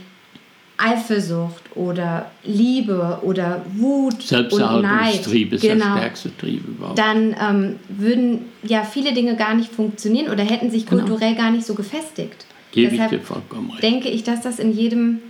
Eifersucht 0.78 1.76
oder 1.76 2.30
Liebe 2.44 3.20
oder 3.22 3.64
Wut 3.76 4.30
Neid, 4.30 5.26
ist 5.26 5.62
genau, 5.62 5.84
der 5.84 5.96
stärkste 5.96 6.36
Trieb 6.36 6.66
überhaupt. 6.66 6.98
Dann 6.98 7.36
ähm, 7.40 7.76
würden 7.88 8.46
ja 8.64 8.82
viele 8.82 9.12
Dinge 9.12 9.36
gar 9.36 9.54
nicht 9.54 9.72
funktionieren 9.72 10.32
oder 10.32 10.42
hätten 10.42 10.70
sich 10.70 10.86
genau. 10.86 11.02
kulturell 11.02 11.36
gar 11.36 11.50
nicht 11.50 11.66
so 11.66 11.74
gefestigt. 11.74 12.46
Gebe 12.72 12.90
Deshalb 12.90 13.12
ich 13.12 13.18
dir 13.18 13.24
vollkommen 13.24 13.70
recht. 13.70 13.82
denke 13.82 14.08
ich, 14.08 14.24
dass 14.24 14.40
das 14.40 14.58
in 14.58 14.72
jedem 14.72 15.20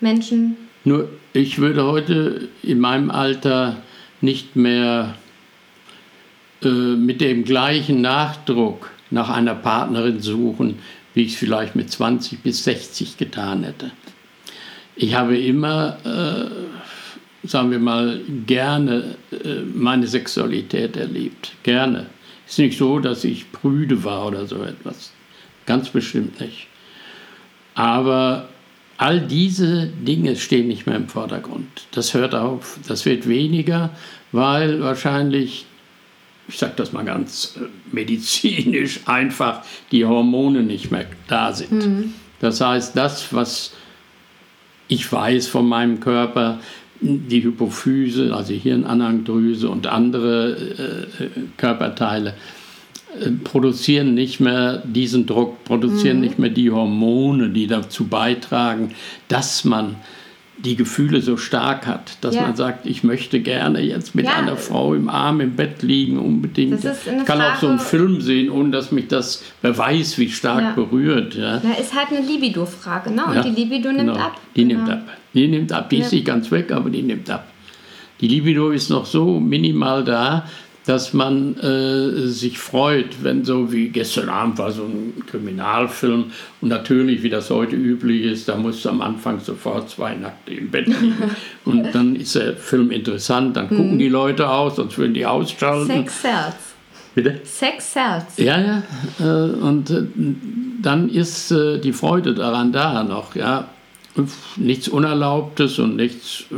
Menschen... 0.00 0.56
Nur, 0.84 1.08
ich 1.32 1.58
würde 1.58 1.84
heute 1.86 2.48
in 2.62 2.78
meinem 2.78 3.10
Alter 3.10 3.76
nicht 4.20 4.56
mehr 4.56 5.14
äh, 6.62 6.68
mit 6.68 7.20
dem 7.20 7.44
gleichen 7.44 8.00
Nachdruck 8.00 8.90
nach 9.10 9.30
einer 9.30 9.54
Partnerin 9.54 10.20
suchen, 10.20 10.78
wie 11.14 11.22
ich 11.22 11.32
es 11.32 11.38
vielleicht 11.38 11.76
mit 11.76 11.90
20 11.90 12.42
bis 12.42 12.64
60 12.64 13.16
getan 13.16 13.64
hätte. 13.64 13.90
Ich 14.96 15.14
habe 15.14 15.38
immer, 15.38 15.98
äh, 16.04 17.46
sagen 17.46 17.70
wir 17.70 17.78
mal, 17.78 18.20
gerne 18.46 19.16
äh, 19.30 19.60
meine 19.72 20.06
Sexualität 20.06 20.96
erlebt. 20.96 21.52
Gerne. 21.62 22.06
Es 22.44 22.52
ist 22.52 22.58
nicht 22.58 22.78
so, 22.78 22.98
dass 22.98 23.24
ich 23.24 23.52
prüde 23.52 24.02
war 24.04 24.26
oder 24.26 24.46
so 24.46 24.62
etwas. 24.62 25.12
Ganz 25.66 25.90
bestimmt 25.90 26.40
nicht. 26.40 26.66
Aber 27.74 28.48
all 28.96 29.20
diese 29.20 29.86
Dinge 29.86 30.34
stehen 30.34 30.66
nicht 30.66 30.86
mehr 30.86 30.96
im 30.96 31.08
Vordergrund. 31.08 31.68
Das 31.92 32.14
hört 32.14 32.34
auf, 32.34 32.80
das 32.88 33.06
wird 33.06 33.28
weniger, 33.28 33.90
weil 34.32 34.80
wahrscheinlich 34.82 35.66
ich 36.48 36.58
sage 36.58 36.72
das 36.76 36.92
mal 36.92 37.04
ganz 37.04 37.56
äh, 37.56 37.66
medizinisch 37.92 39.00
einfach, 39.06 39.62
die 39.92 40.04
Hormone 40.04 40.62
nicht 40.62 40.90
mehr 40.90 41.06
da 41.28 41.52
sind. 41.52 41.72
Mhm. 41.72 42.14
Das 42.40 42.60
heißt, 42.60 42.96
das, 42.96 43.32
was 43.32 43.72
ich 44.88 45.10
weiß 45.10 45.48
von 45.48 45.68
meinem 45.68 46.00
Körper, 46.00 46.60
die 47.00 47.44
Hypophyse, 47.44 48.34
also 48.34 48.54
Hirnanhangdrüse 48.54 49.68
und 49.68 49.86
andere 49.86 50.56
äh, 50.56 51.24
äh, 51.24 51.28
Körperteile, 51.56 52.34
äh, 53.20 53.30
produzieren 53.30 54.14
nicht 54.14 54.40
mehr 54.40 54.78
diesen 54.78 55.26
Druck, 55.26 55.62
produzieren 55.64 56.16
mhm. 56.16 56.22
nicht 56.22 56.38
mehr 56.38 56.50
die 56.50 56.70
Hormone, 56.70 57.50
die 57.50 57.66
dazu 57.66 58.06
beitragen, 58.06 58.94
dass 59.28 59.64
man 59.64 59.96
die 60.64 60.74
Gefühle 60.74 61.20
so 61.20 61.36
stark 61.36 61.86
hat, 61.86 62.18
dass 62.20 62.34
ja. 62.34 62.42
man 62.42 62.56
sagt, 62.56 62.84
ich 62.84 63.04
möchte 63.04 63.40
gerne 63.40 63.80
jetzt 63.80 64.14
mit 64.14 64.26
ja. 64.26 64.32
einer 64.32 64.56
Frau 64.56 64.94
im 64.94 65.08
Arm 65.08 65.40
im 65.40 65.54
Bett 65.54 65.82
liegen, 65.82 66.18
unbedingt. 66.18 66.84
ich 66.84 67.04
kann 67.04 67.24
Frage, 67.24 67.44
auch 67.44 67.60
so 67.60 67.68
einen 67.68 67.78
Film 67.78 68.20
sehen, 68.20 68.50
ohne 68.50 68.70
dass 68.70 68.90
mich 68.90 69.06
das 69.06 69.44
beweist, 69.62 70.18
wie 70.18 70.30
stark 70.30 70.62
ja. 70.62 70.72
berührt. 70.72 71.36
Ja. 71.36 71.60
Na, 71.62 71.74
ist 71.74 71.94
halt 71.94 72.08
eine 72.10 72.26
Libido-Frage, 72.26 73.12
ne? 73.12 73.24
Und 73.26 73.44
die 73.44 73.60
Libido 73.60 73.90
nimmt 73.90 74.12
genau. 74.12 74.14
ab. 74.14 74.40
Die 74.56 74.66
genau. 74.66 74.80
nimmt 74.80 74.90
ab. 74.90 75.08
Die 75.34 75.48
nimmt 75.48 75.72
ab. 75.72 75.90
Die 75.90 75.98
ist 75.98 76.12
nicht 76.12 76.24
ganz 76.24 76.50
weg, 76.50 76.72
aber 76.72 76.90
die 76.90 77.02
nimmt 77.02 77.30
ab. 77.30 77.46
Die 78.20 78.26
Libido 78.26 78.70
ist 78.70 78.90
noch 78.90 79.06
so 79.06 79.38
minimal 79.38 80.02
da, 80.02 80.44
dass 80.88 81.12
man 81.12 81.54
äh, 81.58 82.28
sich 82.28 82.58
freut, 82.58 83.22
wenn 83.22 83.44
so 83.44 83.70
wie 83.70 83.90
gestern 83.90 84.30
Abend 84.30 84.56
war 84.56 84.72
so 84.72 84.84
ein 84.84 85.22
Kriminalfilm 85.26 86.32
und 86.62 86.68
natürlich, 86.68 87.22
wie 87.22 87.28
das 87.28 87.50
heute 87.50 87.76
üblich 87.76 88.22
ist, 88.22 88.48
da 88.48 88.56
musst 88.56 88.86
du 88.86 88.88
am 88.88 89.02
Anfang 89.02 89.38
sofort 89.38 89.90
zwei 89.90 90.14
Nackte 90.14 90.54
im 90.54 90.70
Bett 90.70 90.86
liegen 90.86 91.14
und 91.66 91.94
dann 91.94 92.16
ist 92.16 92.36
der 92.36 92.56
Film 92.56 92.90
interessant, 92.90 93.54
dann 93.58 93.68
gucken 93.68 93.94
mhm. 93.94 93.98
die 93.98 94.08
Leute 94.08 94.48
aus, 94.48 94.76
sonst 94.76 94.96
würden 94.96 95.12
die 95.12 95.26
ausschalten. 95.26 95.88
Sex 95.88 96.22
sells. 96.22 96.54
Bitte? 97.14 97.40
Sex 97.44 97.92
sells. 97.92 98.38
Ja, 98.38 98.58
ja, 98.58 98.82
äh, 99.20 99.50
und 99.52 99.90
äh, 99.90 100.04
dann 100.80 101.10
ist 101.10 101.50
äh, 101.50 101.80
die 101.80 101.92
Freude 101.92 102.32
daran 102.32 102.72
da 102.72 103.04
noch, 103.04 103.36
ja. 103.36 103.68
Nichts 104.56 104.88
Unerlaubtes 104.88 105.78
und 105.78 105.96
nichts 105.96 106.46
äh, 106.50 106.54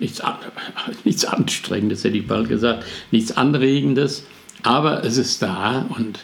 nichts, 0.00 0.22
nichts 1.04 1.24
Anstrengendes, 1.24 2.04
hätte 2.04 2.16
ich 2.16 2.26
bald 2.26 2.48
gesagt, 2.48 2.84
nichts 3.10 3.36
Anregendes, 3.36 4.24
aber 4.62 5.04
es 5.04 5.16
ist 5.16 5.42
da 5.42 5.86
und 5.96 6.20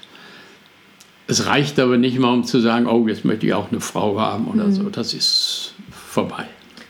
es 1.28 1.46
reicht 1.46 1.78
aber 1.80 1.96
nicht 1.96 2.18
mal, 2.18 2.32
um 2.32 2.44
zu 2.44 2.60
sagen, 2.60 2.86
oh, 2.86 3.06
jetzt 3.08 3.24
möchte 3.24 3.46
ich 3.46 3.54
auch 3.54 3.70
eine 3.70 3.80
Frau 3.80 4.20
haben 4.20 4.46
oder 4.46 4.64
mhm. 4.64 4.72
so. 4.72 4.82
Das 4.90 5.12
ist 5.12 5.74
vorbei. 5.90 6.44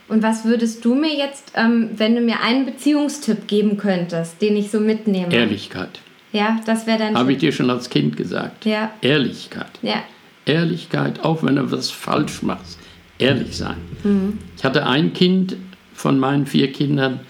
Und 0.09 0.23
was 0.23 0.45
würdest 0.45 0.85
du 0.85 0.95
mir 0.95 1.15
jetzt, 1.15 1.53
ähm, 1.55 1.91
wenn 1.97 2.15
du 2.15 2.21
mir 2.21 2.41
einen 2.41 2.67
Beziehungstipp 2.67 3.49
geben 3.49 3.77
könntest, 3.77 4.41
den 4.41 4.57
ich 4.57 4.71
so 4.71 4.79
mitnehme? 4.79 5.33
Ehrlichkeit. 5.33 6.01
Ja, 6.33 6.61
das 6.67 6.87
wäre 6.87 6.99
dann. 6.99 7.17
Habe 7.17 7.33
ich 7.33 7.39
dir 7.39 7.51
schon 7.51 7.71
als 7.71 7.89
Kind 7.89 8.17
gesagt. 8.17 8.67
Ja. 8.67 8.93
Ehrlichkeit. 9.01 9.71
Ja. 9.83 10.03
Ehrlichkeit, 10.45 11.25
auch 11.25 11.43
wenn 11.43 11.57
du 11.57 11.73
was 11.73 11.91
falsch 11.91 12.43
machst. 12.43 12.79
Ehrlich 13.19 13.57
sein. 13.57 13.79
Mhm. 14.05 14.39
Ich 14.57 14.65
hatte 14.65 14.87
ein 14.87 15.13
Kind, 15.13 15.57
von 15.97 16.18
meinen 16.18 16.47
vier 16.47 16.73
Kindern, 16.73 17.20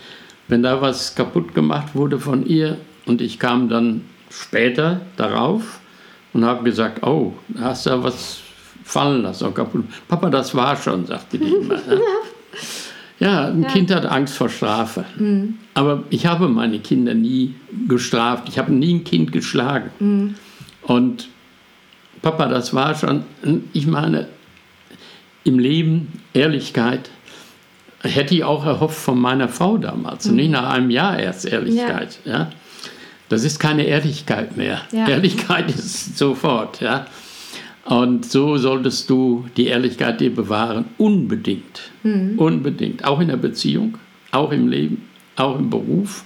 wenn 0.49 0.63
da 0.63 0.81
was 0.81 1.15
kaputt 1.15 1.55
gemacht 1.55 1.95
wurde 1.95 2.19
von 2.19 2.47
ihr 2.47 2.77
und 3.07 3.21
ich 3.21 3.39
kam 3.39 3.69
dann 3.69 4.03
später 4.31 5.01
darauf 5.17 5.81
und 6.33 6.45
habe 6.45 6.65
gesagt, 6.65 7.03
oh, 7.03 7.33
da 7.49 7.61
hast 7.61 7.87
du 7.87 7.91
ja 7.91 8.03
was 8.03 8.41
fallen 8.85 9.23
lassen, 9.23 9.55
kaputt. 9.55 9.85
Papa, 10.09 10.31
das 10.31 10.55
war 10.55 10.77
schon, 10.77 11.07
sagte 11.07 11.39
die 11.39 11.49
immer. 11.49 11.79
Ja, 13.19 13.47
ein 13.47 13.63
ja. 13.63 13.69
Kind 13.71 13.91
hat 13.95 14.05
Angst 14.05 14.37
vor 14.37 14.51
Strafe. 14.51 15.07
Mhm. 15.19 15.55
Aber 15.73 16.05
ich 16.11 16.27
habe 16.27 16.49
meine 16.49 16.81
Kinder 16.81 17.15
nie 17.15 17.55
gestraft. 17.89 18.49
Ich 18.49 18.59
habe 18.59 18.73
nie 18.73 18.97
ein 18.97 19.05
Kind 19.05 19.33
geschlagen. 19.33 19.91
Mhm. 19.99 20.35
Und 20.83 21.29
Papa, 22.21 22.47
das 22.47 22.75
war 22.75 22.95
schon, 22.95 23.25
ich 23.73 23.87
meine, 23.87 24.29
im 25.45 25.59
Leben 25.59 26.13
Ehrlichkeit 26.35 27.11
hätte 28.03 28.35
ich 28.35 28.45
auch 28.45 28.65
erhofft 28.65 28.99
von 28.99 29.19
meiner 29.19 29.49
Frau 29.49 29.79
damals. 29.79 30.29
Mhm. 30.29 30.37
nicht 30.37 30.51
nach 30.51 30.73
einem 30.73 30.91
Jahr 30.91 31.19
erst 31.19 31.47
Ehrlichkeit. 31.47 32.19
Ja. 32.25 32.33
ja. 32.33 32.51
Das 33.29 33.45
ist 33.45 33.59
keine 33.59 33.85
Ehrlichkeit 33.85 34.57
mehr. 34.57 34.83
Ja. 34.93 35.09
Ehrlichkeit 35.09 35.69
ist 35.71 36.17
sofort. 36.17 36.81
Ja. 36.81 37.07
Und 37.85 38.25
so 38.25 38.57
solltest 38.57 39.09
du 39.11 39.47
die 39.57 39.67
Ehrlichkeit 39.67 40.21
dir 40.21 40.35
bewahren. 40.35 40.87
Unbedingt. 40.99 41.91
Mhm. 42.03 42.39
Unbedingt. 42.39 43.05
Auch 43.05 43.21
in 43.21 43.29
der 43.29 43.37
Beziehung, 43.37 43.99
auch 44.33 44.53
im 44.53 44.69
Leben, 44.69 45.09
auch 45.37 45.59
im 45.59 45.71
Beruf, 45.71 46.25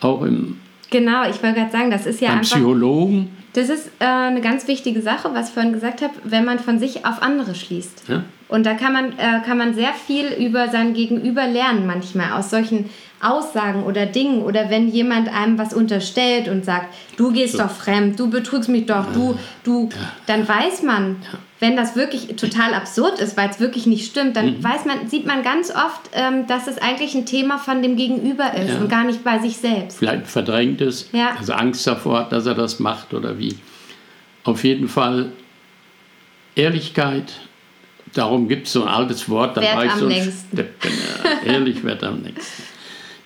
auch 0.00 0.22
im. 0.22 0.58
Genau, 0.90 1.22
ich 1.28 1.42
wollte 1.42 1.60
gerade 1.60 1.72
sagen, 1.72 1.90
das 1.90 2.06
ist 2.06 2.20
ja 2.20 2.30
einfach. 2.30 2.56
Psychologen. 2.56 3.28
Das 3.54 3.68
ist 3.68 3.90
äh, 3.98 4.04
eine 4.04 4.40
ganz 4.40 4.66
wichtige 4.68 5.02
Sache, 5.02 5.30
was 5.34 5.48
ich 5.48 5.54
vorhin 5.54 5.74
gesagt 5.74 6.00
habe, 6.00 6.14
wenn 6.24 6.44
man 6.46 6.58
von 6.58 6.78
sich 6.78 7.04
auf 7.04 7.22
andere 7.22 7.54
schließt. 7.54 8.04
Ja. 8.08 8.24
Und 8.52 8.66
da 8.66 8.74
kann 8.74 8.92
man, 8.92 9.12
äh, 9.12 9.40
kann 9.46 9.56
man 9.56 9.72
sehr 9.72 9.94
viel 9.94 10.26
über 10.26 10.68
sein 10.68 10.92
Gegenüber 10.92 11.46
lernen 11.46 11.86
manchmal 11.86 12.32
aus 12.32 12.50
solchen 12.50 12.90
Aussagen 13.18 13.84
oder 13.84 14.04
Dingen 14.04 14.42
oder 14.42 14.68
wenn 14.68 14.88
jemand 14.88 15.32
einem 15.32 15.56
was 15.56 15.72
unterstellt 15.72 16.48
und 16.48 16.62
sagt, 16.62 16.92
du 17.16 17.32
gehst 17.32 17.52
so. 17.52 17.62
doch 17.62 17.70
fremd, 17.70 18.20
du 18.20 18.28
betrügst 18.28 18.68
mich 18.68 18.84
doch, 18.84 19.10
du, 19.14 19.38
du, 19.64 19.88
ja. 19.90 20.12
dann 20.26 20.46
weiß 20.46 20.82
man, 20.82 21.16
ja. 21.22 21.38
wenn 21.60 21.76
das 21.76 21.96
wirklich 21.96 22.36
total 22.36 22.74
absurd 22.74 23.20
ist, 23.20 23.38
weil 23.38 23.48
es 23.48 23.58
wirklich 23.58 23.86
nicht 23.86 24.04
stimmt, 24.04 24.36
dann 24.36 24.58
mhm. 24.58 24.62
weiß 24.62 24.84
man, 24.84 25.08
sieht 25.08 25.24
man 25.26 25.42
ganz 25.42 25.70
oft, 25.70 26.10
ähm, 26.12 26.46
dass 26.46 26.66
es 26.66 26.76
eigentlich 26.76 27.14
ein 27.14 27.24
Thema 27.24 27.56
von 27.56 27.80
dem 27.80 27.96
Gegenüber 27.96 28.52
ist 28.52 28.74
ja. 28.74 28.80
und 28.80 28.90
gar 28.90 29.04
nicht 29.04 29.24
bei 29.24 29.38
sich 29.38 29.56
selbst. 29.56 29.96
Vielleicht 29.96 30.26
verdrängt 30.26 30.82
es, 30.82 31.08
also 31.38 31.54
Angst 31.54 31.86
davor 31.86 32.18
hat, 32.18 32.32
dass 32.32 32.44
er 32.44 32.54
das 32.54 32.80
macht 32.80 33.14
oder 33.14 33.38
wie. 33.38 33.56
Auf 34.44 34.62
jeden 34.62 34.88
Fall 34.88 35.32
Ehrlichkeit, 36.54 37.32
Darum 38.14 38.48
gibt 38.48 38.66
es 38.66 38.74
so 38.74 38.82
ein 38.82 38.88
altes 38.88 39.28
Wort, 39.28 39.56
da 39.56 39.62
war 39.62 39.86
ich 39.86 39.92
so 39.92 40.06
ein 40.06 40.32
Steppen. 40.52 40.92
Ja, 41.24 41.52
ehrlich 41.52 41.82
wird 41.82 42.04
am 42.04 42.20
nächsten. 42.20 42.62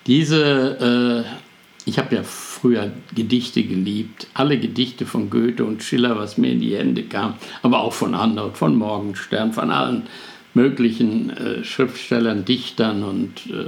Diese, 0.05 1.25
äh, 1.25 1.89
ich 1.89 1.99
habe 1.99 2.15
ja 2.15 2.23
früher 2.23 2.91
Gedichte 3.13 3.63
geliebt, 3.63 4.27
alle 4.33 4.57
Gedichte 4.57 5.05
von 5.05 5.29
Goethe 5.29 5.65
und 5.65 5.83
Schiller, 5.83 6.17
was 6.17 6.37
mir 6.37 6.51
in 6.51 6.61
die 6.61 6.77
Hände 6.77 7.03
kam, 7.03 7.35
aber 7.61 7.81
auch 7.81 7.93
von 7.93 8.15
anderen, 8.15 8.53
von 8.53 8.75
Morgenstern, 8.75 9.51
von 9.51 9.71
allen 9.71 10.03
möglichen 10.53 11.29
äh, 11.29 11.63
Schriftstellern, 11.63 12.45
Dichtern 12.45 13.03
und 13.03 13.47
äh, 13.47 13.65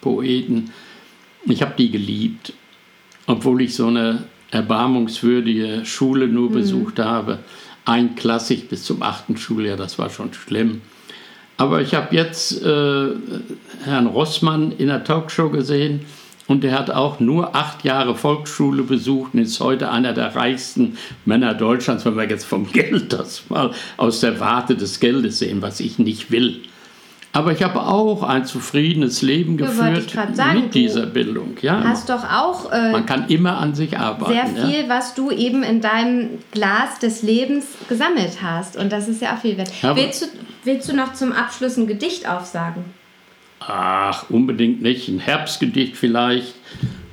Poeten. 0.00 0.70
Ich 1.46 1.62
habe 1.62 1.74
die 1.76 1.90
geliebt, 1.90 2.54
obwohl 3.26 3.62
ich 3.62 3.74
so 3.74 3.86
eine 3.86 4.24
erbarmungswürdige 4.50 5.84
Schule 5.84 6.26
nur 6.26 6.50
mhm. 6.50 6.54
besucht 6.54 6.98
habe. 6.98 7.40
Einklassig 7.88 8.68
bis 8.68 8.84
zum 8.84 9.02
achten 9.02 9.36
Schuljahr, 9.36 9.76
das 9.76 9.98
war 9.98 10.10
schon 10.10 10.32
schlimm. 10.34 10.82
Aber 11.56 11.80
ich 11.80 11.94
habe 11.94 12.14
jetzt 12.14 12.62
äh, 12.62 13.08
Herrn 13.84 14.06
Rossmann 14.06 14.72
in 14.72 14.86
der 14.86 15.02
Talkshow 15.02 15.50
gesehen 15.50 16.02
und 16.46 16.64
der 16.64 16.78
hat 16.78 16.90
auch 16.90 17.20
nur 17.20 17.54
acht 17.56 17.84
Jahre 17.84 18.14
Volksschule 18.14 18.82
besucht 18.82 19.34
und 19.34 19.40
ist 19.40 19.60
heute 19.60 19.90
einer 19.90 20.12
der 20.12 20.34
reichsten 20.34 20.96
Männer 21.24 21.54
Deutschlands, 21.54 22.04
wenn 22.04 22.16
wir 22.16 22.28
jetzt 22.28 22.44
vom 22.44 22.66
Geld 22.72 23.12
das 23.12 23.44
mal 23.48 23.72
aus 23.96 24.20
der 24.20 24.38
Warte 24.40 24.76
des 24.76 25.00
Geldes 25.00 25.38
sehen, 25.38 25.62
was 25.62 25.80
ich 25.80 25.98
nicht 25.98 26.30
will. 26.30 26.62
Aber 27.38 27.52
ich 27.52 27.62
habe 27.62 27.80
auch 27.80 28.24
ein 28.24 28.46
zufriedenes 28.46 29.22
Leben 29.22 29.56
geführt 29.56 30.10
sagen, 30.32 30.60
mit 30.60 30.74
dieser 30.74 31.06
Bildung. 31.06 31.56
Ja, 31.62 31.84
hast 31.84 32.10
doch 32.10 32.24
auch. 32.28 32.72
Äh, 32.72 32.90
man 32.90 33.06
kann 33.06 33.28
immer 33.28 33.58
an 33.58 33.76
sich 33.76 33.96
arbeiten. 33.96 34.32
Sehr 34.32 34.66
viel, 34.66 34.82
ja. 34.82 34.88
was 34.88 35.14
du 35.14 35.30
eben 35.30 35.62
in 35.62 35.80
deinem 35.80 36.40
Glas 36.50 36.98
des 36.98 37.22
Lebens 37.22 37.66
gesammelt 37.88 38.38
hast. 38.42 38.76
Und 38.76 38.90
das 38.90 39.06
ist 39.06 39.22
ja 39.22 39.36
auch 39.36 39.38
viel 39.38 39.56
wert. 39.56 39.70
Willst 39.94 40.22
du, 40.22 40.26
willst 40.64 40.88
du 40.88 40.96
noch 40.96 41.12
zum 41.12 41.30
Abschluss 41.30 41.76
ein 41.76 41.86
Gedicht 41.86 42.28
aufsagen? 42.28 42.82
Ach, 43.60 44.28
unbedingt 44.30 44.82
nicht. 44.82 45.06
Ein 45.06 45.20
Herbstgedicht 45.20 45.96
vielleicht. 45.96 46.56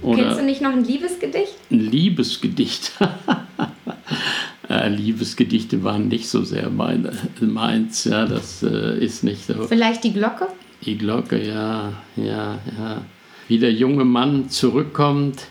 Oder 0.02 0.24
Kennst 0.24 0.40
du 0.40 0.44
nicht 0.44 0.62
noch 0.62 0.72
ein 0.72 0.84
Liebesgedicht? 0.84 1.54
Ein 1.70 1.82
Liebesgedicht. 1.82 2.94
äh, 4.70 4.90
Liebesgedichte 4.90 5.84
waren 5.84 6.08
nicht 6.08 6.30
so 6.30 6.44
sehr 6.44 6.70
meine, 6.70 7.12
meins. 7.42 8.06
Ja, 8.06 8.26
das 8.26 8.64
äh, 8.64 8.98
ist 9.04 9.24
nicht 9.24 9.46
so. 9.46 9.64
Vielleicht 9.64 10.04
die 10.04 10.14
Glocke? 10.14 10.48
Die 10.84 10.98
Glocke, 10.98 11.42
ja, 11.42 11.94
ja, 12.16 12.60
ja. 12.78 13.02
Wie 13.48 13.60
der 13.60 13.74
junge 13.74 14.06
Mann 14.06 14.50
zurückkommt. 14.50 15.48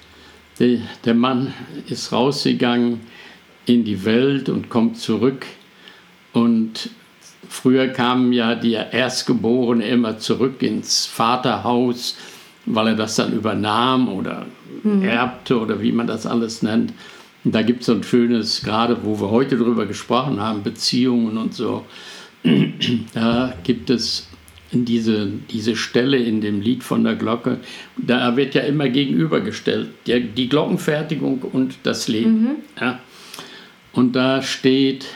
Der, 0.60 0.78
der 1.04 1.14
Mann 1.14 1.52
ist 1.88 2.12
rausgegangen 2.12 3.00
in 3.66 3.84
die 3.84 4.04
Welt 4.04 4.48
und 4.48 4.68
kommt 4.68 4.98
zurück 4.98 5.46
und 6.32 6.90
Früher 7.48 7.88
kamen 7.88 8.32
ja 8.32 8.54
die 8.54 8.72
Erstgeborenen 8.72 9.86
immer 9.86 10.18
zurück 10.18 10.62
ins 10.62 11.06
Vaterhaus, 11.06 12.16
weil 12.66 12.88
er 12.88 12.94
das 12.96 13.16
dann 13.16 13.32
übernahm 13.32 14.08
oder 14.08 14.46
mhm. 14.82 15.02
erbte 15.02 15.60
oder 15.60 15.80
wie 15.80 15.92
man 15.92 16.06
das 16.06 16.26
alles 16.26 16.62
nennt. 16.62 16.92
Und 17.44 17.54
da 17.54 17.62
gibt 17.62 17.80
es 17.80 17.86
so 17.86 17.92
ein 17.92 18.02
schönes, 18.02 18.62
gerade 18.62 19.04
wo 19.04 19.20
wir 19.20 19.30
heute 19.30 19.56
drüber 19.56 19.86
gesprochen 19.86 20.40
haben, 20.40 20.62
Beziehungen 20.62 21.36
und 21.36 21.54
so, 21.54 21.84
da 23.14 23.54
gibt 23.62 23.90
es 23.90 24.28
diese, 24.72 25.28
diese 25.50 25.76
Stelle 25.76 26.16
in 26.16 26.40
dem 26.40 26.60
Lied 26.60 26.82
von 26.82 27.04
der 27.04 27.14
Glocke, 27.14 27.58
da 27.96 28.36
wird 28.36 28.54
ja 28.54 28.62
immer 28.62 28.88
gegenübergestellt, 28.88 29.90
die, 30.06 30.20
die 30.20 30.48
Glockenfertigung 30.48 31.42
und 31.42 31.76
das 31.84 32.08
Leben. 32.08 32.42
Mhm. 32.42 32.50
Ja. 32.80 32.98
Und 33.92 34.16
da 34.16 34.42
steht, 34.42 35.06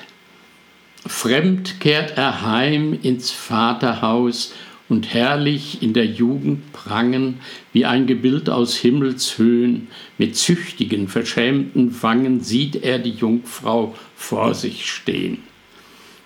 Fremd 1.06 1.80
kehrt 1.80 2.16
er 2.16 2.42
heim 2.42 2.96
ins 3.02 3.30
Vaterhaus 3.30 4.52
und 4.89 5.12
herrlich 5.12 5.82
in 5.82 5.93
der 5.93 6.06
Jugend 6.06 6.73
prangen, 6.73 7.40
wie 7.73 7.85
ein 7.85 8.06
Gebild 8.06 8.48
aus 8.48 8.77
Himmelshöhen, 8.77 9.89
mit 10.16 10.36
züchtigen, 10.36 11.09
verschämten 11.09 12.02
Wangen 12.02 12.40
sieht 12.40 12.77
er 12.77 12.98
die 12.98 13.10
Jungfrau 13.10 13.94
vor 14.16 14.55
sich 14.55 14.90
stehen. 14.90 15.39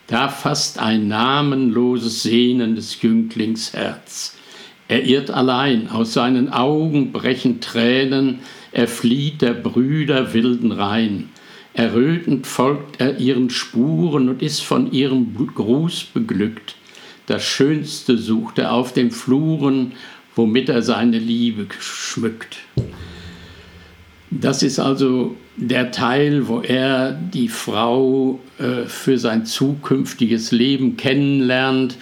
Da 0.07 0.29
fasst 0.29 0.79
ein 0.79 1.09
namenloses 1.09 2.23
Sehnen 2.23 2.77
des 2.77 3.01
Jünglings 3.03 3.73
Herz. 3.73 4.37
Er 4.89 5.05
irrt 5.05 5.31
allein, 5.31 5.89
aus 5.89 6.13
seinen 6.13 6.53
Augen 6.53 7.13
brechen 7.13 7.61
Tränen, 7.61 8.41
er 8.73 8.89
flieht 8.89 9.43
der 9.43 9.55
Brüder 9.55 10.35
wilden 10.35 10.73
Rhein. 10.73 11.31
Errötend 11.75 12.47
folgt 12.47 13.01
er 13.01 13.19
ihren 13.19 13.49
Spuren 13.49 14.29
und 14.29 14.43
ist 14.43 14.61
von 14.61 14.93
ihrem 14.93 15.35
Gruß 15.55 16.05
beglückt. 16.13 16.77
Das 17.33 17.45
Schönste 17.45 18.19
sucht 18.19 18.59
er 18.59 18.75
auf 18.75 18.93
den 18.93 19.11
Fluren, 19.11 19.93
womit 20.37 20.69
er 20.69 20.83
seine 20.83 21.17
Liebe 21.19 21.67
schmückt. 21.81 22.59
Das 24.31 24.63
ist 24.63 24.79
also 24.79 25.35
der 25.57 25.93
Teil, 25.93 26.47
wo 26.47 26.61
er 26.61 27.13
die 27.13 27.49
Frau 27.49 28.39
äh, 28.59 28.85
für 28.85 29.17
sein 29.17 29.47
zukünftiges 29.47 30.53
Leben 30.53 30.99
kennenlernt 30.99 31.97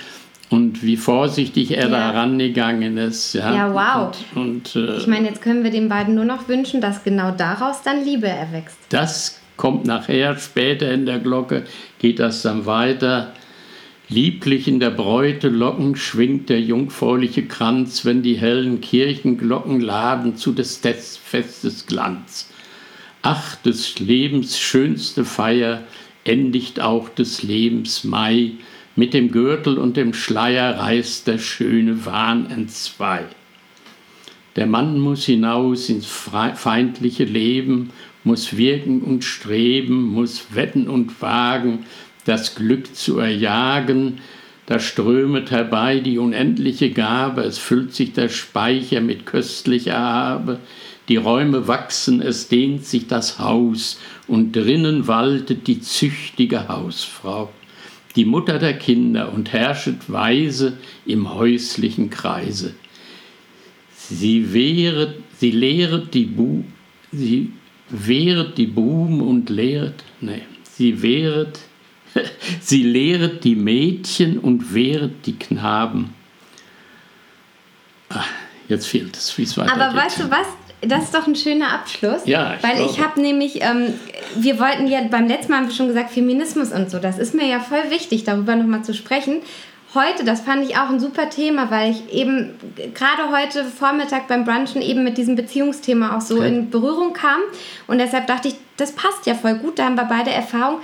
und 0.48 0.82
wie 0.82 0.96
vorsichtig 0.96 1.76
er 1.76 1.84
ja. 1.84 1.90
da 1.90 2.10
rangegangen 2.10 2.98
ist. 2.98 3.34
Ja, 3.34 3.54
ja 3.54 3.72
wow. 3.72 4.12
Und, 4.34 4.74
und 4.74 4.88
äh, 4.88 4.96
ich 4.96 5.06
meine, 5.06 5.28
jetzt 5.28 5.42
können 5.42 5.62
wir 5.62 5.70
den 5.70 5.88
beiden 5.88 6.16
nur 6.16 6.24
noch 6.24 6.48
wünschen, 6.48 6.80
dass 6.80 7.04
genau 7.04 7.30
daraus 7.30 7.82
dann 7.84 8.04
Liebe 8.04 8.26
erwächst. 8.26 8.76
Das 8.88 9.40
kommt 9.56 9.86
nachher, 9.86 10.36
später 10.36 10.90
in 10.90 11.06
der 11.06 11.20
Glocke 11.20 11.62
geht 12.00 12.18
das 12.18 12.42
dann 12.42 12.66
weiter. 12.66 13.32
Lieblich 14.12 14.66
in 14.66 14.80
der 14.80 14.90
Bräute 14.90 15.48
Locken 15.48 15.94
schwingt 15.94 16.48
der 16.48 16.60
jungfräuliche 16.60 17.44
Kranz, 17.44 18.04
wenn 18.04 18.22
die 18.22 18.36
hellen 18.36 18.80
Kirchenglocken 18.80 19.80
laden 19.80 20.34
zu 20.34 20.50
des 20.50 20.80
Festes 21.16 21.86
Glanz. 21.86 22.50
Ach, 23.22 23.54
des 23.54 24.00
Lebens 24.00 24.58
schönste 24.58 25.24
Feier 25.24 25.84
endigt 26.24 26.80
auch 26.80 27.08
des 27.08 27.44
Lebens 27.44 28.02
Mai, 28.02 28.54
mit 28.96 29.14
dem 29.14 29.30
Gürtel 29.30 29.78
und 29.78 29.96
dem 29.96 30.12
Schleier 30.12 30.80
reißt 30.80 31.28
der 31.28 31.38
schöne 31.38 32.04
Wahn 32.04 32.50
entzwei. 32.50 33.26
Der 34.56 34.66
Mann 34.66 34.98
muss 34.98 35.26
hinaus 35.26 35.88
ins 35.88 36.06
feindliche 36.06 37.22
Leben 37.22 37.90
muss 38.24 38.56
wirken 38.56 39.00
und 39.02 39.24
streben, 39.24 40.08
muss 40.08 40.54
wetten 40.54 40.88
und 40.88 41.22
wagen, 41.22 41.86
das 42.24 42.54
Glück 42.54 42.94
zu 42.94 43.18
erjagen, 43.18 44.18
da 44.66 44.78
strömet 44.78 45.50
herbei 45.50 45.98
die 45.98 46.18
unendliche 46.18 46.90
Gabe, 46.90 47.42
es 47.42 47.58
füllt 47.58 47.92
sich 47.92 48.12
der 48.12 48.28
Speicher 48.28 49.00
mit 49.00 49.26
köstlicher 49.26 49.98
Habe, 49.98 50.60
die 51.08 51.16
Räume 51.16 51.66
wachsen, 51.66 52.22
es 52.22 52.46
dehnt 52.46 52.86
sich 52.86 53.08
das 53.08 53.40
Haus, 53.40 53.98
und 54.28 54.54
drinnen 54.54 55.08
waltet 55.08 55.66
die 55.66 55.80
züchtige 55.80 56.68
Hausfrau, 56.68 57.50
die 58.14 58.24
Mutter 58.24 58.60
der 58.60 58.78
Kinder 58.78 59.32
und 59.32 59.52
herrschet 59.52 60.08
weise 60.10 60.74
im 61.04 61.34
häuslichen 61.34 62.10
Kreise. 62.10 62.74
Sie 63.92 64.52
wehret, 64.52 65.16
sie 65.38 65.50
lehret 65.50 66.14
die 66.14 66.26
Bu, 66.26 66.62
sie 67.10 67.50
wehret 67.88 68.56
die 68.56 68.66
Buben 68.66 69.20
und 69.20 69.50
lehret, 69.50 70.04
nee, 70.20 70.42
sie 70.62 71.02
wehret, 71.02 71.58
sie 72.60 72.82
lehret 72.82 73.44
die 73.44 73.56
Mädchen 73.56 74.38
und 74.38 74.74
wehret 74.74 75.26
die 75.26 75.38
Knaben. 75.38 76.14
Ach, 78.08 78.28
jetzt 78.68 78.86
fehlt 78.86 79.16
es, 79.16 79.36
wie 79.38 79.42
es 79.42 79.56
weitergeht. 79.56 79.80
Aber 79.80 79.96
weißt 79.96 80.20
du 80.20 80.30
was? 80.30 80.46
Das 80.82 81.04
ist 81.04 81.14
doch 81.14 81.26
ein 81.26 81.36
schöner 81.36 81.74
Abschluss. 81.74 82.22
Ja, 82.24 82.54
ich 82.54 82.62
Weil 82.62 82.76
glaube. 82.76 82.90
ich 82.90 83.00
habe 83.00 83.20
nämlich, 83.20 83.60
ähm, 83.60 83.92
wir 84.36 84.58
wollten 84.58 84.86
ja 84.86 85.02
beim 85.10 85.26
letzten 85.26 85.52
Mal 85.52 85.58
haben 85.58 85.68
wir 85.68 85.74
schon 85.74 85.88
gesagt, 85.88 86.10
Feminismus 86.10 86.72
und 86.72 86.90
so. 86.90 86.98
Das 86.98 87.18
ist 87.18 87.34
mir 87.34 87.46
ja 87.46 87.60
voll 87.60 87.90
wichtig, 87.90 88.24
darüber 88.24 88.56
nochmal 88.56 88.82
zu 88.82 88.94
sprechen 88.94 89.42
heute, 89.94 90.24
das 90.24 90.40
fand 90.40 90.68
ich 90.68 90.76
auch 90.76 90.88
ein 90.88 91.00
super 91.00 91.28
Thema, 91.30 91.70
weil 91.70 91.90
ich 91.90 92.12
eben 92.12 92.54
gerade 92.94 93.30
heute 93.32 93.64
Vormittag 93.64 94.28
beim 94.28 94.44
Brunchen 94.44 94.82
eben 94.82 95.02
mit 95.02 95.18
diesem 95.18 95.34
Beziehungsthema 95.34 96.16
auch 96.16 96.20
so 96.20 96.36
okay. 96.36 96.48
in 96.48 96.70
Berührung 96.70 97.12
kam. 97.12 97.40
Und 97.86 97.98
deshalb 97.98 98.26
dachte 98.26 98.48
ich, 98.48 98.54
das 98.76 98.92
passt 98.92 99.26
ja 99.26 99.34
voll 99.34 99.54
gut, 99.54 99.78
da 99.78 99.84
haben 99.86 99.96
wir 99.96 100.04
beide 100.04 100.30
Erfahrung. 100.30 100.80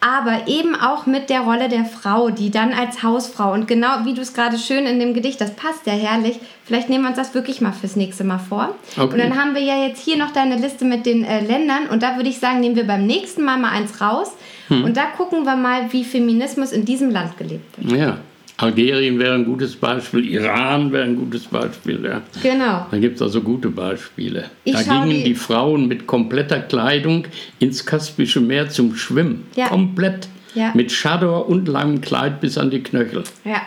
Aber 0.00 0.48
eben 0.48 0.74
auch 0.74 1.04
mit 1.04 1.28
der 1.28 1.40
Rolle 1.40 1.68
der 1.68 1.84
Frau, 1.84 2.30
die 2.30 2.50
dann 2.50 2.72
als 2.72 3.02
Hausfrau 3.02 3.52
und 3.52 3.68
genau 3.68 4.04
wie 4.04 4.14
du 4.14 4.22
es 4.22 4.32
gerade 4.32 4.58
schön 4.58 4.86
in 4.86 4.98
dem 4.98 5.12
Gedicht, 5.12 5.40
das 5.40 5.54
passt 5.54 5.86
ja 5.86 5.92
herrlich. 5.92 6.40
Vielleicht 6.64 6.88
nehmen 6.88 7.04
wir 7.04 7.08
uns 7.08 7.18
das 7.18 7.34
wirklich 7.34 7.60
mal 7.60 7.72
fürs 7.72 7.96
nächste 7.96 8.24
Mal 8.24 8.38
vor. 8.38 8.74
Okay. 8.96 9.12
Und 9.12 9.18
dann 9.18 9.38
haben 9.38 9.54
wir 9.54 9.60
ja 9.60 9.86
jetzt 9.86 10.02
hier 10.02 10.16
noch 10.16 10.30
deine 10.30 10.56
Liste 10.56 10.86
mit 10.86 11.04
den 11.04 11.24
äh, 11.24 11.40
Ländern 11.40 11.86
und 11.90 12.02
da 12.02 12.16
würde 12.16 12.30
ich 12.30 12.38
sagen, 12.38 12.60
nehmen 12.60 12.76
wir 12.76 12.86
beim 12.86 13.06
nächsten 13.06 13.44
Mal 13.44 13.58
mal 13.58 13.72
eins 13.72 14.00
raus 14.00 14.32
hm. 14.68 14.84
und 14.84 14.96
da 14.96 15.04
gucken 15.04 15.44
wir 15.44 15.56
mal, 15.56 15.92
wie 15.92 16.04
Feminismus 16.04 16.72
in 16.72 16.86
diesem 16.86 17.10
Land 17.10 17.36
gelebt 17.36 17.76
wird. 17.76 18.00
Ja. 18.00 18.18
Algerien 18.62 19.18
wäre 19.18 19.34
ein 19.34 19.44
gutes 19.44 19.74
Beispiel, 19.74 20.28
Iran 20.28 20.92
wäre 20.92 21.04
ein 21.04 21.16
gutes 21.16 21.44
Beispiel. 21.44 22.04
Ja. 22.04 22.20
Genau. 22.42 22.86
Da 22.90 22.98
gibt 22.98 23.16
es 23.16 23.22
also 23.22 23.40
gute 23.40 23.70
Beispiele. 23.70 24.50
Ich 24.64 24.74
da 24.74 24.82
gingen 24.82 25.10
die, 25.10 25.24
die, 25.24 25.34
Frauen 25.34 25.88
mit 25.88 26.06
kompletter 26.06 26.60
Kleidung 26.60 27.26
ins 27.58 27.86
Kaspische 27.86 28.40
Meer 28.40 28.68
zum 28.68 28.94
Schwimmen. 28.94 29.46
Ja. 29.56 29.68
Komplett. 29.68 30.28
Ja. 30.54 30.72
Mit 30.74 30.92
Schador 30.92 31.48
und 31.48 31.68
langem 31.68 32.00
Kleid 32.00 32.40
bis 32.40 32.58
an 32.58 32.70
die 32.70 32.82
Knöchel. 32.82 33.24
Ja. 33.44 33.62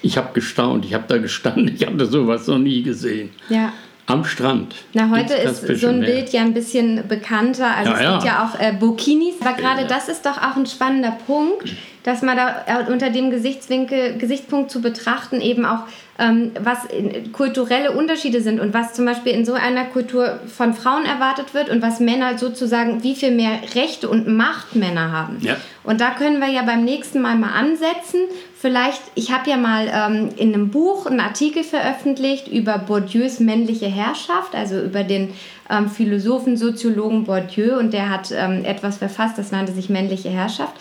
Ich 0.00 0.16
habe 0.16 0.32
gestaunt, 0.32 0.84
ich 0.84 0.94
habe 0.94 1.04
da 1.08 1.18
gestanden, 1.18 1.74
ich 1.74 1.86
hatte 1.86 2.06
sowas 2.06 2.46
noch 2.46 2.58
nie 2.58 2.82
gesehen. 2.82 3.30
Ja. 3.48 3.72
Am 4.06 4.24
Strand. 4.24 4.74
Na, 4.92 5.08
heute 5.10 5.32
ist 5.34 5.66
so 5.80 5.88
ein 5.88 6.00
Meer. 6.00 6.10
Bild 6.10 6.32
ja 6.32 6.42
ein 6.42 6.52
bisschen 6.52 7.08
bekannter. 7.08 7.74
Also 7.74 7.90
ja, 7.90 7.96
es 7.96 8.00
gibt 8.00 8.24
ja, 8.24 8.24
ja 8.24 8.44
auch 8.44 8.60
äh, 8.60 8.72
Burkinis. 8.78 9.34
Aber 9.40 9.54
gerade 9.54 9.86
das 9.86 10.08
ist 10.08 10.26
doch 10.26 10.36
auch 10.36 10.56
ein 10.56 10.66
spannender 10.66 11.16
Punkt 11.26 11.74
dass 12.04 12.22
man 12.22 12.36
da 12.36 12.64
äh, 12.66 12.92
unter 12.92 13.10
dem 13.10 13.30
Gesichtswinkel, 13.30 14.18
Gesichtspunkt 14.18 14.70
zu 14.70 14.80
betrachten 14.80 15.40
eben 15.40 15.64
auch, 15.64 15.80
ähm, 16.18 16.52
was 16.60 16.78
kulturelle 17.32 17.90
Unterschiede 17.92 18.40
sind 18.40 18.60
und 18.60 18.72
was 18.72 18.92
zum 18.92 19.04
Beispiel 19.04 19.32
in 19.32 19.44
so 19.44 19.54
einer 19.54 19.84
Kultur 19.86 20.38
von 20.46 20.74
Frauen 20.74 21.06
erwartet 21.06 21.54
wird 21.54 21.70
und 21.70 21.82
was 21.82 21.98
Männer 21.98 22.38
sozusagen, 22.38 23.02
wie 23.02 23.16
viel 23.16 23.32
mehr 23.32 23.58
Rechte 23.74 24.08
und 24.08 24.28
Macht 24.28 24.76
Männer 24.76 25.10
haben. 25.10 25.38
Ja. 25.40 25.56
Und 25.82 26.00
da 26.00 26.10
können 26.10 26.40
wir 26.40 26.48
ja 26.48 26.62
beim 26.62 26.84
nächsten 26.84 27.20
Mal 27.20 27.36
mal 27.36 27.52
ansetzen. 27.52 28.20
Vielleicht, 28.56 29.00
ich 29.14 29.32
habe 29.32 29.50
ja 29.50 29.56
mal 29.56 29.90
ähm, 29.92 30.28
in 30.36 30.54
einem 30.54 30.70
Buch 30.70 31.06
einen 31.06 31.20
Artikel 31.20 31.64
veröffentlicht 31.64 32.48
über 32.48 32.78
Bourdieus 32.78 33.40
männliche 33.40 33.86
Herrschaft, 33.86 34.54
also 34.54 34.80
über 34.80 35.04
den 35.04 35.32
ähm, 35.70 35.88
Philosophen, 35.88 36.56
Soziologen 36.56 37.24
Bourdieu 37.24 37.78
und 37.78 37.92
der 37.92 38.10
hat 38.10 38.30
ähm, 38.30 38.64
etwas 38.64 38.98
verfasst, 38.98 39.38
das 39.38 39.50
nannte 39.52 39.72
sich 39.72 39.88
männliche 39.88 40.28
Herrschaft. 40.28 40.74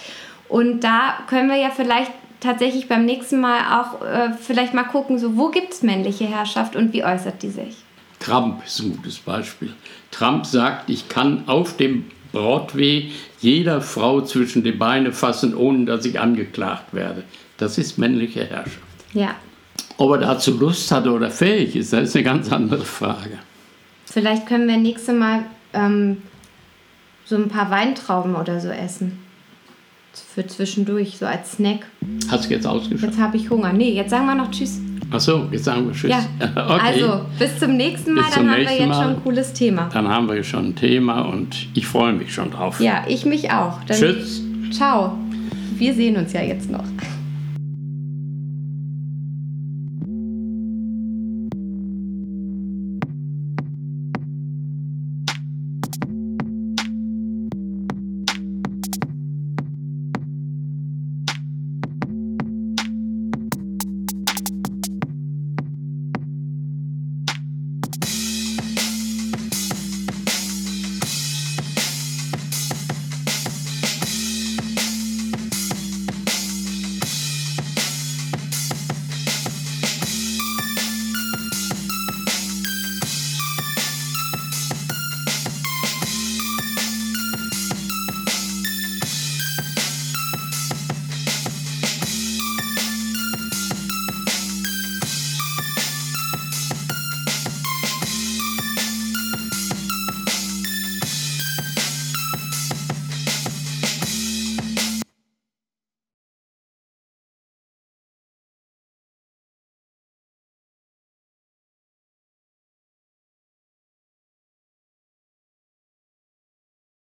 Und 0.53 0.81
da 0.81 1.17
können 1.25 1.49
wir 1.49 1.57
ja 1.57 1.71
vielleicht 1.71 2.11
tatsächlich 2.39 2.87
beim 2.87 3.05
nächsten 3.05 3.41
Mal 3.41 3.81
auch 3.81 4.05
äh, 4.05 4.33
vielleicht 4.39 4.75
mal 4.75 4.83
gucken, 4.83 5.17
so 5.17 5.35
wo 5.35 5.49
gibt 5.49 5.73
es 5.73 5.81
männliche 5.81 6.25
Herrschaft 6.25 6.75
und 6.75 6.93
wie 6.93 7.03
äußert 7.03 7.41
die 7.41 7.49
sich? 7.49 7.77
Trump 8.19 8.63
ist 8.63 8.79
ein 8.79 8.95
gutes 8.95 9.17
Beispiel. 9.17 9.73
Trump 10.11 10.45
sagt, 10.45 10.91
ich 10.91 11.09
kann 11.09 11.45
auf 11.47 11.75
dem 11.77 12.05
Broadway 12.31 13.09
jeder 13.39 13.81
Frau 13.81 14.21
zwischen 14.21 14.63
die 14.63 14.73
Beine 14.73 15.11
fassen, 15.11 15.55
ohne 15.55 15.85
dass 15.85 16.05
ich 16.05 16.19
angeklagt 16.19 16.93
werde. 16.93 17.23
Das 17.57 17.79
ist 17.79 17.97
männliche 17.97 18.45
Herrschaft. 18.45 18.77
Ja. 19.13 19.33
Ob 19.97 20.11
er 20.11 20.19
dazu 20.19 20.55
Lust 20.55 20.91
hat 20.91 21.07
oder 21.07 21.31
fähig 21.31 21.75
ist, 21.75 21.93
das 21.93 22.09
ist 22.09 22.15
eine 22.15 22.25
ganz 22.25 22.51
andere 22.51 22.85
Frage. 22.85 23.39
Vielleicht 24.05 24.45
können 24.45 24.67
wir 24.67 24.77
nächstes 24.77 25.15
Mal 25.15 25.45
ähm, 25.73 26.21
so 27.25 27.37
ein 27.37 27.47
paar 27.47 27.71
Weintrauben 27.71 28.35
oder 28.35 28.59
so 28.59 28.69
essen. 28.69 29.22
Für 30.35 30.45
zwischendurch, 30.45 31.17
so 31.17 31.25
als 31.25 31.53
Snack. 31.53 31.87
Hast 32.29 32.45
du 32.45 32.53
jetzt 32.53 32.67
ausgeschaut? 32.67 33.09
Jetzt 33.09 33.19
habe 33.19 33.37
ich 33.37 33.49
Hunger. 33.49 33.73
Nee, 33.73 33.93
jetzt 33.93 34.11
sagen 34.11 34.25
wir 34.25 34.35
noch 34.35 34.51
Tschüss. 34.51 34.79
Ach 35.11 35.19
so, 35.19 35.47
jetzt 35.51 35.65
sagen 35.65 35.87
wir 35.87 35.93
Tschüss. 35.93 36.11
Ja. 36.11 36.23
Okay. 36.55 36.81
Also, 36.85 37.25
bis 37.39 37.59
zum 37.59 37.75
nächsten 37.77 38.13
Mal, 38.13 38.25
dann 38.33 38.49
haben 38.49 38.57
wir 38.57 38.71
jetzt 38.71 38.87
Mal. 38.87 38.93
schon 38.93 39.15
ein 39.15 39.23
cooles 39.23 39.53
Thema. 39.53 39.89
Dann 39.91 40.07
haben 40.07 40.27
wir 40.27 40.43
schon 40.43 40.69
ein 40.69 40.75
Thema 40.75 41.21
und 41.21 41.67
ich 41.73 41.85
freue 41.87 42.13
mich 42.13 42.33
schon 42.33 42.51
drauf. 42.51 42.79
Ja, 42.79 43.03
ich 43.07 43.25
mich 43.25 43.51
auch. 43.51 43.79
Dann 43.87 43.97
Tschüss. 43.97 44.41
Ciao. 44.71 45.17
Wir 45.77 45.93
sehen 45.93 46.15
uns 46.15 46.33
ja 46.33 46.41
jetzt 46.41 46.69
noch. 46.69 46.83